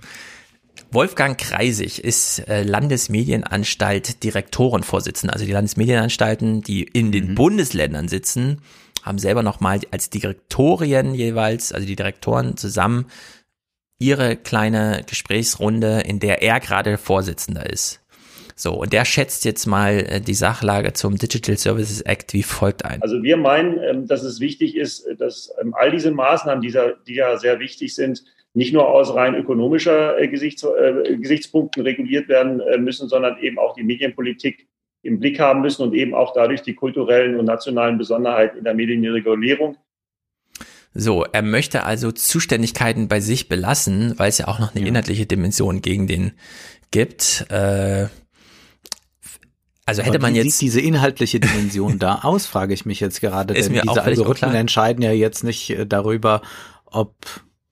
[0.92, 5.34] Wolfgang Kreisig ist äh, Landesmedienanstalt Direktorenvorsitzender.
[5.34, 7.36] Also die Landesmedienanstalten, die in den mhm.
[7.36, 8.62] Bundesländern sitzen,
[9.04, 13.08] haben selber nochmal als Direktorien jeweils, also die Direktoren zusammen,
[14.00, 18.02] ihre kleine Gesprächsrunde, in der er gerade Vorsitzender ist.
[18.58, 22.85] So, und der schätzt jetzt mal äh, die Sachlage zum Digital Services Act wie folgt
[22.85, 23.01] ein.
[23.01, 27.38] Also wir meinen, ähm, dass es wichtig ist, dass ähm, all diese Maßnahmen, die ja
[27.38, 33.09] sehr wichtig sind, nicht nur aus rein ökonomischer äh, Gesichts, äh, Gesichtspunkten reguliert werden müssen,
[33.09, 34.67] sondern eben auch die Medienpolitik
[35.01, 38.74] im Blick haben müssen und eben auch dadurch die kulturellen und nationalen Besonderheiten in der
[38.74, 39.77] Medienregulierung.
[40.93, 45.25] So, er möchte also Zuständigkeiten bei sich belassen, weil es ja auch noch eine inhaltliche
[45.25, 46.32] Dimension gegen den
[46.90, 47.45] gibt.
[47.51, 48.08] Äh,
[49.85, 53.53] also hätte man jetzt sieht diese inhaltliche Dimension da aus, frage ich mich jetzt gerade,
[53.53, 56.41] denn diese Algorithmen entscheiden ja jetzt nicht äh, darüber,
[56.85, 57.15] ob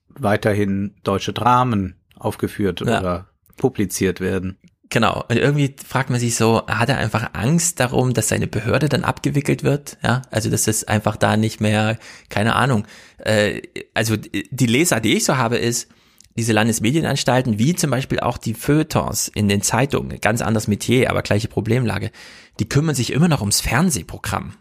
[0.10, 3.00] weiterhin deutsche Dramen aufgeführt ja.
[3.00, 3.28] oder
[3.58, 4.58] publiziert werden.
[4.90, 5.24] Genau.
[5.28, 9.04] Und irgendwie fragt man sich so, hat er einfach Angst darum, dass seine Behörde dann
[9.04, 9.98] abgewickelt wird?
[10.04, 11.98] Ja, also dass es einfach da nicht mehr,
[12.30, 12.86] keine Ahnung.
[13.18, 13.64] Äh,
[13.96, 15.90] also die Leser, die ich so habe, ist,
[16.38, 21.22] diese Landesmedienanstalten, wie zum Beispiel auch die Feuilletons in den Zeitungen, ganz anderes Metier, aber
[21.22, 22.12] gleiche Problemlage,
[22.60, 24.56] die kümmern sich immer noch ums Fernsehprogramm.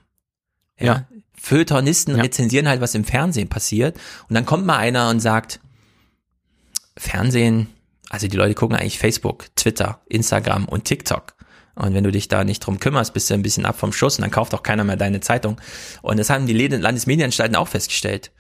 [0.79, 0.87] Ja.
[0.87, 1.09] ja.
[1.35, 2.23] Feuilletonisten ja.
[2.23, 3.97] rezensieren halt, was im Fernsehen passiert.
[4.29, 5.61] Und dann kommt mal einer und sagt,
[6.97, 7.69] Fernsehen,
[8.11, 11.35] also die Leute gucken eigentlich Facebook, Twitter, Instagram und TikTok.
[11.75, 14.19] Und wenn du dich da nicht drum kümmerst, bist du ein bisschen ab vom Schuss
[14.19, 15.59] und dann kauft auch keiner mehr deine Zeitung.
[16.03, 18.31] Und das haben die Landesmedienanstalten auch festgestellt.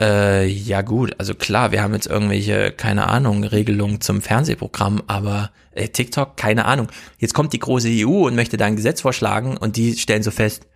[0.00, 5.50] Äh, ja gut, also klar, wir haben jetzt irgendwelche, keine Ahnung, Regelungen zum Fernsehprogramm, aber
[5.72, 6.88] äh, TikTok, keine Ahnung.
[7.18, 10.30] Jetzt kommt die große EU und möchte da ein Gesetz vorschlagen und die stellen so
[10.30, 10.66] fest,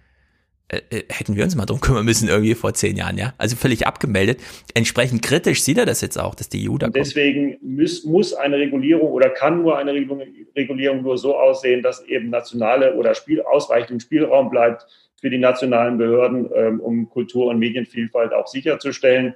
[0.69, 3.35] äh, äh, hätten wir uns mal drum kümmern müssen irgendwie vor zehn Jahren, ja.
[3.39, 4.41] Also völlig abgemeldet.
[4.75, 6.97] Entsprechend kritisch sieht er das jetzt auch, dass die EU da kommt.
[6.97, 12.31] Deswegen muss, muss eine Regulierung oder kann nur eine Regulierung nur so aussehen, dass eben
[12.31, 14.87] nationale oder Spiel, ausreichend Spielraum bleibt,
[15.27, 19.35] für die nationalen Behörden, ähm, um Kultur- und Medienvielfalt auch sicherzustellen.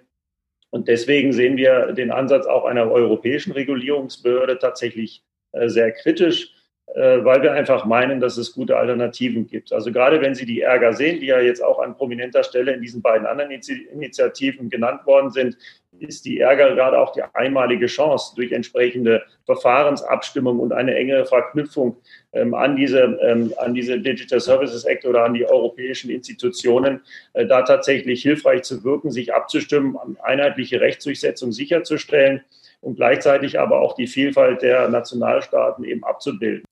[0.70, 6.54] Und deswegen sehen wir den Ansatz auch einer europäischen Regulierungsbehörde tatsächlich äh, sehr kritisch,
[6.94, 9.72] weil wir einfach meinen, dass es gute Alternativen gibt.
[9.72, 12.82] Also gerade wenn Sie die Ärger sehen, die ja jetzt auch an prominenter Stelle in
[12.82, 15.56] diesen beiden anderen Initiativen genannt worden sind,
[15.98, 21.96] ist die Ärger gerade auch die einmalige Chance durch entsprechende Verfahrensabstimmung und eine engere Verknüpfung
[22.32, 27.02] ähm, an, diese, ähm, an diese Digital Services Act oder an die europäischen Institutionen,
[27.32, 32.42] äh, da tatsächlich hilfreich zu wirken, sich abzustimmen, einheitliche Rechtsdurchsetzung sicherzustellen
[32.80, 36.64] und gleichzeitig aber auch die Vielfalt der Nationalstaaten eben abzubilden.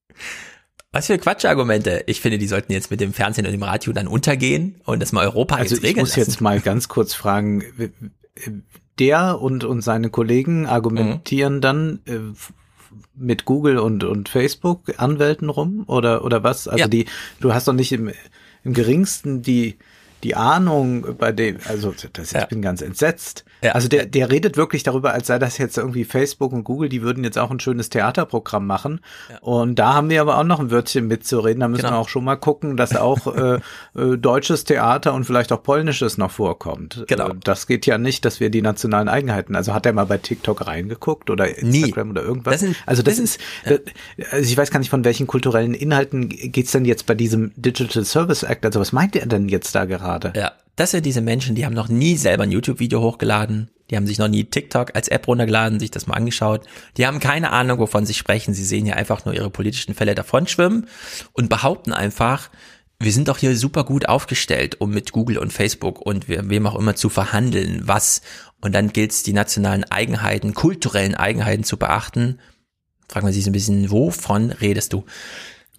[0.91, 2.03] Was für Quatschargumente.
[2.07, 5.11] Ich finde, die sollten jetzt mit dem Fernsehen und dem Radio dann untergehen und das
[5.11, 6.31] mal Europa also jetzt regeln Ich muss lassen.
[6.31, 7.63] jetzt mal ganz kurz fragen,
[8.97, 11.61] der und, und seine Kollegen argumentieren Mhm.
[11.61, 12.17] dann äh,
[13.15, 16.67] mit Google und, und Facebook Anwälten rum oder, oder was?
[16.67, 16.87] Also Ja.
[16.87, 17.05] die,
[17.39, 18.11] du hast doch nicht im,
[18.63, 19.77] im geringsten die,
[20.23, 23.45] die Ahnung bei dem, also das, ich bin ganz entsetzt.
[23.73, 27.01] Also der, der redet wirklich darüber, als sei das jetzt irgendwie Facebook und Google, die
[27.01, 29.01] würden jetzt auch ein schönes Theaterprogramm machen.
[29.41, 31.59] Und da haben wir aber auch noch ein Wörtchen mitzureden.
[31.59, 31.93] Da müssen Genau.
[31.93, 33.59] wir auch schon mal gucken, dass auch äh,
[33.95, 37.03] äh, deutsches Theater und vielleicht auch polnisches noch vorkommt.
[37.07, 37.29] Genau.
[37.29, 39.55] Äh, das geht ja nicht, dass wir die nationalen Eigenheiten.
[39.55, 42.53] Also hat er mal bei TikTok reingeguckt oder Instagram oder irgendwas?
[42.53, 43.39] Das sind- also das, das ist,
[44.31, 48.05] also ich weiß gar nicht, von welchen kulturellen Inhalten geht's denn jetzt bei diesem Digital
[48.05, 48.65] Service Act?
[48.65, 50.33] Also was meint er denn jetzt da gerade?
[50.35, 53.69] Ja, das sind diese Menschen, die haben noch nie selber ein YouTube-Video hochgeladen.
[53.89, 56.65] Die haben sich noch nie TikTok als App runtergeladen, sich das mal angeschaut.
[56.97, 58.53] Die haben keine Ahnung, wovon sie sprechen.
[58.53, 60.87] Sie sehen ja einfach nur ihre politischen Fälle davonschwimmen
[61.33, 62.49] und behaupten einfach,
[62.99, 66.67] wir sind doch hier super gut aufgestellt, um mit Google und Facebook und we- wem
[66.67, 68.21] auch immer zu verhandeln, was.
[68.61, 72.39] Und dann gilt es, die nationalen Eigenheiten, kulturellen Eigenheiten zu beachten.
[73.07, 75.05] Fragen wir sich so ein bisschen, wovon redest du?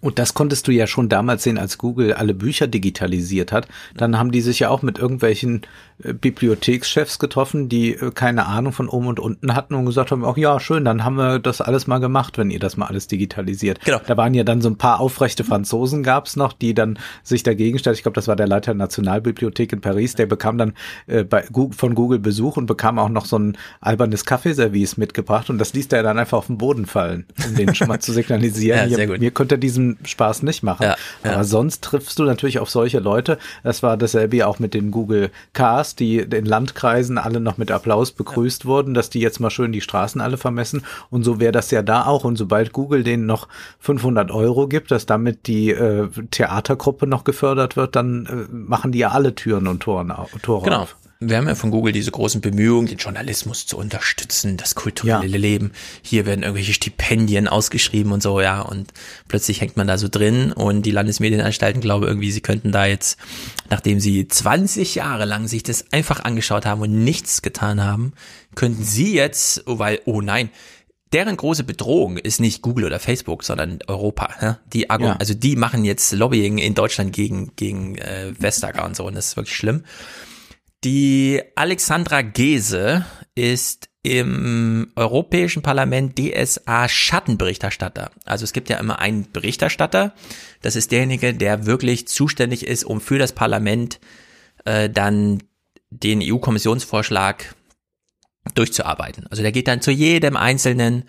[0.01, 3.67] Und das konntest du ja schon damals sehen, als Google alle Bücher digitalisiert hat.
[3.95, 5.61] Dann haben die sich ja auch mit irgendwelchen
[6.01, 10.37] Bibliothekschefs getroffen, die äh, keine Ahnung von oben und unten hatten und gesagt haben, ach
[10.37, 13.81] ja, schön, dann haben wir das alles mal gemacht, wenn ihr das mal alles digitalisiert.
[13.85, 13.99] Genau.
[14.05, 17.77] Da waren ja dann so ein paar aufrechte Franzosen gab's noch, die dann sich dagegen
[17.77, 17.97] stellten.
[17.97, 20.73] Ich glaube, das war der Leiter der Nationalbibliothek in Paris, der bekam dann
[21.07, 25.57] äh, bei, von Google Besuch und bekam auch noch so ein albernes Kaffeeservice mitgebracht und
[25.57, 28.61] das ließ der dann einfach auf den Boden fallen, um den schon mal zu signalisieren.
[28.81, 29.19] Ja, Hier-.
[29.19, 30.83] Mir könnte er diesen Spaß nicht machen.
[30.83, 31.33] Ja, ja.
[31.33, 33.37] Aber sonst triffst du natürlich auf solche Leute.
[33.63, 37.71] Das war dasselbe ja auch mit den Google Cars, die in Landkreisen alle noch mit
[37.71, 40.83] Applaus begrüßt wurden, dass die jetzt mal schön die Straßen alle vermessen.
[41.09, 42.23] Und so wäre das ja da auch.
[42.23, 43.47] Und sobald Google denen noch
[43.79, 48.99] 500 Euro gibt, dass damit die äh, Theatergruppe noch gefördert wird, dann äh, machen die
[48.99, 50.81] ja alle Türen und Toren, Tore Genau.
[50.83, 50.95] auf.
[51.23, 55.71] Wir haben ja von Google diese großen Bemühungen, den Journalismus zu unterstützen, das kulturelle Leben.
[56.01, 58.59] Hier werden irgendwelche Stipendien ausgeschrieben und so, ja.
[58.61, 58.91] Und
[59.27, 63.19] plötzlich hängt man da so drin und die Landesmedienanstalten glauben irgendwie, sie könnten da jetzt,
[63.69, 68.13] nachdem sie 20 Jahre lang sich das einfach angeschaut haben und nichts getan haben,
[68.55, 70.49] könnten sie jetzt, oh, weil, oh nein,
[71.13, 74.29] deren große Bedrohung ist nicht Google oder Facebook, sondern Europa.
[74.41, 74.59] Ja?
[74.73, 75.17] Die Argu Ja.
[75.17, 79.27] also die machen jetzt Lobbying in Deutschland gegen gegen äh, Vestager und so und das
[79.27, 79.83] ist wirklich schlimm.
[80.83, 88.09] Die Alexandra Gese ist im Europäischen Parlament DSA Schattenberichterstatter.
[88.25, 90.15] Also es gibt ja immer einen Berichterstatter.
[90.63, 93.99] Das ist derjenige, der wirklich zuständig ist, um für das Parlament
[94.65, 95.43] äh, dann
[95.91, 97.53] den EU-Kommissionsvorschlag
[98.55, 99.27] durchzuarbeiten.
[99.27, 101.07] Also der geht dann zu jedem einzelnen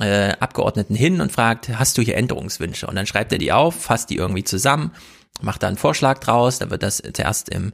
[0.00, 2.86] äh, Abgeordneten hin und fragt, hast du hier Änderungswünsche?
[2.86, 4.92] Und dann schreibt er die auf, fasst die irgendwie zusammen,
[5.40, 7.72] macht da einen Vorschlag draus, dann wird das zuerst im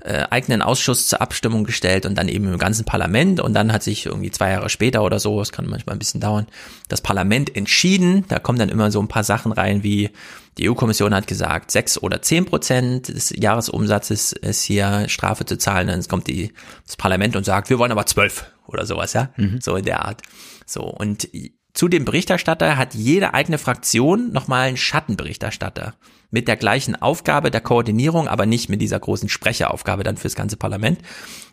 [0.00, 3.40] äh, eigenen Ausschuss zur Abstimmung gestellt und dann eben im ganzen Parlament.
[3.40, 6.20] Und dann hat sich irgendwie zwei Jahre später oder so, es kann manchmal ein bisschen
[6.20, 6.46] dauern,
[6.88, 10.10] das Parlament entschieden, da kommen dann immer so ein paar Sachen rein wie
[10.58, 15.86] die EU-Kommission hat gesagt, sechs oder zehn Prozent des Jahresumsatzes ist hier Strafe zu zahlen,
[15.86, 16.52] dann kommt die,
[16.84, 20.22] das Parlament und sagt, wir wollen aber zwölf oder sowas, ja, so in der Art.
[20.66, 21.28] So, und
[21.74, 25.94] zu dem Berichterstatter hat jede eigene Fraktion nochmal einen Schattenberichterstatter
[26.30, 30.56] mit der gleichen Aufgabe der Koordinierung, aber nicht mit dieser großen Sprecheraufgabe dann fürs ganze
[30.56, 30.98] Parlament.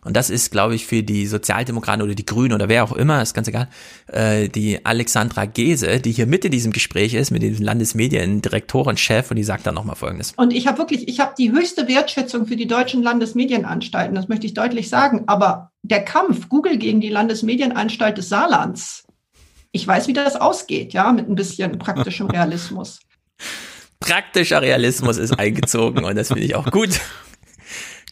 [0.03, 3.21] Und das ist, glaube ich, für die Sozialdemokraten oder die Grünen oder wer auch immer,
[3.21, 3.69] ist ganz egal,
[4.07, 9.37] äh, die Alexandra Gese, die hier mit in diesem Gespräch ist, mit dem Landesmediendirektorenchef und
[9.37, 10.33] die sagt dann nochmal Folgendes.
[10.35, 14.45] Und ich habe wirklich, ich habe die höchste Wertschätzung für die deutschen Landesmedienanstalten, das möchte
[14.45, 15.23] ich deutlich sagen.
[15.27, 19.05] Aber der Kampf Google gegen die Landesmedienanstalt des Saarlands,
[19.71, 22.99] ich weiß, wie das ausgeht, ja, mit ein bisschen praktischem Realismus.
[24.06, 27.00] Praktischer Realismus ist eingezogen und das finde ich auch gut.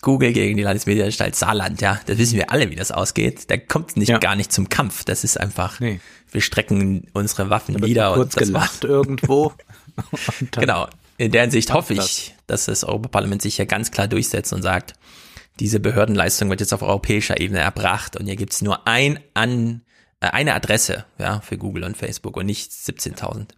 [0.02, 3.50] Google gegen die Landesmedienanstalt Saarland, ja, das wissen wir alle, wie das ausgeht.
[3.50, 5.06] Da kommt nicht gar nicht zum Kampf.
[5.06, 8.14] Das ist einfach, wir strecken unsere Waffen nieder.
[8.14, 8.92] kurz und das gelacht war's.
[8.92, 9.54] irgendwo.
[10.52, 10.88] Genau.
[11.18, 14.94] In der Hinsicht hoffe ich, dass das Europaparlament sich hier ganz klar durchsetzt und sagt,
[15.60, 19.82] diese Behördenleistung wird jetzt auf europäischer Ebene erbracht und hier gibt's nur ein an,
[20.20, 23.50] äh, eine Adresse ja, für Google und Facebook und nicht 17.000.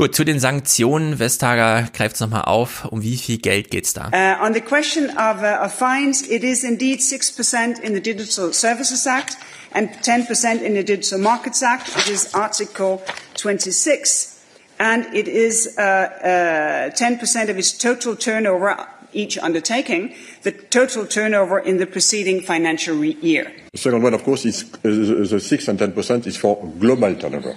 [0.00, 1.18] Gut, zu den Sanktionen.
[1.18, 2.90] Vestager greift es nochmal auf.
[2.90, 4.08] Um wie viel Geld geht's da?
[4.08, 8.50] Uh, on the question of, uh, of fines, it is indeed 6% in the Digital
[8.54, 9.36] Services Act
[9.74, 11.94] and 10% in the Digital Markets Act.
[11.98, 13.02] It is Article
[13.34, 14.40] 26.
[14.78, 18.78] And it is uh, uh, 10% of its total turnover,
[19.12, 20.14] each undertaking,
[20.44, 23.52] the total turnover in the preceding financial year.
[23.74, 27.54] The second one, of course, is uh, the 6 and 10% is for global turnover,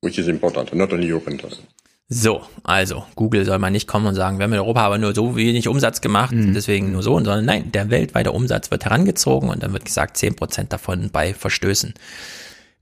[0.00, 1.62] which is important, not only European turnover.
[2.10, 5.14] So, also Google soll man nicht kommen und sagen, wir haben in Europa aber nur
[5.14, 6.54] so wenig Umsatz gemacht, mhm.
[6.54, 10.34] deswegen nur so, sondern nein, der weltweite Umsatz wird herangezogen und dann wird gesagt, zehn
[10.34, 11.92] Prozent davon bei Verstößen.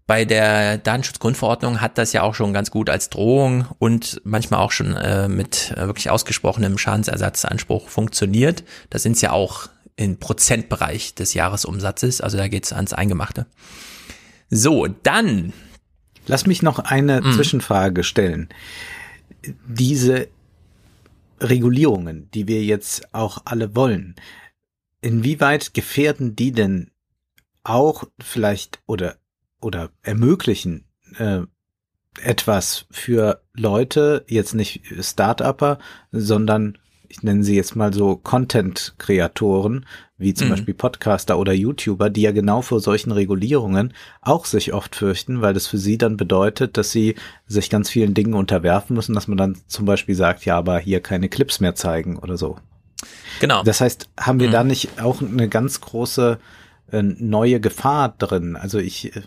[0.06, 4.70] Bei der Datenschutzgrundverordnung hat das ja auch schon ganz gut als Drohung und manchmal auch
[4.70, 8.62] schon äh, mit äh, wirklich ausgesprochenem Schadensersatzanspruch funktioniert.
[8.90, 13.46] Da sind es ja auch im Prozentbereich des Jahresumsatzes, also da geht's ans Eingemachte.
[14.48, 15.52] So, dann.
[16.26, 17.32] Lass mich noch eine mm.
[17.32, 18.48] Zwischenfrage stellen
[19.66, 20.28] diese
[21.40, 24.14] Regulierungen, die wir jetzt auch alle wollen,
[25.00, 26.90] inwieweit gefährden die denn
[27.62, 29.16] auch vielleicht oder
[29.60, 30.84] oder ermöglichen
[31.18, 31.40] äh,
[32.22, 35.78] etwas für Leute, jetzt nicht Start-Upper,
[36.12, 36.78] sondern
[37.09, 39.86] ich nenne sie jetzt mal so Content-Kreatoren,
[40.18, 40.52] wie zum mhm.
[40.52, 45.55] Beispiel Podcaster oder YouTuber, die ja genau vor solchen Regulierungen auch sich oft fürchten, weil
[45.55, 49.39] das für sie dann bedeutet, dass sie sich ganz vielen Dingen unterwerfen müssen, dass man
[49.39, 52.57] dann zum Beispiel sagt, ja, aber hier keine Clips mehr zeigen oder so.
[53.41, 53.62] Genau.
[53.62, 54.52] Das heißt, haben wir mhm.
[54.52, 56.39] da nicht auch eine ganz große
[56.93, 58.57] äh, neue Gefahr drin?
[58.57, 59.23] Also ich äh,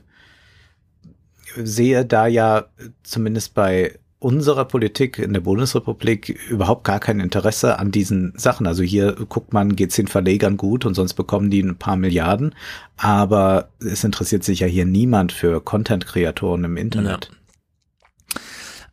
[1.55, 2.65] sehe da ja
[3.03, 8.67] zumindest bei unserer Politik in der Bundesrepublik überhaupt gar kein Interesse an diesen Sachen.
[8.67, 12.53] Also hier guckt man, geht's den Verlegern gut und sonst bekommen die ein paar Milliarden.
[12.97, 17.29] Aber es interessiert sich ja hier niemand für Content-Kreatoren im Internet.
[17.31, 18.41] Ja.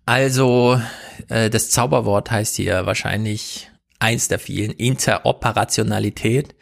[0.07, 0.81] Also
[1.29, 6.55] äh, das Zauberwort heißt hier wahrscheinlich eins der vielen, Interoperationalität.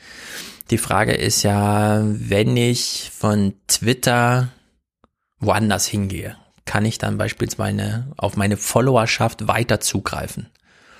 [0.71, 4.49] Die Frage ist ja, wenn ich von Twitter
[5.39, 10.49] woanders hingehe, kann ich dann beispielsweise auf meine Followerschaft weiter zugreifen.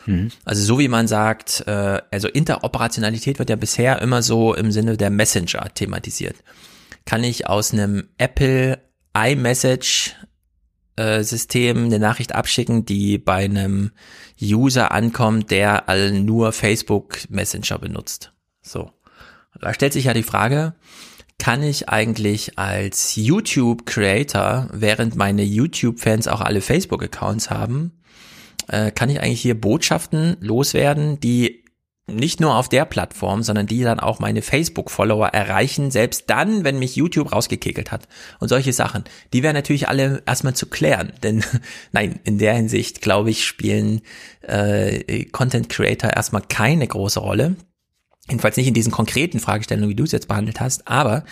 [0.07, 0.31] Mhm.
[0.45, 4.97] Also so wie man sagt, äh, also Interoperationalität wird ja bisher immer so im Sinne
[4.97, 6.37] der Messenger thematisiert.
[7.07, 8.79] Kann ich aus einem Apple
[9.17, 10.17] iMessage
[10.97, 13.93] äh, System eine Nachricht abschicken, die bei einem
[14.41, 18.33] User ankommt, der all nur Facebook Messenger benutzt.
[18.63, 18.91] So.
[19.61, 20.75] Da stellt sich ja die Frage,
[21.39, 27.93] kann ich eigentlich als YouTube-Creator, während meine YouTube-Fans auch alle Facebook-Accounts haben,
[28.69, 31.65] äh, kann ich eigentlich hier Botschaften loswerden, die
[32.07, 36.79] nicht nur auf der Plattform, sondern die dann auch meine Facebook-Follower erreichen, selbst dann, wenn
[36.79, 38.09] mich YouTube rausgekickelt hat.
[38.41, 41.13] Und solche Sachen, die wären natürlich alle erstmal zu klären.
[41.23, 41.43] Denn
[41.93, 44.03] nein, in der Hinsicht, glaube ich, spielen
[44.43, 47.57] äh, Content Creator erstmal keine große Rolle.
[48.29, 51.25] Jedenfalls nicht in diesen konkreten Fragestellungen, wie du es jetzt behandelt hast, aber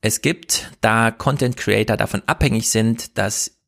[0.00, 3.58] es gibt, da Content Creator davon abhängig sind, dass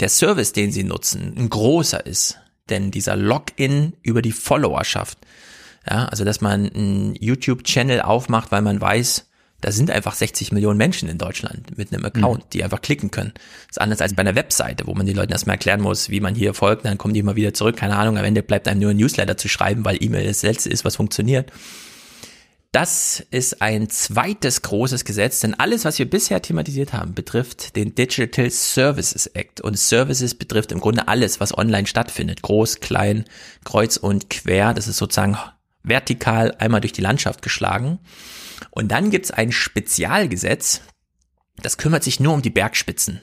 [0.00, 2.38] der Service, den sie nutzen, ein großer ist.
[2.68, 5.18] Denn dieser Login über die Followerschaft,
[5.88, 9.30] ja, also dass man einen YouTube-Channel aufmacht, weil man weiß,
[9.62, 12.48] da sind einfach 60 Millionen Menschen in Deutschland mit einem Account, mhm.
[12.52, 13.32] die einfach klicken können.
[13.34, 16.20] Das ist anders als bei einer Webseite, wo man den Leuten erstmal erklären muss, wie
[16.20, 18.80] man hier folgt, dann kommen die immer wieder zurück, keine Ahnung, am Ende bleibt einem
[18.80, 21.50] nur ein Newsletter zu schreiben, weil E-Mail das letzte ist, was funktioniert.
[22.72, 27.94] Das ist ein zweites großes Gesetz, denn alles, was wir bisher thematisiert haben, betrifft den
[27.94, 29.60] Digital Services Act.
[29.60, 32.40] Und Services betrifft im Grunde alles, was online stattfindet.
[32.40, 33.26] Groß, klein,
[33.64, 34.72] kreuz und quer.
[34.72, 35.36] Das ist sozusagen
[35.82, 37.98] vertikal einmal durch die Landschaft geschlagen.
[38.70, 40.80] Und dann gibt's ein Spezialgesetz,
[41.56, 43.20] das kümmert sich nur um die Bergspitzen.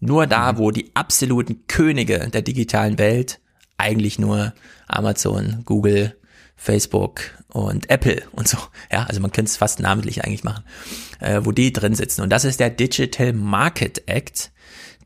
[0.00, 0.58] Nur da, mhm.
[0.58, 3.40] wo die absoluten Könige der digitalen Welt,
[3.78, 4.54] eigentlich nur
[4.86, 6.16] Amazon, Google,
[6.56, 8.58] Facebook und Apple und so,
[8.92, 10.64] ja, also man könnte es fast namentlich eigentlich machen,
[11.20, 12.22] äh, wo die drin sitzen.
[12.22, 14.50] Und das ist der Digital Market Act,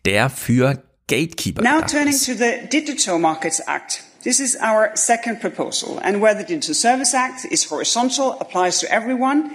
[0.04, 4.02] der für Gatekeeper Now turning to the Digital Markets Act.
[4.22, 5.98] This is our second proposal.
[5.98, 9.54] And where the Digital Service Act is horizontal, applies to everyone,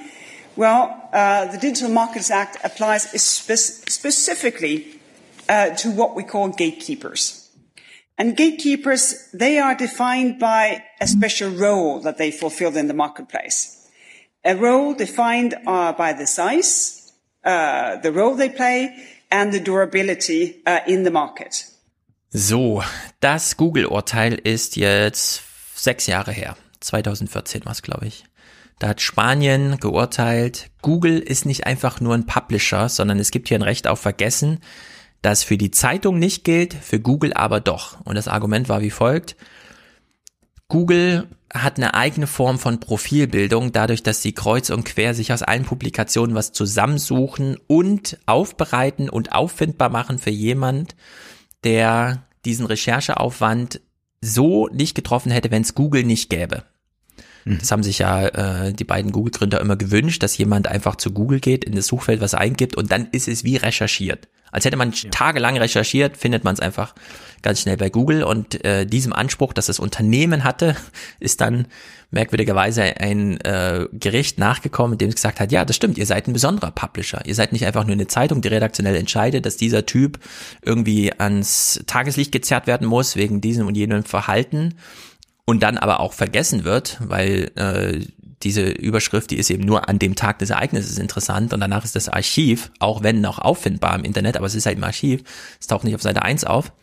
[0.57, 4.99] well, uh, the Digital Markets Act applies spe specifically
[5.47, 7.49] uh, to what we call gatekeepers.
[8.17, 13.87] And gatekeepers, they are defined by a special role that they fulfill in the marketplace.
[14.43, 17.13] A role defined uh, by the size,
[17.43, 21.69] uh, the role they play, and the durability uh, in the market.
[22.29, 22.83] So,
[23.21, 25.43] das Google-Urteil ist jetzt
[25.75, 26.57] sechs Jahre her.
[26.81, 28.25] 2014 war es, glaube ich.
[28.79, 33.57] Da hat Spanien geurteilt, Google ist nicht einfach nur ein Publisher, sondern es gibt hier
[33.57, 34.59] ein Recht auf Vergessen,
[35.21, 38.01] das für die Zeitung nicht gilt, für Google aber doch.
[38.03, 39.37] Und das Argument war wie folgt.
[40.67, 45.43] Google hat eine eigene Form von Profilbildung, dadurch, dass sie kreuz und quer sich aus
[45.43, 50.95] allen Publikationen was zusammensuchen und aufbereiten und auffindbar machen für jemand,
[51.67, 53.81] der diesen Rechercheaufwand
[54.21, 56.63] so nicht getroffen hätte, wenn es Google nicht gäbe.
[57.59, 61.39] Das haben sich ja äh, die beiden Google-Gründer immer gewünscht, dass jemand einfach zu Google
[61.39, 64.27] geht, in das Suchfeld was eingibt und dann ist es wie recherchiert.
[64.51, 65.09] Als hätte man ja.
[65.09, 66.95] tagelang recherchiert, findet man es einfach
[67.41, 68.23] ganz schnell bei Google.
[68.23, 70.75] Und äh, diesem Anspruch, dass das Unternehmen hatte,
[71.19, 71.67] ist dann
[72.11, 76.27] merkwürdigerweise ein äh, Gericht nachgekommen, in dem es gesagt hat, ja, das stimmt, ihr seid
[76.27, 77.21] ein besonderer Publisher.
[77.25, 80.19] Ihr seid nicht einfach nur eine Zeitung, die redaktionell entscheidet, dass dieser Typ
[80.61, 84.75] irgendwie ans Tageslicht gezerrt werden muss wegen diesem und jenem Verhalten
[85.47, 88.05] und dann aber auch vergessen wird, weil äh,
[88.43, 91.95] diese Überschrift, die ist eben nur an dem Tag des Ereignisses interessant und danach ist
[91.95, 95.23] das Archiv, auch wenn noch auffindbar im Internet, aber es ist halt im Archiv,
[95.59, 96.73] es taucht nicht auf Seite 1 auf.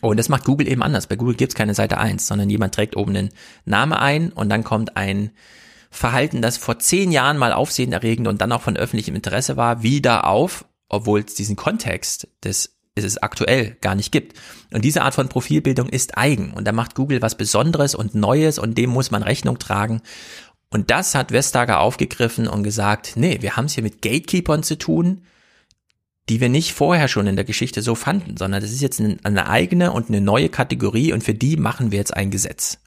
[0.00, 1.06] Und das macht Google eben anders.
[1.06, 3.30] Bei Google gibt's keine Seite 1, sondern jemand trägt oben den
[3.64, 5.30] Name ein und dann kommt ein
[5.90, 10.26] Verhalten, das vor zehn Jahren mal aufsehenerregend und dann auch von öffentlichem Interesse war, wieder
[10.26, 14.38] auf, obwohl es diesen Kontext des es aktuell gar nicht gibt.
[14.72, 16.52] Und diese Art von Profilbildung ist eigen.
[16.52, 20.02] Und da macht Google was Besonderes und Neues und dem muss man Rechnung tragen.
[20.70, 24.76] Und das hat Vestager aufgegriffen und gesagt, nee, wir haben es hier mit Gatekeepern zu
[24.76, 25.22] tun,
[26.28, 29.48] die wir nicht vorher schon in der Geschichte so fanden, sondern das ist jetzt eine
[29.48, 32.78] eigene und eine neue Kategorie und für die machen wir jetzt ein Gesetz.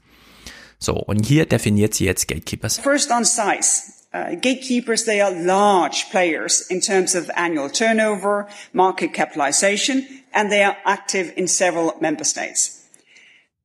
[0.78, 2.78] So, und hier definiert sie jetzt Gatekeepers.
[2.78, 3.95] First on size.
[4.16, 10.64] Uh, gatekeepers, they are large players in terms of annual turnover, market capitalization, and they
[10.64, 12.88] are active in several member states.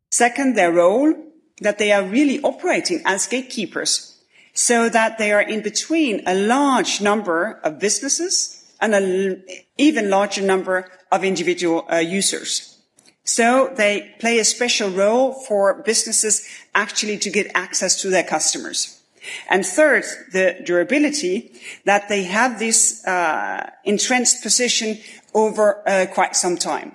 [0.09, 1.15] Second, their role,
[1.61, 4.21] that they are really operating as gatekeepers
[4.53, 9.45] so that they are in between a large number of businesses and an
[9.77, 12.77] even larger number of individual uh, users.
[13.23, 19.00] So they play a special role for businesses actually to get access to their customers.
[19.49, 21.51] And third, the durability
[21.85, 24.97] that they have this uh, entrenched position
[25.33, 26.93] over uh, quite some time.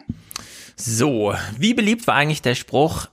[0.76, 3.08] So, wie beliebt war eigentlich der Spruch,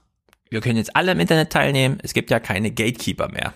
[0.50, 3.54] wir können jetzt alle im Internet teilnehmen, es gibt ja keine Gatekeeper mehr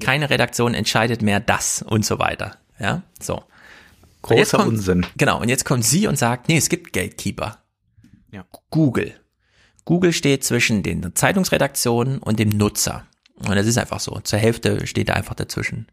[0.00, 2.56] keine Redaktion entscheidet mehr das und so weiter.
[2.80, 3.44] Ja, so.
[4.22, 5.06] Großer kommt, Unsinn.
[5.16, 7.58] Genau, und jetzt kommt sie und sagt, nee, es gibt Gatekeeper.
[8.32, 8.44] Ja.
[8.70, 9.14] Google.
[9.84, 13.06] Google steht zwischen den Zeitungsredaktionen und dem Nutzer.
[13.46, 14.20] Und das ist einfach so.
[14.20, 15.86] Zur Hälfte steht er einfach dazwischen.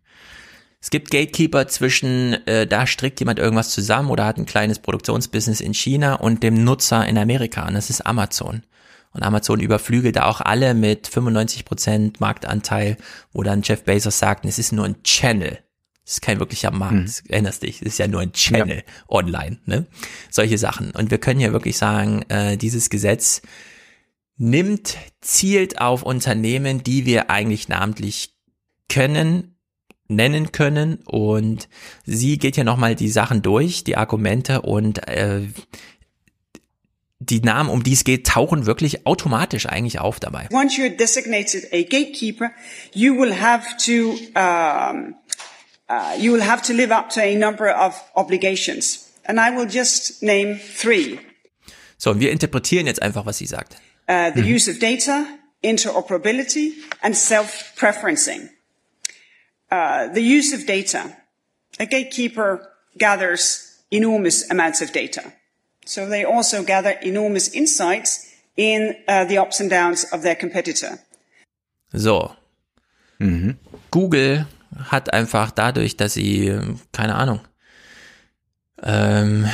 [0.79, 5.59] Es gibt Gatekeeper zwischen, äh, da strickt jemand irgendwas zusammen oder hat ein kleines Produktionsbusiness
[5.59, 7.67] in China und dem Nutzer in Amerika.
[7.67, 8.63] Und das ist Amazon.
[9.11, 12.97] Und Amazon überflügelt da auch alle mit 95% Marktanteil,
[13.33, 15.59] wo dann Jeff Bezos sagt, es ist nur ein Channel.
[16.05, 17.11] Es ist kein wirklicher Markt, mhm.
[17.27, 18.83] erinnerst dich, es ist ja nur ein Channel ja.
[19.09, 19.87] online, ne?
[20.29, 20.91] Solche Sachen.
[20.91, 23.41] Und wir können ja wirklich sagen, äh, dieses Gesetz
[24.37, 28.35] nimmt, zielt auf Unternehmen, die wir eigentlich namentlich
[28.89, 29.55] können,
[30.07, 31.67] nennen können und
[32.05, 35.41] sie geht ja nochmal die Sachen durch, die Argumente und äh,
[37.19, 40.47] die Namen, um die es geht, tauchen wirklich automatisch eigentlich auf dabei.
[40.51, 42.51] Once you're designated a gatekeeper,
[42.93, 45.15] you will have to um,
[45.89, 49.67] uh, you will have to live up to a number of obligations, and I will
[49.67, 51.19] just name three.
[51.97, 53.77] So, und wir interpretieren jetzt einfach, was sie sagt.
[54.07, 54.47] Uh, the mhm.
[54.55, 58.49] use of data, interoperability, and self-preferencing.
[59.69, 61.15] Uh, the use of data.
[61.79, 65.33] A gatekeeper gathers enormous amounts of data.
[65.85, 70.99] So they also gather enormous insights in uh, the ups and downs of their competitor.
[71.93, 72.35] So.
[73.19, 73.57] Mhm.
[73.91, 74.45] Google
[74.91, 76.59] hat einfach dadurch, dass sie,
[76.91, 77.39] keine Ahnung,
[78.83, 79.47] ähm,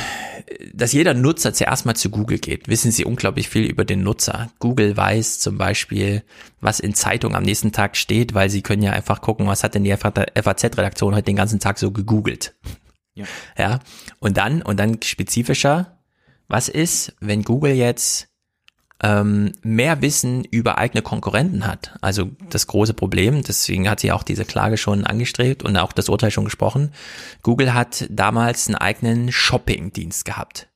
[0.72, 4.50] dass jeder Nutzer zuerst mal zu Google geht, wissen sie unglaublich viel über den Nutzer.
[4.58, 6.22] Google weiß zum Beispiel,
[6.60, 9.74] was in Zeitungen am nächsten Tag steht, weil sie können ja einfach gucken, was hat
[9.74, 12.54] denn die FAZ-Redaktion heute den ganzen Tag so gegoogelt.
[13.14, 13.24] Ja.
[13.56, 13.80] ja.
[14.18, 15.98] Und dann, und dann spezifischer,
[16.48, 18.28] was ist, wenn Google jetzt
[19.04, 21.94] ähm, mehr Wissen über eigene Konkurrenten hat?
[22.00, 26.08] Also das große Problem, deswegen hat sie auch diese Klage schon angestrebt und auch das
[26.08, 26.90] Urteil schon gesprochen.
[27.42, 30.68] Google hat damals einen eigenen Shopping-Dienst gehabt.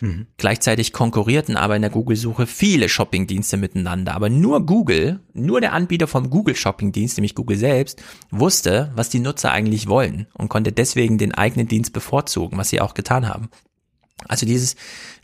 [0.00, 0.28] Mhm.
[0.36, 4.14] Gleichzeitig konkurrierten aber in der Google-Suche viele Shopping-Dienste miteinander.
[4.14, 9.50] Aber nur Google, nur der Anbieter vom Google-Shopping-Dienst, nämlich Google selbst, wusste, was die Nutzer
[9.50, 13.50] eigentlich wollen und konnte deswegen den eigenen Dienst bevorzugen, was sie auch getan haben.
[14.26, 14.74] Also dieses,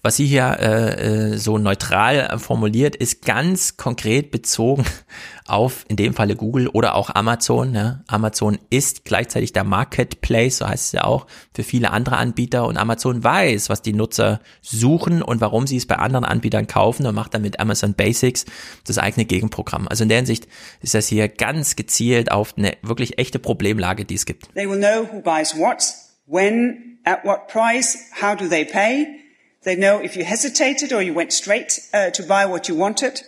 [0.02, 4.84] was sie hier äh, äh, so neutral äh, formuliert, ist ganz konkret bezogen
[5.46, 7.72] auf in dem Falle Google oder auch Amazon.
[7.72, 8.04] Ne?
[8.06, 12.76] Amazon ist gleichzeitig der Marketplace, so heißt es ja auch, für viele andere Anbieter und
[12.76, 17.14] Amazon weiß, was die Nutzer suchen und warum sie es bei anderen Anbietern kaufen und
[17.14, 18.44] macht dann mit Amazon Basics
[18.86, 19.88] das eigene Gegenprogramm.
[19.88, 20.46] Also in der Hinsicht
[20.82, 24.54] ist das hier ganz gezielt auf eine wirklich echte Problemlage, die es gibt.
[24.54, 25.82] They will know who buys what,
[26.26, 28.10] when At what price?
[28.12, 29.20] How do they pay?
[29.62, 33.22] They know if you hesitated or you went straight uh, to buy what you wanted.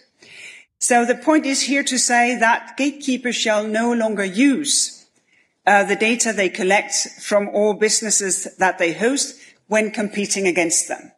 [0.79, 5.07] So the point is here to say that gatekeepers shall no longer use
[5.67, 11.13] uh, the data they collect from all businesses that they host when competing against them.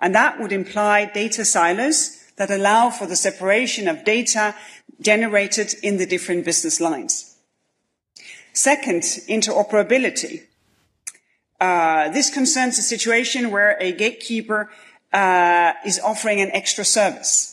[0.00, 4.54] And that would imply data silos that allow for the separation of data
[5.00, 7.36] generated in the different business lines.
[8.52, 10.44] Second, interoperability.
[11.60, 14.68] Uh, this concerns a situation where a gatekeeper
[15.12, 17.52] uh, is offering an extra service.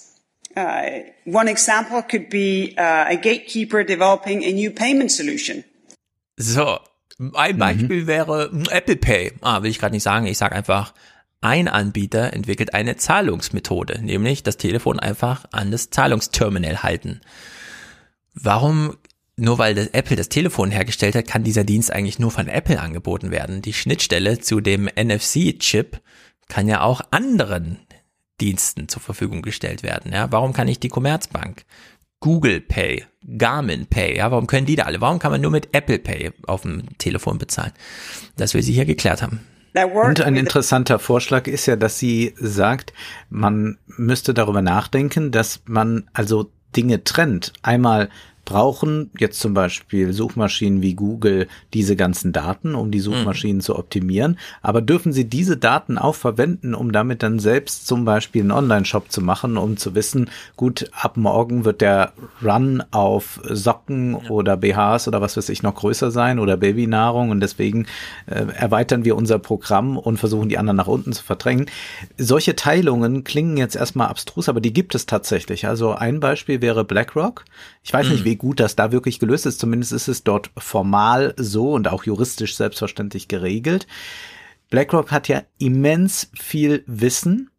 [0.55, 5.63] Uh, one example could be uh, a gatekeeper developing a new payment solution.
[6.37, 6.79] So,
[7.33, 8.07] ein Beispiel mhm.
[8.07, 9.33] wäre Apple Pay.
[9.41, 10.25] Ah, will ich gerade nicht sagen.
[10.25, 10.93] Ich sage einfach,
[11.41, 17.21] ein Anbieter entwickelt eine Zahlungsmethode, nämlich das Telefon einfach an das Zahlungsterminal halten.
[18.33, 18.97] Warum
[19.35, 22.79] nur weil das Apple das Telefon hergestellt hat, kann dieser Dienst eigentlich nur von Apple
[22.79, 23.61] angeboten werden.
[23.61, 25.99] Die Schnittstelle zu dem NFC-Chip
[26.47, 27.79] kann ja auch anderen
[28.41, 30.11] Diensten zur Verfügung gestellt werden.
[30.13, 31.65] Ja, warum kann nicht die Commerzbank,
[32.19, 33.05] Google Pay,
[33.37, 35.01] Garmin Pay, ja, warum können die da alle?
[35.01, 37.73] Warum kann man nur mit Apple Pay auf dem Telefon bezahlen?
[38.37, 39.41] Das will sie hier geklärt haben.
[39.93, 42.93] Und ein interessanter Vorschlag ist ja, dass sie sagt,
[43.29, 47.53] man müsste darüber nachdenken, dass man also Dinge trennt.
[47.63, 48.09] Einmal
[48.53, 53.61] brauchen jetzt zum Beispiel Suchmaschinen wie Google diese ganzen Daten, um die Suchmaschinen mhm.
[53.61, 54.37] zu optimieren.
[54.61, 59.11] Aber dürfen sie diese Daten auch verwenden, um damit dann selbst zum Beispiel einen Online-Shop
[59.11, 64.29] zu machen, um zu wissen, gut, ab morgen wird der Run auf Socken ja.
[64.29, 67.87] oder BHs oder was weiß ich noch größer sein oder Babynahrung und deswegen
[68.27, 71.71] äh, erweitern wir unser Programm und versuchen die anderen nach unten zu verdrängen.
[72.19, 75.65] Solche Teilungen klingen jetzt erstmal abstrus, aber die gibt es tatsächlich.
[75.65, 77.45] Also ein Beispiel wäre BlackRock.
[77.83, 78.11] Ich weiß mhm.
[78.11, 79.61] nicht, wie gut das da wirklich gelöst ist.
[79.61, 83.87] Zumindest ist es dort formal so und auch juristisch selbstverständlich geregelt.
[84.69, 87.49] BlackRock hat ja immens viel Wissen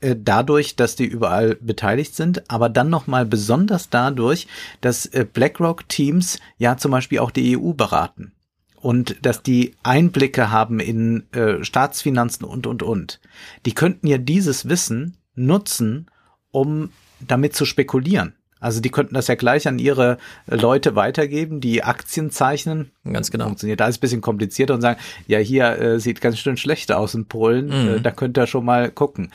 [0.00, 4.46] äh, dadurch, dass die überall beteiligt sind, aber dann nochmal besonders dadurch,
[4.80, 8.32] dass äh, BlackRock-Teams ja zum Beispiel auch die EU beraten
[8.76, 13.20] und dass die Einblicke haben in äh, Staatsfinanzen und, und, und.
[13.66, 16.10] Die könnten ja dieses Wissen nutzen,
[16.50, 18.36] um damit zu spekulieren.
[18.64, 22.90] Also die könnten das ja gleich an ihre Leute weitergeben, die Aktien zeichnen.
[23.04, 23.44] Ganz genau.
[23.44, 27.26] Funktioniert alles bisschen komplizierter und sagen, ja, hier äh, sieht ganz schön schlecht aus in
[27.26, 27.94] Polen, mhm.
[27.96, 29.30] äh, da könnt ihr schon mal gucken.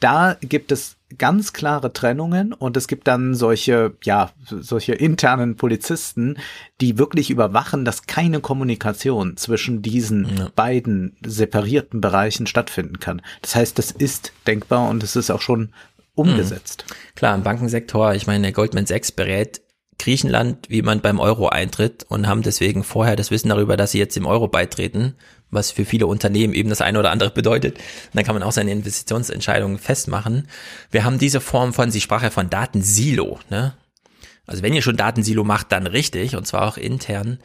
[0.00, 6.38] Da gibt es ganz klare Trennungen und es gibt dann solche, ja, solche internen Polizisten,
[6.80, 10.48] die wirklich überwachen, dass keine Kommunikation zwischen diesen ja.
[10.56, 13.22] beiden separierten Bereichen stattfinden kann.
[13.42, 15.72] Das heißt, das ist denkbar und es ist auch schon
[16.14, 16.84] umgesetzt.
[16.88, 17.14] Mhm.
[17.14, 19.62] Klar, im Bankensektor, ich meine, Goldman Sachs berät
[19.98, 23.98] Griechenland, wie man beim Euro eintritt und haben deswegen vorher das Wissen darüber, dass sie
[23.98, 25.14] jetzt im Euro beitreten,
[25.50, 27.76] was für viele Unternehmen eben das eine oder andere bedeutet.
[27.76, 30.48] Und dann kann man auch seine Investitionsentscheidungen festmachen.
[30.90, 33.74] Wir haben diese Form von, sie sprach ja von Datensilo, ne?
[34.44, 37.38] Also wenn ihr schon Datensilo macht, dann richtig, und zwar auch intern.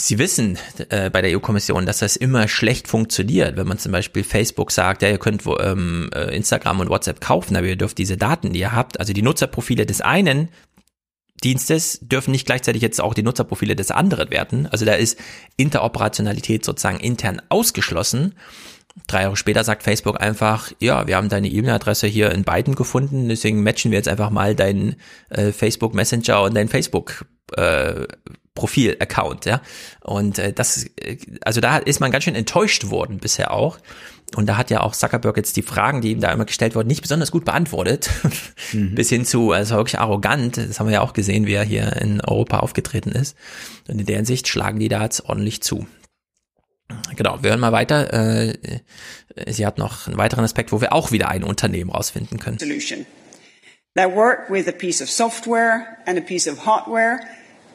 [0.00, 0.58] Sie wissen
[0.90, 5.02] äh, bei der EU-Kommission, dass das immer schlecht funktioniert, wenn man zum Beispiel Facebook sagt,
[5.02, 8.60] ja, ihr könnt ähm, äh, Instagram und WhatsApp kaufen, aber ihr dürft diese Daten, die
[8.60, 10.50] ihr habt, also die Nutzerprofile des einen
[11.42, 14.66] Dienstes dürfen nicht gleichzeitig jetzt auch die Nutzerprofile des anderen werden.
[14.68, 15.18] Also da ist
[15.56, 18.34] Interoperationalität sozusagen intern ausgeschlossen.
[19.06, 23.28] Drei Jahre später sagt Facebook einfach, ja, wir haben deine E-Mail-Adresse hier in beiden gefunden,
[23.28, 24.96] deswegen matchen wir jetzt einfach mal deinen
[25.28, 27.24] äh, Facebook Messenger und dein Facebook
[27.56, 28.06] äh,
[28.58, 29.62] Profil-Account, ja.
[30.02, 33.78] Und äh, das, äh, also da ist man ganz schön enttäuscht worden bisher auch.
[34.34, 36.88] Und da hat ja auch Zuckerberg jetzt die Fragen, die ihm da immer gestellt wurden,
[36.88, 38.10] nicht besonders gut beantwortet.
[38.72, 38.94] Mhm.
[38.94, 40.58] Bis hin zu, also wirklich arrogant.
[40.58, 43.34] Das haben wir ja auch gesehen, wie er hier in Europa aufgetreten ist.
[43.88, 45.86] Und in der Hinsicht schlagen die da jetzt ordentlich zu.
[47.16, 48.12] Genau, wir hören mal weiter.
[48.12, 48.52] Äh,
[49.46, 52.58] sie hat noch einen weiteren Aspekt, wo wir auch wieder ein Unternehmen rausfinden können.
[52.58, 53.06] Solution.
[53.94, 57.20] That work with a piece of software and a piece of hardware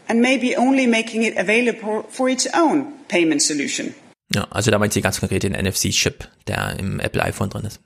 [0.07, 3.93] and maybe only making it available for its own payment solution.
[4.33, 7.79] Ja, also da meint sie ganz konkret den NFC-Chip, der im Apple iPhone drin ist.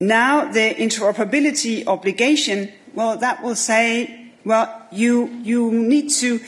[0.00, 4.08] Now the interoperability obligation, well, that will say,
[4.44, 6.40] well, you you need to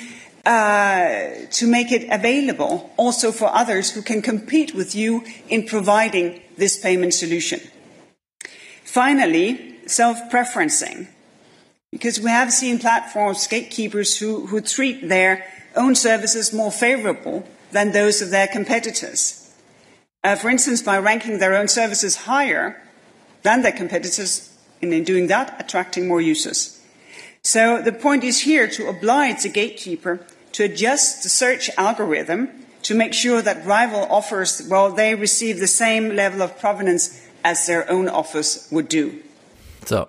[0.47, 6.41] uh, to make it available also for others who can compete with you in providing
[6.57, 7.61] this payment solution.
[8.85, 11.07] Finally, self-preferencing
[11.95, 17.93] because we have seen platforms, gatekeepers who, who treat their own services more favorable than
[17.93, 19.55] those of their competitors.
[20.25, 22.83] Uh, for instance, by ranking their own services higher
[23.45, 26.83] than their competitors, and in doing that, attracting more users.
[27.45, 32.49] So the point is here to oblige the gatekeeper to adjust the search algorithm
[32.83, 37.69] to make sure that rival offers, well, they receive the same level of provenance as
[37.69, 39.23] their own offers would do.
[39.85, 40.09] So,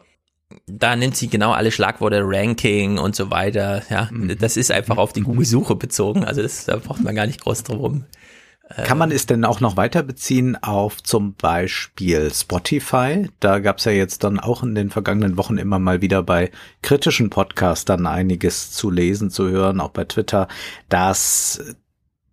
[0.68, 3.84] da nimmt sie genau alle Schlagworte, Ranking und so weiter.
[3.90, 6.26] Ja, das ist einfach auf die Google-Suche bezogen.
[6.26, 8.06] Also das, da braucht man gar nicht groß drum rum.
[8.68, 13.30] Kann man es denn auch noch weiter beziehen auf zum Beispiel Spotify?
[13.40, 16.50] Da gab es ja jetzt dann auch in den vergangenen Wochen immer mal wieder bei
[16.82, 20.48] kritischen Podcastern einiges zu lesen, zu hören, auch bei Twitter,
[20.90, 21.76] dass,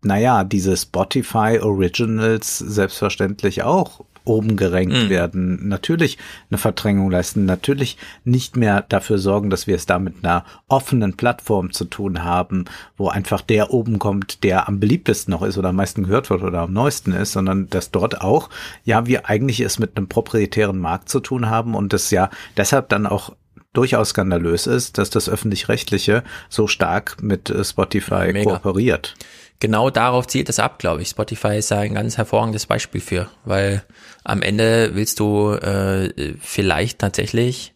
[0.00, 5.08] naja, diese Spotify Originals selbstverständlich auch oben gerenkt Mhm.
[5.08, 6.18] werden, natürlich
[6.50, 11.16] eine Verdrängung leisten, natürlich nicht mehr dafür sorgen, dass wir es da mit einer offenen
[11.16, 12.64] Plattform zu tun haben,
[12.96, 16.42] wo einfach der oben kommt, der am beliebtesten noch ist oder am meisten gehört wird
[16.42, 18.48] oder am neuesten ist, sondern dass dort auch,
[18.84, 22.88] ja, wir eigentlich es mit einem proprietären Markt zu tun haben und es ja deshalb
[22.88, 23.34] dann auch
[23.72, 28.50] durchaus skandalös ist, dass das öffentlich-rechtliche so stark mit äh, Spotify Mega.
[28.50, 29.14] kooperiert.
[29.62, 31.08] Genau darauf zielt es ab, glaube ich.
[31.10, 33.84] Spotify ist da ein ganz hervorragendes Beispiel für, weil
[34.24, 37.72] am Ende willst du äh, vielleicht tatsächlich,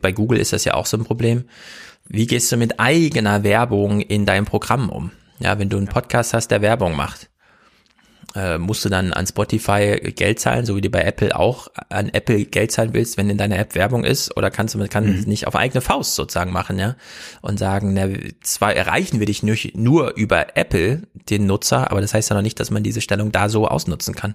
[0.00, 1.46] bei Google ist das ja auch so ein Problem,
[2.06, 5.10] wie gehst du mit eigener Werbung in deinem Programm um?
[5.40, 7.30] Ja, wenn du einen Podcast hast, der Werbung macht,
[8.34, 12.08] äh, musst du dann an Spotify Geld zahlen, so wie du bei Apple auch an
[12.08, 15.26] Apple Geld zahlen willst, wenn in deiner App Werbung ist, oder kannst du kann es
[15.26, 16.96] nicht auf eigene Faust sozusagen machen, ja,
[17.42, 18.08] und sagen, na,
[18.42, 22.42] zwar erreichen wir dich nicht nur über Apple, den Nutzer, aber das heißt ja noch
[22.42, 24.34] nicht, dass man diese Stellung da so ausnutzen kann.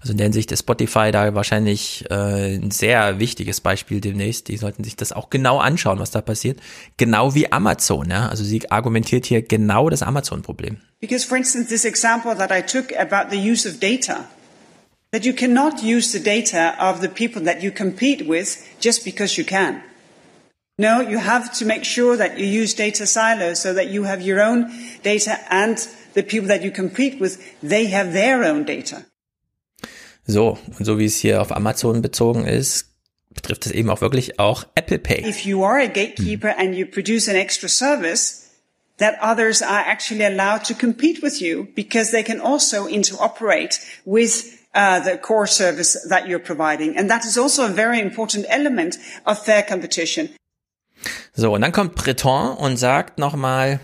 [0.00, 4.48] Also in der Hinsicht ist Spotify da wahrscheinlich äh, ein sehr wichtiges Beispiel demnächst.
[4.48, 6.60] Die sollten sich das auch genau anschauen, was da passiert.
[6.96, 8.28] Genau wie Amazon, ja.
[8.28, 10.78] Also sie argumentiert hier genau das Amazon-Problem.
[11.04, 14.26] Because, for instance, this example that I took about the use of data,
[15.10, 19.36] that you cannot use the data of the people that you compete with just because
[19.36, 19.82] you can.
[20.78, 24.22] No, you have to make sure that you use data silos so that you have
[24.22, 25.76] your own data and
[26.14, 29.04] the people that you compete with, they have their own data.
[30.26, 32.86] So, und so wie es hier auf Amazon bezogen ist,
[33.34, 35.28] betrifft es eben auch wirklich auch Apple Pay.
[35.28, 36.60] If you are a gatekeeper hm.
[36.60, 38.43] and you produce an extra service,
[38.98, 44.64] that others are actually allowed to compete with you because they can also interoperate with
[44.74, 46.96] uh, the core service that you're providing.
[46.96, 50.30] And that is also a very important element of fair competition.
[51.34, 53.80] So, und dann kommt Breton und sagt nochmal,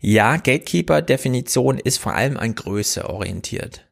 [0.00, 3.86] ja, Gatekeeper-Definition ist vor allem an Größe orientiert.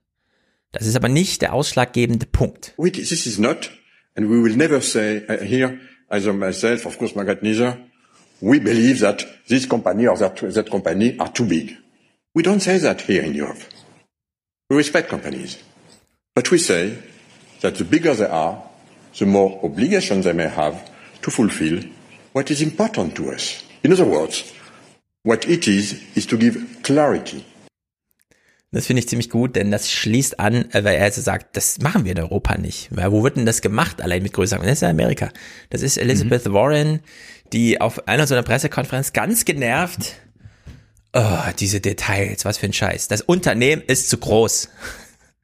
[0.73, 2.75] Das ist aber nicht der ausschlaggebende Punkt.
[2.77, 3.71] We, this is not,
[4.17, 5.79] and we will never say uh, here,
[6.11, 7.79] either myself, of course, Margaret neither,
[8.41, 11.77] we believe that this company or that, that company are too big.
[12.35, 13.61] We don't say that here in Europe.
[14.69, 15.59] We respect companies.
[16.35, 16.99] But we say
[17.61, 18.63] that the bigger they are,
[19.19, 20.91] the more obligations they may have
[21.23, 21.83] to fulfill
[22.33, 23.63] what is important to us.
[23.83, 24.53] In other words,
[25.23, 27.45] what it is, is to give clarity.
[28.73, 32.05] Das finde ich ziemlich gut, denn das schließt an, weil er also sagt, das machen
[32.05, 32.89] wir in Europa nicht.
[32.91, 34.65] Weil wo wird denn das gemacht, allein mit größeren?
[34.65, 35.31] Das ist ja Amerika.
[35.71, 36.99] Das ist Elizabeth Warren,
[37.55, 40.16] die auf einer so einer Pressekonferenz ganz genervt,
[41.15, 43.08] oh, diese Details, was für ein Scheiß.
[43.08, 44.68] Das Unternehmen ist zu groß.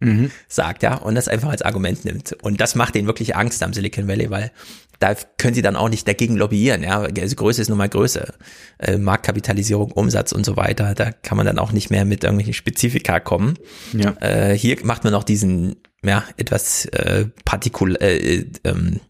[0.49, 2.33] sagt ja, und das einfach als Argument nimmt.
[2.43, 4.51] Und das macht ihnen wirklich Angst am Silicon Valley, weil
[4.99, 6.83] da können sie dann auch nicht dagegen lobbyieren.
[6.83, 8.35] Ja, also Größe ist nun mal Größe,
[8.79, 10.95] äh, Marktkapitalisierung, Umsatz und so weiter.
[10.95, 13.59] Da kann man dann auch nicht mehr mit irgendwelchen Spezifika kommen.
[13.93, 14.17] Ja.
[14.21, 19.01] Äh, hier macht man noch diesen, ja, etwas äh, partikul, äh, ähm,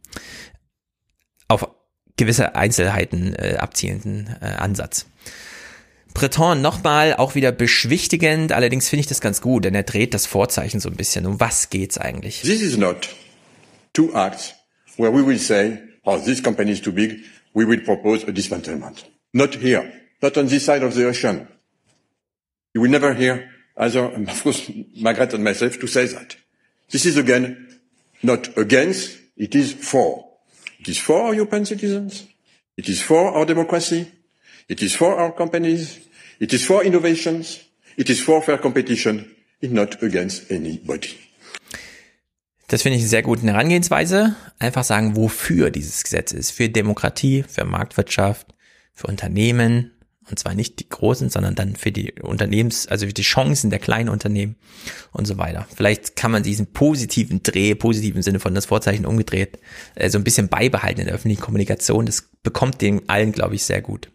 [1.48, 1.68] auf
[2.20, 5.06] gewisse Einzelheiten äh, abzielenden äh, Ansatz.
[6.12, 10.26] Breton nochmal auch wieder beschwichtigend, allerdings finde ich das ganz gut, denn er dreht das
[10.26, 11.24] Vorzeichen so ein bisschen.
[11.24, 12.42] Um was geht's eigentlich?
[12.42, 13.08] This is not
[13.94, 14.54] two acts
[14.98, 17.24] where we will say, oh, this company is too big,
[17.54, 19.06] we will propose a dismantlement.
[19.32, 19.90] Not here,
[20.20, 21.48] not on this side of the ocean.
[22.74, 26.36] You will never hear either, um, of course, Margaret and myself to say that.
[26.90, 27.80] This is again
[28.22, 30.29] not against, it is for.
[30.80, 32.26] It is for our European citizens.
[32.76, 34.06] It is for our democracy.
[34.66, 36.00] It is for our companies.
[36.38, 37.60] It is for innovations.
[37.98, 39.30] It is for fair competition.
[39.60, 41.18] It's not against anybody.
[42.68, 44.36] Das finde ich eine sehr gute Herangehensweise.
[44.58, 46.52] Einfach sagen, wofür dieses Gesetz ist.
[46.52, 48.46] Für Demokratie, für Marktwirtschaft,
[48.94, 49.92] für Unternehmen.
[50.30, 53.78] Und zwar nicht die großen, sondern dann für die Unternehmens, also für die Chancen der
[53.78, 54.56] kleinen Unternehmen
[55.12, 55.66] und so weiter.
[55.74, 59.58] Vielleicht kann man diesen positiven Dreh, positiven Sinne von das Vorzeichen umgedreht,
[59.94, 62.06] äh, so ein bisschen beibehalten in der öffentlichen Kommunikation.
[62.06, 64.10] Das bekommt den allen, glaube ich, sehr gut.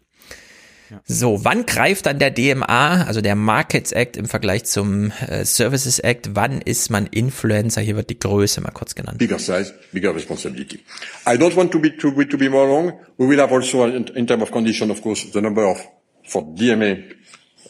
[1.04, 5.98] So, wann greift dann der DMA, also der Markets Act im Vergleich zum äh, Services
[5.98, 6.30] Act?
[6.34, 7.80] Wann ist man Influencer?
[7.80, 9.18] Hier wird die Größe mal kurz genannt.
[9.18, 10.80] Bigger size, bigger responsibility.
[11.26, 12.92] I don't want to be to, be to be more long.
[13.16, 15.78] We will have also in, in terms of condition, of course, the number of
[16.26, 17.14] for DMA,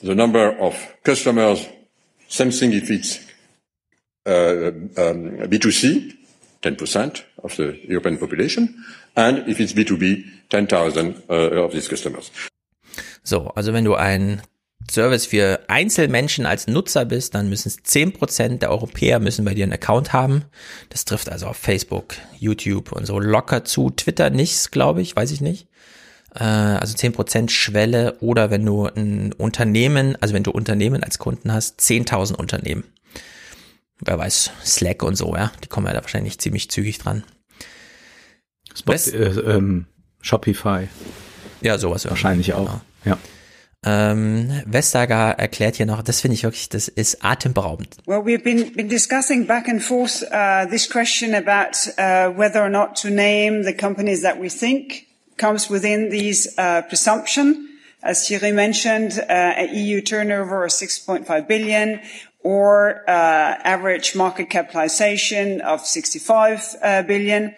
[0.02, 1.66] the number of customers.
[2.28, 3.20] Same thing if it's
[4.26, 6.14] uh, um, B2C,
[6.62, 8.84] 10% of the European population.
[9.14, 11.32] And if it's B2B, 10,000 uh,
[11.64, 12.30] of these customers.
[13.22, 14.42] So, also wenn du ein
[14.90, 19.64] Service für Einzelmenschen als Nutzer bist, dann müssen es 10% der Europäer müssen bei dir
[19.64, 20.44] einen Account haben.
[20.90, 23.90] Das trifft also auf Facebook, YouTube und so locker zu.
[23.90, 25.66] Twitter nichts, glaube ich, weiß ich nicht.
[26.38, 31.52] Äh, also 10% Schwelle oder wenn du ein Unternehmen, also wenn du Unternehmen als Kunden
[31.52, 32.84] hast, 10.000 Unternehmen.
[34.00, 37.24] Wer weiß, Slack und so, ja, die kommen ja da wahrscheinlich ziemlich zügig dran.
[38.74, 39.86] Spot, äh, ähm,
[40.20, 40.88] Shopify.
[41.62, 42.66] Ja, sowas wahrscheinlich auch.
[42.66, 42.80] Genau.
[43.04, 43.18] Ja.
[43.86, 47.96] Ähm, Vestager erklärt hier noch, das finde ich wirklich, das ist atemberaubend.
[48.06, 52.68] Well, we've been, been discussing back and forth uh, this question about uh, whether or
[52.68, 55.05] not to name the companies that we think
[55.36, 57.68] comes within these uh, presumption.
[58.02, 62.00] As Thierry mentioned, uh, EU turnover of 6.5 billion
[62.42, 63.12] or uh,
[63.64, 67.54] average market capitalization of 65 uh, billion.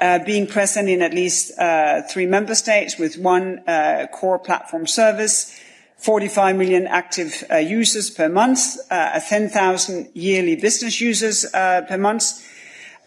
[0.00, 4.88] Uh, being present in at least uh, three member states with one uh, core platform
[4.88, 5.56] service,
[5.98, 12.44] 45 million active uh, users per month, uh, 10,000 yearly business users per month.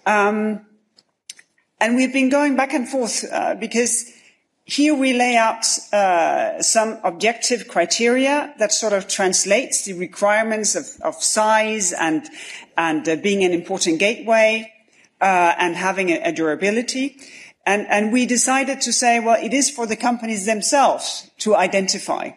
[0.05, 0.66] Um,
[1.79, 4.11] and we've been going back and forth uh, because
[4.65, 10.85] here we lay out uh, some objective criteria that sort of translates the requirements of,
[11.01, 12.27] of size and
[12.77, 14.71] and uh, being an important gateway
[15.19, 17.17] uh, and having a, a durability.
[17.65, 22.31] And, and we decided to say, well, it is for the companies themselves to identify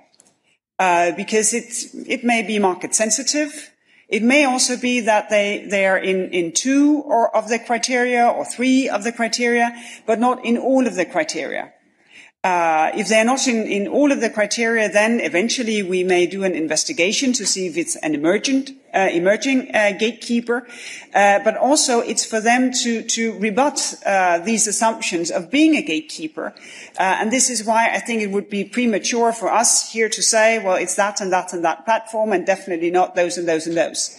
[0.78, 1.72] uh, because it,
[2.08, 3.69] it may be market sensitive.
[4.10, 8.26] It may also be that they, they are in, in two or of the criteria
[8.26, 9.72] or three of the criteria,
[10.04, 11.72] but not in all of the criteria.
[12.42, 16.42] Uh, if they're not in, in all of the criteria, then eventually we may do
[16.42, 20.66] an investigation to see if it's an emergent, uh, emerging uh, gatekeeper.
[21.12, 25.82] Uh, but also it's for them to, to rebut uh, these assumptions of being a
[25.82, 26.54] gatekeeper.
[26.98, 30.22] Uh, and this is why I think it would be premature for us here to
[30.22, 33.66] say, well, it's that and that and that platform and definitely not those and those
[33.66, 34.18] and those.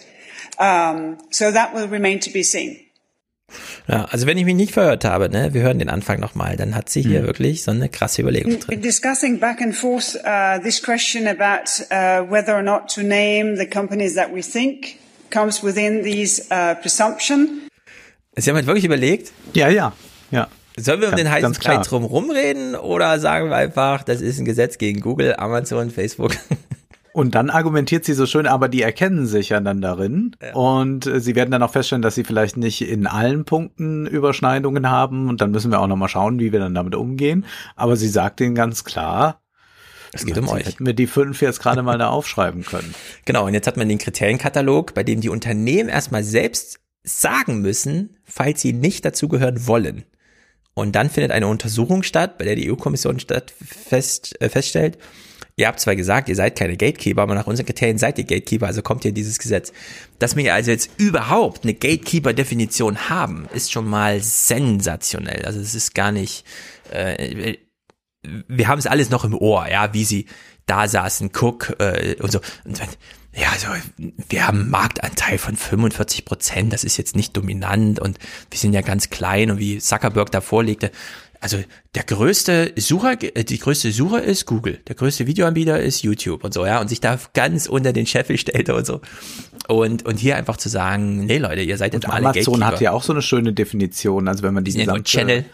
[0.60, 2.86] Um, so that will remain to be seen.
[3.88, 6.74] Ja, also wenn ich mich nicht verhört habe, ne, wir hören den Anfang nochmal, dann
[6.74, 7.26] hat sie hier Mhm.
[7.26, 8.80] wirklich so eine krasse Überlegung drin.
[8.80, 13.66] Discussing back and forth uh, this question about uh, whether or not to name the
[13.66, 14.96] companies that we think
[15.30, 17.62] comes within these uh, presumption.
[18.36, 19.32] Sie haben halt wirklich überlegt?
[19.54, 19.92] Ja, ja,
[20.30, 20.48] ja.
[20.78, 21.52] Sollen wir um Ganz- den heißen.
[21.54, 26.32] Brei drum rumreden oder sagen wir einfach, das ist ein Gesetz gegen Google, Amazon, Facebook?
[27.12, 30.34] Und dann argumentiert sie so schön, aber die erkennen sich ja dann darin.
[30.54, 34.88] Und äh, sie werden dann auch feststellen, dass sie vielleicht nicht in allen Punkten Überschneidungen
[34.88, 35.28] haben.
[35.28, 37.44] Und dann müssen wir auch nochmal schauen, wie wir dann damit umgehen.
[37.76, 39.42] Aber sie sagt ihnen ganz klar,
[40.12, 40.66] es geht um euch.
[40.66, 42.94] Hätten wir die fünf jetzt gerade mal da aufschreiben können.
[43.24, 48.16] Genau, und jetzt hat man den Kriterienkatalog, bei dem die Unternehmen erstmal selbst sagen müssen,
[48.24, 50.04] falls sie nicht dazugehören wollen.
[50.74, 54.98] Und dann findet eine Untersuchung statt, bei der die EU-Kommission statt fest, äh, feststellt,
[55.56, 58.66] ihr habt zwar gesagt, ihr seid keine Gatekeeper, aber nach unseren Kriterien seid ihr Gatekeeper,
[58.66, 59.72] also kommt ihr in dieses Gesetz.
[60.18, 65.44] Dass wir also jetzt überhaupt eine Gatekeeper-Definition haben, ist schon mal sensationell.
[65.44, 66.44] Also es ist gar nicht,
[66.90, 67.56] äh,
[68.22, 70.26] wir haben es alles noch im Ohr, ja, wie sie
[70.66, 72.40] da saßen, Cook äh, und so.
[72.64, 72.88] Und dann,
[73.34, 73.68] ja, also
[74.28, 78.18] wir haben einen Marktanteil von 45 Prozent, das ist jetzt nicht dominant und
[78.50, 80.92] wir sind ja ganz klein und wie Zuckerberg da vorlegte,
[81.42, 81.58] also
[81.96, 86.54] der größte Sucher, äh, die größte Sucher ist Google, der größte Videoanbieter ist YouTube und
[86.54, 89.00] so, ja, und sich da ganz unter den Scheffel stellte und so.
[89.68, 92.66] Und, und hier einfach zu sagen, nee Leute, ihr seid jetzt alle Amazon Gatekeeper.
[92.66, 94.28] hat ja auch so eine schöne Definition.
[94.28, 95.44] Also wenn man die sind ja nur gesamte Channel.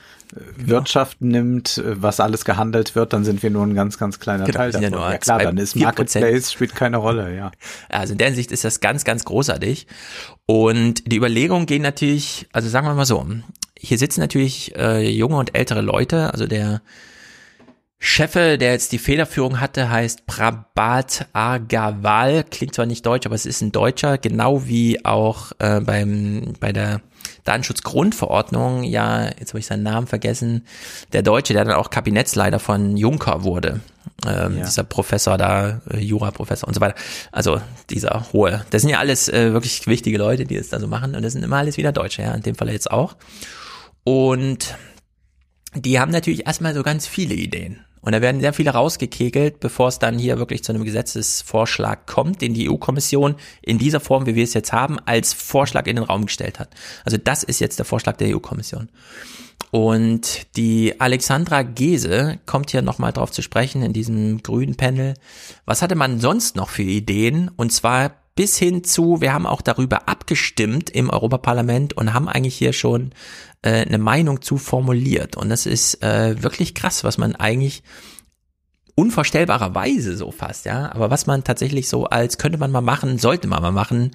[0.57, 4.44] Wirtschaft nimmt, äh, was alles gehandelt wird, dann sind wir nur ein ganz, ganz kleiner
[4.44, 4.99] Genau, Teil ja davon.
[4.99, 5.83] nur Ja klar, dann ist 4%.
[5.83, 7.50] Marketplace spielt keine Rolle, ja.
[7.89, 9.86] Also in der Hinsicht ist das ganz, ganz großartig.
[10.44, 13.25] Und die Überlegungen gehen natürlich, also sagen wir mal so,
[13.78, 16.82] hier sitzen natürlich äh, junge und ältere Leute, also der
[18.00, 22.44] Chefe, der jetzt die Federführung hatte, heißt Prabhat Agarwal.
[22.44, 26.73] Klingt zwar nicht deutsch, aber es ist ein Deutscher, genau wie auch äh, beim bei
[26.73, 27.00] der
[27.44, 30.65] Datenschutzgrundverordnung, ja, jetzt habe ich seinen Namen vergessen,
[31.12, 33.81] der Deutsche, der dann auch Kabinettsleiter von Juncker wurde.
[34.26, 34.65] Ähm, Ja.
[34.65, 36.94] Dieser Professor da, äh, Juraprofessor und so weiter.
[37.32, 38.65] Also dieser hohe.
[38.70, 41.32] Das sind ja alles äh, wirklich wichtige Leute, die das da so machen und das
[41.32, 43.16] sind immer alles wieder Deutsche, ja, in dem Fall jetzt auch.
[44.09, 44.75] Und
[45.75, 47.85] die haben natürlich erstmal so ganz viele Ideen.
[48.01, 52.41] Und da werden sehr viele rausgekegelt, bevor es dann hier wirklich zu einem Gesetzesvorschlag kommt,
[52.41, 56.07] den die EU-Kommission in dieser Form, wie wir es jetzt haben, als Vorschlag in den
[56.07, 56.70] Raum gestellt hat.
[57.05, 58.89] Also das ist jetzt der Vorschlag der EU-Kommission.
[59.73, 65.12] Und die Alexandra Gese kommt hier nochmal drauf zu sprechen in diesem grünen Panel.
[65.67, 67.51] Was hatte man sonst noch für Ideen?
[67.57, 72.55] Und zwar bis hin zu, wir haben auch darüber abgestimmt im Europaparlament und haben eigentlich
[72.55, 73.11] hier schon
[73.62, 75.37] äh, eine Meinung zu formuliert.
[75.37, 77.83] Und das ist äh, wirklich krass, was man eigentlich
[78.99, 80.91] unvorstellbarerweise so fast, ja.
[80.93, 84.11] Aber was man tatsächlich so als könnte man mal machen, sollte man mal machen,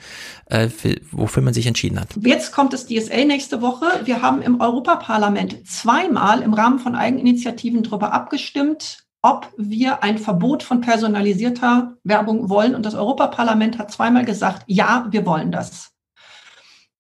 [0.48, 2.10] äh, für, wofür man sich entschieden hat.
[2.22, 3.86] Jetzt kommt das DSA nächste Woche.
[4.04, 10.64] Wir haben im Europaparlament zweimal im Rahmen von Eigeninitiativen darüber abgestimmt, ob wir ein Verbot
[10.64, 12.76] von personalisierter Werbung wollen.
[12.76, 15.93] Und das Europaparlament hat zweimal gesagt, ja, wir wollen das.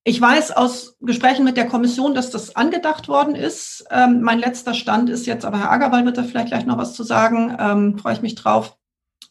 [0.06, 3.86] Ich weiß aus Gesprächen mit der Kommission, dass das angedacht worden ist.
[3.90, 6.94] Ähm, mein letzter Stand ist jetzt, aber Herr Agerwald wird da vielleicht gleich noch was
[6.94, 8.78] zu sagen, ähm, freue ich mich drauf,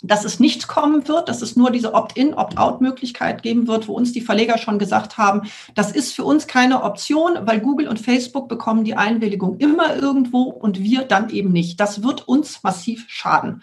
[0.02, 4.12] dass es nicht kommen wird, dass es nur diese Opt-in, Opt-out-Möglichkeit geben wird, wo uns
[4.12, 5.42] die Verleger schon gesagt haben,
[5.75, 10.44] das ist für uns keine Option, weil Google und Facebook bekommen die Einwilligung immer irgendwo
[10.44, 11.81] und wir dann eben nicht.
[11.81, 13.62] Das wird uns massiv schaden.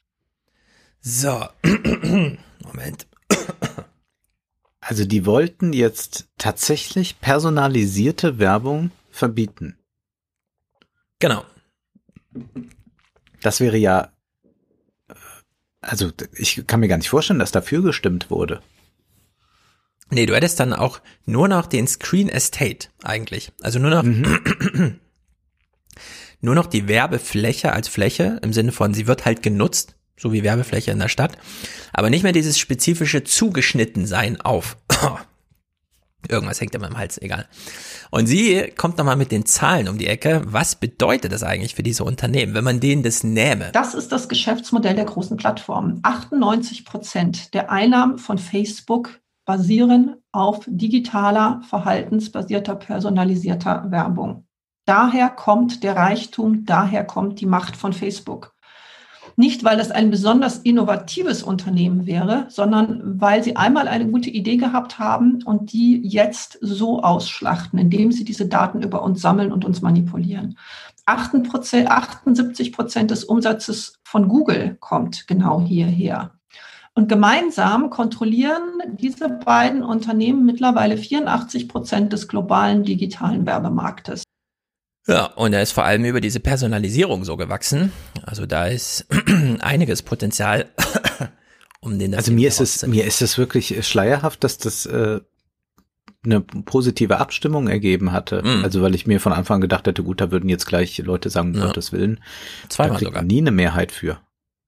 [1.02, 3.08] So, Moment.
[4.90, 9.78] Also die wollten jetzt tatsächlich personalisierte Werbung verbieten.
[11.20, 11.46] Genau.
[13.40, 14.12] Das wäre ja,
[15.80, 18.64] also ich kann mir gar nicht vorstellen, dass dafür gestimmt wurde.
[20.10, 23.52] Nee, du hättest dann auch nur noch den Screen Estate eigentlich.
[23.62, 25.00] Also nur noch, mhm.
[26.42, 30.44] nur noch die Werbefläche als Fläche im Sinne von, sie wird halt genutzt so wie
[30.44, 31.38] Werbefläche in der Stadt,
[31.94, 34.78] aber nicht mehr dieses spezifische Zugeschnittensein auf.
[36.28, 37.48] Irgendwas hängt immer im Hals, egal.
[38.12, 40.42] Und sie kommt nochmal mit den Zahlen um die Ecke.
[40.46, 43.70] Was bedeutet das eigentlich für diese Unternehmen, wenn man denen das nähme?
[43.72, 46.00] Das ist das Geschäftsmodell der großen Plattformen.
[46.04, 54.46] 98 Prozent der Einnahmen von Facebook basieren auf digitaler, verhaltensbasierter, personalisierter Werbung.
[54.86, 58.54] Daher kommt der Reichtum, daher kommt die Macht von Facebook.
[59.40, 64.58] Nicht, weil es ein besonders innovatives Unternehmen wäre, sondern weil sie einmal eine gute Idee
[64.58, 69.64] gehabt haben und die jetzt so ausschlachten, indem sie diese Daten über uns sammeln und
[69.64, 70.58] uns manipulieren.
[71.06, 76.32] 78 Prozent des Umsatzes von Google kommt genau hierher.
[76.94, 84.26] Und gemeinsam kontrollieren diese beiden Unternehmen mittlerweile 84 Prozent des globalen digitalen Werbemarktes.
[85.10, 87.92] Ja, und er ist vor allem über diese Personalisierung so gewachsen.
[88.22, 89.08] Also da ist
[89.60, 90.68] einiges Potenzial,
[91.82, 92.14] um den.
[92.14, 95.20] Also mir ist es mir ist es wirklich schleierhaft, dass das äh,
[96.24, 98.44] eine positive Abstimmung ergeben hatte.
[98.44, 98.64] Mm.
[98.64, 101.56] Also weil ich mir von Anfang gedacht hätte, gut, da würden jetzt gleich Leute sagen,
[101.56, 101.66] um ja.
[101.66, 102.20] Gottes Willen,
[102.68, 104.20] zweimal sogar nie eine Mehrheit für.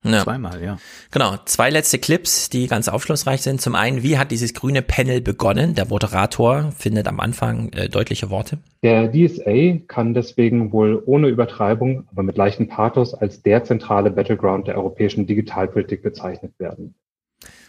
[0.04, 0.24] Ja.
[0.24, 0.78] Zweimal, ja.
[1.12, 1.36] Genau.
[1.46, 3.62] Zwei letzte Clips, die ganz aufschlussreich sind.
[3.62, 5.76] Zum einen, wie hat dieses grüne Panel begonnen?
[5.76, 8.58] Der Moderator findet am Anfang äh, deutliche Worte.
[8.82, 14.68] Der DSA kann deswegen wohl ohne Übertreibung, aber mit leichtem Pathos als der zentrale Battleground
[14.68, 16.96] der europäischen Digitalpolitik bezeichnet werden.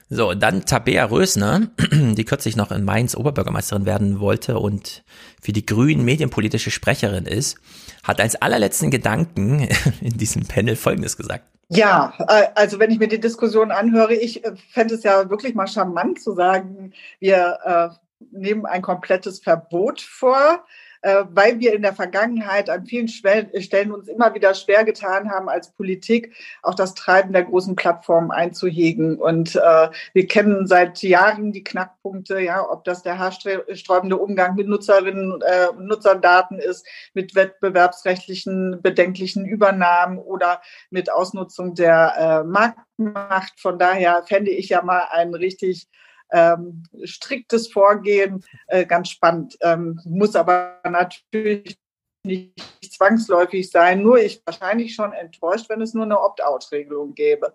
[0.09, 5.05] So, dann Tabea Rösner, die kürzlich noch in Mainz Oberbürgermeisterin werden wollte und
[5.41, 7.59] für die Grünen medienpolitische Sprecherin ist,
[8.03, 9.69] hat als allerletzten Gedanken
[10.01, 11.52] in diesem Panel Folgendes gesagt.
[11.69, 15.55] Ja, äh, also wenn ich mir die Diskussion anhöre, ich äh, fände es ja wirklich
[15.55, 20.65] mal charmant zu sagen, wir äh, nehmen ein komplettes Verbot vor
[21.03, 25.73] weil wir in der Vergangenheit an vielen Stellen uns immer wieder schwer getan haben, als
[25.73, 29.19] Politik auch das Treiben der großen Plattformen einzuhegen.
[29.19, 34.69] Und äh, wir kennen seit Jahren die Knackpunkte, ja, ob das der haarsträubende Umgang mit
[34.69, 43.61] Nutzerinnen und äh, Nutzerdaten ist, mit wettbewerbsrechtlichen bedenklichen Übernahmen oder mit Ausnutzung der äh, Marktmacht.
[43.61, 45.89] Von daher fände ich ja mal einen richtig
[46.33, 49.57] ähm, striktes Vorgehen, äh, ganz spannend.
[49.61, 51.79] Ähm, muss aber natürlich
[52.25, 52.55] nicht
[52.93, 54.03] zwangsläufig sein.
[54.03, 57.55] Nur ich wahrscheinlich schon enttäuscht, wenn es nur eine Opt-out-Regelung gäbe.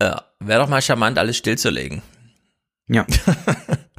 [0.00, 2.02] Ja, wäre doch mal charmant, alles stillzulegen.
[2.88, 3.06] Ja.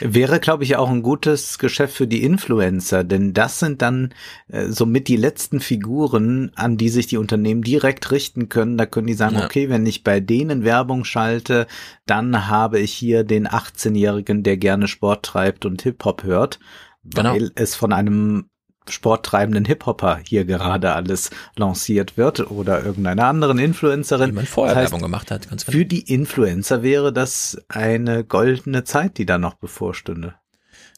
[0.00, 4.14] Wäre, glaube ich, auch ein gutes Geschäft für die Influencer, denn das sind dann
[4.48, 8.78] äh, somit die letzten Figuren, an die sich die Unternehmen direkt richten können.
[8.78, 9.44] Da können die sagen, ja.
[9.44, 11.66] okay, wenn ich bei denen Werbung schalte,
[12.06, 16.58] dann habe ich hier den 18-Jährigen, der gerne Sport treibt und Hip-Hop hört,
[17.04, 17.32] genau.
[17.32, 18.48] weil es von einem
[18.90, 24.30] sporttreibenden Hip-Hopper hier gerade alles lanciert wird oder irgendeiner anderen Influencerin.
[24.30, 25.78] Die man vorher das heißt, Werbung gemacht hat, ganz genau.
[25.78, 30.34] Für die Influencer wäre das eine goldene Zeit, die da noch bevorstünde.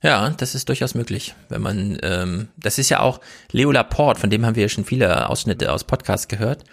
[0.02, 3.20] Ja, das ist durchaus möglich, wenn man, ähm, das ist ja auch
[3.52, 6.64] Leo Laporte, von dem haben wir ja schon viele Ausschnitte aus Podcasts gehört.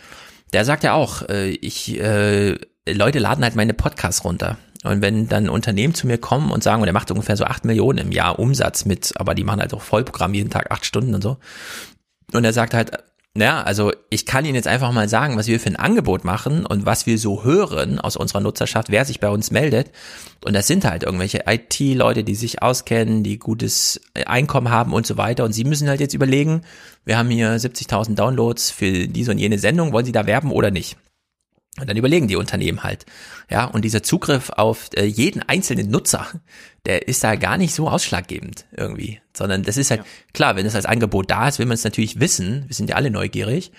[0.54, 4.58] Der sagt ja auch, äh, ich, äh, Leute laden halt meine Podcasts runter.
[4.88, 7.66] Und wenn dann Unternehmen zu mir kommen und sagen, und er macht ungefähr so acht
[7.66, 11.14] Millionen im Jahr Umsatz mit, aber die machen halt auch Vollprogramm jeden Tag acht Stunden
[11.16, 11.38] und so.
[12.34, 12.92] Und er sagt halt,
[13.38, 16.66] Ja, also ich kann Ihnen jetzt einfach mal sagen, was wir für ein Angebot machen
[16.66, 19.92] und was wir so hören aus unserer Nutzerschaft, wer sich bei uns meldet.
[20.44, 25.18] Und das sind halt irgendwelche IT-Leute, die sich auskennen, die gutes Einkommen haben und so
[25.18, 25.44] weiter.
[25.44, 26.64] Und Sie müssen halt jetzt überlegen,
[27.06, 30.72] wir haben hier 70.000 Downloads für diese und jene Sendung, wollen Sie da werben oder
[30.72, 30.98] nicht?
[31.80, 33.06] Und dann überlegen die Unternehmen halt.
[33.52, 36.28] Ja, und dieser Zugriff auf äh, jeden einzelnen Nutzer,
[36.86, 40.08] der ist da gar nicht so ausschlaggebend irgendwie, sondern das ist halt, ja.
[40.34, 42.64] klar, wenn es als Angebot da ist, will man es natürlich wissen.
[42.68, 43.72] Wir sind ja alle neugierig.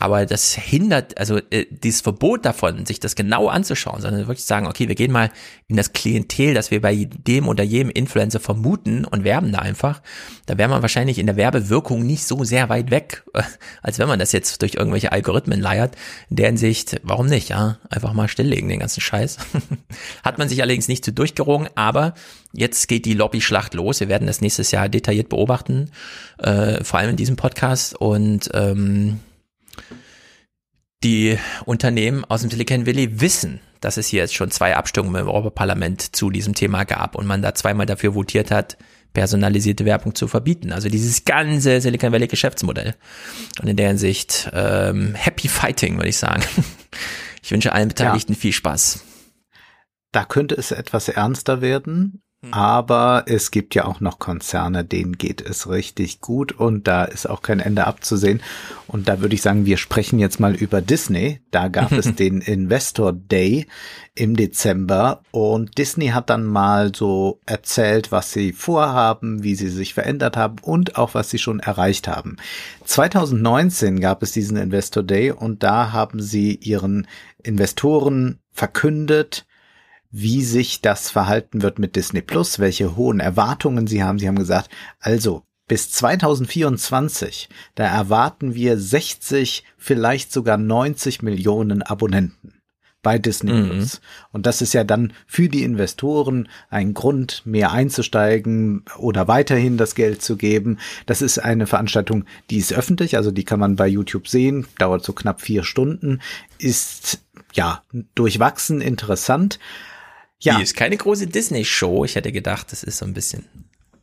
[0.00, 4.66] Aber das hindert, also äh, dieses Verbot davon, sich das genau anzuschauen, sondern wirklich sagen,
[4.66, 5.30] okay, wir gehen mal
[5.68, 10.00] in das Klientel, das wir bei dem oder jedem Influencer vermuten und werben da einfach,
[10.46, 13.24] da wäre man wahrscheinlich in der Werbewirkung nicht so sehr weit weg,
[13.82, 15.94] als wenn man das jetzt durch irgendwelche Algorithmen leiert.
[16.30, 17.76] In der Hinsicht, warum nicht, ja?
[17.90, 19.36] Einfach mal stilllegen, den ganzen Scheiß.
[20.24, 22.14] Hat man sich allerdings nicht zu durchgerungen, aber
[22.54, 24.00] jetzt geht die Lobby-Schlacht los.
[24.00, 25.90] Wir werden das nächstes Jahr detailliert beobachten,
[26.38, 29.20] äh, vor allem in diesem Podcast und ähm,
[31.02, 35.28] die Unternehmen aus dem Silicon Valley wissen, dass es hier jetzt schon zwei Abstimmungen im
[35.28, 38.76] Europaparlament zu diesem Thema gab und man da zweimal dafür votiert hat,
[39.12, 40.72] personalisierte Werbung zu verbieten.
[40.72, 42.94] Also dieses ganze Silicon Valley Geschäftsmodell.
[43.60, 46.42] Und in der Hinsicht ähm, Happy Fighting, würde ich sagen.
[47.42, 48.38] Ich wünsche allen Beteiligten ja.
[48.38, 49.02] viel Spaß.
[50.12, 52.22] Da könnte es etwas ernster werden.
[52.42, 52.54] Hm.
[52.54, 57.28] Aber es gibt ja auch noch Konzerne, denen geht es richtig gut und da ist
[57.28, 58.40] auch kein Ende abzusehen.
[58.86, 61.40] Und da würde ich sagen, wir sprechen jetzt mal über Disney.
[61.50, 63.66] Da gab es den Investor Day
[64.14, 69.92] im Dezember und Disney hat dann mal so erzählt, was sie vorhaben, wie sie sich
[69.92, 72.38] verändert haben und auch was sie schon erreicht haben.
[72.86, 77.06] 2019 gab es diesen Investor Day und da haben sie ihren
[77.42, 79.46] Investoren verkündet,
[80.10, 84.18] wie sich das verhalten wird mit Disney Plus, welche hohen Erwartungen sie haben.
[84.18, 92.60] Sie haben gesagt, also bis 2024, da erwarten wir 60, vielleicht sogar 90 Millionen Abonnenten
[93.02, 93.68] bei Disney mhm.
[93.68, 94.00] Plus.
[94.32, 99.94] Und das ist ja dann für die Investoren ein Grund, mehr einzusteigen oder weiterhin das
[99.94, 100.78] Geld zu geben.
[101.06, 105.04] Das ist eine Veranstaltung, die ist öffentlich, also die kann man bei YouTube sehen, dauert
[105.04, 106.20] so knapp vier Stunden,
[106.58, 107.22] ist
[107.54, 107.82] ja
[108.14, 109.58] durchwachsen interessant.
[110.40, 110.56] Ja.
[110.56, 112.04] Die ist keine große Disney-Show.
[112.04, 113.44] Ich hätte gedacht, das ist so ein bisschen.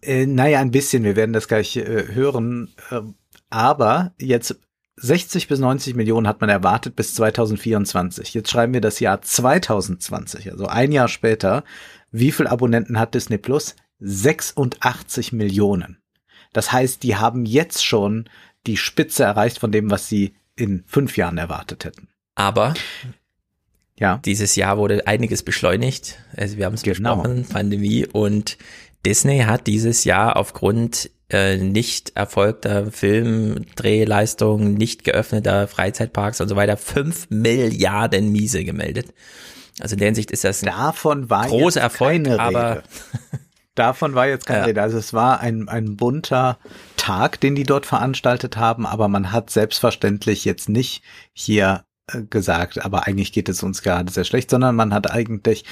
[0.01, 1.03] Äh, naja, ein bisschen.
[1.03, 2.69] Wir werden das gleich äh, hören.
[2.91, 3.01] Äh,
[3.49, 4.59] aber jetzt
[4.97, 8.33] 60 bis 90 Millionen hat man erwartet bis 2024.
[8.33, 11.63] Jetzt schreiben wir das Jahr 2020, also ein Jahr später.
[12.11, 13.75] Wie viel Abonnenten hat Disney Plus?
[13.99, 15.97] 86 Millionen.
[16.53, 18.29] Das heißt, die haben jetzt schon
[18.65, 22.09] die Spitze erreicht von dem, was sie in fünf Jahren erwartet hätten.
[22.35, 22.73] Aber
[23.99, 24.19] ja.
[24.25, 26.19] Dieses Jahr wurde einiges beschleunigt.
[26.35, 27.17] Also wir haben es genau.
[27.17, 28.57] besprochen, Pandemie und
[29.05, 36.77] Disney hat dieses Jahr aufgrund äh, nicht erfolgter Filmdrehleistungen, nicht geöffneter Freizeitparks und so weiter
[36.77, 39.13] fünf Milliarden Miese gemeldet.
[39.79, 42.83] Also in der Hinsicht ist das ein Davon war großer Erfolg, aber
[43.77, 44.65] Davon war jetzt keine ja.
[44.65, 44.81] Rede.
[44.81, 46.57] Also es war ein, ein bunter
[46.95, 51.83] Tag, den die dort veranstaltet haben, aber man hat selbstverständlich jetzt nicht hier
[52.29, 55.65] gesagt, aber eigentlich geht es uns gerade sehr schlecht, sondern man hat eigentlich,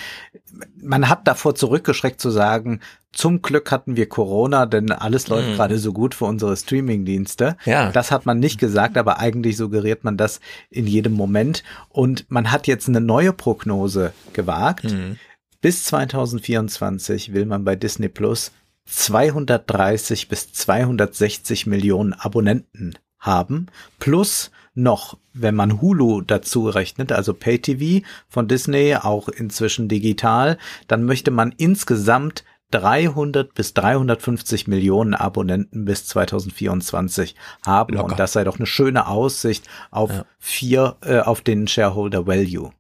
[0.75, 2.81] man hat davor zurückgeschreckt zu sagen,
[3.14, 5.55] zum Glück hatten wir Corona, denn alles läuft mhm.
[5.55, 7.55] gerade so gut für unsere Streaming-Dienste.
[7.64, 7.89] Ja.
[7.91, 11.64] Das hat man nicht gesagt, aber eigentlich suggeriert man das in jedem Moment.
[11.88, 14.83] Und man hat jetzt eine neue Prognose gewagt.
[14.83, 15.17] Mhm.
[15.61, 18.51] Bis 2024 will man bei Disney Plus
[18.88, 28.06] 230 bis 260 Millionen Abonnenten haben, plus noch, wenn man Hulu dazu rechnet, also Pay-TV
[28.28, 36.08] von Disney, auch inzwischen digital, dann möchte man insgesamt 300 bis 350 Millionen Abonnenten bis
[36.08, 38.12] 2024 haben Locker.
[38.12, 40.26] und das sei doch eine schöne Aussicht auf ja.
[40.40, 42.72] vier äh, auf den Shareholder Value.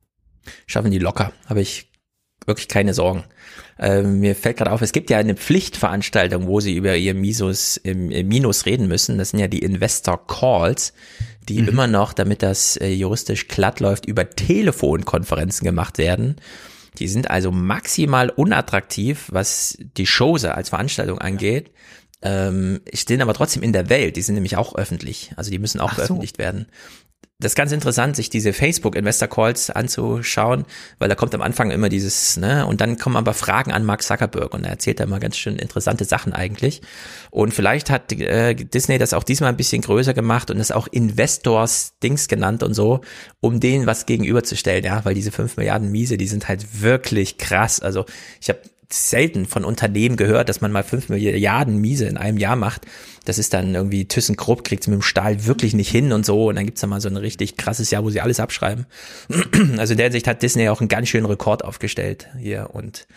[0.67, 1.89] Schaffen die locker, habe ich
[2.45, 3.23] wirklich keine Sorgen.
[3.77, 7.77] Äh, mir fällt gerade auf, es gibt ja eine Pflichtveranstaltung, wo sie über ihr Misus,
[7.83, 9.17] äh, Minus reden müssen.
[9.17, 10.93] Das sind ja die Investor Calls
[11.49, 11.67] die mhm.
[11.67, 16.37] immer noch, damit das äh, juristisch glatt läuft, über Telefonkonferenzen gemacht werden.
[16.97, 21.71] Die sind also maximal unattraktiv, was die Shows als Veranstaltung angeht.
[22.21, 24.15] Ähm, stehen aber trotzdem in der Welt.
[24.15, 25.33] Die sind nämlich auch öffentlich.
[25.35, 26.43] Also die müssen auch Ach veröffentlicht so.
[26.43, 26.67] werden
[27.39, 30.63] das ist ganz interessant, sich diese Facebook Investor Calls anzuschauen,
[30.99, 34.03] weil da kommt am Anfang immer dieses, ne, und dann kommen aber Fragen an Mark
[34.03, 36.81] Zuckerberg und er erzählt da mal ganz schön interessante Sachen eigentlich.
[37.31, 40.87] Und vielleicht hat äh, Disney das auch diesmal ein bisschen größer gemacht und das auch
[40.87, 43.01] Investors Dings genannt und so,
[43.41, 47.81] um denen was gegenüberzustellen, ja, weil diese fünf Milliarden Miese, die sind halt wirklich krass.
[47.81, 48.05] Also
[48.39, 52.55] ich habe selten von Unternehmen gehört, dass man mal fünf Milliarden Miese in einem Jahr
[52.55, 52.85] macht.
[53.25, 56.47] Das ist dann irgendwie ThyssenKrupp kriegt es mit dem Stahl wirklich nicht hin und so.
[56.47, 58.85] Und dann gibt's da mal so ein richtig krasses Jahr, wo sie alles abschreiben.
[59.77, 62.69] Also in der Sicht hat Disney auch einen ganz schönen Rekord aufgestellt hier.
[62.73, 63.07] Und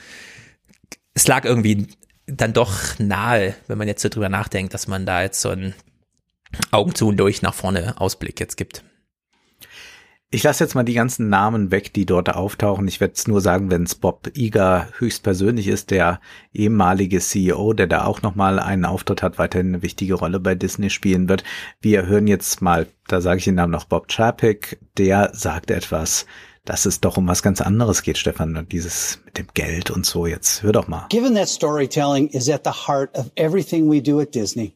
[1.14, 1.86] es lag irgendwie
[2.26, 5.74] dann doch nahe, wenn man jetzt so drüber nachdenkt, dass man da jetzt so einen
[6.70, 8.82] Augen zu und durch nach vorne Ausblick jetzt gibt.
[10.30, 12.86] Ich lasse jetzt mal die ganzen Namen weg, die dort auftauchen.
[12.86, 16.20] Ich werde es nur sagen, wenn es Bob Iger höchstpersönlich ist, der
[16.52, 20.90] ehemalige CEO, der da auch nochmal einen Auftritt hat, weiterhin eine wichtige Rolle bei Disney
[20.90, 21.44] spielen wird.
[21.80, 26.26] Wir hören jetzt mal, da sage ich den Namen noch, Bob Chapek, der sagt etwas,
[26.66, 30.26] dass es doch um was ganz anderes geht, Stefan, dieses mit dem Geld und so.
[30.26, 31.06] Jetzt hör doch mal.
[31.08, 34.74] Given that storytelling is at the heart of everything we do at Disney,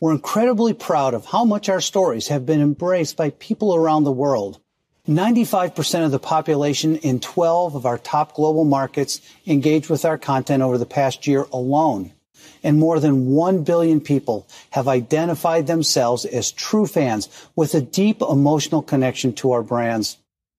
[0.00, 4.16] we're incredibly proud of how much our stories have been embraced by people around the
[4.16, 4.62] world.
[5.08, 10.62] 95% of the population in 12 of our top global markets engaged with our content
[10.62, 12.12] over the past year alone.
[12.62, 18.20] And more than 1 billion people have identified themselves as true fans with a deep
[18.20, 20.18] emotional connection to our brands.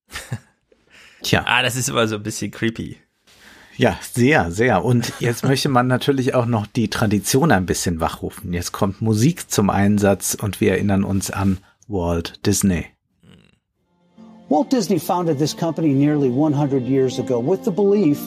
[1.21, 1.43] Tja.
[1.45, 2.97] Ah, das ist immer so ein bisschen creepy.
[3.75, 4.83] Ja, sehr, sehr.
[4.83, 8.53] Und jetzt möchte man natürlich auch noch die Tradition ein bisschen wachrufen.
[8.53, 12.87] Jetzt kommt Musik zum Einsatz und wir erinnern uns an Walt Disney.
[14.49, 18.19] Walt Disney founded this company nearly 100 years ago with the belief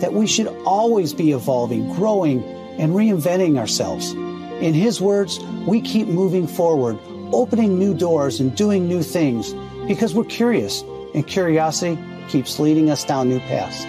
[0.00, 2.44] that we should always be evolving, growing,
[2.78, 4.12] and reinventing ourselves.
[4.60, 6.98] In his words, we keep moving forward,
[7.32, 9.54] opening new doors and doing new things
[9.88, 10.82] because we're curious,
[11.14, 13.86] and curiosity keeps leading us down new paths.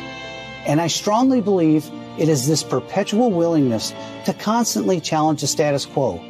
[0.66, 1.86] And I strongly believe
[2.18, 3.94] it is this perpetual willingness
[4.26, 6.22] to constantly challenge the status quo.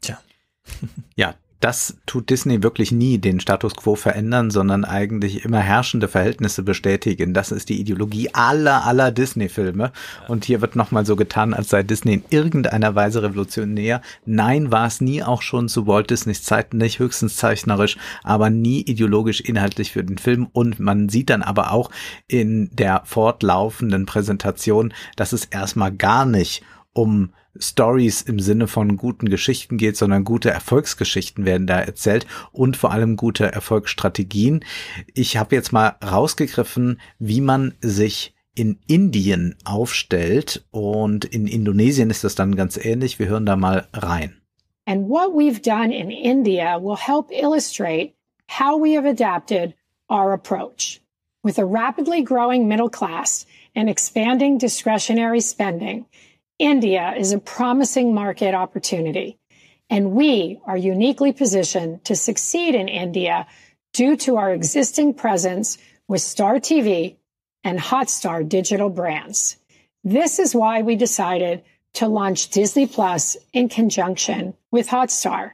[0.00, 0.18] Tja.
[1.16, 6.64] ja, das tut Disney wirklich nie, den Status quo verändern, sondern eigentlich immer herrschende Verhältnisse
[6.64, 7.34] bestätigen.
[7.34, 9.92] Das ist die Ideologie aller, aller Disney-Filme.
[10.26, 14.02] Und hier wird nochmal so getan, als sei Disney in irgendeiner Weise revolutionär.
[14.26, 18.80] Nein, war es nie auch schon zu Walt Disneys Zeiten nicht, höchstens zeichnerisch, aber nie
[18.80, 20.48] ideologisch inhaltlich für den Film.
[20.52, 21.92] Und man sieht dann aber auch
[22.26, 29.28] in der fortlaufenden Präsentation, dass es erstmal gar nicht um Stories im Sinne von guten
[29.28, 34.64] Geschichten geht, sondern gute Erfolgsgeschichten werden da erzählt und vor allem gute Erfolgsstrategien.
[35.14, 42.24] Ich habe jetzt mal rausgegriffen, wie man sich in Indien aufstellt und in Indonesien ist
[42.24, 43.18] das dann ganz ähnlich.
[43.18, 44.40] Wir hören da mal rein.
[44.84, 48.14] And what we've done in India will help illustrate
[48.48, 49.74] how we have adapted
[50.10, 51.00] our approach.
[51.44, 56.06] With a rapidly growing middle class and expanding discretionary spending,
[56.58, 59.38] India is a promising market opportunity,
[59.90, 63.46] and we are uniquely positioned to succeed in India
[63.92, 67.16] due to our existing presence with Star TV
[67.64, 69.56] and Hotstar digital brands.
[70.04, 71.62] This is why we decided
[71.94, 75.52] to launch Disney Plus in conjunction with Hotstar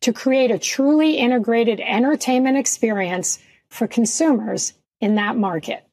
[0.00, 3.38] to create a truly integrated entertainment experience
[3.68, 5.84] for consumers in that market.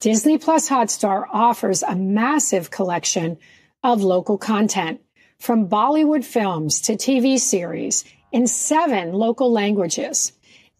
[0.00, 3.38] Disney Plus Hotstar offers a massive collection
[3.82, 5.00] of local content,
[5.38, 10.32] from Bollywood films to TV series in seven local languages,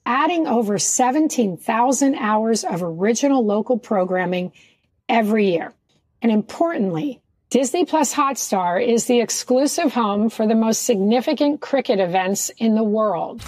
[0.05, 4.53] adding over 17,000 hours of original local programming
[5.09, 5.73] every year.
[6.21, 7.21] And importantly,
[7.51, 12.85] Disney Plus Hotstar is the exclusive home for the most significant cricket events in the
[12.85, 13.43] world.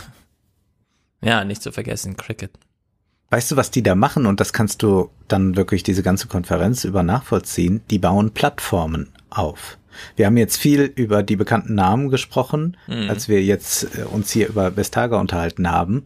[1.22, 2.52] Ja, nicht zu vergessen, Cricket.
[3.30, 4.26] Weißt du, was die da machen?
[4.26, 7.82] Und das kannst du dann wirklich diese ganze Konferenz über nachvollziehen.
[7.90, 9.78] Die bauen Plattformen auf.
[10.16, 13.08] Wir haben jetzt viel über die bekannten Namen gesprochen, mhm.
[13.10, 16.04] als wir jetzt äh, uns hier über Vestager unterhalten haben.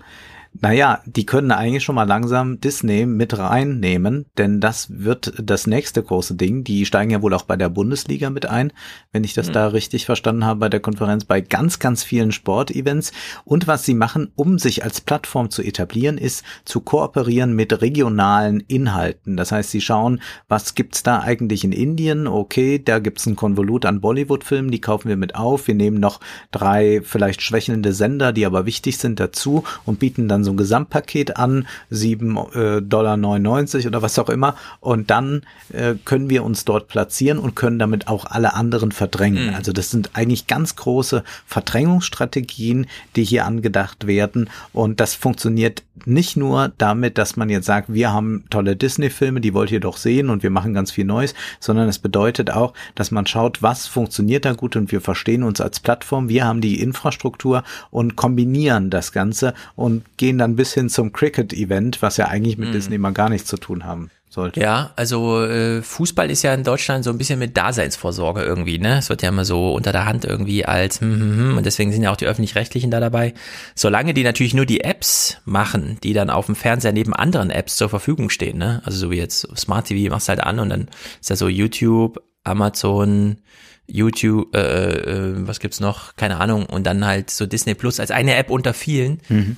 [0.61, 6.01] Naja, die können eigentlich schon mal langsam Disney mit reinnehmen, denn das wird das nächste
[6.01, 6.63] große Ding.
[6.63, 8.73] Die steigen ja wohl auch bei der Bundesliga mit ein,
[9.11, 9.53] wenn ich das mhm.
[9.53, 13.13] da richtig verstanden habe bei der Konferenz, bei ganz, ganz vielen Sportevents.
[13.45, 18.61] Und was sie machen, um sich als Plattform zu etablieren, ist zu kooperieren mit regionalen
[18.61, 19.37] Inhalten.
[19.37, 22.29] Das heißt, sie schauen, was gibt's da eigentlich in Indien?
[22.29, 25.67] Okay, da gibt's ein Konvolut an Bollywood-Filmen, die kaufen wir mit auf.
[25.67, 26.21] Wir nehmen noch
[26.53, 31.37] drei vielleicht schwächelnde Sender, die aber wichtig sind dazu und bieten dann so ein Gesamtpaket
[31.37, 34.57] an, 7,99 äh, Dollar oder was auch immer.
[34.81, 35.43] Und dann
[35.73, 39.49] äh, können wir uns dort platzieren und können damit auch alle anderen verdrängen.
[39.49, 39.55] Mhm.
[39.55, 44.51] Also das sind eigentlich ganz große Verdrängungsstrategien, die hier angedacht werden.
[44.73, 49.55] Und das funktioniert nicht nur damit, dass man jetzt sagt, wir haben tolle Disney-Filme, die
[49.55, 53.11] wollt ihr doch sehen und wir machen ganz viel Neues, sondern es bedeutet auch, dass
[53.11, 56.81] man schaut, was funktioniert da gut und wir verstehen uns als Plattform, wir haben die
[56.81, 62.59] Infrastruktur und kombinieren das Ganze und gehen dann bis hin zum Cricket-Event, was ja eigentlich
[62.59, 62.73] mit mhm.
[62.73, 64.61] Disney mal gar nichts zu tun haben sollte.
[64.61, 68.99] Ja, also äh, Fußball ist ja in Deutschland so ein bisschen mit Daseinsvorsorge irgendwie, ne?
[68.99, 71.93] Es wird ja immer so unter der Hand irgendwie als hm, hm, hm, und deswegen
[71.93, 73.33] sind ja auch die öffentlich-rechtlichen da dabei.
[73.75, 77.77] Solange die natürlich nur die Apps machen, die dann auf dem Fernseher neben anderen Apps
[77.77, 78.83] zur Verfügung stehen, ne?
[78.85, 80.89] Also so wie jetzt Smart TV machst halt an und dann
[81.21, 83.39] ist ja so YouTube, Amazon,
[83.87, 86.17] YouTube, äh, äh, was gibt's noch?
[86.17, 86.67] Keine Ahnung.
[86.67, 89.21] Und dann halt so Disney Plus als eine App unter vielen.
[89.29, 89.57] Mhm.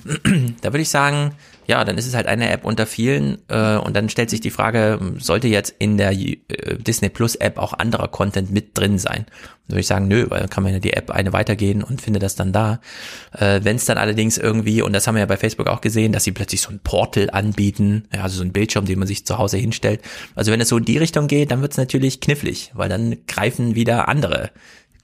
[0.61, 1.33] Da würde ich sagen,
[1.67, 3.39] ja, dann ist es halt eine App unter vielen.
[3.49, 6.37] Äh, und dann stellt sich die Frage, sollte jetzt in der äh,
[6.79, 9.25] Disney Plus App auch anderer Content mit drin sein?
[9.67, 12.01] Da würde ich sagen, nö, weil dann kann man ja die App eine weitergehen und
[12.01, 12.79] finde das dann da.
[13.33, 16.13] Äh, Wenn es dann allerdings irgendwie, und das haben wir ja bei Facebook auch gesehen,
[16.13, 19.25] dass sie plötzlich so ein Portal anbieten, ja, also so ein Bildschirm, den man sich
[19.25, 20.01] zu Hause hinstellt.
[20.35, 23.17] Also wenn es so in die Richtung geht, dann wird es natürlich knifflig, weil dann
[23.27, 24.51] greifen wieder andere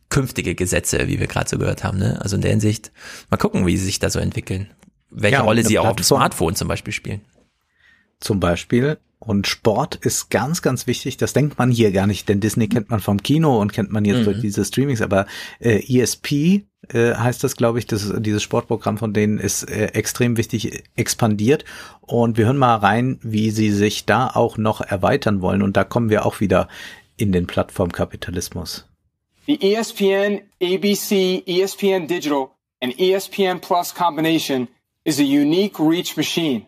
[0.07, 1.97] künftige Gesetze, wie wir gerade so gehört haben.
[1.97, 2.21] Ne?
[2.21, 2.91] Also in der Hinsicht,
[3.29, 4.67] mal gucken, wie sie sich da so entwickeln.
[5.15, 7.21] Welche Ja, und Rolle sie auch auf dem Smartphone zum Beispiel spielen.
[8.19, 8.97] zum Beispiel.
[9.19, 11.15] Und Sport ist ganz, ganz wichtig.
[11.15, 14.03] Das denkt man hier gar nicht, denn Disney kennt man vom Kino und kennt man
[14.03, 14.23] jetzt Mhm.
[14.25, 15.01] durch diese Streamings.
[15.01, 15.27] Aber
[15.59, 20.35] äh, ESP äh, heißt das, glaube ich, das, dieses Sportprogramm von denen ist äh, extrem
[20.35, 21.63] wichtig expandiert.
[22.01, 25.61] Und wir hören mal rein, wie sie sich da auch noch erweitern wollen.
[25.61, 26.67] Und da kommen wir auch wieder
[27.15, 28.87] in den Plattformkapitalismus.
[29.47, 32.47] The E ESPN, ABC, ESPN Digital,
[32.81, 34.67] and E ESPN Plus combination
[35.05, 36.67] is a unique reach machine.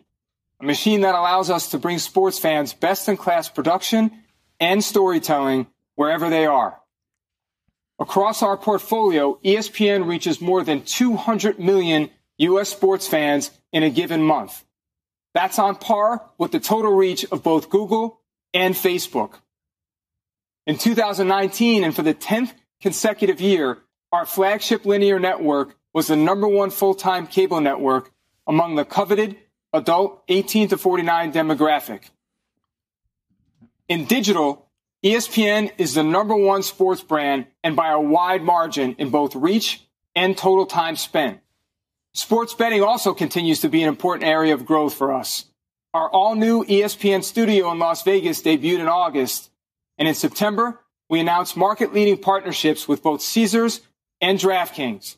[0.60, 4.10] A machine that allows us to bring sports fans best in class production
[4.58, 5.66] and storytelling
[5.96, 6.80] wherever they are.
[7.98, 12.68] Across our portfolio, ESPN reaches more than 200 million U.S.
[12.68, 14.64] sports fans in a given month.
[15.34, 18.20] That's on par with the total reach of both Google
[18.52, 19.34] and Facebook.
[20.66, 23.78] In 2019 and for the 10th consecutive year,
[24.12, 28.10] our flagship linear network was the number one full-time cable network
[28.46, 29.36] among the coveted
[29.72, 32.10] adult 18 to 49 demographic.
[33.88, 34.66] In digital,
[35.04, 39.86] ESPN is the number one sports brand and by a wide margin in both reach
[40.14, 41.40] and total time spent.
[42.14, 45.44] Sports betting also continues to be an important area of growth for us.
[45.92, 49.50] Our all new ESPN studio in Las Vegas debuted in August,
[49.98, 53.82] and in September, we announced market leading partnerships with both Caesars
[54.20, 55.16] and DraftKings.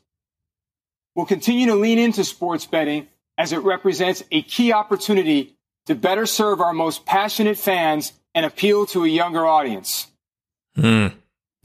[1.15, 3.09] We'll continue to lean into sports betting
[3.39, 8.85] as it represents a key opportunity to better serve our most passionate fans and appeal
[8.87, 10.09] to a younger audience.
[10.75, 11.13] Hm.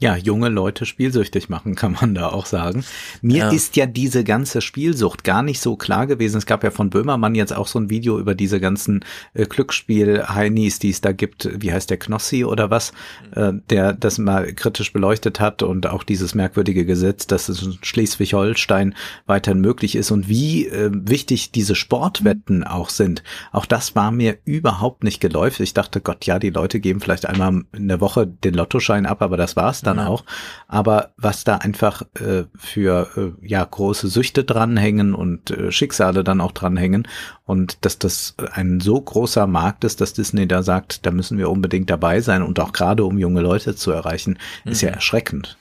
[0.04, 2.84] Ja, junge Leute spielsüchtig machen, kann man da auch sagen.
[3.22, 3.48] Mir Ja.
[3.48, 6.36] ist ja diese ganze Spielsucht gar nicht so klar gewesen.
[6.36, 9.02] Es gab ja von Böhmermann jetzt auch so ein Video über diese ganzen
[9.32, 11.48] äh, Glücksspiel-Heinis, die es da gibt.
[11.58, 12.92] Wie heißt der Knossi oder was?
[13.34, 17.78] Äh, der das mal kritisch beleuchtet hat und auch dieses merkwürdige Gesetz, dass es in
[17.80, 23.22] Schleswig-Holstein weiterhin möglich ist und wie äh, wichtig diese Sportwetten auch sind.
[23.52, 25.60] Auch das war mir überhaupt nicht geläufig.
[25.60, 29.22] Ich dachte, Gott, ja, die Leute geben vielleicht einmal in der Woche den Lottoschein ab,
[29.22, 30.08] aber das war's dann Ja.
[30.08, 30.24] auch.
[30.68, 33.08] Aber was da einfach äh, für
[33.42, 37.06] äh, ja große Süchte dranhängen und äh, Schicksale dann auch dranhängen
[37.44, 41.50] und dass das ein so großer Markt ist, dass Disney da sagt, da müssen wir
[41.50, 44.94] unbedingt dabei sein und auch gerade um junge Leute zu erreichen, ist ja Mhm.
[44.94, 45.58] erschreckend.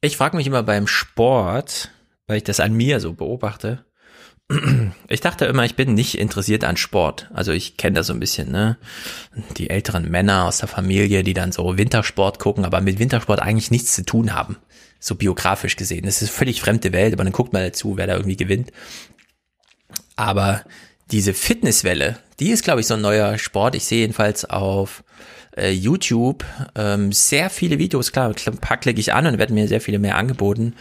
[0.00, 1.90] Ich frage mich immer beim Sport,
[2.26, 3.84] weil ich das an mir so beobachte.
[5.08, 7.30] Ich dachte immer, ich bin nicht interessiert an Sport.
[7.32, 8.78] Also ich kenne das so ein bisschen, ne?
[9.56, 13.70] Die älteren Männer aus der Familie, die dann so Wintersport gucken, aber mit Wintersport eigentlich
[13.70, 14.56] nichts zu tun haben.
[14.98, 16.04] So biografisch gesehen.
[16.04, 18.72] Das ist völlig fremde Welt, aber dann guckt mal dazu, wer da irgendwie gewinnt.
[20.16, 20.64] Aber
[21.12, 23.76] diese Fitnesswelle, die ist, glaube ich, so ein neuer Sport.
[23.76, 25.04] Ich sehe jedenfalls auf
[25.56, 29.68] äh, YouTube ähm, sehr viele Videos, klar, ein paar klicke ich an und werden mir
[29.68, 30.74] sehr viele mehr angeboten.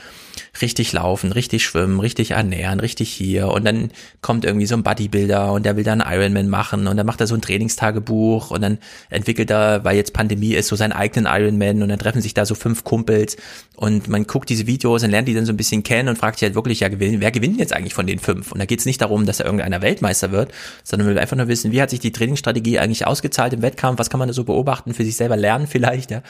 [0.62, 3.50] Richtig laufen, richtig schwimmen, richtig ernähren, richtig hier.
[3.50, 7.06] Und dann kommt irgendwie so ein Bodybuilder und der will dann Ironman machen und dann
[7.06, 8.78] macht er so ein Trainingstagebuch und dann
[9.10, 12.46] entwickelt er, weil jetzt Pandemie ist, so seinen eigenen Ironman und dann treffen sich da
[12.46, 13.38] so fünf Kumpels
[13.76, 16.40] und man guckt diese Videos und lernt die dann so ein bisschen kennen und fragt
[16.40, 18.52] sich halt wirklich, ja, wer gewinnt jetzt eigentlich von den fünf?
[18.52, 20.52] Und da geht es nicht darum, dass da irgendeiner Weltmeister wird,
[20.84, 24.00] sondern man will einfach nur wissen, wie hat sich die Trainingsstrategie eigentlich ausgezahlt im Wettkampf,
[24.00, 26.22] was kann man da so beobachten, für sich selber lernen vielleicht, ja.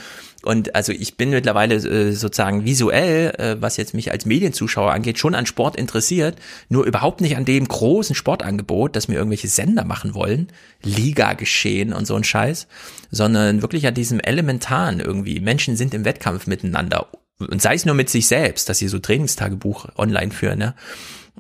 [0.43, 5.19] Und also ich bin mittlerweile äh, sozusagen visuell, äh, was jetzt mich als Medienzuschauer angeht,
[5.19, 6.37] schon an Sport interessiert,
[6.69, 10.47] nur überhaupt nicht an dem großen Sportangebot, das mir irgendwelche Sender machen wollen,
[10.81, 12.67] Liga geschehen und so ein Scheiß,
[13.11, 15.41] sondern wirklich an diesem elementaren irgendwie.
[15.41, 17.07] Menschen sind im Wettkampf miteinander
[17.39, 20.75] und sei es nur mit sich selbst, dass sie so Trainingstagebuch online führen, ne?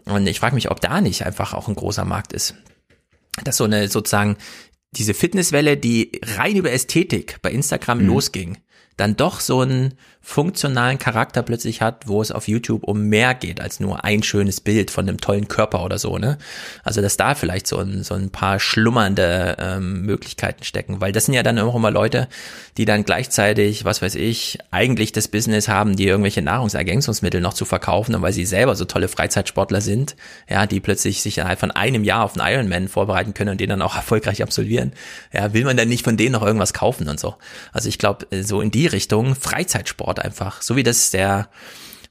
[0.05, 2.55] Und ich frage mich, ob da nicht einfach auch ein großer Markt ist.
[3.43, 4.37] Dass so eine sozusagen
[4.91, 8.57] diese Fitnesswelle, die rein über Ästhetik bei Instagram losging,
[8.99, 13.61] dann doch so einen funktionalen Charakter plötzlich hat, wo es auf YouTube um mehr geht
[13.61, 16.37] als nur ein schönes Bild von einem tollen Körper oder so, ne?
[16.83, 21.25] Also dass da vielleicht so ein, so ein paar schlummernde ähm, Möglichkeiten stecken, weil das
[21.25, 22.27] sind ja dann auch immer Leute,
[22.77, 27.65] die dann gleichzeitig, was weiß ich, eigentlich das Business haben, die irgendwelche Nahrungsergänzungsmittel noch zu
[27.65, 30.15] verkaufen und weil sie selber so tolle Freizeitsportler sind,
[30.49, 33.69] ja, die plötzlich sich innerhalb von einem Jahr auf einen Ironman vorbereiten können und den
[33.69, 34.91] dann auch erfolgreich absolvieren,
[35.33, 37.35] ja, will man dann nicht von denen noch irgendwas kaufen und so.
[37.71, 41.49] Also ich glaube, so in die Richtung Freizeitsport einfach, so wie das der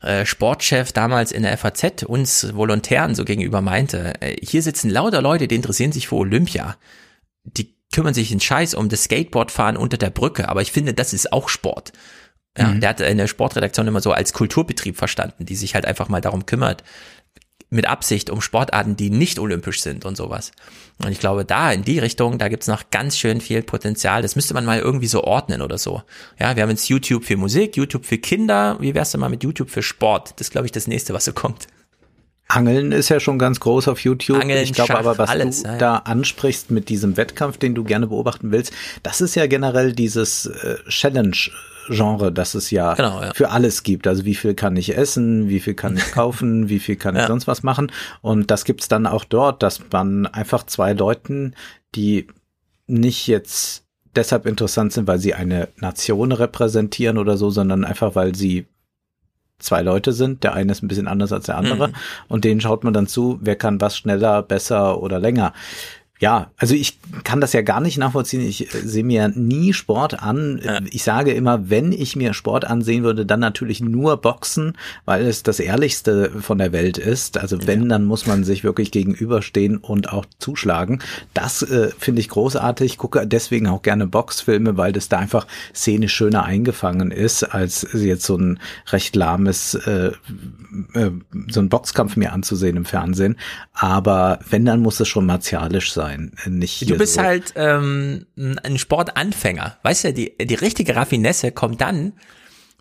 [0.00, 5.20] äh, Sportchef damals in der FAZ uns Volontären so gegenüber meinte, äh, hier sitzen lauter
[5.20, 6.76] Leute, die interessieren sich für Olympia.
[7.42, 11.12] Die kümmern sich in Scheiß um das Skateboardfahren unter der Brücke, aber ich finde, das
[11.12, 11.92] ist auch Sport.
[12.56, 12.80] Ja, mhm.
[12.80, 16.20] Der hat in der Sportredaktion immer so als Kulturbetrieb verstanden, die sich halt einfach mal
[16.20, 16.84] darum kümmert,
[17.70, 20.52] mit Absicht um Sportarten, die nicht olympisch sind und sowas.
[21.04, 24.22] Und ich glaube, da in die Richtung, da gibt's noch ganz schön viel Potenzial.
[24.22, 26.02] Das müsste man mal irgendwie so ordnen oder so.
[26.40, 28.76] Ja, wir haben jetzt YouTube für Musik, YouTube für Kinder.
[28.80, 30.32] Wie wär's denn mal mit YouTube für Sport?
[30.36, 31.68] Das ist, glaube ich, das nächste, was so kommt.
[32.48, 34.40] Angeln ist ja schon ganz groß auf YouTube.
[34.40, 35.76] Angeln, ich glaube aber, was alles, du ja.
[35.76, 40.46] da ansprichst mit diesem Wettkampf, den du gerne beobachten willst, das ist ja generell dieses
[40.46, 41.36] äh, Challenge
[41.88, 44.06] Genre, das es ja, genau, ja, für alles gibt.
[44.06, 47.22] Also wie viel kann ich essen, wie viel kann ich kaufen, wie viel kann ich
[47.22, 47.26] ja.
[47.26, 47.90] sonst was machen.
[48.20, 51.54] Und das gibt's dann auch dort, dass man einfach zwei Leuten,
[51.94, 52.26] die
[52.86, 53.84] nicht jetzt
[54.14, 58.66] deshalb interessant sind, weil sie eine Nation repräsentieren oder so, sondern einfach, weil sie
[59.58, 60.44] zwei Leute sind.
[60.44, 61.88] Der eine ist ein bisschen anders als der andere.
[61.88, 61.94] Mhm.
[62.28, 65.52] Und denen schaut man dann zu, wer kann was schneller, besser oder länger
[66.20, 68.40] ja, also ich kann das ja gar nicht nachvollziehen.
[68.40, 70.60] Ich äh, sehe mir nie Sport an.
[70.62, 70.80] Ja.
[70.90, 75.44] Ich sage immer, wenn ich mir Sport ansehen würde, dann natürlich nur Boxen, weil es
[75.44, 77.38] das ehrlichste von der Welt ist.
[77.38, 77.88] Also wenn, ja.
[77.90, 81.00] dann muss man sich wirklich gegenüberstehen und auch zuschlagen.
[81.34, 82.92] Das äh, finde ich großartig.
[82.92, 87.86] Ich gucke deswegen auch gerne Boxfilme, weil das da einfach szenisch schöner eingefangen ist, als
[87.92, 90.10] jetzt so ein recht lahmes, äh,
[90.94, 91.10] äh,
[91.48, 93.36] so ein Boxkampf mir anzusehen im Fernsehen.
[93.72, 97.22] Aber wenn, dann muss es schon martialisch sein sein, nicht Du bist so.
[97.22, 99.78] halt ähm, ein Sportanfänger.
[99.82, 102.14] Weißt du, die, die richtige Raffinesse kommt dann,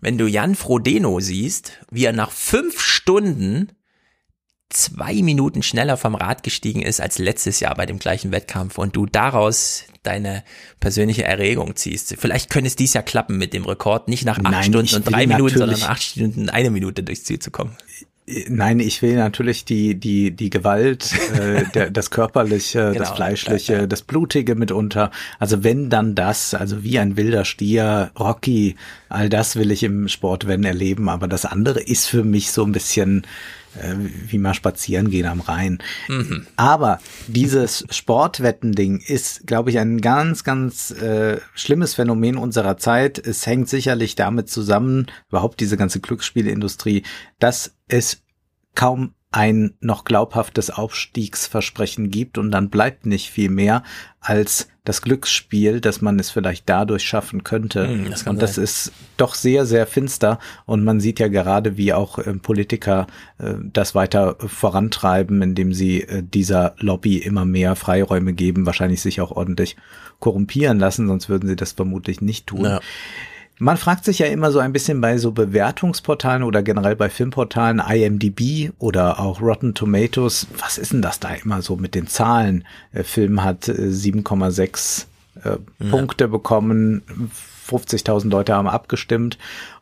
[0.00, 3.72] wenn du Jan Frodeno siehst, wie er nach fünf Stunden
[4.70, 8.94] zwei Minuten schneller vom Rad gestiegen ist als letztes Jahr bei dem gleichen Wettkampf und
[8.94, 10.44] du daraus deine
[10.78, 12.14] persönliche Erregung ziehst.
[12.18, 15.04] Vielleicht könnte es dies Jahr klappen mit dem Rekord, nicht nach acht Nein, Stunden und
[15.10, 17.76] drei Minuten, sondern nach acht Stunden eine Minute durchs Ziel zu kommen.
[18.48, 23.88] Nein, ich will natürlich die die die Gewalt, äh, der, das körperliche, genau, das fleischliche,
[23.88, 25.10] das blutige mitunter.
[25.38, 28.76] Also wenn dann das, also wie ein wilder Stier, Rocky,
[29.08, 31.08] all das will ich im Sport wenn erleben.
[31.08, 33.26] Aber das andere ist für mich so ein bisschen
[33.76, 33.94] äh,
[34.26, 35.78] wie mal spazieren gehen am Rhein.
[36.08, 36.46] Mhm.
[36.56, 43.18] Aber dieses Sportwetten-Ding ist, glaube ich, ein ganz, ganz äh, schlimmes Phänomen unserer Zeit.
[43.18, 47.02] Es hängt sicherlich damit zusammen, überhaupt diese ganze Glücksspielindustrie,
[47.38, 48.22] dass es
[48.74, 53.82] kaum ein noch glaubhaftes Aufstiegsversprechen gibt und dann bleibt nicht viel mehr
[54.20, 57.86] als das Glücksspiel, dass man es vielleicht dadurch schaffen könnte.
[57.86, 58.64] Mm, das und das sein.
[58.64, 63.06] ist doch sehr, sehr finster und man sieht ja gerade, wie auch äh, Politiker
[63.38, 69.20] äh, das weiter vorantreiben, indem sie äh, dieser Lobby immer mehr Freiräume geben, wahrscheinlich sich
[69.20, 69.76] auch ordentlich
[70.20, 72.64] korrumpieren lassen, sonst würden sie das vermutlich nicht tun.
[72.64, 72.80] Ja.
[73.58, 77.80] Man fragt sich ja immer so ein bisschen bei so Bewertungsportalen oder generell bei Filmportalen
[77.80, 82.64] IMDb oder auch Rotten Tomatoes, was ist denn das da immer so mit den Zahlen?
[82.94, 85.06] Der Film hat 7,6
[85.44, 85.90] äh, äh, ja.
[85.90, 87.02] Punkte bekommen,
[87.68, 89.38] 50.000 Leute haben abgestimmt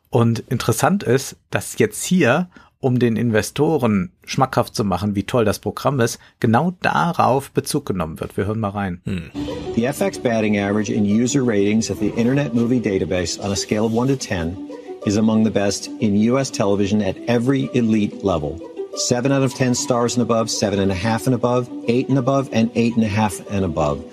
[0.09, 2.49] und interessant ist, dass jetzt hier
[2.87, 8.21] um den Investoren schmackhaft zu machen, wie toll das Programm ist, genau darauf Bezug genommen
[8.21, 8.37] wird.
[8.37, 9.01] Wir hören mal rein.
[9.05, 9.33] Hm.
[9.75, 13.87] The FX batting average in user ratings at the Internet Movie Database on a scale
[13.87, 14.57] of 1 to 10
[15.05, 18.61] is among the best in US television at every elite level.
[18.95, 23.51] 7 out of 10 stars and above, 7.5 and above, 8 and above, and 8.5
[23.51, 24.05] and above.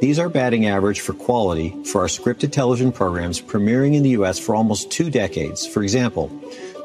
[0.00, 4.38] These are batting average for quality for our scripted television programs premiering in the US
[4.38, 5.66] for almost two decades.
[5.66, 6.30] For example,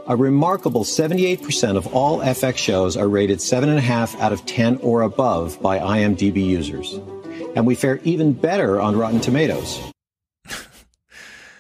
[0.10, 5.62] A remarkable 78% of all FX shows are rated 7.5 out of 10 or above
[5.62, 7.02] by IMDb users.
[7.58, 9.82] And we fare even better on Rotten Tomatoes.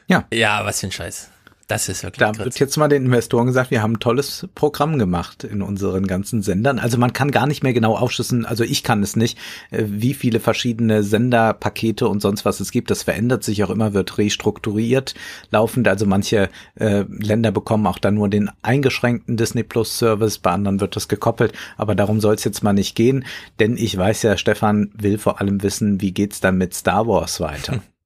[0.08, 0.24] Ja.
[0.32, 1.30] Ja, was für ein Scheiß.
[1.68, 2.20] Das ist wirklich.
[2.20, 2.46] Da Gritz.
[2.46, 6.42] wird jetzt mal den Investoren gesagt, wir haben ein tolles Programm gemacht in unseren ganzen
[6.42, 6.80] Sendern.
[6.80, 9.38] Also man kann gar nicht mehr genau aufschlüsseln, also ich kann es nicht,
[9.72, 12.90] äh, wie viele verschiedene Senderpakete und sonst was es gibt.
[12.90, 15.14] Das verändert sich auch immer, wird restrukturiert
[15.52, 15.90] laufend.
[15.90, 20.80] Also manche äh, Länder bekommen auch dann nur den eingeschränkten Disney Plus Service, bei anderen
[20.80, 21.52] wird das gekoppelt.
[21.76, 23.26] Aber darum soll es jetzt mal nicht gehen,
[23.60, 27.42] denn ich weiß ja, Stefan will vor allem wissen, wie geht's dann mit Star Wars
[27.42, 27.84] weiter.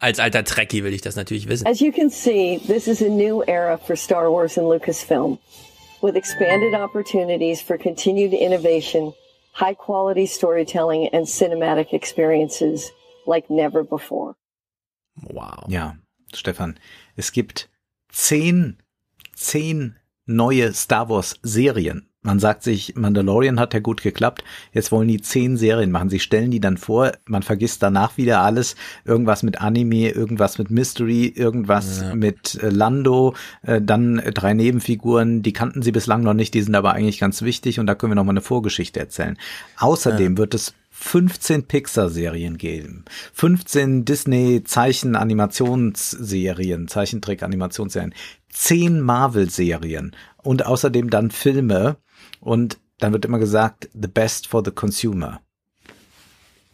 [0.00, 1.66] Als alter Trekkie will ich das natürlich wissen.
[1.66, 5.38] As you can see, this is a new era for Star Wars and Lucasfilm,
[6.00, 9.12] with expanded opportunities for continued innovation,
[9.52, 12.90] high quality storytelling and cinematic experiences
[13.26, 14.36] like never before.
[15.28, 15.66] Wow.
[15.68, 15.96] Ja,
[16.32, 16.78] Stefan,
[17.18, 17.68] es gibt
[18.10, 18.78] zehn,
[19.36, 19.96] zehn
[20.26, 22.09] neue Star Wars Serien.
[22.22, 26.10] Man sagt sich, Mandalorian hat ja gut geklappt, jetzt wollen die zehn Serien machen.
[26.10, 28.76] Sie stellen die dann vor, man vergisst danach wieder alles,
[29.06, 32.14] irgendwas mit Anime, irgendwas mit Mystery, irgendwas Ja.
[32.14, 36.74] mit äh, Lando, äh, dann drei Nebenfiguren, die kannten sie bislang noch nicht, die sind
[36.74, 37.80] aber eigentlich ganz wichtig.
[37.80, 39.38] Und da können wir nochmal eine Vorgeschichte erzählen.
[39.78, 48.12] Außerdem wird es 15 Pixar-Serien geben, 15 Disney-Zeichen-Animationsserien, Zeichentrick-Animationsserien,
[48.50, 50.14] 10 Marvel-Serien.
[50.42, 51.96] Und außerdem dann Filme
[52.40, 55.40] und dann wird immer gesagt, the best for the consumer.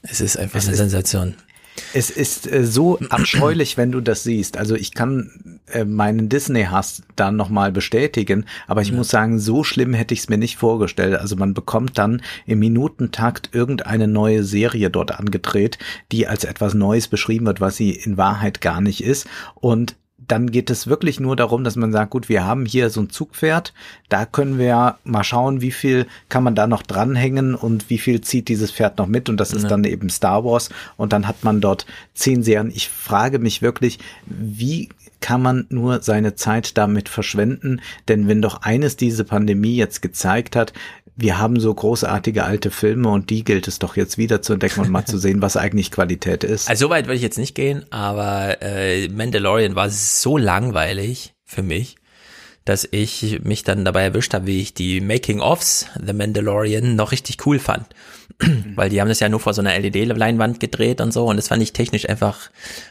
[0.02, 1.34] Es ist einfach Es eine ist- Sensation.
[1.92, 4.56] Es ist äh, so abscheulich, wenn du das siehst.
[4.56, 9.92] Also ich kann äh, meinen Disney-Hass dann nochmal bestätigen, aber ich muss sagen, so schlimm
[9.92, 11.16] hätte ich es mir nicht vorgestellt.
[11.20, 15.78] Also man bekommt dann im Minutentakt irgendeine neue Serie dort angedreht,
[16.12, 19.26] die als etwas Neues beschrieben wird, was sie in Wahrheit gar nicht ist.
[19.54, 19.96] Und
[20.28, 23.10] dann geht es wirklich nur darum, dass man sagt, gut, wir haben hier so ein
[23.10, 23.72] Zugpferd,
[24.08, 28.20] da können wir mal schauen, wie viel kann man da noch dranhängen und wie viel
[28.20, 29.68] zieht dieses Pferd noch mit und das ist Ja.
[29.68, 32.72] dann eben Star Wars und dann hat man dort zehn Serien.
[32.74, 34.88] Ich frage mich wirklich, wie
[35.20, 37.80] kann man nur seine Zeit damit verschwenden?
[38.08, 40.72] Denn wenn doch eines diese Pandemie jetzt gezeigt hat,
[41.16, 44.80] wir haben so großartige alte Filme und die gilt es doch jetzt wieder zu entdecken
[44.80, 46.68] und mal zu sehen, was eigentlich Qualität ist.
[46.68, 51.62] Also so weit würde ich jetzt nicht gehen, aber äh, Mandalorian war so langweilig für
[51.62, 51.96] mich,
[52.66, 57.46] dass ich mich dann dabei erwischt habe, wie ich die Making-ofs The Mandalorian noch richtig
[57.46, 57.86] cool fand.
[58.74, 61.48] Weil die haben das ja nur vor so einer LED-Leinwand gedreht und so und das
[61.48, 62.50] fand ich technisch einfach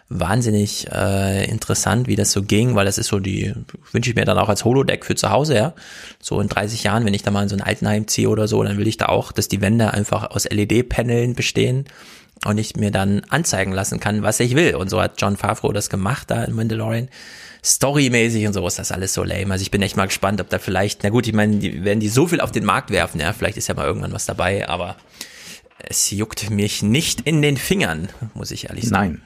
[0.09, 3.53] wahnsinnig äh, interessant, wie das so ging, weil das ist so die,
[3.91, 5.73] wünsche ich mir dann auch als Holodeck für zu Hause, ja.
[6.19, 8.63] So in 30 Jahren, wenn ich da mal in so ein Altenheim ziehe oder so,
[8.63, 11.85] dann will ich da auch, dass die Wände einfach aus LED-Paneln bestehen
[12.45, 14.75] und ich mir dann anzeigen lassen kann, was ich will.
[14.75, 17.09] Und so hat John Favreau das gemacht da in Mandalorian.
[17.65, 19.51] Storymäßig und so ist das alles so lame.
[19.51, 21.99] Also ich bin echt mal gespannt, ob da vielleicht, na gut, ich meine, die werden
[21.99, 24.69] die so viel auf den Markt werfen, ja, vielleicht ist ja mal irgendwann was dabei,
[24.69, 24.95] aber
[25.79, 29.13] es juckt mich nicht in den Fingern, muss ich ehrlich sagen.
[29.13, 29.21] Nein.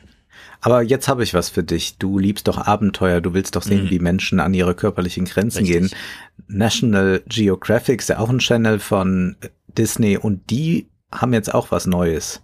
[0.61, 1.97] Aber jetzt habe ich was für dich.
[1.99, 3.21] Du liebst doch Abenteuer.
[3.21, 3.89] Du willst doch sehen, Mhm.
[3.91, 5.89] wie Menschen an ihre körperlichen Grenzen Richtig.
[5.89, 5.99] gehen.
[6.47, 9.37] National Geographic ist ja auch ein Channel von
[9.67, 12.41] Disney und die haben jetzt auch was Neues.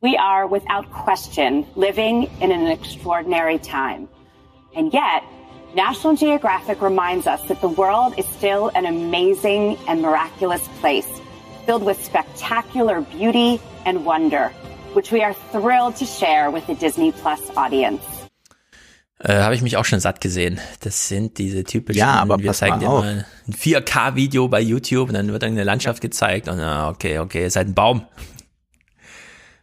[0.00, 4.08] We are, without question, living in an extraordinary time.
[4.76, 5.22] And yet,
[5.74, 11.08] National Geographic reminds us that the world is still an amazing and miraculous place,
[11.66, 14.50] filled with spectacular beauty and wonder,
[14.94, 18.02] which we are thrilled to share with the Disney Plus audience.
[19.20, 20.60] Äh, Habe ich mich auch schon satt gesehen.
[20.80, 25.14] Das sind diese typischen, Ja, aber wir zeigen dir mal ein 4K-Video bei YouTube und
[25.14, 28.06] dann wird eine Landschaft gezeigt und ah, okay, okay, ist halt ein Baum.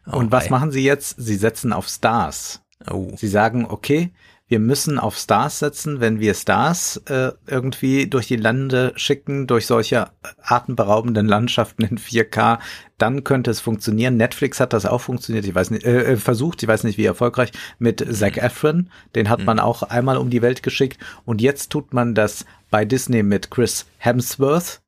[0.06, 1.14] Oh, und was machen sie jetzt?
[1.18, 2.60] Sie setzen auf Stars.
[2.90, 3.12] Oh.
[3.16, 4.10] Sie sagen, okay,
[4.48, 9.66] wir müssen auf Stars setzen, wenn wir Stars äh, irgendwie durch die Lande schicken, durch
[9.66, 10.10] solche
[10.42, 12.58] atemberaubenden Landschaften in 4K,
[12.98, 14.18] dann könnte es funktionieren.
[14.18, 17.06] Netflix hat das auch funktioniert, ich weiß nicht, äh, äh, versucht, ich weiß nicht wie
[17.06, 20.98] erfolgreich, mit Zac Efron, den hat man auch einmal um die Welt geschickt.
[21.24, 24.82] Und jetzt tut man das bei Disney mit Chris Hemsworth,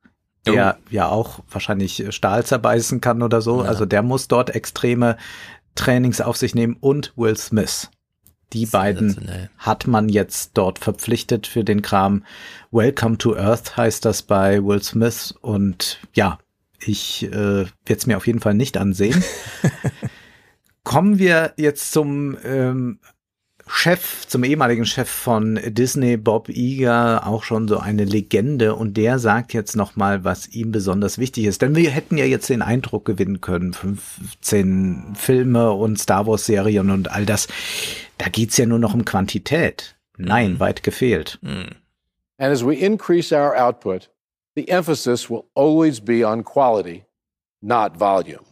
[0.47, 5.17] der ja auch wahrscheinlich Stahl zerbeißen kann oder so, also der muss dort extreme
[5.75, 6.77] Trainings auf sich nehmen.
[6.81, 7.91] Und Will Smith.
[8.53, 12.25] Die beiden hat man jetzt dort verpflichtet für den Kram.
[12.71, 16.39] Welcome to Earth heißt das bei Will Smith und ja,
[16.79, 19.25] ich äh, werde es mir auf jeden Fall nicht ansehen.
[20.85, 22.99] Kommen wir jetzt zum ähm,
[23.67, 29.19] Chef, zum ehemaligen Chef von Disney, Bob Iger, auch schon so eine Legende und der
[29.19, 31.63] sagt jetzt nochmal, was ihm besonders wichtig ist.
[31.63, 36.91] Denn wir hätten ja jetzt den Eindruck gewinnen können, 15 Filme und Star Wars Serien
[36.91, 37.49] und all das,
[38.19, 39.97] da geht's ja nur noch um Quantität.
[40.17, 41.39] Nein, weit gefehlt.
[41.43, 41.77] Hm.
[42.39, 44.09] And as we increase our output,
[44.55, 47.05] the emphasis will always be on quality,
[47.63, 48.45] not volume.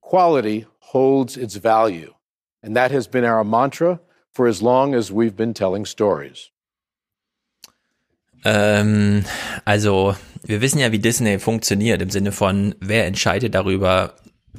[0.00, 2.14] Quality holds its value,
[2.62, 6.50] and that has been our mantra for as long as we've been telling stories.
[8.44, 9.24] Ähm,
[9.64, 10.14] also,
[10.44, 14.14] wir wissen ja, wie Disney funktioniert, im Sinne von, wer entscheidet darüber,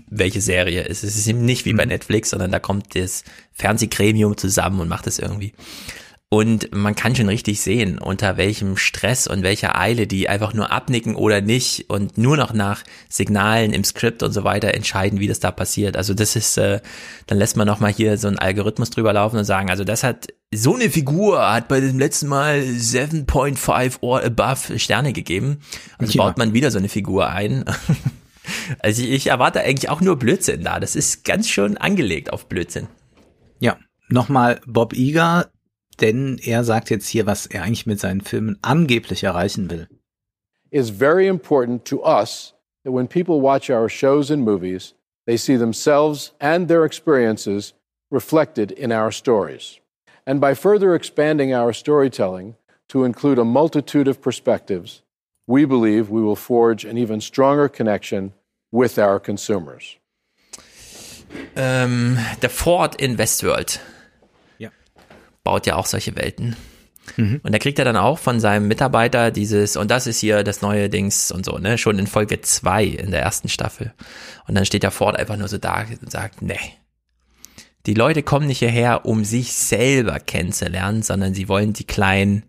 [0.09, 1.11] welche Serie es ist.
[1.11, 5.07] Es ist eben nicht wie bei Netflix, sondern da kommt das Fernsehgremium zusammen und macht
[5.07, 5.53] es irgendwie.
[6.31, 10.71] Und man kann schon richtig sehen, unter welchem Stress und welcher Eile die einfach nur
[10.71, 15.27] abnicken oder nicht und nur noch nach Signalen im Skript und so weiter entscheiden, wie
[15.27, 15.97] das da passiert.
[15.97, 16.81] Also das ist, äh,
[17.25, 20.27] dann lässt man nochmal hier so einen Algorithmus drüber laufen und sagen, also das hat,
[20.53, 25.61] so eine Figur hat bei dem letzten Mal 7.5 or above Sterne gegeben.
[25.97, 26.25] Also ja.
[26.25, 27.65] baut man wieder so eine Figur ein.
[28.79, 30.79] Also ich erwarte eigentlich auch nur Blödsinn da.
[30.79, 32.87] Das ist ganz schön angelegt auf Blödsinn.
[33.59, 33.77] Ja,
[34.09, 35.49] nochmal Bob Iger,
[36.01, 39.87] denn er sagt jetzt hier, was er eigentlich mit seinen Filmen angeblich erreichen will.
[40.71, 42.53] It's very important to us
[42.83, 44.93] that when people watch our shows and movies,
[45.25, 47.73] they see themselves and their experiences
[48.11, 49.79] reflected in our stories.
[50.25, 52.55] And by further expanding our storytelling
[52.89, 55.01] to include a multitude of perspectives,
[55.49, 58.33] we believe we will forge an even stronger connection
[58.71, 59.97] with our consumers.
[61.55, 63.79] Ähm, der Ford in Westworld
[64.59, 64.69] ja.
[65.43, 66.55] baut ja auch solche Welten.
[67.17, 67.41] Mhm.
[67.43, 70.61] Und da kriegt er dann auch von seinem Mitarbeiter dieses, und das ist hier das
[70.61, 73.93] neue Dings und so, ne, schon in Folge zwei in der ersten Staffel.
[74.47, 76.59] Und dann steht der Ford einfach nur so da und sagt, nee.
[77.85, 82.43] Die Leute kommen nicht hierher, um sich selber kennenzulernen, sondern sie wollen die kleinen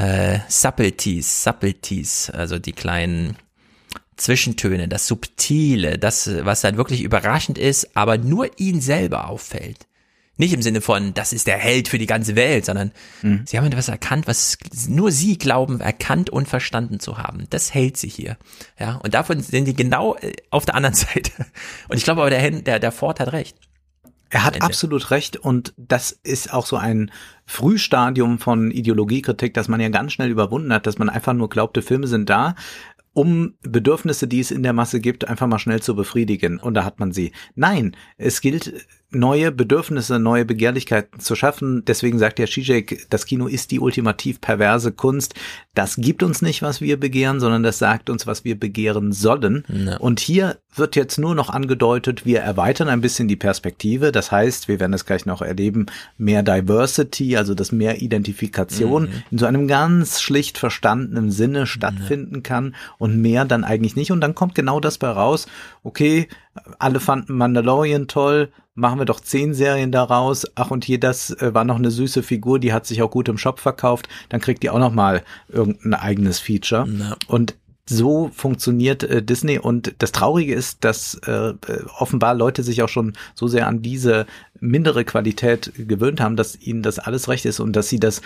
[0.00, 3.36] äh, Subtleties, Subtleties, also die kleinen
[4.16, 9.86] Zwischentöne, das Subtile, das, was dann wirklich überraschend ist, aber nur ihn selber auffällt.
[10.36, 13.42] Nicht im Sinne von, das ist der Held für die ganze Welt, sondern mhm.
[13.44, 14.56] sie haben etwas erkannt, was
[14.88, 17.46] nur sie glauben, erkannt und verstanden zu haben.
[17.50, 18.38] Das hält sie hier.
[18.78, 21.32] Ja, und davon sind die genau äh, auf der anderen Seite.
[21.88, 23.58] Und ich glaube aber, der, der, der Ford hat recht.
[24.30, 27.10] Er hat absolut recht und das ist auch so ein
[27.46, 31.82] Frühstadium von Ideologiekritik, dass man ja ganz schnell überwunden hat, dass man einfach nur glaubte,
[31.82, 32.54] Filme sind da,
[33.12, 36.60] um Bedürfnisse, die es in der Masse gibt, einfach mal schnell zu befriedigen.
[36.60, 37.32] Und da hat man sie.
[37.56, 41.84] Nein, es gilt neue Bedürfnisse, neue Begehrlichkeiten zu schaffen.
[41.84, 45.34] Deswegen sagt ja Zizek, das Kino ist die ultimativ perverse Kunst.
[45.74, 49.64] Das gibt uns nicht, was wir begehren, sondern das sagt uns, was wir begehren sollen.
[49.68, 49.96] Ja.
[49.98, 54.12] Und hier wird jetzt nur noch angedeutet, wir erweitern ein bisschen die Perspektive.
[54.12, 59.22] Das heißt, wir werden es gleich noch erleben, mehr Diversity, also dass mehr Identifikation mhm.
[59.32, 62.40] in so einem ganz schlicht verstandenen Sinne stattfinden ja.
[62.42, 64.12] kann und mehr dann eigentlich nicht.
[64.12, 65.46] Und dann kommt genau das bei raus.
[65.82, 66.28] Okay,
[66.78, 70.46] alle fanden Mandalorian toll, machen wir doch zehn Serien daraus.
[70.54, 73.28] Ach und hier das äh, war noch eine süße Figur, die hat sich auch gut
[73.28, 74.08] im Shop verkauft.
[74.28, 76.88] Dann kriegt die auch noch mal irgendein eigenes Feature.
[76.88, 77.16] Ja.
[77.28, 77.54] Und
[77.88, 81.54] so funktioniert äh, Disney und das Traurige ist, dass äh,
[81.98, 84.26] offenbar Leute sich auch schon so sehr an diese
[84.60, 88.22] mindere Qualität gewöhnt haben, dass ihnen das alles recht ist und dass sie das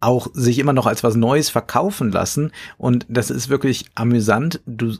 [0.00, 2.52] auch sich immer noch als was Neues verkaufen lassen.
[2.76, 4.60] Und das ist wirklich amüsant.
[4.66, 4.94] Du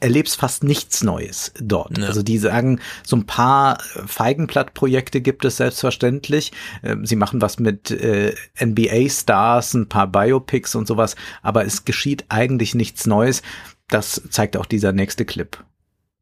[0.00, 1.98] erlebst fast nichts Neues dort.
[1.98, 2.06] Ja.
[2.06, 6.52] Also die sagen, so ein paar Feigenblattprojekte gibt es selbstverständlich.
[6.82, 12.26] Ähm, sie machen was mit äh, NBA-Stars, ein paar Biopics und sowas, aber es geschieht
[12.28, 13.42] eigentlich nichts Neues.
[13.88, 15.58] Das zeigt auch dieser nächste Clip.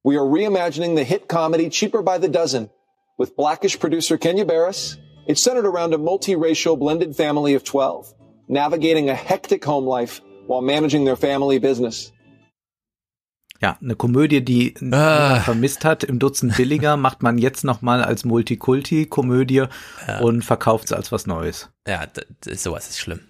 [0.05, 2.71] We are reimagining the hit comedy Cheaper by the Dozen
[3.19, 4.99] with Blackish producer Kenya Barris.
[5.27, 8.15] It's centered around a multiracial blended family of 12,
[8.49, 12.13] navigating a hectic home life while managing their family business.
[13.61, 15.41] Ja, eine Komödie, die ah.
[15.41, 19.65] vermisst hat im Dutzend billiger, macht man jetzt nochmal als Multikulti-Komödie
[20.07, 20.19] ja.
[20.21, 21.71] und verkauft es als was Neues.
[21.87, 22.05] Ja,
[22.41, 23.21] das, sowas ist schlimm.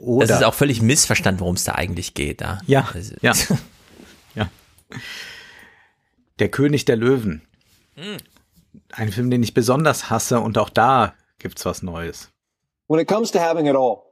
[0.00, 2.40] Oder das ist auch völlig missverstanden, worum es da eigentlich geht.
[2.40, 3.32] Ja, ja, also, ja.
[4.34, 4.50] ja.
[6.40, 7.42] Der König der Löwen.
[7.94, 8.16] Hm.
[8.90, 12.30] Ein Film, den ich besonders hasse und auch da gibt's was Neues.
[12.88, 14.02] When it comes to having it all,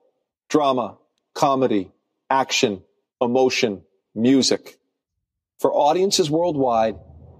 [0.48, 0.98] drama,
[1.34, 1.90] comedy,
[2.28, 2.82] action,
[3.20, 4.79] emotion, music,
[5.60, 6.96] For audiences worldwide,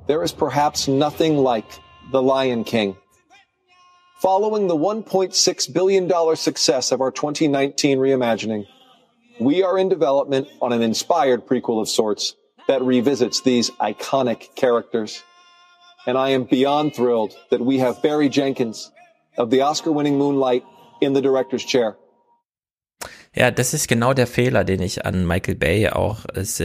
[0.06, 1.64] there is perhaps nothing like
[2.12, 2.98] The Lion King.
[4.20, 8.66] Following the $1.6 billion success of our 2019 reimagining,
[9.40, 12.36] we are in development on an inspired prequel of sorts
[12.68, 15.22] that revisits these iconic characters.
[16.06, 18.92] And I am beyond thrilled that we have Barry Jenkins
[19.38, 20.64] of the Oscar winning Moonlight
[21.00, 21.96] in the director's chair.
[23.34, 26.60] Ja, das ist genau der Fehler, den ich an Michael Bay auch, es,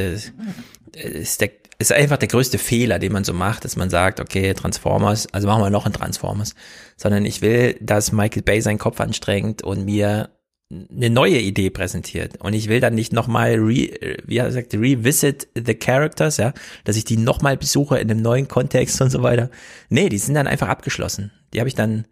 [0.95, 4.53] ist der ist einfach der größte Fehler, den man so macht, dass man sagt, okay,
[4.53, 6.55] Transformers, also machen wir noch ein Transformers,
[6.95, 10.29] sondern ich will, dass Michael Bay seinen Kopf anstrengt und mir
[10.71, 15.47] eine neue Idee präsentiert und ich will dann nicht nochmal re, wie er sagt, revisit
[15.53, 16.53] the characters, ja,
[16.85, 19.49] dass ich die nochmal besuche in einem neuen Kontext und so weiter.
[19.89, 21.31] Nee, die sind dann einfach abgeschlossen.
[21.53, 22.07] Die habe ich dann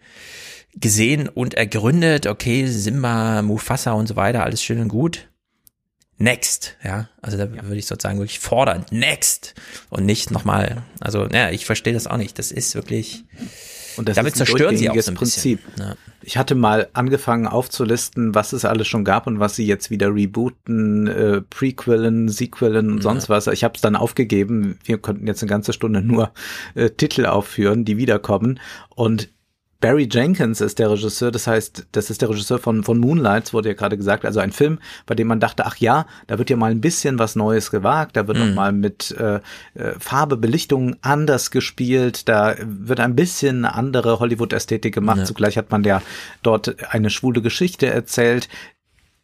[0.76, 5.30] gesehen und ergründet, okay, Simba, Mufasa und so weiter, alles schön und gut
[6.24, 7.10] next, ja.
[7.22, 7.64] Also da ja.
[7.64, 9.54] würde ich sozusagen wirklich fordern, next
[9.90, 12.40] und nicht nochmal, also ja, ich verstehe das auch nicht.
[12.40, 13.26] Das ist wirklich,
[13.98, 15.16] Und das Damit ist ein zerstören sie auch so ein.
[15.16, 15.60] Prinzip.
[15.78, 15.96] Ja.
[16.22, 20.08] Ich hatte mal angefangen aufzulisten, was es alles schon gab und was sie jetzt wieder
[20.16, 23.04] rebooten, äh, Prequellen, Sequellen und Ja.
[23.04, 23.48] sonst was.
[23.48, 24.80] Ich habe es dann aufgegeben.
[24.86, 26.32] Wir konnten jetzt eine ganze Stunde nur
[26.76, 28.60] äh, Titel aufführen, die wiederkommen.
[28.96, 29.30] Und
[29.84, 33.68] Barry Jenkins ist der Regisseur, das heißt, das ist der Regisseur von, von Moonlights, wurde
[33.68, 36.56] ja gerade gesagt, also ein Film, bei dem man dachte, ach ja, da wird ja
[36.56, 38.48] mal ein bisschen was Neues gewagt, da wird Mhm.
[38.48, 39.42] noch mal mit äh,
[39.74, 45.26] äh, Farbe, Belichtung anders gespielt, da wird ein bisschen eine andere Hollywood-Ästhetik gemacht, Ja.
[45.26, 46.02] zugleich hat man ja
[46.44, 48.48] dort eine schwule Geschichte erzählt.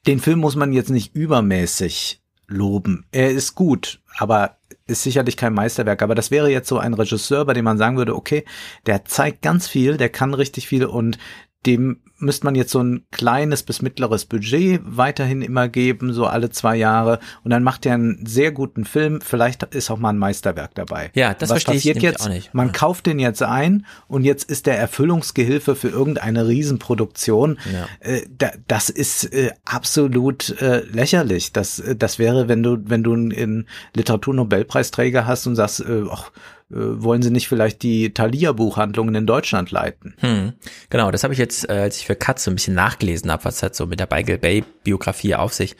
[0.07, 3.05] Den Film muss man jetzt nicht übermäßig loben.
[3.13, 4.57] Er ist gut, aber
[4.87, 6.01] ist sicherlich kein Meisterwerk.
[6.01, 8.43] Aber das wäre jetzt so ein Regisseur, bei dem man sagen würde, okay,
[8.85, 11.17] der zeigt ganz viel, der kann richtig viel und
[11.65, 16.49] dem müsste man jetzt so ein kleines bis mittleres Budget weiterhin immer geben, so alle
[16.49, 17.19] zwei Jahre.
[17.43, 19.21] Und dann macht er einen sehr guten Film.
[19.21, 21.11] Vielleicht ist auch mal ein Meisterwerk dabei.
[21.15, 22.21] Ja, das Was verstehe ich passiert nämlich jetzt?
[22.21, 22.53] auch nicht.
[22.53, 27.57] Man kauft den jetzt ein und jetzt ist der Erfüllungsgehilfe für irgendeine Riesenproduktion.
[27.71, 27.87] Ja.
[27.99, 31.53] Äh, da, das ist äh, absolut äh, lächerlich.
[31.53, 36.31] Das, das wäre, wenn du, wenn du einen, Literaturnobelpreisträger hast und sagst, ach,
[36.69, 40.15] wollen sie nicht vielleicht die Thalia-Buchhandlungen in Deutschland leiten?
[40.19, 40.53] Hm.
[40.89, 43.45] Genau, das habe ich jetzt, äh, als ich für Katz so ein bisschen nachgelesen habe,
[43.45, 45.75] was hat so mit der Michael Bay Biografie auf sich.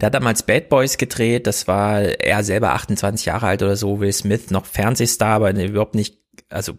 [0.00, 4.00] Der hat damals Bad Boys gedreht, das war er selber 28 Jahre alt oder so,
[4.00, 6.76] Will Smith noch Fernsehstar, aber überhaupt nicht, also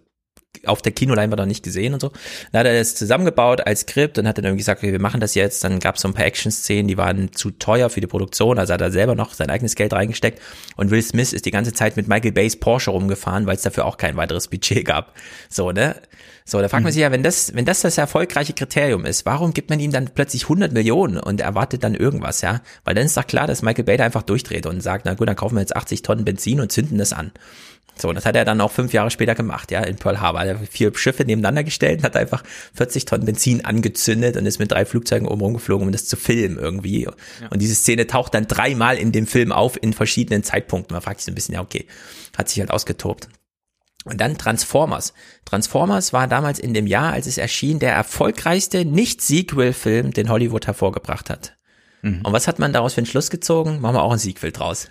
[0.66, 2.12] auf der Kinoleinwand noch nicht gesehen und so.
[2.52, 5.20] Dann hat er das zusammengebaut als Skript und hat dann irgendwie gesagt, okay, wir machen
[5.20, 5.64] das jetzt.
[5.64, 8.74] Dann gab es so ein paar Action-Szenen, die waren zu teuer für die Produktion, also
[8.74, 10.42] hat er selber noch sein eigenes Geld reingesteckt.
[10.76, 13.86] Und Will Smith ist die ganze Zeit mit Michael Bays Porsche rumgefahren, weil es dafür
[13.86, 15.14] auch kein weiteres Budget gab.
[15.50, 15.96] So, ne?
[16.46, 19.54] So, da fragt man sich ja, wenn das, wenn das das erfolgreiche Kriterium ist, warum
[19.54, 22.62] gibt man ihm dann plötzlich 100 Millionen und erwartet dann irgendwas, ja?
[22.84, 25.28] Weil dann ist doch klar, dass Michael Bay da einfach durchdreht und sagt, na gut,
[25.28, 27.32] dann kaufen wir jetzt 80 Tonnen Benzin und zünden das an.
[27.96, 30.44] So, und das hat er dann auch fünf Jahre später gemacht, ja, in Pearl Harbor.
[30.44, 34.60] Er hat vier Schiffe nebeneinander gestellt und hat einfach 40 Tonnen Benzin angezündet und ist
[34.60, 37.08] mit drei Flugzeugen oben rumgeflogen, um das zu filmen irgendwie.
[37.08, 40.96] Und diese Szene taucht dann dreimal in dem Film auf in verschiedenen Zeitpunkten.
[40.96, 41.86] Man fragt sich so ein bisschen, ja, okay,
[42.36, 43.30] hat sich halt ausgetobt.
[44.06, 45.14] Und dann Transformers.
[45.46, 51.30] Transformers war damals in dem Jahr, als es erschien, der erfolgreichste Nicht-Sequel-Film, den Hollywood hervorgebracht
[51.30, 51.56] hat.
[52.02, 52.22] Mhm.
[52.24, 53.80] Und was hat man daraus für einen Schluss gezogen?
[53.80, 54.90] Machen wir auch ein Sequel draus.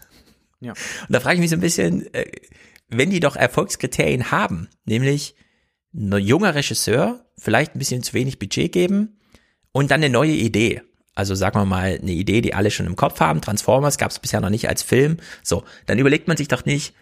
[0.60, 0.72] Ja.
[0.72, 2.24] Und da frage ich mich so ein bisschen, äh,
[2.92, 5.34] wenn die doch Erfolgskriterien haben, nämlich
[5.94, 9.18] ein junger Regisseur, vielleicht ein bisschen zu wenig Budget geben
[9.72, 10.82] und dann eine neue Idee.
[11.14, 13.42] Also sagen wir mal eine Idee, die alle schon im Kopf haben.
[13.42, 15.18] Transformers gab es bisher noch nicht als Film.
[15.42, 16.94] So, dann überlegt man sich doch nicht,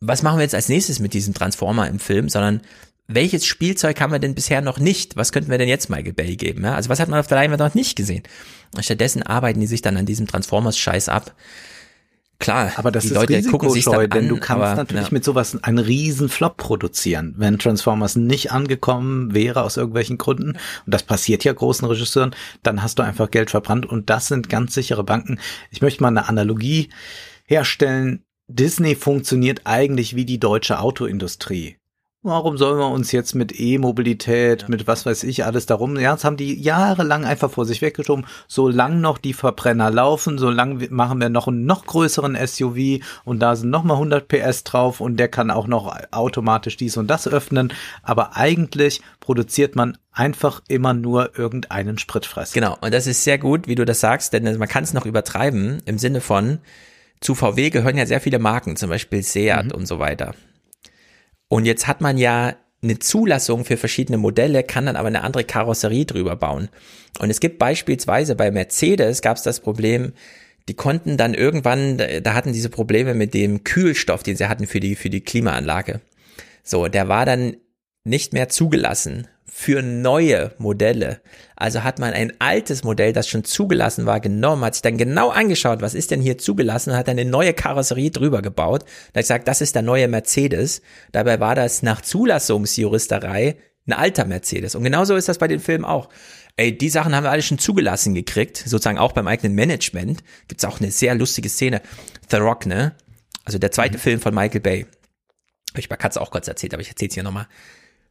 [0.00, 2.62] was machen wir jetzt als nächstes mit diesem Transformer im Film, sondern
[3.08, 5.16] welches Spielzeug haben wir denn bisher noch nicht?
[5.16, 6.62] Was könnten wir denn jetzt Michael Bay geben?
[6.62, 6.76] Ja?
[6.76, 8.22] Also was hat man auf der Leinwand noch nicht gesehen?
[8.78, 11.34] Stattdessen arbeiten die sich dann an diesem Transformers-Scheiß ab.
[12.40, 15.08] Klar, Aber das die ist Leute sich risikoscheu, dann an, denn du kannst aber, natürlich
[15.08, 15.12] ja.
[15.12, 20.52] mit sowas einen riesen Flop produzieren, wenn Transformers nicht angekommen wäre aus irgendwelchen Gründen.
[20.52, 24.48] Und das passiert ja großen Regisseuren, dann hast du einfach Geld verbrannt und das sind
[24.48, 25.38] ganz sichere Banken.
[25.70, 26.88] Ich möchte mal eine Analogie
[27.44, 28.24] herstellen.
[28.48, 31.76] Disney funktioniert eigentlich wie die deutsche Autoindustrie.
[32.22, 36.22] Warum sollen wir uns jetzt mit E-Mobilität, mit was weiß ich alles darum, ja, das
[36.22, 38.26] haben die jahrelang einfach vor sich weggeschoben.
[38.46, 43.56] Solange noch die Verbrenner laufen, solange machen wir noch einen noch größeren SUV und da
[43.56, 47.26] sind noch mal 100 PS drauf und der kann auch noch automatisch dies und das
[47.26, 47.72] öffnen.
[48.02, 52.52] Aber eigentlich produziert man einfach immer nur irgendeinen Spritfresser.
[52.52, 55.06] Genau, und das ist sehr gut, wie du das sagst, denn man kann es noch
[55.06, 56.58] übertreiben im Sinne von,
[57.22, 60.34] zu VW gehören ja sehr viele Marken, zum Beispiel Seat und so weiter.
[61.50, 65.44] Und jetzt hat man ja eine Zulassung für verschiedene Modelle, kann dann aber eine andere
[65.44, 66.68] Karosserie drüber bauen.
[67.18, 70.12] Und es gibt beispielsweise bei Mercedes gab es das Problem,
[70.68, 74.78] die konnten dann irgendwann, da hatten diese Probleme mit dem Kühlstoff, den sie hatten für
[74.78, 76.00] die, für die Klimaanlage.
[76.62, 77.56] So, der war dann
[78.04, 79.26] nicht mehr zugelassen
[79.60, 81.20] für neue Modelle.
[81.54, 85.28] Also hat man ein altes Modell, das schon zugelassen war, genommen, hat sich dann genau
[85.28, 88.84] angeschaut, was ist denn hier zugelassen und hat dann eine neue Karosserie drüber gebaut.
[89.12, 90.80] Da hat gesagt, das ist der neue Mercedes.
[91.12, 94.74] Dabei war das nach Zulassungsjuristerei ein alter Mercedes.
[94.74, 96.08] Und genauso ist das bei den Filmen auch.
[96.56, 100.24] Ey, die Sachen haben wir alle schon zugelassen gekriegt, sozusagen auch beim eigenen Management.
[100.48, 101.82] Gibt's auch eine sehr lustige Szene.
[102.30, 102.94] The Rock, ne?
[103.44, 104.86] Also der zweite Film von Michael Bay.
[105.72, 107.46] Habe ich bei Katz auch kurz erzählt, aber ich erzähl's hier nochmal.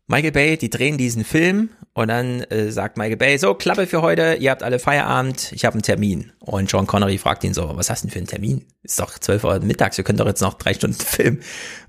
[0.09, 4.01] Michael Bay, die drehen diesen Film und dann äh, sagt Michael Bay, so, Klappe für
[4.01, 6.31] heute, ihr habt alle Feierabend, ich habe einen Termin.
[6.39, 8.65] Und John Connery fragt ihn so, was hast du denn für einen Termin?
[8.81, 11.41] Ist doch 12 Uhr mittags, wir können doch jetzt noch drei Stunden filmen.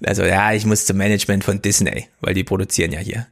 [0.04, 3.26] Also, ja, ich muss zum Management von Disney, weil die produzieren ja hier.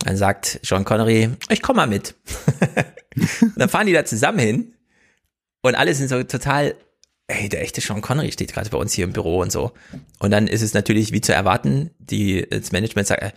[0.00, 2.16] Dann sagt John Connery, ich komm mal mit.
[3.56, 4.74] dann fahren die da zusammen hin
[5.62, 6.74] und alle sind so total,
[7.28, 9.70] ey, der echte Sean Connery steht gerade bei uns hier im Büro und so.
[10.18, 13.30] Und dann ist es natürlich wie zu erwarten, die, das Management sagt, äh,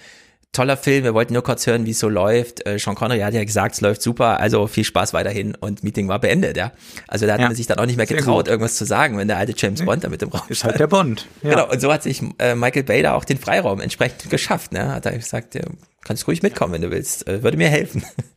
[0.53, 2.65] toller Film, wir wollten nur kurz hören, wie es so läuft.
[2.65, 6.07] Äh, Sean Connery hat ja gesagt, es läuft super, also viel Spaß weiterhin und Meeting
[6.07, 6.71] war beendet, ja.
[7.07, 7.47] Also da hat Ja.
[7.47, 10.03] man sich dann auch nicht mehr getraut, irgendwas zu sagen, wenn der alte James Bond
[10.03, 11.27] da mit dem Raum Ist halt der Bond.
[11.43, 11.49] Ja.
[11.51, 14.91] Genau, und so hat sich äh, Michael Bay da auch den Freiraum entsprechend geschafft, ne?
[14.93, 15.61] Hat er gesagt, ja,
[16.03, 18.03] kannst ruhig mitkommen, wenn du willst, äh, würde mir helfen.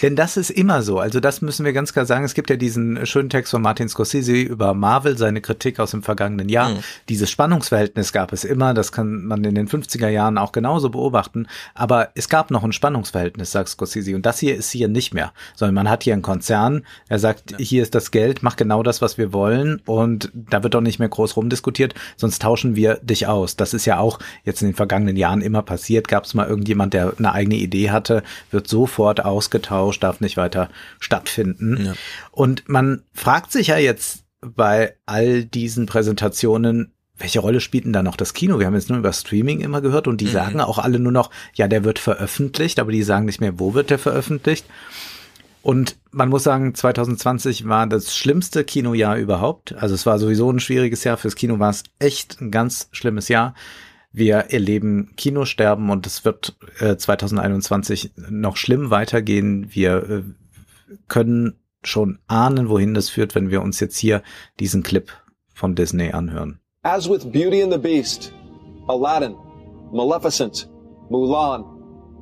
[0.00, 0.98] Denn das ist immer so.
[0.98, 2.24] Also das müssen wir ganz klar sagen.
[2.24, 6.02] Es gibt ja diesen schönen Text von Martin Scorsese über Marvel, seine Kritik aus dem
[6.02, 6.70] vergangenen Jahr.
[6.70, 6.78] Mhm.
[7.08, 8.74] Dieses Spannungsverhältnis gab es immer.
[8.74, 11.46] Das kann man in den 50er Jahren auch genauso beobachten.
[11.74, 14.14] Aber es gab noch ein Spannungsverhältnis, sagt Scorsese.
[14.14, 15.32] Und das hier ist hier nicht mehr.
[15.54, 16.84] Sondern man hat hier einen Konzern.
[17.08, 19.82] Er sagt, hier ist das Geld, mach genau das, was wir wollen.
[19.84, 21.94] Und da wird doch nicht mehr groß rumdiskutiert.
[22.16, 23.56] Sonst tauschen wir dich aus.
[23.56, 26.06] Das ist ja auch jetzt in den vergangenen Jahren immer passiert.
[26.06, 30.68] Gab es mal irgendjemand, der eine eigene Idee hatte, wird sofort ausgetauscht, darf nicht weiter
[31.00, 31.94] stattfinden.
[32.30, 38.02] Und man fragt sich ja jetzt bei all diesen Präsentationen, welche Rolle spielt denn da
[38.02, 38.58] noch das Kino?
[38.58, 41.30] Wir haben jetzt nur über Streaming immer gehört und die sagen auch alle nur noch,
[41.54, 44.66] ja, der wird veröffentlicht, aber die sagen nicht mehr, wo wird der veröffentlicht.
[45.62, 49.74] Und man muss sagen, 2020 war das schlimmste Kinojahr überhaupt.
[49.74, 51.16] Also es war sowieso ein schwieriges Jahr.
[51.16, 53.54] Fürs Kino war es echt ein ganz schlimmes Jahr.
[54.12, 59.68] Wir erleben Kinosterben und es wird äh, 2021 noch schlimm weitergehen.
[59.70, 60.22] Wir äh,
[61.08, 64.22] können schon ahnen, wohin das führt, wenn wir uns jetzt hier
[64.60, 65.10] diesen Clip
[65.54, 66.60] von Disney anhören.
[66.82, 68.32] As with Beauty and the Beast,
[68.88, 69.36] Aladdin,
[69.92, 70.68] Maleficent,
[71.10, 71.64] Mulan,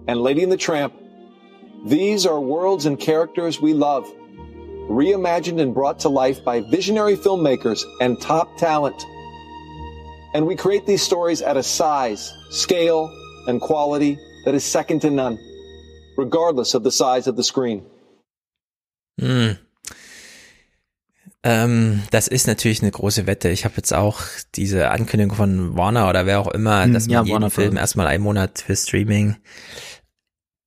[0.06, 0.92] and Lady and the Tramp,
[1.86, 4.04] these are worlds and characters we love,
[4.88, 9.02] reimagined and brought to life by visionary filmmakers and top talent.
[10.32, 13.10] And we create these stories at a size, scale,
[13.46, 15.38] and quality that is second to none,
[16.16, 17.82] regardless of the size of the screen.
[19.20, 19.58] Hm.
[21.42, 23.48] Ähm, das ist natürlich eine große Wette.
[23.48, 24.20] Ich habe jetzt auch
[24.54, 27.76] diese Ankündigung von Warner oder wer auch immer, Hm, dass man ja, jeden Warner Film
[27.76, 29.36] erstmal einen Monat für Streaming.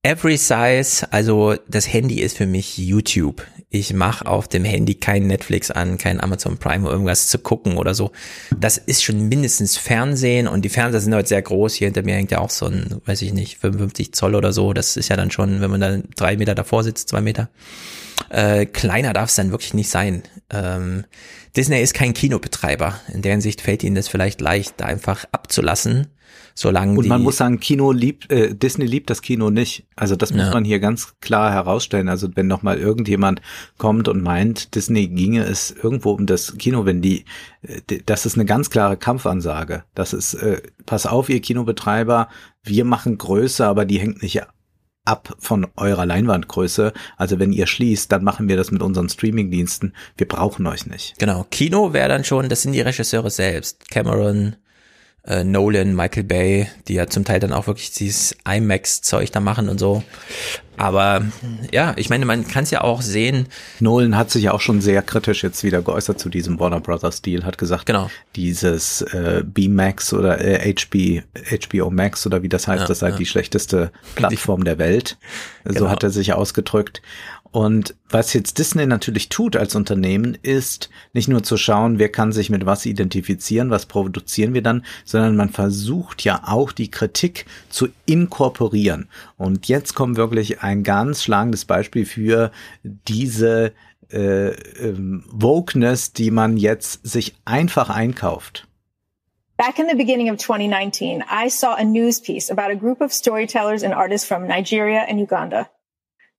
[0.06, 3.48] Every Size, also das Handy ist für mich YouTube.
[3.70, 7.78] Ich mache auf dem Handy kein Netflix an, kein Amazon Prime, um irgendwas zu gucken
[7.78, 8.12] oder so.
[8.60, 11.76] Das ist schon mindestens Fernsehen und die Fernseher sind heute sehr groß.
[11.76, 14.74] Hier hinter mir hängt ja auch so ein, weiß ich nicht, 55 Zoll oder so.
[14.74, 17.48] Das ist ja dann schon, wenn man dann drei Meter davor sitzt, zwei Meter.
[18.30, 20.24] Äh, kleiner darf es dann wirklich nicht sein.
[20.50, 21.06] Ähm,
[21.56, 23.00] Disney ist kein Kinobetreiber.
[23.14, 26.08] In der Hinsicht fällt ihnen das vielleicht leicht, da einfach abzulassen,
[26.56, 29.86] solange Und die, man muss sagen, Kino liebt, äh, Disney liebt das Kino nicht.
[29.96, 30.54] Also das muss Ja.
[30.54, 32.10] man hier ganz klar herausstellen.
[32.10, 33.42] Also wenn noch mal irgendjemand
[33.78, 37.26] kommt und meint, Disney ginge es irgendwo um das Kino, wenn die,
[37.64, 39.84] äh, die- das ist eine ganz klare Kampfansage.
[39.96, 42.30] Das ist, äh, pass auf, ihr Kinobetreiber,
[42.64, 44.42] wir machen Größe, aber die hängt nicht
[45.06, 46.94] ab von eurer Leinwandgröße.
[47.18, 49.94] Also wenn ihr schließt, dann machen wir das mit unseren Streamingdiensten.
[50.16, 51.16] Wir brauchen euch nicht.
[51.20, 53.90] Genau, Kino wäre dann schon, das sind die Regisseure selbst.
[53.90, 54.56] Cameron,
[55.26, 59.70] äh, Nolan, Michael Bay, die ja zum Teil dann auch wirklich dieses IMAX-Zeug da machen
[59.70, 60.04] und so.
[60.76, 61.22] Aber
[61.72, 63.48] ja, ich meine, man kann es ja auch sehen.
[63.80, 67.22] Nolan hat sich ja auch schon sehr kritisch jetzt wieder geäußert zu diesem Warner Brothers
[67.22, 68.10] Deal, hat gesagt, genau.
[68.36, 71.22] dieses äh, B-Max oder äh, HB,
[71.70, 73.16] HBO Max oder wie das heißt, Ja, das sei ja.
[73.16, 75.18] die schlechteste Plattform der Welt.
[75.64, 75.90] So Genau.
[75.90, 77.02] hat er sich ausgedrückt.
[77.54, 82.32] Und was jetzt Disney natürlich tut als Unternehmen, ist nicht nur zu schauen, wer kann
[82.32, 87.46] sich mit was identifizieren, was produzieren wir dann, sondern man versucht ja auch die Kritik
[87.70, 89.08] zu inkorporieren.
[89.38, 92.52] Und jetzt kommt wirklich ein ganz schlagendes Beispiel für
[92.84, 93.72] diese
[94.12, 98.68] äh, ähm, Wokeness, die man jetzt sich einfach einkauft.
[99.58, 103.14] Back in the beginning of 2019, I saw a news piece about a group of
[103.14, 105.70] storytellers and artists from Nigeria and Uganda.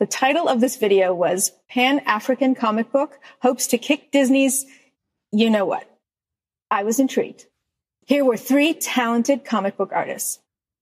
[0.05, 4.66] The title of this video was Pan African Comic Book Hopes to Kick Disney's
[5.33, 5.89] You Know What.
[6.70, 7.47] I was intrigued.
[8.05, 10.41] Here were three talented comic book artists.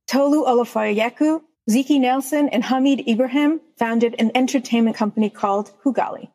[0.09, 6.31] Tolu Olafoyeku, Ziki Nelson, and Hamid Ibrahim founded an entertainment company called Hugali.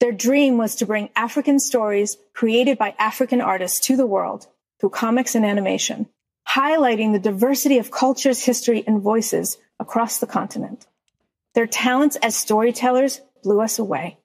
[0.00, 4.46] Their dream was to bring African stories created by African artists to the world
[4.80, 6.06] through comics and animation,
[6.48, 10.86] highlighting the diversity of cultures, history, and voices across the continent.
[11.56, 14.18] Their talents as storytellers blew us away.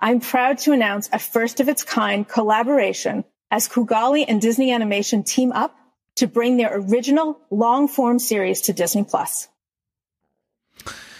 [0.00, 5.22] I'm proud to announce a first of its kind collaboration as Kugali and Disney Animation
[5.22, 5.76] team up
[6.16, 9.48] to bring their original long form series to Disney Plus.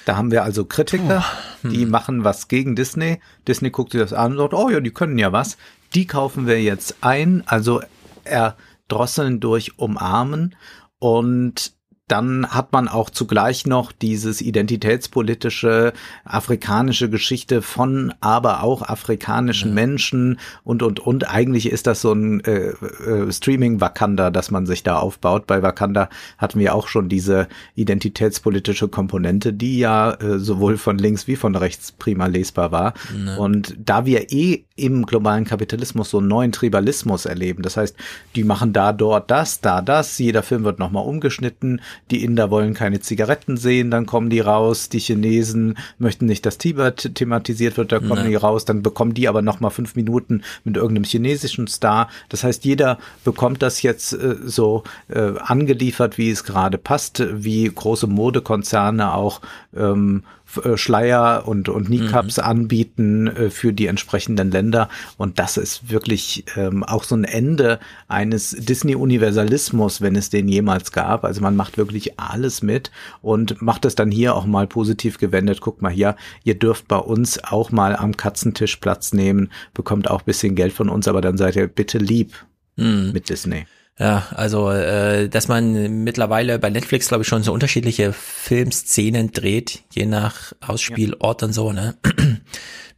[0.07, 1.23] Da haben wir also Kritiker,
[1.63, 3.21] die machen was gegen Disney.
[3.47, 5.59] Disney guckt sich das an und sagt, oh ja, die können ja was.
[5.95, 7.83] Die kaufen wir jetzt ein, also
[8.25, 10.57] erdrosseln durch umarmen.
[10.99, 11.76] Und
[12.09, 15.93] dann hat man auch zugleich noch dieses identitätspolitische
[16.25, 19.75] afrikanische Geschichte von aber auch afrikanischen ja.
[19.75, 24.67] Menschen und und und eigentlich ist das so ein äh, äh, Streaming Wakanda, das man
[24.67, 25.49] sich da aufbaut.
[25.49, 31.27] Bei Wakanda hatten wir auch schon diese identitätspolitische Komponente, die ja äh, sowohl von links
[31.27, 32.95] wie von rechts prima lesbar war.
[33.27, 33.37] Ja.
[33.37, 37.97] Und da wir eh im globalen Kapitalismus so einen neuen Tribalismus erleben, das heißt,
[38.37, 42.75] die machen da dort das, da das, jeder Film wird nochmal umgeschnitten, die Inder wollen
[42.75, 47.93] keine Zigaretten sehen, dann kommen die raus, die Chinesen möchten nicht, dass Tibet thematisiert wird,
[47.93, 48.29] dann kommen ja.
[48.29, 52.09] die raus, dann bekommen die aber noch mal fünf Minuten mit irgendeinem chinesischen Star.
[52.29, 57.71] Das heißt, jeder bekommt das jetzt äh, so äh, angeliefert, wie es gerade passt, wie
[57.73, 59.41] große Modekonzerne auch
[59.77, 60.37] ähm, äh,
[60.77, 62.43] Schleier und, und Kneecaps mhm.
[62.43, 64.89] anbieten äh, für die entsprechenden Länder.
[65.17, 67.79] Und das ist wirklich ähm, auch so ein Ende
[68.09, 71.25] eines Disney-Universalismus, wenn es den jemals gab.
[71.25, 72.91] Also man macht wirklich alles mit
[73.23, 75.61] und macht es dann hier auch mal positiv gewendet.
[75.61, 80.23] Guckt mal hier, ihr dürft bei uns auch mal am Katzentisch Platz nehmen, bekommt auch
[80.23, 82.33] bisschen Geld von uns, aber dann seid ihr bitte lieb
[82.77, 83.11] mhm.
[83.13, 83.67] mit Disney.
[83.99, 89.85] Ja, also äh, dass man mittlerweile bei Netflix, glaube ich, schon so unterschiedliche Filmszenen dreht,
[89.95, 91.49] je nach Ausspielort ja.
[91.49, 91.97] und so, ne?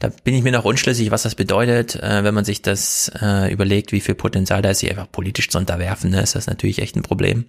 [0.00, 3.52] Da bin ich mir noch unschlüssig, was das bedeutet, äh, wenn man sich das äh,
[3.52, 6.22] überlegt, wie viel Potenzial da ist, sich einfach politisch zu unterwerfen, ne?
[6.22, 7.46] ist das natürlich echt ein Problem.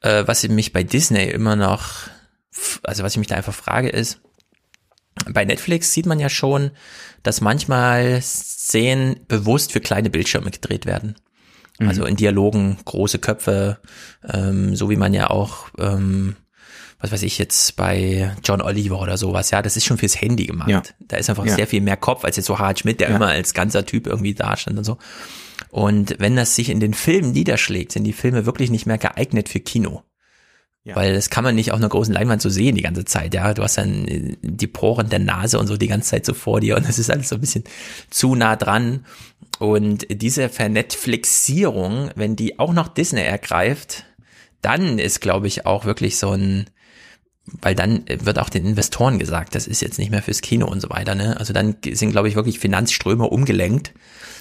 [0.00, 2.08] Äh, was mich bei Disney immer noch,
[2.82, 4.20] also was ich mich da einfach frage, ist,
[5.30, 6.72] bei Netflix sieht man ja schon,
[7.22, 11.14] dass manchmal Szenen bewusst für kleine Bildschirme gedreht werden.
[11.78, 11.88] Mhm.
[11.88, 13.78] Also in Dialogen große Köpfe,
[14.28, 16.36] ähm, so wie man ja auch, ähm,
[17.00, 20.46] was weiß ich jetzt bei John Oliver oder sowas, ja, das ist schon fürs Handy
[20.46, 20.68] gemacht.
[20.68, 20.82] Ja.
[21.00, 21.54] Da ist einfach ja.
[21.54, 23.16] sehr viel mehr Kopf als jetzt so Harald Schmidt, der ja.
[23.16, 24.98] immer als ganzer Typ irgendwie dastand und so.
[25.70, 29.48] Und wenn das sich in den Filmen niederschlägt, sind die Filme wirklich nicht mehr geeignet
[29.48, 30.02] für Kino.
[30.84, 30.96] Ja.
[30.96, 33.54] Weil das kann man nicht auf einer großen Leinwand so sehen die ganze Zeit, ja.
[33.54, 36.60] Du hast dann äh, die Poren der Nase und so die ganze Zeit so vor
[36.60, 37.64] dir und das ist alles so ein bisschen
[38.10, 39.06] zu nah dran.
[39.58, 44.06] Und diese Vernetflixierung, wenn die auch noch Disney ergreift,
[44.60, 46.66] dann ist, glaube ich, auch wirklich so ein,
[47.44, 50.80] weil dann wird auch den Investoren gesagt, das ist jetzt nicht mehr fürs Kino und
[50.80, 51.36] so weiter, ne?
[51.38, 53.92] Also dann sind, glaube ich, wirklich Finanzströme umgelenkt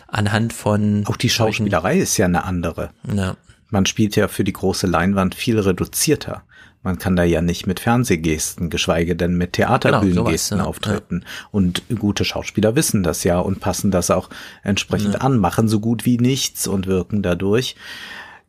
[0.08, 1.04] anhand von.
[1.06, 2.90] Auch die Schauspielerei ist ja eine andere.
[3.14, 3.38] Ja.
[3.72, 6.44] Man spielt ja für die große Leinwand viel reduzierter.
[6.84, 10.70] Man kann da ja nicht mit Fernsehgesten, geschweige denn mit Theaterbühnengesten genau, ja.
[10.70, 11.24] auftreten.
[11.52, 14.30] Und gute Schauspieler wissen das ja und passen das auch
[14.64, 15.22] entsprechend ja.
[15.22, 17.76] an, machen so gut wie nichts und wirken dadurch.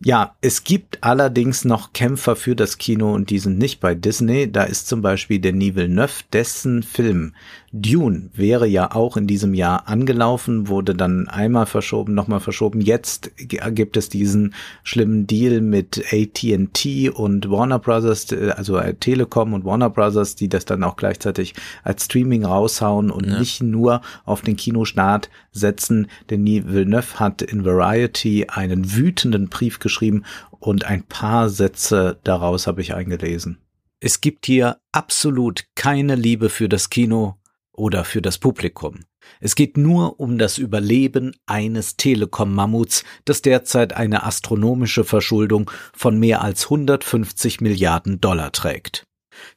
[0.05, 4.51] Ja, es gibt allerdings noch Kämpfer für das Kino und die sind nicht bei Disney.
[4.51, 7.35] Da ist zum Beispiel der Denis Neuf, dessen Film
[7.75, 12.83] Dune wäre ja auch in diesem Jahr angelaufen, wurde dann einmal verschoben, nochmal verschoben.
[12.83, 19.89] Jetzt gibt es diesen schlimmen Deal mit AT&T und Warner Brothers, also Telekom und Warner
[19.89, 23.39] Brothers, die das dann auch gleichzeitig als Streaming raushauen und ja.
[23.39, 26.09] nicht nur auf den Kinostart setzen.
[26.29, 32.83] Denis Villeneuve hat in Variety einen wütenden Brief geschrieben und ein paar Sätze daraus habe
[32.83, 33.59] ich eingelesen.
[33.99, 37.37] Es gibt hier absolut keine Liebe für das Kino
[37.73, 39.01] oder für das Publikum.
[39.41, 46.43] Es geht nur um das Überleben eines Telekom-Mammuts, das derzeit eine astronomische Verschuldung von mehr
[46.43, 49.07] als 150 Milliarden Dollar trägt.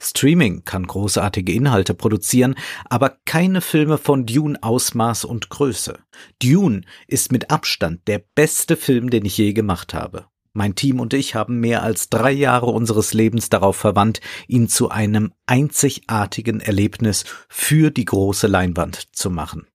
[0.01, 5.99] Streaming kann großartige Inhalte produzieren, aber keine Filme von Dune Ausmaß und Größe.
[6.41, 10.27] Dune ist mit Abstand der beste Film, den ich je gemacht habe.
[10.57, 14.89] Mein Team und ich haben mehr als drei Jahre unseres Lebens darauf verwandt, ihn zu
[14.89, 19.67] einem einzigartigen Erlebnis für die große Leinwand zu machen.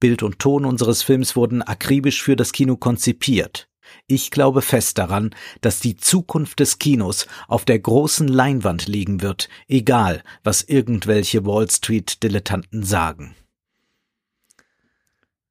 [0.00, 3.70] Bild und Ton unseres Films wurden akribisch für das Kino konzipiert.
[4.06, 9.48] Ich glaube fest daran, dass die Zukunft des Kinos auf der großen Leinwand liegen wird,
[9.68, 13.34] egal was irgendwelche Wall Street Dilettanten sagen.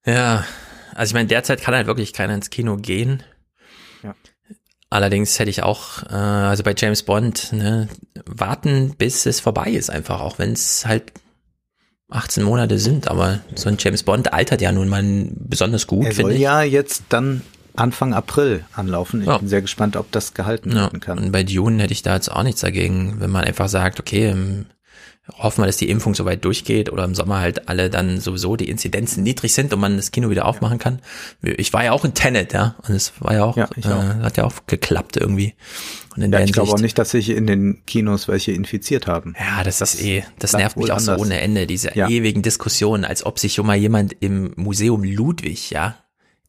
[0.06, 0.46] Ja,
[0.94, 3.24] also ich meine, derzeit kann halt wirklich keiner ins Kino gehen.
[4.94, 7.90] Allerdings hätte ich auch, äh, also bei James Bond, ne,
[8.28, 11.14] warten, bis es vorbei ist, einfach, auch wenn es halt
[12.12, 16.12] 18 Monate sind, aber so ein James Bond altert ja nun mal besonders gut, finde
[16.12, 16.22] ich.
[16.22, 17.42] soll ja jetzt dann
[17.76, 19.22] Anfang April anlaufen.
[19.22, 19.40] Ich ja.
[19.40, 20.84] bin sehr gespannt, ob das gehalten ja.
[20.84, 21.18] werden kann.
[21.18, 24.30] Und bei Dune hätte ich da jetzt auch nichts dagegen, wenn man einfach sagt, okay,
[24.30, 24.68] im
[25.32, 28.70] hoffen wir, dass die Impfung soweit durchgeht oder im Sommer halt alle dann sowieso die
[28.70, 31.00] Inzidenzen niedrig sind und man das Kino wieder aufmachen kann.
[31.42, 34.38] Ich war ja auch in Tenet, ja, und es war ja auch, ja, äh, hat
[34.38, 35.54] ja auch geklappt irgendwie.
[36.16, 39.34] Und in ja, ich glaube auch nicht, dass sich in den Kinos welche infiziert haben.
[39.40, 41.18] Ja, das, das ist eh, das nervt mich auch anders.
[41.18, 42.10] so ohne Ende, diese ja.
[42.10, 45.96] ewigen Diskussionen, als ob sich schon mal jemand im Museum Ludwig, ja,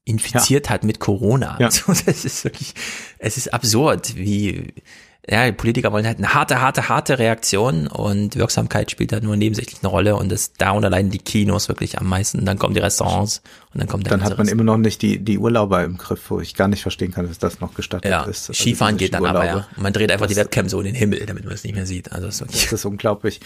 [0.05, 0.73] infiziert ja.
[0.73, 1.57] hat mit Corona.
[1.61, 1.69] Ja.
[1.87, 2.75] das ist wirklich,
[3.19, 4.75] es ist absurd, wie,
[5.29, 9.37] ja, die Politiker wollen halt eine harte, harte, harte Reaktion und Wirksamkeit spielt da nur
[9.37, 12.45] nebensächlich eine Rolle und das darunter leiden die Kinos wirklich am meisten.
[12.45, 13.41] Dann kommen die Restaurants
[13.75, 16.31] und dann kommt der Dann hat man immer noch nicht die, die Urlauber im Griff,
[16.31, 18.49] wo ich gar nicht verstehen kann, dass das noch gestattet ja, ist.
[18.49, 19.67] Also Skifahren geht dann aber ja.
[19.77, 21.75] Und man dreht einfach die Das- Webcam so in den Himmel, damit man es nicht
[21.75, 22.13] mehr sieht.
[22.13, 23.41] Also das Das ist unglaublich.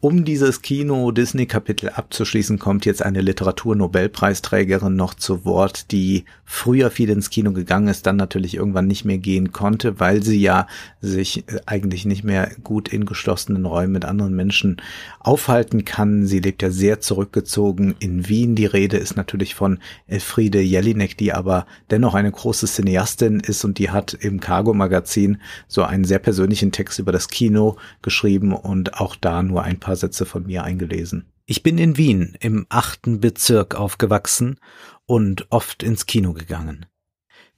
[0.00, 7.30] Um dieses Kino-Disney-Kapitel abzuschließen, kommt jetzt eine Literatur-Nobelpreisträgerin noch zu Wort, die früher viel ins
[7.30, 10.66] Kino gegangen ist, dann natürlich irgendwann nicht mehr gehen konnte, weil sie ja
[11.00, 14.76] sich äh, eigentlich nicht mehr gut in geschlossenen Räumen mit anderen Menschen
[15.20, 16.26] aufhalten kann.
[16.26, 18.54] Sie lebt ja sehr zurückgezogen in Wien.
[18.54, 19.63] Die Rede ist natürlich von
[20.06, 25.82] Elfriede Jelinek, die aber dennoch eine große Cineastin ist und die hat im Cargo-Magazin so
[25.82, 30.26] einen sehr persönlichen Text über das Kino geschrieben und auch da nur ein paar Sätze
[30.26, 31.26] von mir eingelesen.
[31.46, 34.58] Ich bin in Wien im achten Bezirk aufgewachsen
[35.06, 36.86] und oft ins Kino gegangen.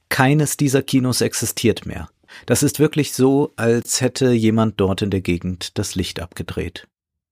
[0.09, 2.09] Keines dieser Kinos existiert mehr.
[2.45, 6.87] Das ist wirklich so, als hätte jemand dort in der Gegend das Licht abgedreht.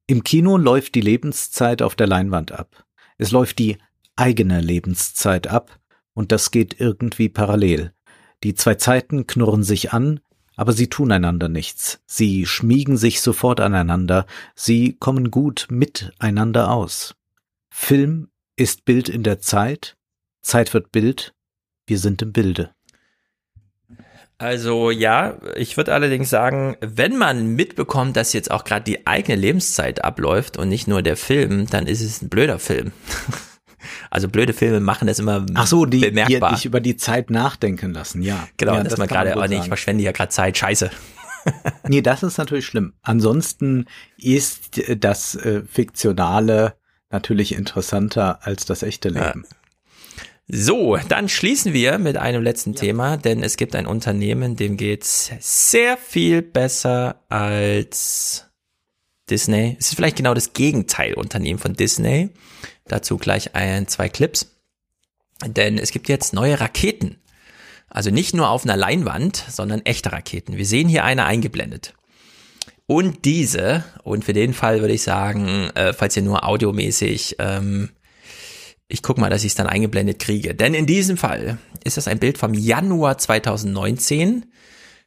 [0.08, 2.86] Im Kino läuft die Lebenszeit auf der Leinwand ab.
[3.18, 3.78] Es läuft die
[4.16, 5.80] eigene Lebenszeit ab
[6.14, 7.94] und das geht irgendwie parallel.
[8.44, 10.20] Die zwei Zeiten knurren sich an,
[10.56, 12.02] aber sie tun einander nichts.
[12.06, 17.16] Sie schmiegen sich sofort aneinander, sie kommen gut miteinander aus.
[17.70, 19.98] Film ist Bild in der Zeit,
[20.42, 21.34] Zeit wird Bild,
[21.88, 22.72] wir sind im Bilde.
[24.38, 29.38] Also ja, ich würde allerdings sagen, wenn man mitbekommt, dass jetzt auch gerade die eigene
[29.38, 32.92] Lebenszeit abläuft und nicht nur der Film, dann ist es ein blöder Film.
[34.10, 36.54] Also blöde Filme machen das immer Ach so, die, die bemerkbar.
[36.54, 38.48] dich über die Zeit nachdenken lassen, ja.
[38.58, 40.92] genau, ja, dass das man gerade, oh nee, ich verschwende ja gerade Zeit, scheiße.
[41.88, 42.94] Nee, das ist natürlich schlimm.
[43.04, 43.86] Ansonsten
[44.18, 46.74] ist äh, das äh, Fiktionale
[47.12, 49.46] natürlich interessanter als das echte Leben.
[50.48, 55.32] So, dann schließen wir mit einem letzten Thema, denn es gibt ein Unternehmen, dem geht's
[55.40, 58.46] sehr viel besser als
[59.28, 59.76] Disney.
[59.80, 62.30] Es ist vielleicht genau das Gegenteilunternehmen von Disney.
[62.88, 64.52] Dazu gleich ein, zwei Clips.
[65.46, 67.18] Denn es gibt jetzt neue Raketen.
[67.90, 70.58] Also nicht nur auf einer Leinwand, sondern echte Raketen.
[70.58, 71.94] Wir sehen hier eine eingeblendet.
[72.88, 77.90] Und diese, und für den Fall würde ich sagen, äh, falls ihr nur audiomäßig, ähm,
[78.88, 80.54] ich gucke mal, dass ich es dann eingeblendet kriege.
[80.54, 84.46] Denn in diesem Fall ist das ein Bild vom Januar 2019.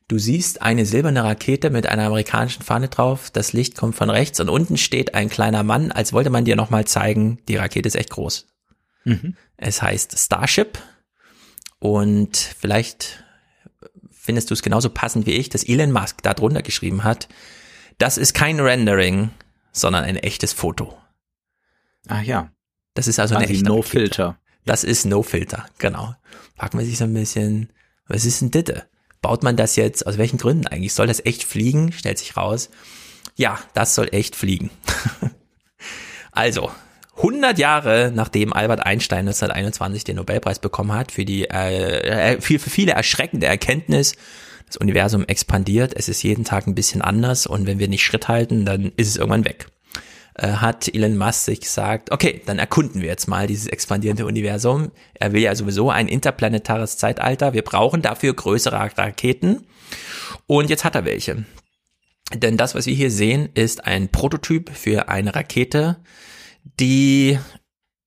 [0.09, 3.31] Du siehst eine silberne Rakete mit einer amerikanischen Fahne drauf.
[3.31, 6.57] Das Licht kommt von rechts und unten steht ein kleiner Mann, als wollte man dir
[6.57, 8.47] nochmal zeigen, die Rakete ist echt groß.
[9.05, 9.37] Mhm.
[9.59, 10.79] Es heißt Starship
[11.79, 13.23] und vielleicht
[14.11, 17.29] findest du es genauso passend wie ich, dass Elon Musk da drunter geschrieben hat.
[17.99, 19.31] Das ist kein Rendering,
[19.73, 20.97] sondern ein echtes Foto.
[22.09, 22.51] Ach ja.
[22.95, 23.89] Das ist also eine Quasi echte No Rakete.
[23.91, 24.39] Filter.
[24.65, 26.15] Das ist No Filter, genau.
[26.57, 27.71] Fragt man sich so ein bisschen,
[28.07, 28.87] was ist denn Ditte?
[29.21, 30.95] Baut man das jetzt, aus welchen Gründen eigentlich?
[30.95, 31.93] Soll das echt fliegen?
[31.93, 32.71] Stellt sich raus.
[33.37, 34.71] Ja, das soll echt fliegen.
[36.33, 36.71] also,
[37.19, 42.59] 100 Jahre nachdem Albert Einstein 1921 den Nobelpreis bekommen hat für die äh, äh, für,
[42.59, 44.15] für viele erschreckende Erkenntnis,
[44.67, 48.29] das Universum expandiert, es ist jeden Tag ein bisschen anders und wenn wir nicht Schritt
[48.29, 49.67] halten, dann ist es irgendwann weg.
[50.39, 54.93] Äh, hat Elon Musk sich gesagt, okay, dann erkunden wir jetzt mal dieses expandierende Universum.
[55.15, 57.55] Er will ja sowieso ein interplanetares Zeitalter.
[57.55, 59.67] Wir brauchen dafür größere Raketen.
[60.47, 61.45] Und jetzt hat er welche.
[62.33, 65.97] Denn das, was wir hier sehen, ist ein Prototyp für eine Rakete,
[66.79, 67.39] die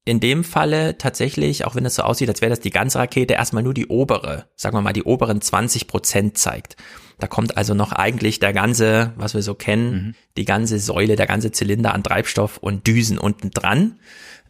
[0.04, 3.36] in dem Falle tatsächlich, auch wenn es so aussieht, als wäre das die ganze Rakete,
[3.36, 6.76] erstmal nur die obere, sagen wir mal, die oberen 20 Prozent zeigt.
[7.20, 11.28] Da kommt also noch eigentlich der ganze, was wir so kennen, die ganze Säule, der
[11.28, 14.00] ganze Zylinder an Treibstoff und Düsen unten dran.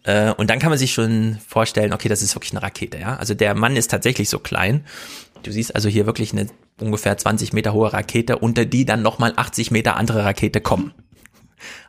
[0.03, 3.17] Äh, und dann kann man sich schon vorstellen, okay, das ist wirklich eine Rakete, ja.
[3.17, 4.85] Also der Mann ist tatsächlich so klein.
[5.43, 6.47] Du siehst also hier wirklich eine
[6.79, 10.93] ungefähr 20 Meter hohe Rakete, unter die dann nochmal 80 Meter andere Rakete kommen.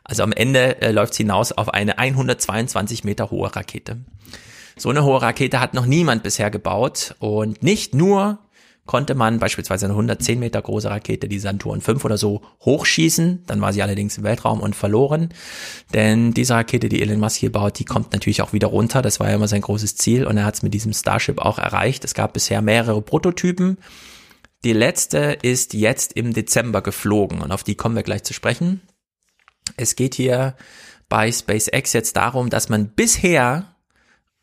[0.03, 3.99] Also am Ende äh, läuft es hinaus auf eine 122 Meter hohe Rakete.
[4.75, 8.39] So eine hohe Rakete hat noch niemand bisher gebaut und nicht nur
[8.85, 13.43] konnte man beispielsweise eine 110 Meter große Rakete, die Saturn 5 oder so, hochschießen.
[13.47, 15.29] Dann war sie allerdings im Weltraum und verloren.
[15.93, 19.01] Denn diese Rakete, die Elon Musk hier baut, die kommt natürlich auch wieder runter.
[19.01, 21.59] Das war ja immer sein großes Ziel und er hat es mit diesem Starship auch
[21.59, 22.03] erreicht.
[22.03, 23.77] Es gab bisher mehrere Prototypen.
[24.65, 28.81] Die letzte ist jetzt im Dezember geflogen und auf die kommen wir gleich zu sprechen.
[29.77, 30.55] Es geht hier
[31.09, 33.75] bei SpaceX jetzt darum, dass man bisher,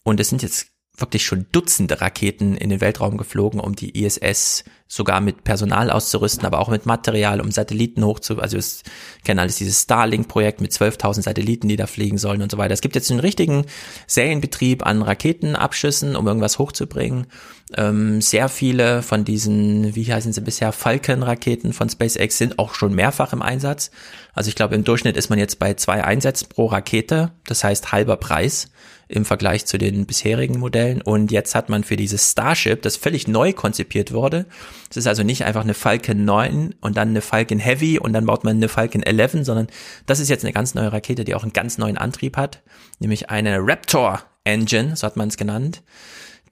[0.05, 0.70] und es sind jetzt
[1.01, 6.45] wirklich schon Dutzende Raketen in den Weltraum geflogen, um die ISS sogar mit Personal auszurüsten,
[6.45, 8.83] aber auch mit Material, um Satelliten hochzu, also es
[9.25, 12.75] kennen alles dieses Starlink-Projekt mit 12.000 Satelliten, die da fliegen sollen und so weiter.
[12.75, 13.67] Es gibt jetzt einen richtigen
[14.09, 17.29] Serienbetrieb an Raketenabschüssen, um irgendwas hochzubringen.
[17.77, 22.93] Ähm, sehr viele von diesen, wie heißen sie bisher, Falcon-Raketen von SpaceX sind auch schon
[22.93, 23.93] mehrfach im Einsatz.
[24.35, 27.93] Also ich glaube, im Durchschnitt ist man jetzt bei zwei Einsätzen pro Rakete, das heißt
[27.93, 28.71] halber Preis
[29.11, 31.03] im Vergleich zu den bisherigen Modellen.
[31.03, 34.47] Und jetzt hat man für dieses Starship, das völlig neu konzipiert wurde,
[34.91, 38.27] es ist also nicht einfach eine Falcon 9 und dann eine Falcon Heavy und dann
[38.27, 39.69] baut man eine Falcon 11, sondern
[40.07, 42.63] das ist jetzt eine ganz neue Rakete, die auch einen ganz neuen Antrieb hat,
[42.99, 45.83] nämlich eine Raptor Engine, so hat man es genannt,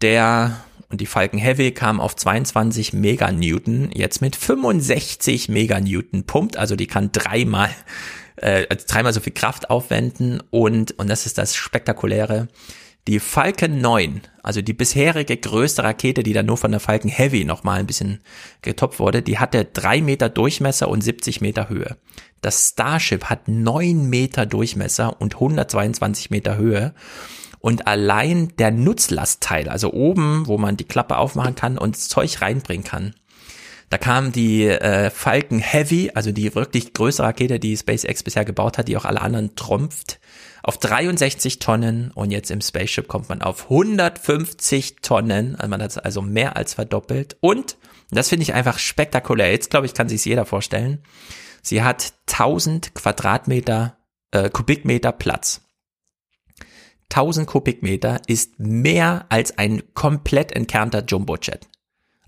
[0.03, 6.77] der und die Falcon Heavy kam auf 22 Meganewton, jetzt mit 65 Meganewton pumpt, also
[6.77, 7.71] die kann dreimal
[8.43, 12.49] äh, dreimal so viel Kraft aufwenden und, und das ist das Spektakuläre,
[13.09, 17.47] die Falcon 9, also die bisherige größte Rakete, die dann nur von der Falcon Heavy
[17.47, 18.21] nochmal ein bisschen
[18.61, 21.97] getoppt wurde, die hatte drei Meter Durchmesser und 70 Meter Höhe.
[22.43, 26.93] Das Starship hat neun Meter Durchmesser und 122 Meter Höhe.
[27.61, 32.85] Und allein der Nutzlastteil, also oben, wo man die Klappe aufmachen kann und Zeug reinbringen
[32.85, 33.15] kann,
[33.91, 38.77] da kam die äh, Falcon Heavy, also die wirklich größte Rakete, die SpaceX bisher gebaut
[38.77, 40.21] hat, die auch alle anderen trumpft,
[40.63, 45.57] auf 63 Tonnen und jetzt im Spaceship kommt man auf 150 Tonnen.
[45.57, 47.37] Also man hat es also mehr als verdoppelt.
[47.41, 47.79] Und,
[48.11, 51.03] das finde ich einfach spektakulär, jetzt glaube ich, kann sich jeder vorstellen,
[51.63, 53.97] sie hat 1000 Quadratmeter,
[54.31, 55.63] äh, Kubikmeter Platz.
[57.11, 61.69] 1000 Kubikmeter ist mehr als ein komplett entkernter Jumbojet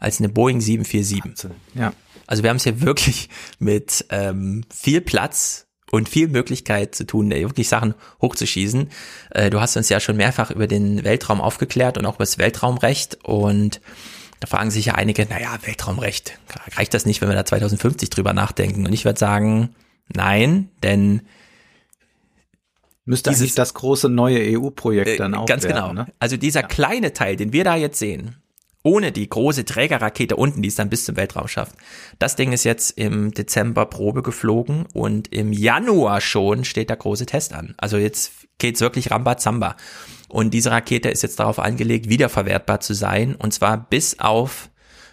[0.01, 1.51] als eine Boeing 747.
[1.75, 1.93] Ja.
[2.27, 7.31] Also wir haben es hier wirklich mit ähm, viel Platz und viel Möglichkeit zu tun,
[7.31, 8.89] wirklich Sachen hochzuschießen.
[9.31, 12.39] Äh, du hast uns ja schon mehrfach über den Weltraum aufgeklärt und auch über das
[12.39, 13.81] Weltraumrecht und
[14.41, 16.39] da fragen sich ja einige, naja, Weltraumrecht,
[16.75, 18.87] reicht das nicht, wenn wir da 2050 drüber nachdenken?
[18.87, 19.75] Und ich würde sagen,
[20.09, 21.21] nein, denn
[23.05, 25.93] Müsste dieses, eigentlich das große neue EU-Projekt dann auch Ganz werden, genau.
[25.93, 26.07] Ne?
[26.19, 26.67] Also dieser ja.
[26.69, 28.40] kleine Teil, den wir da jetzt sehen,
[28.83, 31.75] ohne die große Trägerrakete unten, die es dann bis zum Weltraum schafft.
[32.19, 37.27] Das Ding ist jetzt im Dezember Probe geflogen und im Januar schon steht der große
[37.27, 37.75] Test an.
[37.77, 39.77] Also jetzt geht's wirklich Rambazamba.
[40.29, 44.70] Und diese Rakete ist jetzt darauf angelegt, wiederverwertbar zu sein und zwar bis auf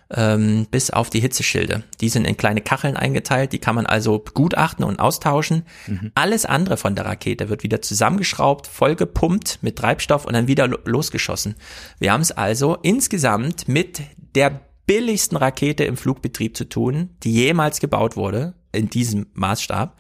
[0.09, 1.83] ähm, bis auf die Hitzeschilde.
[1.99, 5.63] Die sind in kleine Kacheln eingeteilt, die kann man also begutachten und austauschen.
[5.87, 6.11] Mhm.
[6.15, 11.55] Alles andere von der Rakete wird wieder zusammengeschraubt, vollgepumpt mit Treibstoff und dann wieder losgeschossen.
[11.99, 14.01] Wir haben es also insgesamt mit
[14.35, 19.97] der billigsten Rakete im Flugbetrieb zu tun, die jemals gebaut wurde, in diesem Maßstab.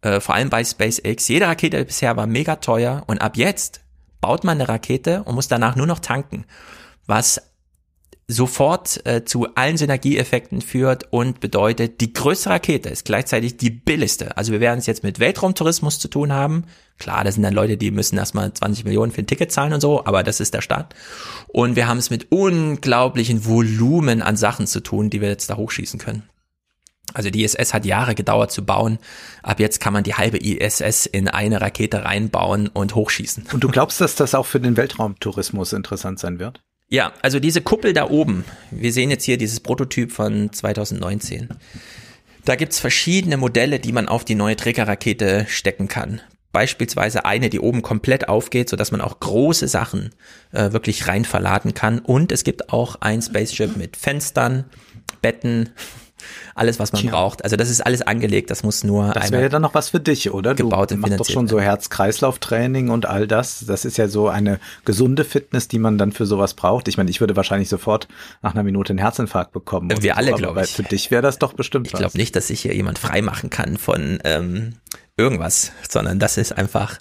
[0.00, 1.28] Äh, vor allem bei SpaceX.
[1.28, 3.82] Jede Rakete bisher war mega teuer und ab jetzt
[4.20, 6.46] baut man eine Rakete und muss danach nur noch tanken.
[7.06, 7.53] Was
[8.26, 14.36] sofort äh, zu allen Synergieeffekten führt und bedeutet, die größte Rakete ist gleichzeitig die billigste.
[14.36, 16.64] Also wir werden es jetzt mit Weltraumtourismus zu tun haben.
[16.98, 19.80] Klar, das sind dann Leute, die müssen erstmal 20 Millionen für ein Ticket zahlen und
[19.80, 20.94] so, aber das ist der Start.
[21.48, 25.56] Und wir haben es mit unglaublichen Volumen an Sachen zu tun, die wir jetzt da
[25.56, 26.22] hochschießen können.
[27.12, 28.98] Also die ISS hat Jahre gedauert zu bauen.
[29.42, 33.44] Ab jetzt kann man die halbe ISS in eine Rakete reinbauen und hochschießen.
[33.52, 36.62] Und du glaubst, dass das auch für den Weltraumtourismus interessant sein wird?
[36.94, 41.48] Ja, also diese Kuppel da oben, wir sehen jetzt hier dieses Prototyp von 2019.
[42.44, 46.20] Da gibt's verschiedene Modelle, die man auf die neue Trägerrakete stecken kann.
[46.52, 50.10] Beispielsweise eine, die oben komplett aufgeht, sodass man auch große Sachen
[50.52, 51.98] äh, wirklich rein verladen kann.
[51.98, 54.64] Und es gibt auch ein Spaceship mit Fenstern,
[55.20, 55.70] Betten,
[56.54, 57.10] alles, was man Tja.
[57.10, 57.44] braucht.
[57.44, 60.00] Also das ist alles angelegt, das muss nur Das wäre ja dann noch was für
[60.00, 60.54] dich, oder?
[60.54, 63.64] Du machst doch schon so Herz-Kreislauf-Training und all das.
[63.66, 66.88] Das ist ja so eine gesunde Fitness, die man dann für sowas braucht.
[66.88, 68.08] Ich meine, ich würde wahrscheinlich sofort
[68.42, 69.90] nach einer Minute einen Herzinfarkt bekommen.
[69.90, 70.70] Wir so, alle, glaube ich.
[70.70, 73.76] Für dich wäre das doch bestimmt Ich glaube nicht, dass sich hier jemand freimachen kann
[73.76, 74.74] von ähm,
[75.16, 76.98] irgendwas, sondern das ist einfach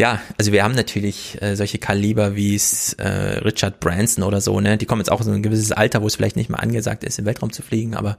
[0.00, 4.58] ja, also wir haben natürlich äh, solche Kaliber wie es äh, Richard Branson oder so,
[4.58, 4.78] ne?
[4.78, 7.04] Die kommen jetzt auch in so ein gewisses Alter, wo es vielleicht nicht mehr angesagt
[7.04, 8.16] ist, im Weltraum zu fliegen, aber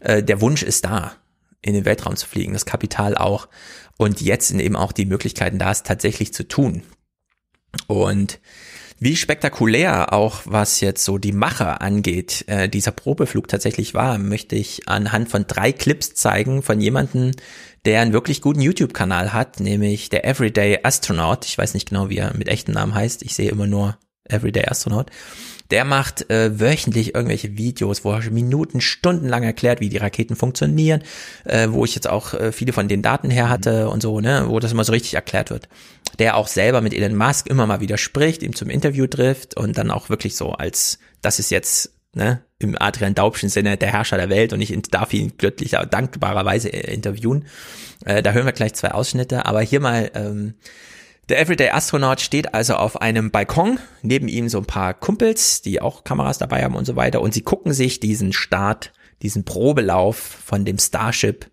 [0.00, 1.14] äh, der Wunsch ist da,
[1.62, 3.48] in den Weltraum zu fliegen, das Kapital auch.
[3.96, 6.82] Und jetzt sind eben auch die Möglichkeiten da, es tatsächlich zu tun.
[7.86, 8.38] Und
[8.98, 14.54] wie spektakulär auch, was jetzt so die Macher angeht, äh, dieser Probeflug tatsächlich war, möchte
[14.54, 17.32] ich anhand von drei Clips zeigen von jemandem,
[17.86, 21.46] der einen wirklich guten YouTube-Kanal hat, nämlich der Everyday Astronaut.
[21.46, 23.22] Ich weiß nicht genau, wie er mit echten Namen heißt.
[23.22, 25.06] Ich sehe immer nur Everyday Astronaut.
[25.70, 30.34] Der macht äh, wöchentlich irgendwelche Videos, wo er Minuten, Stunden lang erklärt, wie die Raketen
[30.34, 31.02] funktionieren,
[31.44, 34.44] äh, wo ich jetzt auch äh, viele von den Daten her hatte und so, ne,
[34.48, 35.68] wo das immer so richtig erklärt wird.
[36.18, 39.78] der auch selber mit Elon Musk immer mal wieder spricht, ihm zum Interview trifft und
[39.78, 44.16] dann auch wirklich so als, das ist jetzt ne, im Adrian Daubschen Sinne der Herrscher
[44.16, 47.44] der Welt und ich darf ihn göttlicher, dankbarerweise interviewen.
[48.04, 50.54] Äh, da hören wir gleich zwei Ausschnitte, aber hier mal, ähm,
[51.28, 55.80] der Everyday Astronaut steht also auf einem Balkon, neben ihm so ein paar Kumpels, die
[55.82, 60.16] auch Kameras dabei haben und so weiter und sie gucken sich diesen Start, diesen Probelauf
[60.16, 61.46] von dem Starship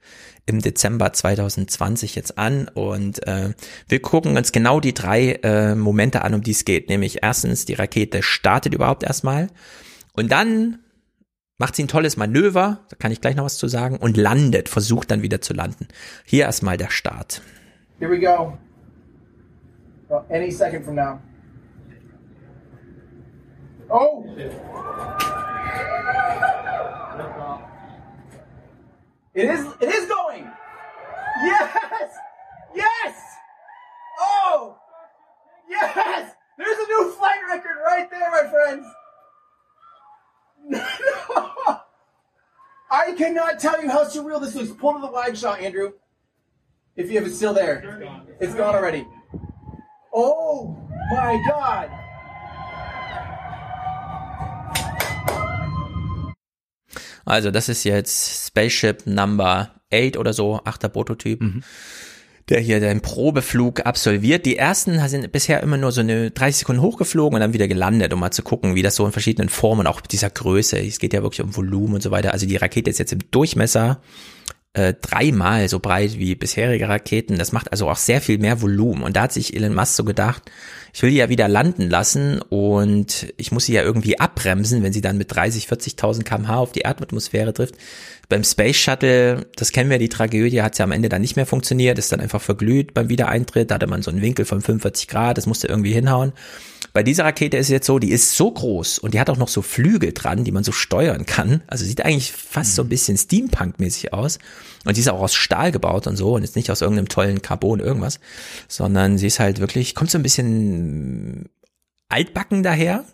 [0.46, 3.54] im Dezember 2020 jetzt an und äh,
[3.88, 6.90] wir gucken uns genau die drei äh, Momente an, um die es geht.
[6.90, 9.48] Nämlich erstens, die Rakete startet überhaupt erstmal
[10.14, 10.80] und dann
[11.58, 14.70] macht sie ein tolles Manöver, da kann ich gleich noch was zu sagen, und landet,
[14.70, 15.88] versucht dann wieder zu landen.
[16.26, 17.42] Hier erstmal der Start.
[18.00, 18.58] Here we go.
[20.10, 21.20] Well, any second from now.
[23.90, 24.26] Oh!
[29.36, 30.46] It is it is going!
[31.44, 31.70] Yes!
[32.76, 33.16] Yes!
[34.20, 34.76] Oh!
[35.70, 36.36] Yes!
[36.58, 38.86] There's a new flight record right there, my friends!
[42.92, 44.72] I cannot tell you how surreal this was.
[44.72, 45.94] Pull to the wide shot, Andrew.
[46.96, 47.80] If you have it still there.
[47.80, 49.06] It's gone, it's gone already.
[50.14, 50.78] Oh
[51.12, 51.90] my god!
[57.26, 61.42] Also das ist jetzt Spaceship Number 8 oder so, achter Prototyp.
[61.42, 61.64] Mhm
[62.50, 64.46] der hier den Probeflug absolviert.
[64.46, 68.14] Die ersten sind bisher immer nur so eine 30 Sekunden hochgeflogen und dann wieder gelandet,
[68.14, 71.14] um mal zu gucken, wie das so in verschiedenen Formen, auch dieser Größe, es geht
[71.14, 72.34] ja wirklich um Volumen und so weiter.
[72.34, 74.02] Also die Rakete ist jetzt im Durchmesser
[74.74, 77.38] äh, dreimal so breit wie bisherige Raketen.
[77.38, 79.04] Das macht also auch sehr viel mehr Volumen.
[79.04, 80.44] Und da hat sich Elon Musk so gedacht,
[80.94, 84.94] ich will die ja wieder landen lassen und ich muss sie ja irgendwie abbremsen, wenn
[84.94, 87.76] sie dann mit 30, 40.000 kmh auf die Erdatmosphäre trifft.
[88.30, 91.46] Beim Space Shuttle, das kennen wir, die Tragödie hat ja am Ende dann nicht mehr
[91.46, 95.08] funktioniert, ist dann einfach verglüht beim Wiedereintritt, da hatte man so einen Winkel von 45
[95.08, 96.34] Grad, das musste irgendwie hinhauen.
[96.94, 99.38] Bei dieser Rakete ist es jetzt so, die ist so groß und die hat auch
[99.38, 101.64] noch so Flügel dran, die man so steuern kann.
[101.66, 104.38] Also sieht eigentlich fast so ein bisschen Steampunk-mäßig aus.
[104.86, 107.42] Und die ist auch aus Stahl gebaut und so und ist nicht aus irgendeinem tollen
[107.42, 108.20] Carbon irgendwas,
[108.68, 111.50] sondern sie ist halt wirklich, kommt so ein bisschen
[112.10, 113.06] altbacken daher.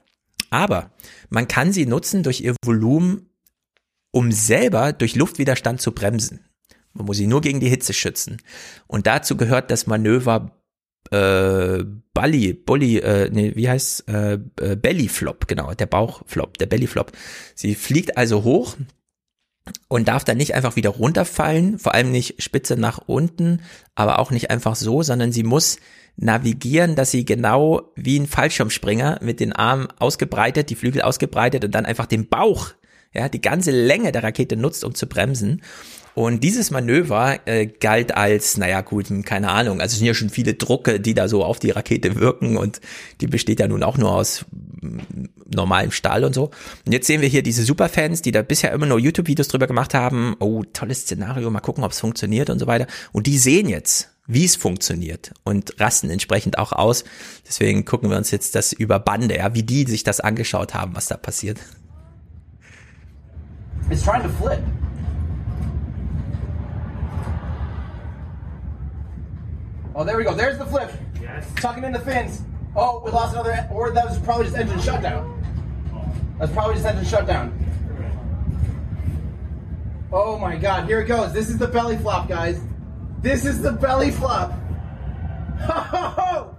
[0.50, 0.92] Aber
[1.30, 3.29] man kann sie nutzen durch ihr Volumen,
[4.12, 6.46] um selber durch Luftwiderstand zu bremsen.
[6.94, 8.38] Man muss sie nur gegen die Hitze schützen.
[8.88, 10.52] Und dazu gehört das Manöver
[11.12, 17.12] äh, Bully, Bully, äh, nee, wie heißt äh, äh, Bellyflop, genau, der Bauchflop, der Bellyflop.
[17.56, 18.76] Sie fliegt also hoch
[19.88, 23.62] und darf dann nicht einfach wieder runterfallen, vor allem nicht spitze nach unten,
[23.96, 25.78] aber auch nicht einfach so, sondern sie muss
[26.16, 31.74] navigieren, dass sie genau wie ein Fallschirmspringer mit den Armen ausgebreitet, die Flügel ausgebreitet und
[31.74, 32.72] dann einfach den Bauch,
[33.14, 35.62] ja, die ganze Länge der Rakete nutzt, um zu bremsen.
[36.16, 40.14] Und dieses Manöver äh, galt als, naja gut, hm, keine Ahnung, also es sind ja
[40.14, 42.82] schon viele Drucke, die da so auf die Rakete wirken und
[43.22, 44.46] die besteht ja nun auch nur aus
[44.82, 46.52] hm, normalem Stahl und so.
[46.86, 49.94] Und jetzt sehen wir hier diese Superfans, die da bisher immer nur YouTube-Videos drüber gemacht
[49.94, 52.88] haben, oh, tolles Szenario, mal gucken, ob es funktioniert und so weiter.
[53.12, 57.04] Und die sehen jetzt, wie es funktioniert und rasten entsprechend auch aus.
[57.48, 60.96] Deswegen gucken wir uns jetzt das über Bande, ja, wie die sich das angeschaut haben,
[60.96, 61.60] was da passiert.
[63.90, 64.64] It's trying to flip.
[69.96, 70.34] Oh, there we go.
[70.34, 70.92] There's the flip.
[71.22, 71.52] Yes.
[71.56, 72.44] Tucking in the fins.
[72.76, 75.36] Oh, we lost another, or that was probably just engine shutdown.
[76.38, 77.66] That's probably just engine shutdown.
[80.12, 81.34] Oh my god, here it goes.
[81.34, 82.62] This is the belly flop, guys.
[83.22, 84.54] This is the belly flop.
[85.62, 86.56] Oh,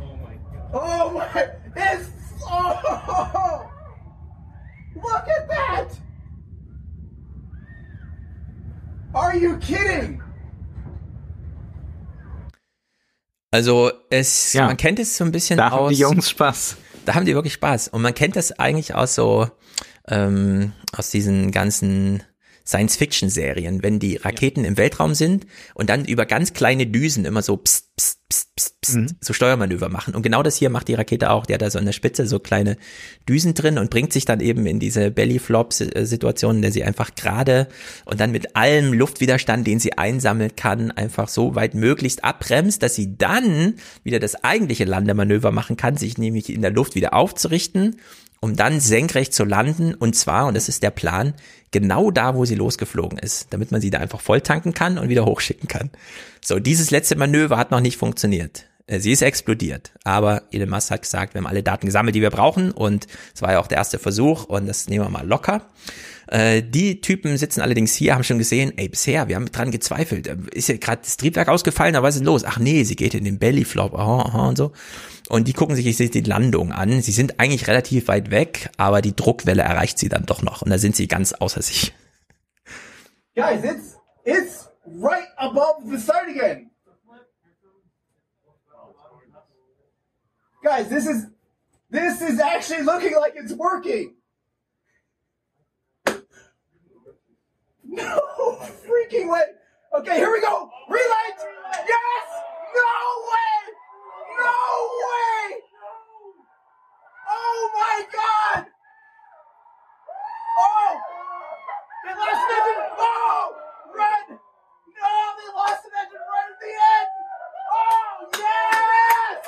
[0.00, 0.70] oh my god.
[0.72, 2.10] Oh my, it's,
[2.48, 3.70] oh,
[4.96, 5.88] look at that.
[9.14, 10.22] Are you kidding?
[13.50, 14.66] Also es, ja.
[14.66, 15.72] man kennt es so ein bisschen da aus.
[15.72, 16.76] Da haben die Jungs Spaß.
[17.06, 17.88] Da haben die wirklich Spaß.
[17.88, 19.48] Und man kennt das eigentlich aus so,
[20.08, 22.22] ähm, aus diesen ganzen
[22.66, 24.68] Science-Fiction-Serien, wenn die Raketen ja.
[24.68, 28.80] im Weltraum sind und dann über ganz kleine Düsen immer so pst, pst, pst, pst,
[28.80, 29.06] pst, mhm.
[29.20, 30.14] so Steuermanöver machen.
[30.14, 31.46] Und genau das hier macht die Rakete auch.
[31.46, 32.76] Die hat da so an der Spitze so kleine
[33.28, 37.68] Düsen drin und bringt sich dann eben in diese Belly-Flop-Situation, in der sie einfach gerade
[38.04, 42.94] und dann mit allem Luftwiderstand, den sie einsammeln kann, einfach so weit möglichst abbremst, dass
[42.94, 47.96] sie dann wieder das eigentliche Landemanöver machen kann, sich nämlich in der Luft wieder aufzurichten
[48.40, 51.34] um dann senkrecht zu landen und zwar, und das ist der Plan,
[51.70, 55.08] genau da, wo sie losgeflogen ist, damit man sie da einfach voll tanken kann und
[55.08, 55.90] wieder hochschicken kann.
[56.44, 58.66] So, dieses letzte Manöver hat noch nicht funktioniert.
[58.86, 62.22] Äh, sie ist explodiert, aber Elon Musk hat gesagt, wir haben alle Daten gesammelt, die
[62.22, 65.26] wir brauchen und es war ja auch der erste Versuch und das nehmen wir mal
[65.26, 65.62] locker.
[66.28, 70.26] Äh, die Typen sitzen allerdings hier, haben schon gesehen, ey, bisher, wir haben dran gezweifelt.
[70.26, 72.44] Äh, ist ja gerade das Triebwerk ausgefallen, aber was ist los?
[72.44, 74.72] Ach nee, sie geht in den Bellyflop, aha, aha und so.
[75.28, 77.00] Und die gucken sich jetzt die Landung an.
[77.02, 80.62] Sie sind eigentlich relativ weit weg, aber die Druckwelle erreicht sie dann doch noch.
[80.62, 81.92] Und da sind sie ganz außer sich.
[83.34, 86.70] Guys, it's it's right above the start again.
[90.62, 91.26] Guys, this is
[91.90, 94.15] this is actually looking like it's working.
[98.02, 99.42] No freaking way.
[99.98, 100.70] Okay, here we go.
[100.90, 101.38] Relight.
[101.88, 102.28] Yes.
[102.74, 102.92] No
[103.32, 103.72] way.
[104.38, 104.52] No
[105.06, 105.60] way.
[107.30, 108.66] Oh my god.
[110.58, 111.00] Oh.
[112.04, 112.84] They lost an engine.
[112.98, 113.56] Oh.
[113.96, 114.38] Run.
[115.00, 117.08] No, they lost an engine right at the end.
[117.72, 118.28] Oh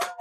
[0.09, 0.18] yes.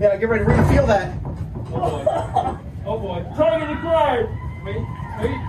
[0.00, 0.44] Yeah, get ready.
[0.44, 1.12] We're gonna feel that.
[2.86, 3.22] Oh boy.
[3.36, 4.28] Target acquired.
[4.64, 4.76] Wait,
[5.20, 5.40] wait.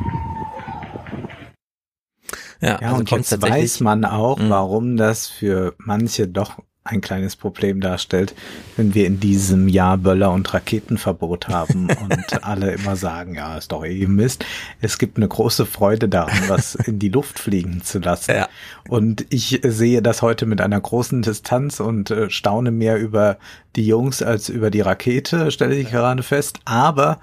[2.61, 4.49] Ja, Ja, also und jetzt weiß man auch, Mhm.
[4.49, 8.33] warum das für manche doch ein kleines Problem darstellt,
[8.75, 13.71] wenn wir in diesem Jahr Böller- und Raketenverbot haben und alle immer sagen, ja, ist
[13.71, 14.45] doch eh Mist.
[14.81, 18.45] Es gibt eine große Freude daran, was in die Luft fliegen zu lassen.
[18.89, 23.37] Und ich sehe das heute mit einer großen Distanz und äh, staune mehr über
[23.75, 26.59] die Jungs als über die Rakete, stelle ich gerade fest.
[26.65, 27.19] Aber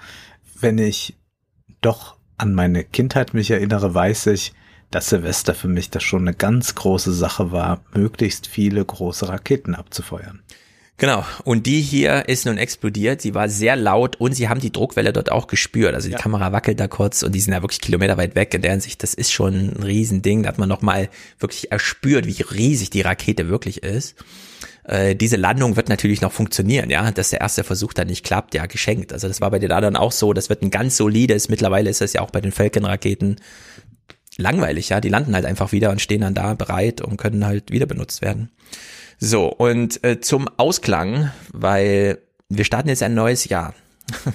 [0.60, 1.16] wenn ich
[1.80, 4.52] doch an meine Kindheit mich erinnere, weiß ich,
[4.90, 9.74] dass Silvester für mich das schon eine ganz große Sache war, möglichst viele große Raketen
[9.74, 10.40] abzufeuern.
[10.98, 11.24] Genau.
[11.44, 13.22] Und die hier ist nun explodiert.
[13.22, 15.94] Sie war sehr laut und sie haben die Druckwelle dort auch gespürt.
[15.94, 18.52] Also die Kamera wackelt da kurz und die sind ja wirklich Kilometer weit weg.
[18.52, 20.42] In der Hinsicht, das ist schon ein Riesending.
[20.42, 21.08] Da hat man nochmal
[21.38, 24.16] wirklich erspürt, wie riesig die Rakete wirklich ist.
[24.82, 27.12] Äh, diese Landung wird natürlich noch funktionieren, ja.
[27.12, 29.12] Dass der erste Versuch dann nicht klappt, ja, geschenkt.
[29.12, 30.32] Also das war bei den anderen auch so.
[30.32, 31.48] Das wird ein ganz solides.
[31.48, 33.36] Mittlerweile ist das ja auch bei den Falcon-Raketen
[34.38, 35.00] langweilig, ja.
[35.02, 38.22] Die landen halt einfach wieder und stehen dann da bereit und können halt wieder benutzt
[38.22, 38.50] werden.
[39.18, 42.18] So, und äh, zum Ausklang, weil
[42.48, 43.74] wir starten jetzt ein neues Jahr.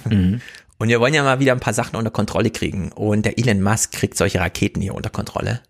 [0.76, 2.90] Und wir wollen ja mal wieder ein paar Sachen unter Kontrolle kriegen.
[2.92, 5.60] Und der Elon Musk kriegt solche Raketen hier unter Kontrolle.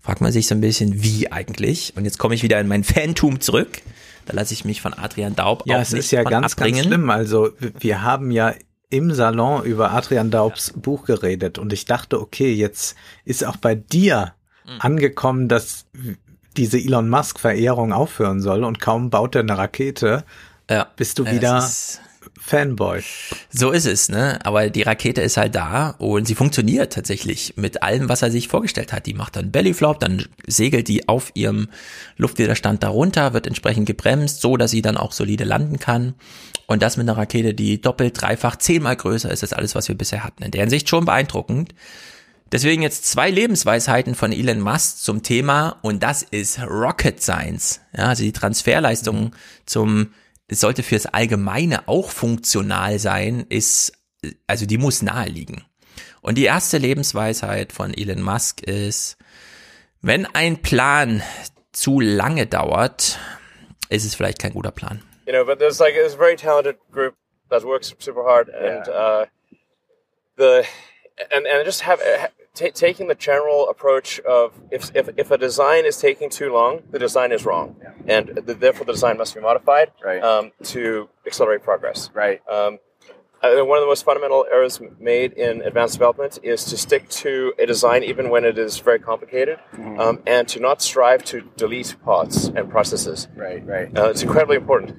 [0.00, 1.92] Fragt man sich so ein bisschen, wie eigentlich?
[1.96, 3.82] Und jetzt komme ich wieder in mein Fantum zurück.
[4.26, 6.76] Da lasse ich mich von Adrian Daub Ja, auch es nicht ist ja ganz, abbringen.
[6.76, 7.10] ganz schlimm.
[7.10, 8.54] Also wir haben ja
[8.94, 13.74] im Salon über Adrian Daubs Buch geredet und ich dachte, okay, jetzt ist auch bei
[13.74, 14.34] dir
[14.66, 14.80] Hm.
[14.80, 15.84] angekommen, dass
[16.56, 20.24] diese Elon Musk Verehrung aufhören soll und kaum baut er eine Rakete,
[20.96, 21.70] bist du Ja, wieder
[22.46, 23.02] Fanboy.
[23.50, 24.38] So ist es, ne?
[24.44, 28.48] Aber die Rakete ist halt da und sie funktioniert tatsächlich mit allem, was er sich
[28.48, 29.06] vorgestellt hat.
[29.06, 31.68] Die macht dann Bellyflop, dann segelt die auf ihrem
[32.18, 36.14] Luftwiderstand darunter, wird entsprechend gebremst, so dass sie dann auch solide landen kann.
[36.66, 39.96] Und das mit einer Rakete, die doppelt, dreifach, zehnmal größer ist als alles, was wir
[39.96, 40.42] bisher hatten.
[40.42, 41.74] In der Hinsicht schon beeindruckend.
[42.52, 47.80] Deswegen jetzt zwei Lebensweisheiten von Elon Musk zum Thema und das ist Rocket Science.
[47.96, 50.10] Ja, also die Transferleistung zum,
[50.54, 53.92] es sollte fürs Allgemeine auch funktional sein, ist,
[54.46, 55.64] also die muss naheliegen.
[56.22, 59.16] Und die erste Lebensweisheit von Elon Musk ist,
[60.00, 61.22] wenn ein Plan
[61.72, 63.18] zu lange dauert,
[63.88, 65.02] ist es vielleicht kein guter Plan.
[65.26, 67.14] you know, but there's like it's a very talented group
[67.50, 69.26] that works super hard, and uh,
[70.36, 70.66] the
[71.30, 72.00] and and just have
[72.54, 76.82] ta taking the general approach of if, if if a design is taking too long,
[76.90, 77.76] the design is wrong,
[78.06, 79.88] and th therefore the design must be modified
[80.22, 82.10] um, to accelerate progress.
[82.14, 82.40] Right.
[82.48, 82.78] Um,
[83.42, 87.66] one of the most fundamental errors made in advanced development is to stick to a
[87.66, 89.58] design even when it is very complicated,
[89.98, 93.28] um, and to not strive to delete parts and processes.
[93.36, 93.88] Right, right.
[93.98, 94.98] Uh, it's incredibly important.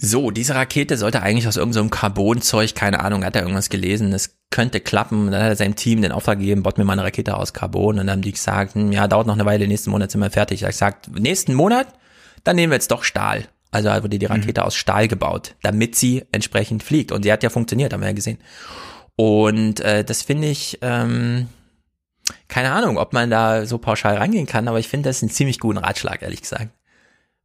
[0.00, 4.12] So, diese Rakete sollte eigentlich aus irgendeinem so Carbonzeug, keine Ahnung, hat er irgendwas gelesen,
[4.12, 5.32] das könnte klappen.
[5.32, 7.98] Dann hat er seinem Team den Auftrag gegeben, baut mir mal eine Rakete aus Carbon.
[7.98, 10.30] Und dann haben die gesagt, hm, ja, dauert noch eine Weile, nächsten Monat sind wir
[10.30, 10.62] fertig.
[10.62, 11.88] Er hat gesagt, nächsten Monat,
[12.44, 13.48] dann nehmen wir jetzt doch Stahl.
[13.72, 17.10] Also wurde die Rakete aus Stahl gebaut, damit sie entsprechend fliegt.
[17.10, 18.38] Und sie hat ja funktioniert, haben wir ja gesehen.
[19.16, 21.48] Und äh, das finde ich, ähm,
[22.46, 25.58] keine Ahnung, ob man da so pauschal rangehen kann, aber ich finde das einen ziemlich
[25.58, 26.68] guten Ratschlag, ehrlich gesagt.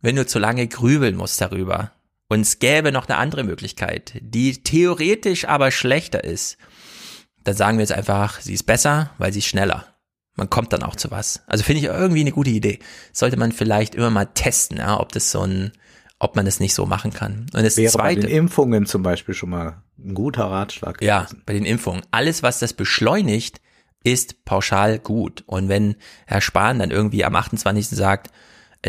[0.02, 1.92] Wenn du zu lange grübeln musst darüber,
[2.34, 6.58] und es gäbe noch eine andere Möglichkeit, die theoretisch aber schlechter ist,
[7.44, 9.86] dann sagen wir jetzt einfach, sie ist besser, weil sie ist schneller.
[10.36, 11.44] Man kommt dann auch zu was.
[11.46, 12.80] Also finde ich irgendwie eine gute Idee.
[13.12, 15.74] Sollte man vielleicht immer mal testen, ja, ob das so ein,
[16.18, 17.46] ob man das nicht so machen kann.
[17.54, 18.22] Und das Wäre zweite.
[18.22, 21.04] bei den Impfungen zum Beispiel schon mal ein guter Ratschlag.
[21.04, 22.02] Ja, bei den Impfungen.
[22.10, 23.62] Alles, was das beschleunigt,
[24.04, 25.44] ist pauschal gut.
[25.46, 27.90] Und wenn Herr Spahn dann irgendwie am 28.
[27.90, 28.32] sagt,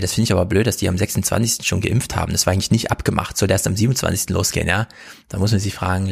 [0.00, 1.66] das finde ich aber blöd, dass die am 26.
[1.66, 2.32] schon geimpft haben.
[2.32, 3.36] Das war eigentlich nicht abgemacht.
[3.36, 4.30] Soll erst am 27.
[4.30, 4.88] losgehen, ja?
[5.28, 6.08] Da muss man sich fragen,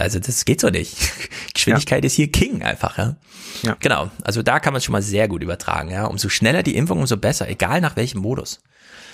[0.00, 0.96] also das geht so nicht.
[1.54, 2.06] Geschwindigkeit ja.
[2.06, 3.16] ist hier King einfach, ja?
[3.62, 3.76] ja.
[3.80, 4.10] Genau.
[4.22, 6.04] Also da kann man es schon mal sehr gut übertragen, ja?
[6.06, 8.60] Umso schneller die Impfung, umso besser, egal nach welchem Modus.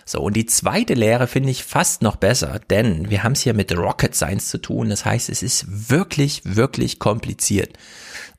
[0.04, 3.54] So, und die zweite Lehre finde ich fast noch besser, denn wir haben es hier
[3.54, 4.90] mit Rocket Science zu tun.
[4.90, 7.78] Das heißt, es ist wirklich, wirklich kompliziert.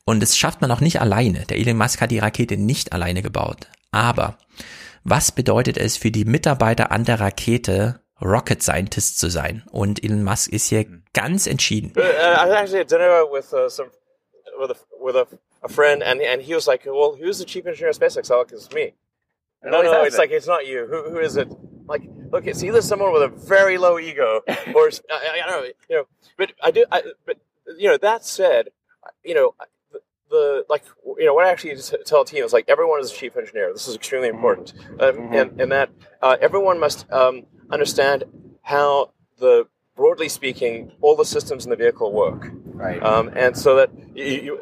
[0.05, 1.45] Und das schafft man auch nicht alleine.
[1.45, 3.67] Der Elon Musk hat die Rakete nicht alleine gebaut.
[3.91, 4.37] Aber
[5.03, 9.63] was bedeutet es für die Mitarbeiter an der Rakete, Rocket Scientist zu sein?
[9.71, 11.93] Und Elon Musk ist hier ganz entschieden.
[11.95, 13.89] Uh, I was actually at dinner with uh, some
[14.59, 15.27] with a, with a,
[15.63, 18.39] a friend, and and he was like, "Well, who's the chief engineer of SpaceX?" I'm
[18.39, 18.93] like, "It's me."
[19.63, 20.87] No, no, it's like it's not you.
[20.89, 21.47] Who, who is it?
[21.87, 24.41] Like, look, it's either someone with a very low ego,
[24.73, 26.03] or I, I don't know, you know.
[26.37, 26.85] But I do.
[26.91, 27.37] I, but
[27.77, 28.69] you know, that said,
[29.23, 29.53] you know,
[30.31, 30.83] the like
[31.17, 33.71] you know what I actually tell teams like everyone is a chief engineer.
[33.71, 35.33] This is extremely important, um, mm-hmm.
[35.35, 35.89] and and that
[36.21, 38.23] uh, everyone must um, understand
[38.63, 43.03] how the broadly speaking all the systems in the vehicle work, right?
[43.03, 44.59] Um, and so that you, you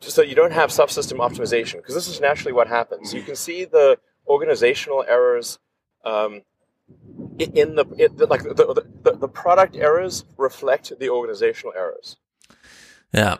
[0.00, 3.12] so you don't have subsystem optimization because this is naturally what happens.
[3.12, 5.58] You can see the organizational errors.
[6.04, 6.42] Um,
[7.38, 12.16] in the, in the like the, the, the product errors reflect the organizational errors.
[13.12, 13.38] Yeah,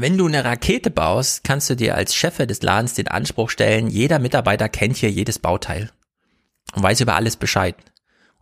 [0.00, 3.88] Wenn du eine Rakete baust, kannst du dir als Chef des Ladens den Anspruch stellen,
[3.88, 5.90] jeder Mitarbeiter kennt hier jedes Bauteil
[6.76, 7.74] und weiß über alles Bescheid.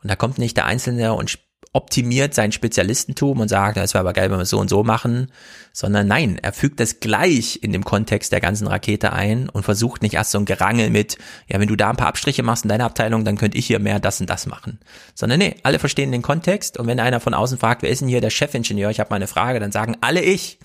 [0.02, 1.38] Und da kommt nicht der Einzelne und
[1.72, 4.84] optimiert sein Spezialistentum und sagt, es wäre aber geil, wenn wir es so und so
[4.84, 5.32] machen,
[5.72, 10.02] sondern nein, er fügt das gleich in dem Kontext der ganzen Rakete ein und versucht
[10.02, 11.16] nicht erst so ein Gerangel mit,
[11.48, 13.78] ja, wenn du da ein paar Abstriche machst in deiner Abteilung, dann könnte ich hier
[13.78, 14.78] mehr das und das machen.
[15.14, 18.08] Sondern nee, alle verstehen den Kontext und wenn einer von außen fragt, wer ist denn
[18.08, 20.58] hier der Chefingenieur, ich habe mal eine Frage, dann sagen alle ich.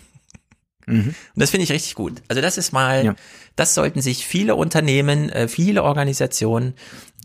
[0.91, 1.07] Mhm.
[1.07, 2.21] Und das finde ich richtig gut.
[2.27, 3.15] Also das ist mal, ja.
[3.55, 6.73] das sollten sich viele Unternehmen, äh, viele Organisationen,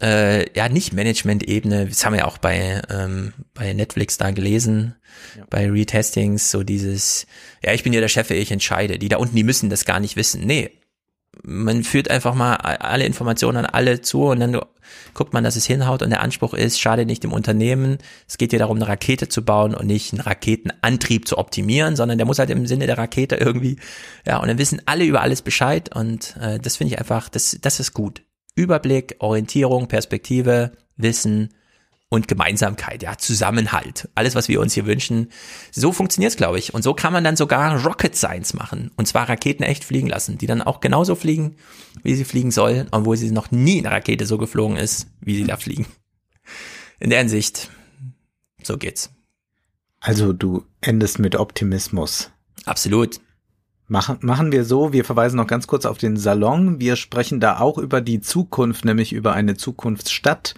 [0.03, 4.95] äh, ja nicht Management-Ebene, das haben wir ja auch bei, ähm, bei Netflix da gelesen,
[5.37, 5.45] ja.
[5.49, 7.27] bei Retestings, so dieses,
[7.63, 8.99] ja, ich bin ja der Chef, ich entscheide.
[8.99, 10.45] Die da unten, die müssen das gar nicht wissen.
[10.47, 10.71] Nee,
[11.43, 14.61] man führt einfach mal alle Informationen an alle zu und dann
[15.15, 17.99] guckt man, dass es hinhaut und der Anspruch ist, schade nicht dem Unternehmen.
[18.29, 22.19] Es geht hier darum, eine Rakete zu bauen und nicht einen Raketenantrieb zu optimieren, sondern
[22.19, 23.79] der muss halt im Sinne der Rakete irgendwie,
[24.27, 27.59] ja, und dann wissen alle über alles Bescheid und äh, das finde ich einfach, das,
[27.61, 28.23] das ist gut.
[28.55, 31.51] Überblick, Orientierung, Perspektive, Wissen,
[32.17, 34.09] und Gemeinsamkeit, ja, Zusammenhalt.
[34.15, 35.29] Alles, was wir uns hier wünschen.
[35.71, 36.75] So funktioniert es, glaube ich.
[36.75, 38.91] Und so kann man dann sogar Rocket Science machen.
[38.97, 41.57] Und zwar Raketen echt fliegen lassen, die dann auch genauso fliegen,
[42.03, 45.45] wie sie fliegen sollen, obwohl sie noch nie eine Rakete so geflogen ist, wie sie
[45.45, 45.87] da fliegen.
[46.99, 47.71] In der Hinsicht,
[48.63, 49.11] so geht's.
[50.01, 52.31] Also du endest mit Optimismus.
[52.65, 53.21] Absolut.
[53.89, 56.81] Machen, machen wir so, wir verweisen noch ganz kurz auf den Salon.
[56.81, 60.55] Wir sprechen da auch über die Zukunft, nämlich über eine Zukunftsstadt,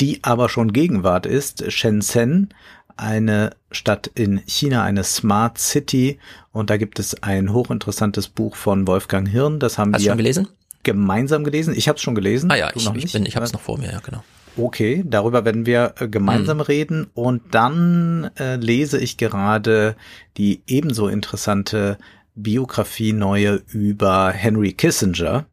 [0.00, 1.70] die aber schon Gegenwart ist.
[1.70, 2.54] Shenzhen,
[2.96, 6.18] eine Stadt in China, eine Smart City.
[6.52, 9.58] Und da gibt es ein hochinteressantes Buch von Wolfgang Hirn.
[9.58, 10.48] Das haben Hast wir schon gelesen?
[10.82, 11.74] gemeinsam gelesen.
[11.76, 12.50] Ich habe es schon gelesen.
[12.50, 14.22] Ah ja, ich, ich, bin, ich habe es noch vor mir, ja genau.
[14.56, 16.64] Okay, darüber werden wir äh, gemeinsam hm.
[16.64, 17.06] reden.
[17.14, 19.96] Und dann äh, lese ich gerade
[20.36, 21.98] die ebenso interessante
[22.34, 25.46] Biografie neue über Henry Kissinger.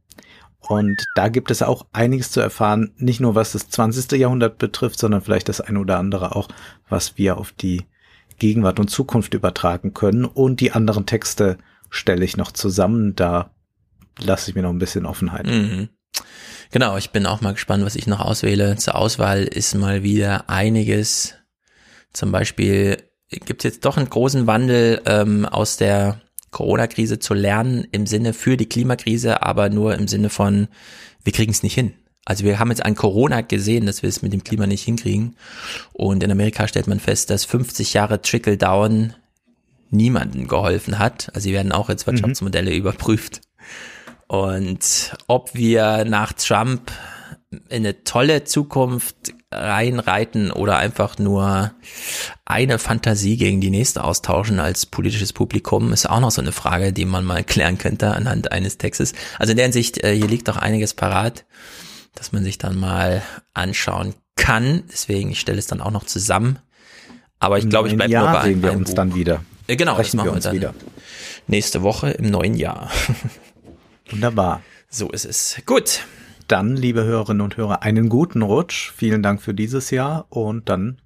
[0.69, 4.11] Und da gibt es auch einiges zu erfahren, nicht nur was das 20.
[4.13, 6.49] Jahrhundert betrifft, sondern vielleicht das eine oder andere auch,
[6.89, 7.85] was wir auf die
[8.39, 10.25] Gegenwart und Zukunft übertragen können.
[10.25, 11.57] Und die anderen Texte
[11.89, 13.15] stelle ich noch zusammen.
[13.15, 13.51] Da
[14.19, 15.47] lasse ich mir noch ein bisschen Offenheit.
[15.47, 15.89] Mhm.
[16.71, 18.75] Genau, ich bin auch mal gespannt, was ich noch auswähle.
[18.75, 21.35] Zur Auswahl ist mal wieder einiges.
[22.11, 22.97] Zum Beispiel
[23.29, 28.33] gibt es jetzt doch einen großen Wandel ähm, aus der Corona-Krise zu lernen im Sinne
[28.33, 30.67] für die Klimakrise, aber nur im Sinne von,
[31.23, 31.93] wir kriegen es nicht hin.
[32.25, 35.37] Also wir haben jetzt an Corona gesehen, dass wir es mit dem Klima nicht hinkriegen.
[35.93, 39.13] Und in Amerika stellt man fest, dass 50 Jahre Trickle-Down
[39.91, 41.29] niemandem geholfen hat.
[41.33, 42.11] Also sie werden auch jetzt mhm.
[42.11, 42.77] Wirtschaftsmodelle mhm.
[42.77, 43.41] überprüft.
[44.27, 46.91] Und ob wir nach Trump
[47.49, 51.71] in eine tolle Zukunft reinreiten oder einfach nur
[52.45, 56.93] eine Fantasie gegen die nächste austauschen als politisches Publikum, ist auch noch so eine Frage,
[56.93, 59.13] die man mal klären könnte anhand eines Textes.
[59.39, 61.45] Also in der Hinsicht, äh, hier liegt doch einiges parat,
[62.15, 63.21] dass man sich dann mal
[63.53, 64.83] anschauen kann.
[64.91, 66.59] Deswegen, ich stelle es dann auch noch zusammen.
[67.39, 68.95] Aber ich glaube, ich bleibe nur bei sehen wir uns Buch.
[68.95, 69.43] dann wieder.
[69.67, 70.73] Äh, genau, Sprechen das machen wir, wir dann wieder.
[71.47, 72.89] nächste Woche im neuen Jahr.
[74.09, 74.61] Wunderbar.
[74.89, 75.57] So ist es.
[75.65, 76.01] Gut.
[76.47, 78.91] Dann, liebe Hörerinnen und Hörer, einen guten Rutsch.
[78.95, 81.01] Vielen Dank für dieses Jahr und dann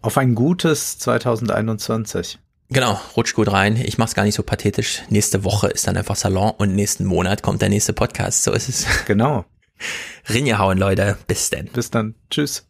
[0.00, 2.38] auf ein gutes 2021.
[2.70, 3.76] Genau, rutsch gut rein.
[3.76, 5.02] Ich mach's gar nicht so pathetisch.
[5.10, 8.44] Nächste Woche ist dann einfach Salon und nächsten Monat kommt der nächste Podcast.
[8.44, 8.86] So ist es.
[9.06, 9.44] Genau.
[10.28, 11.16] Rinje hauen, Leute.
[11.26, 11.66] Bis denn.
[11.66, 12.14] Bis dann.
[12.30, 12.69] Tschüss.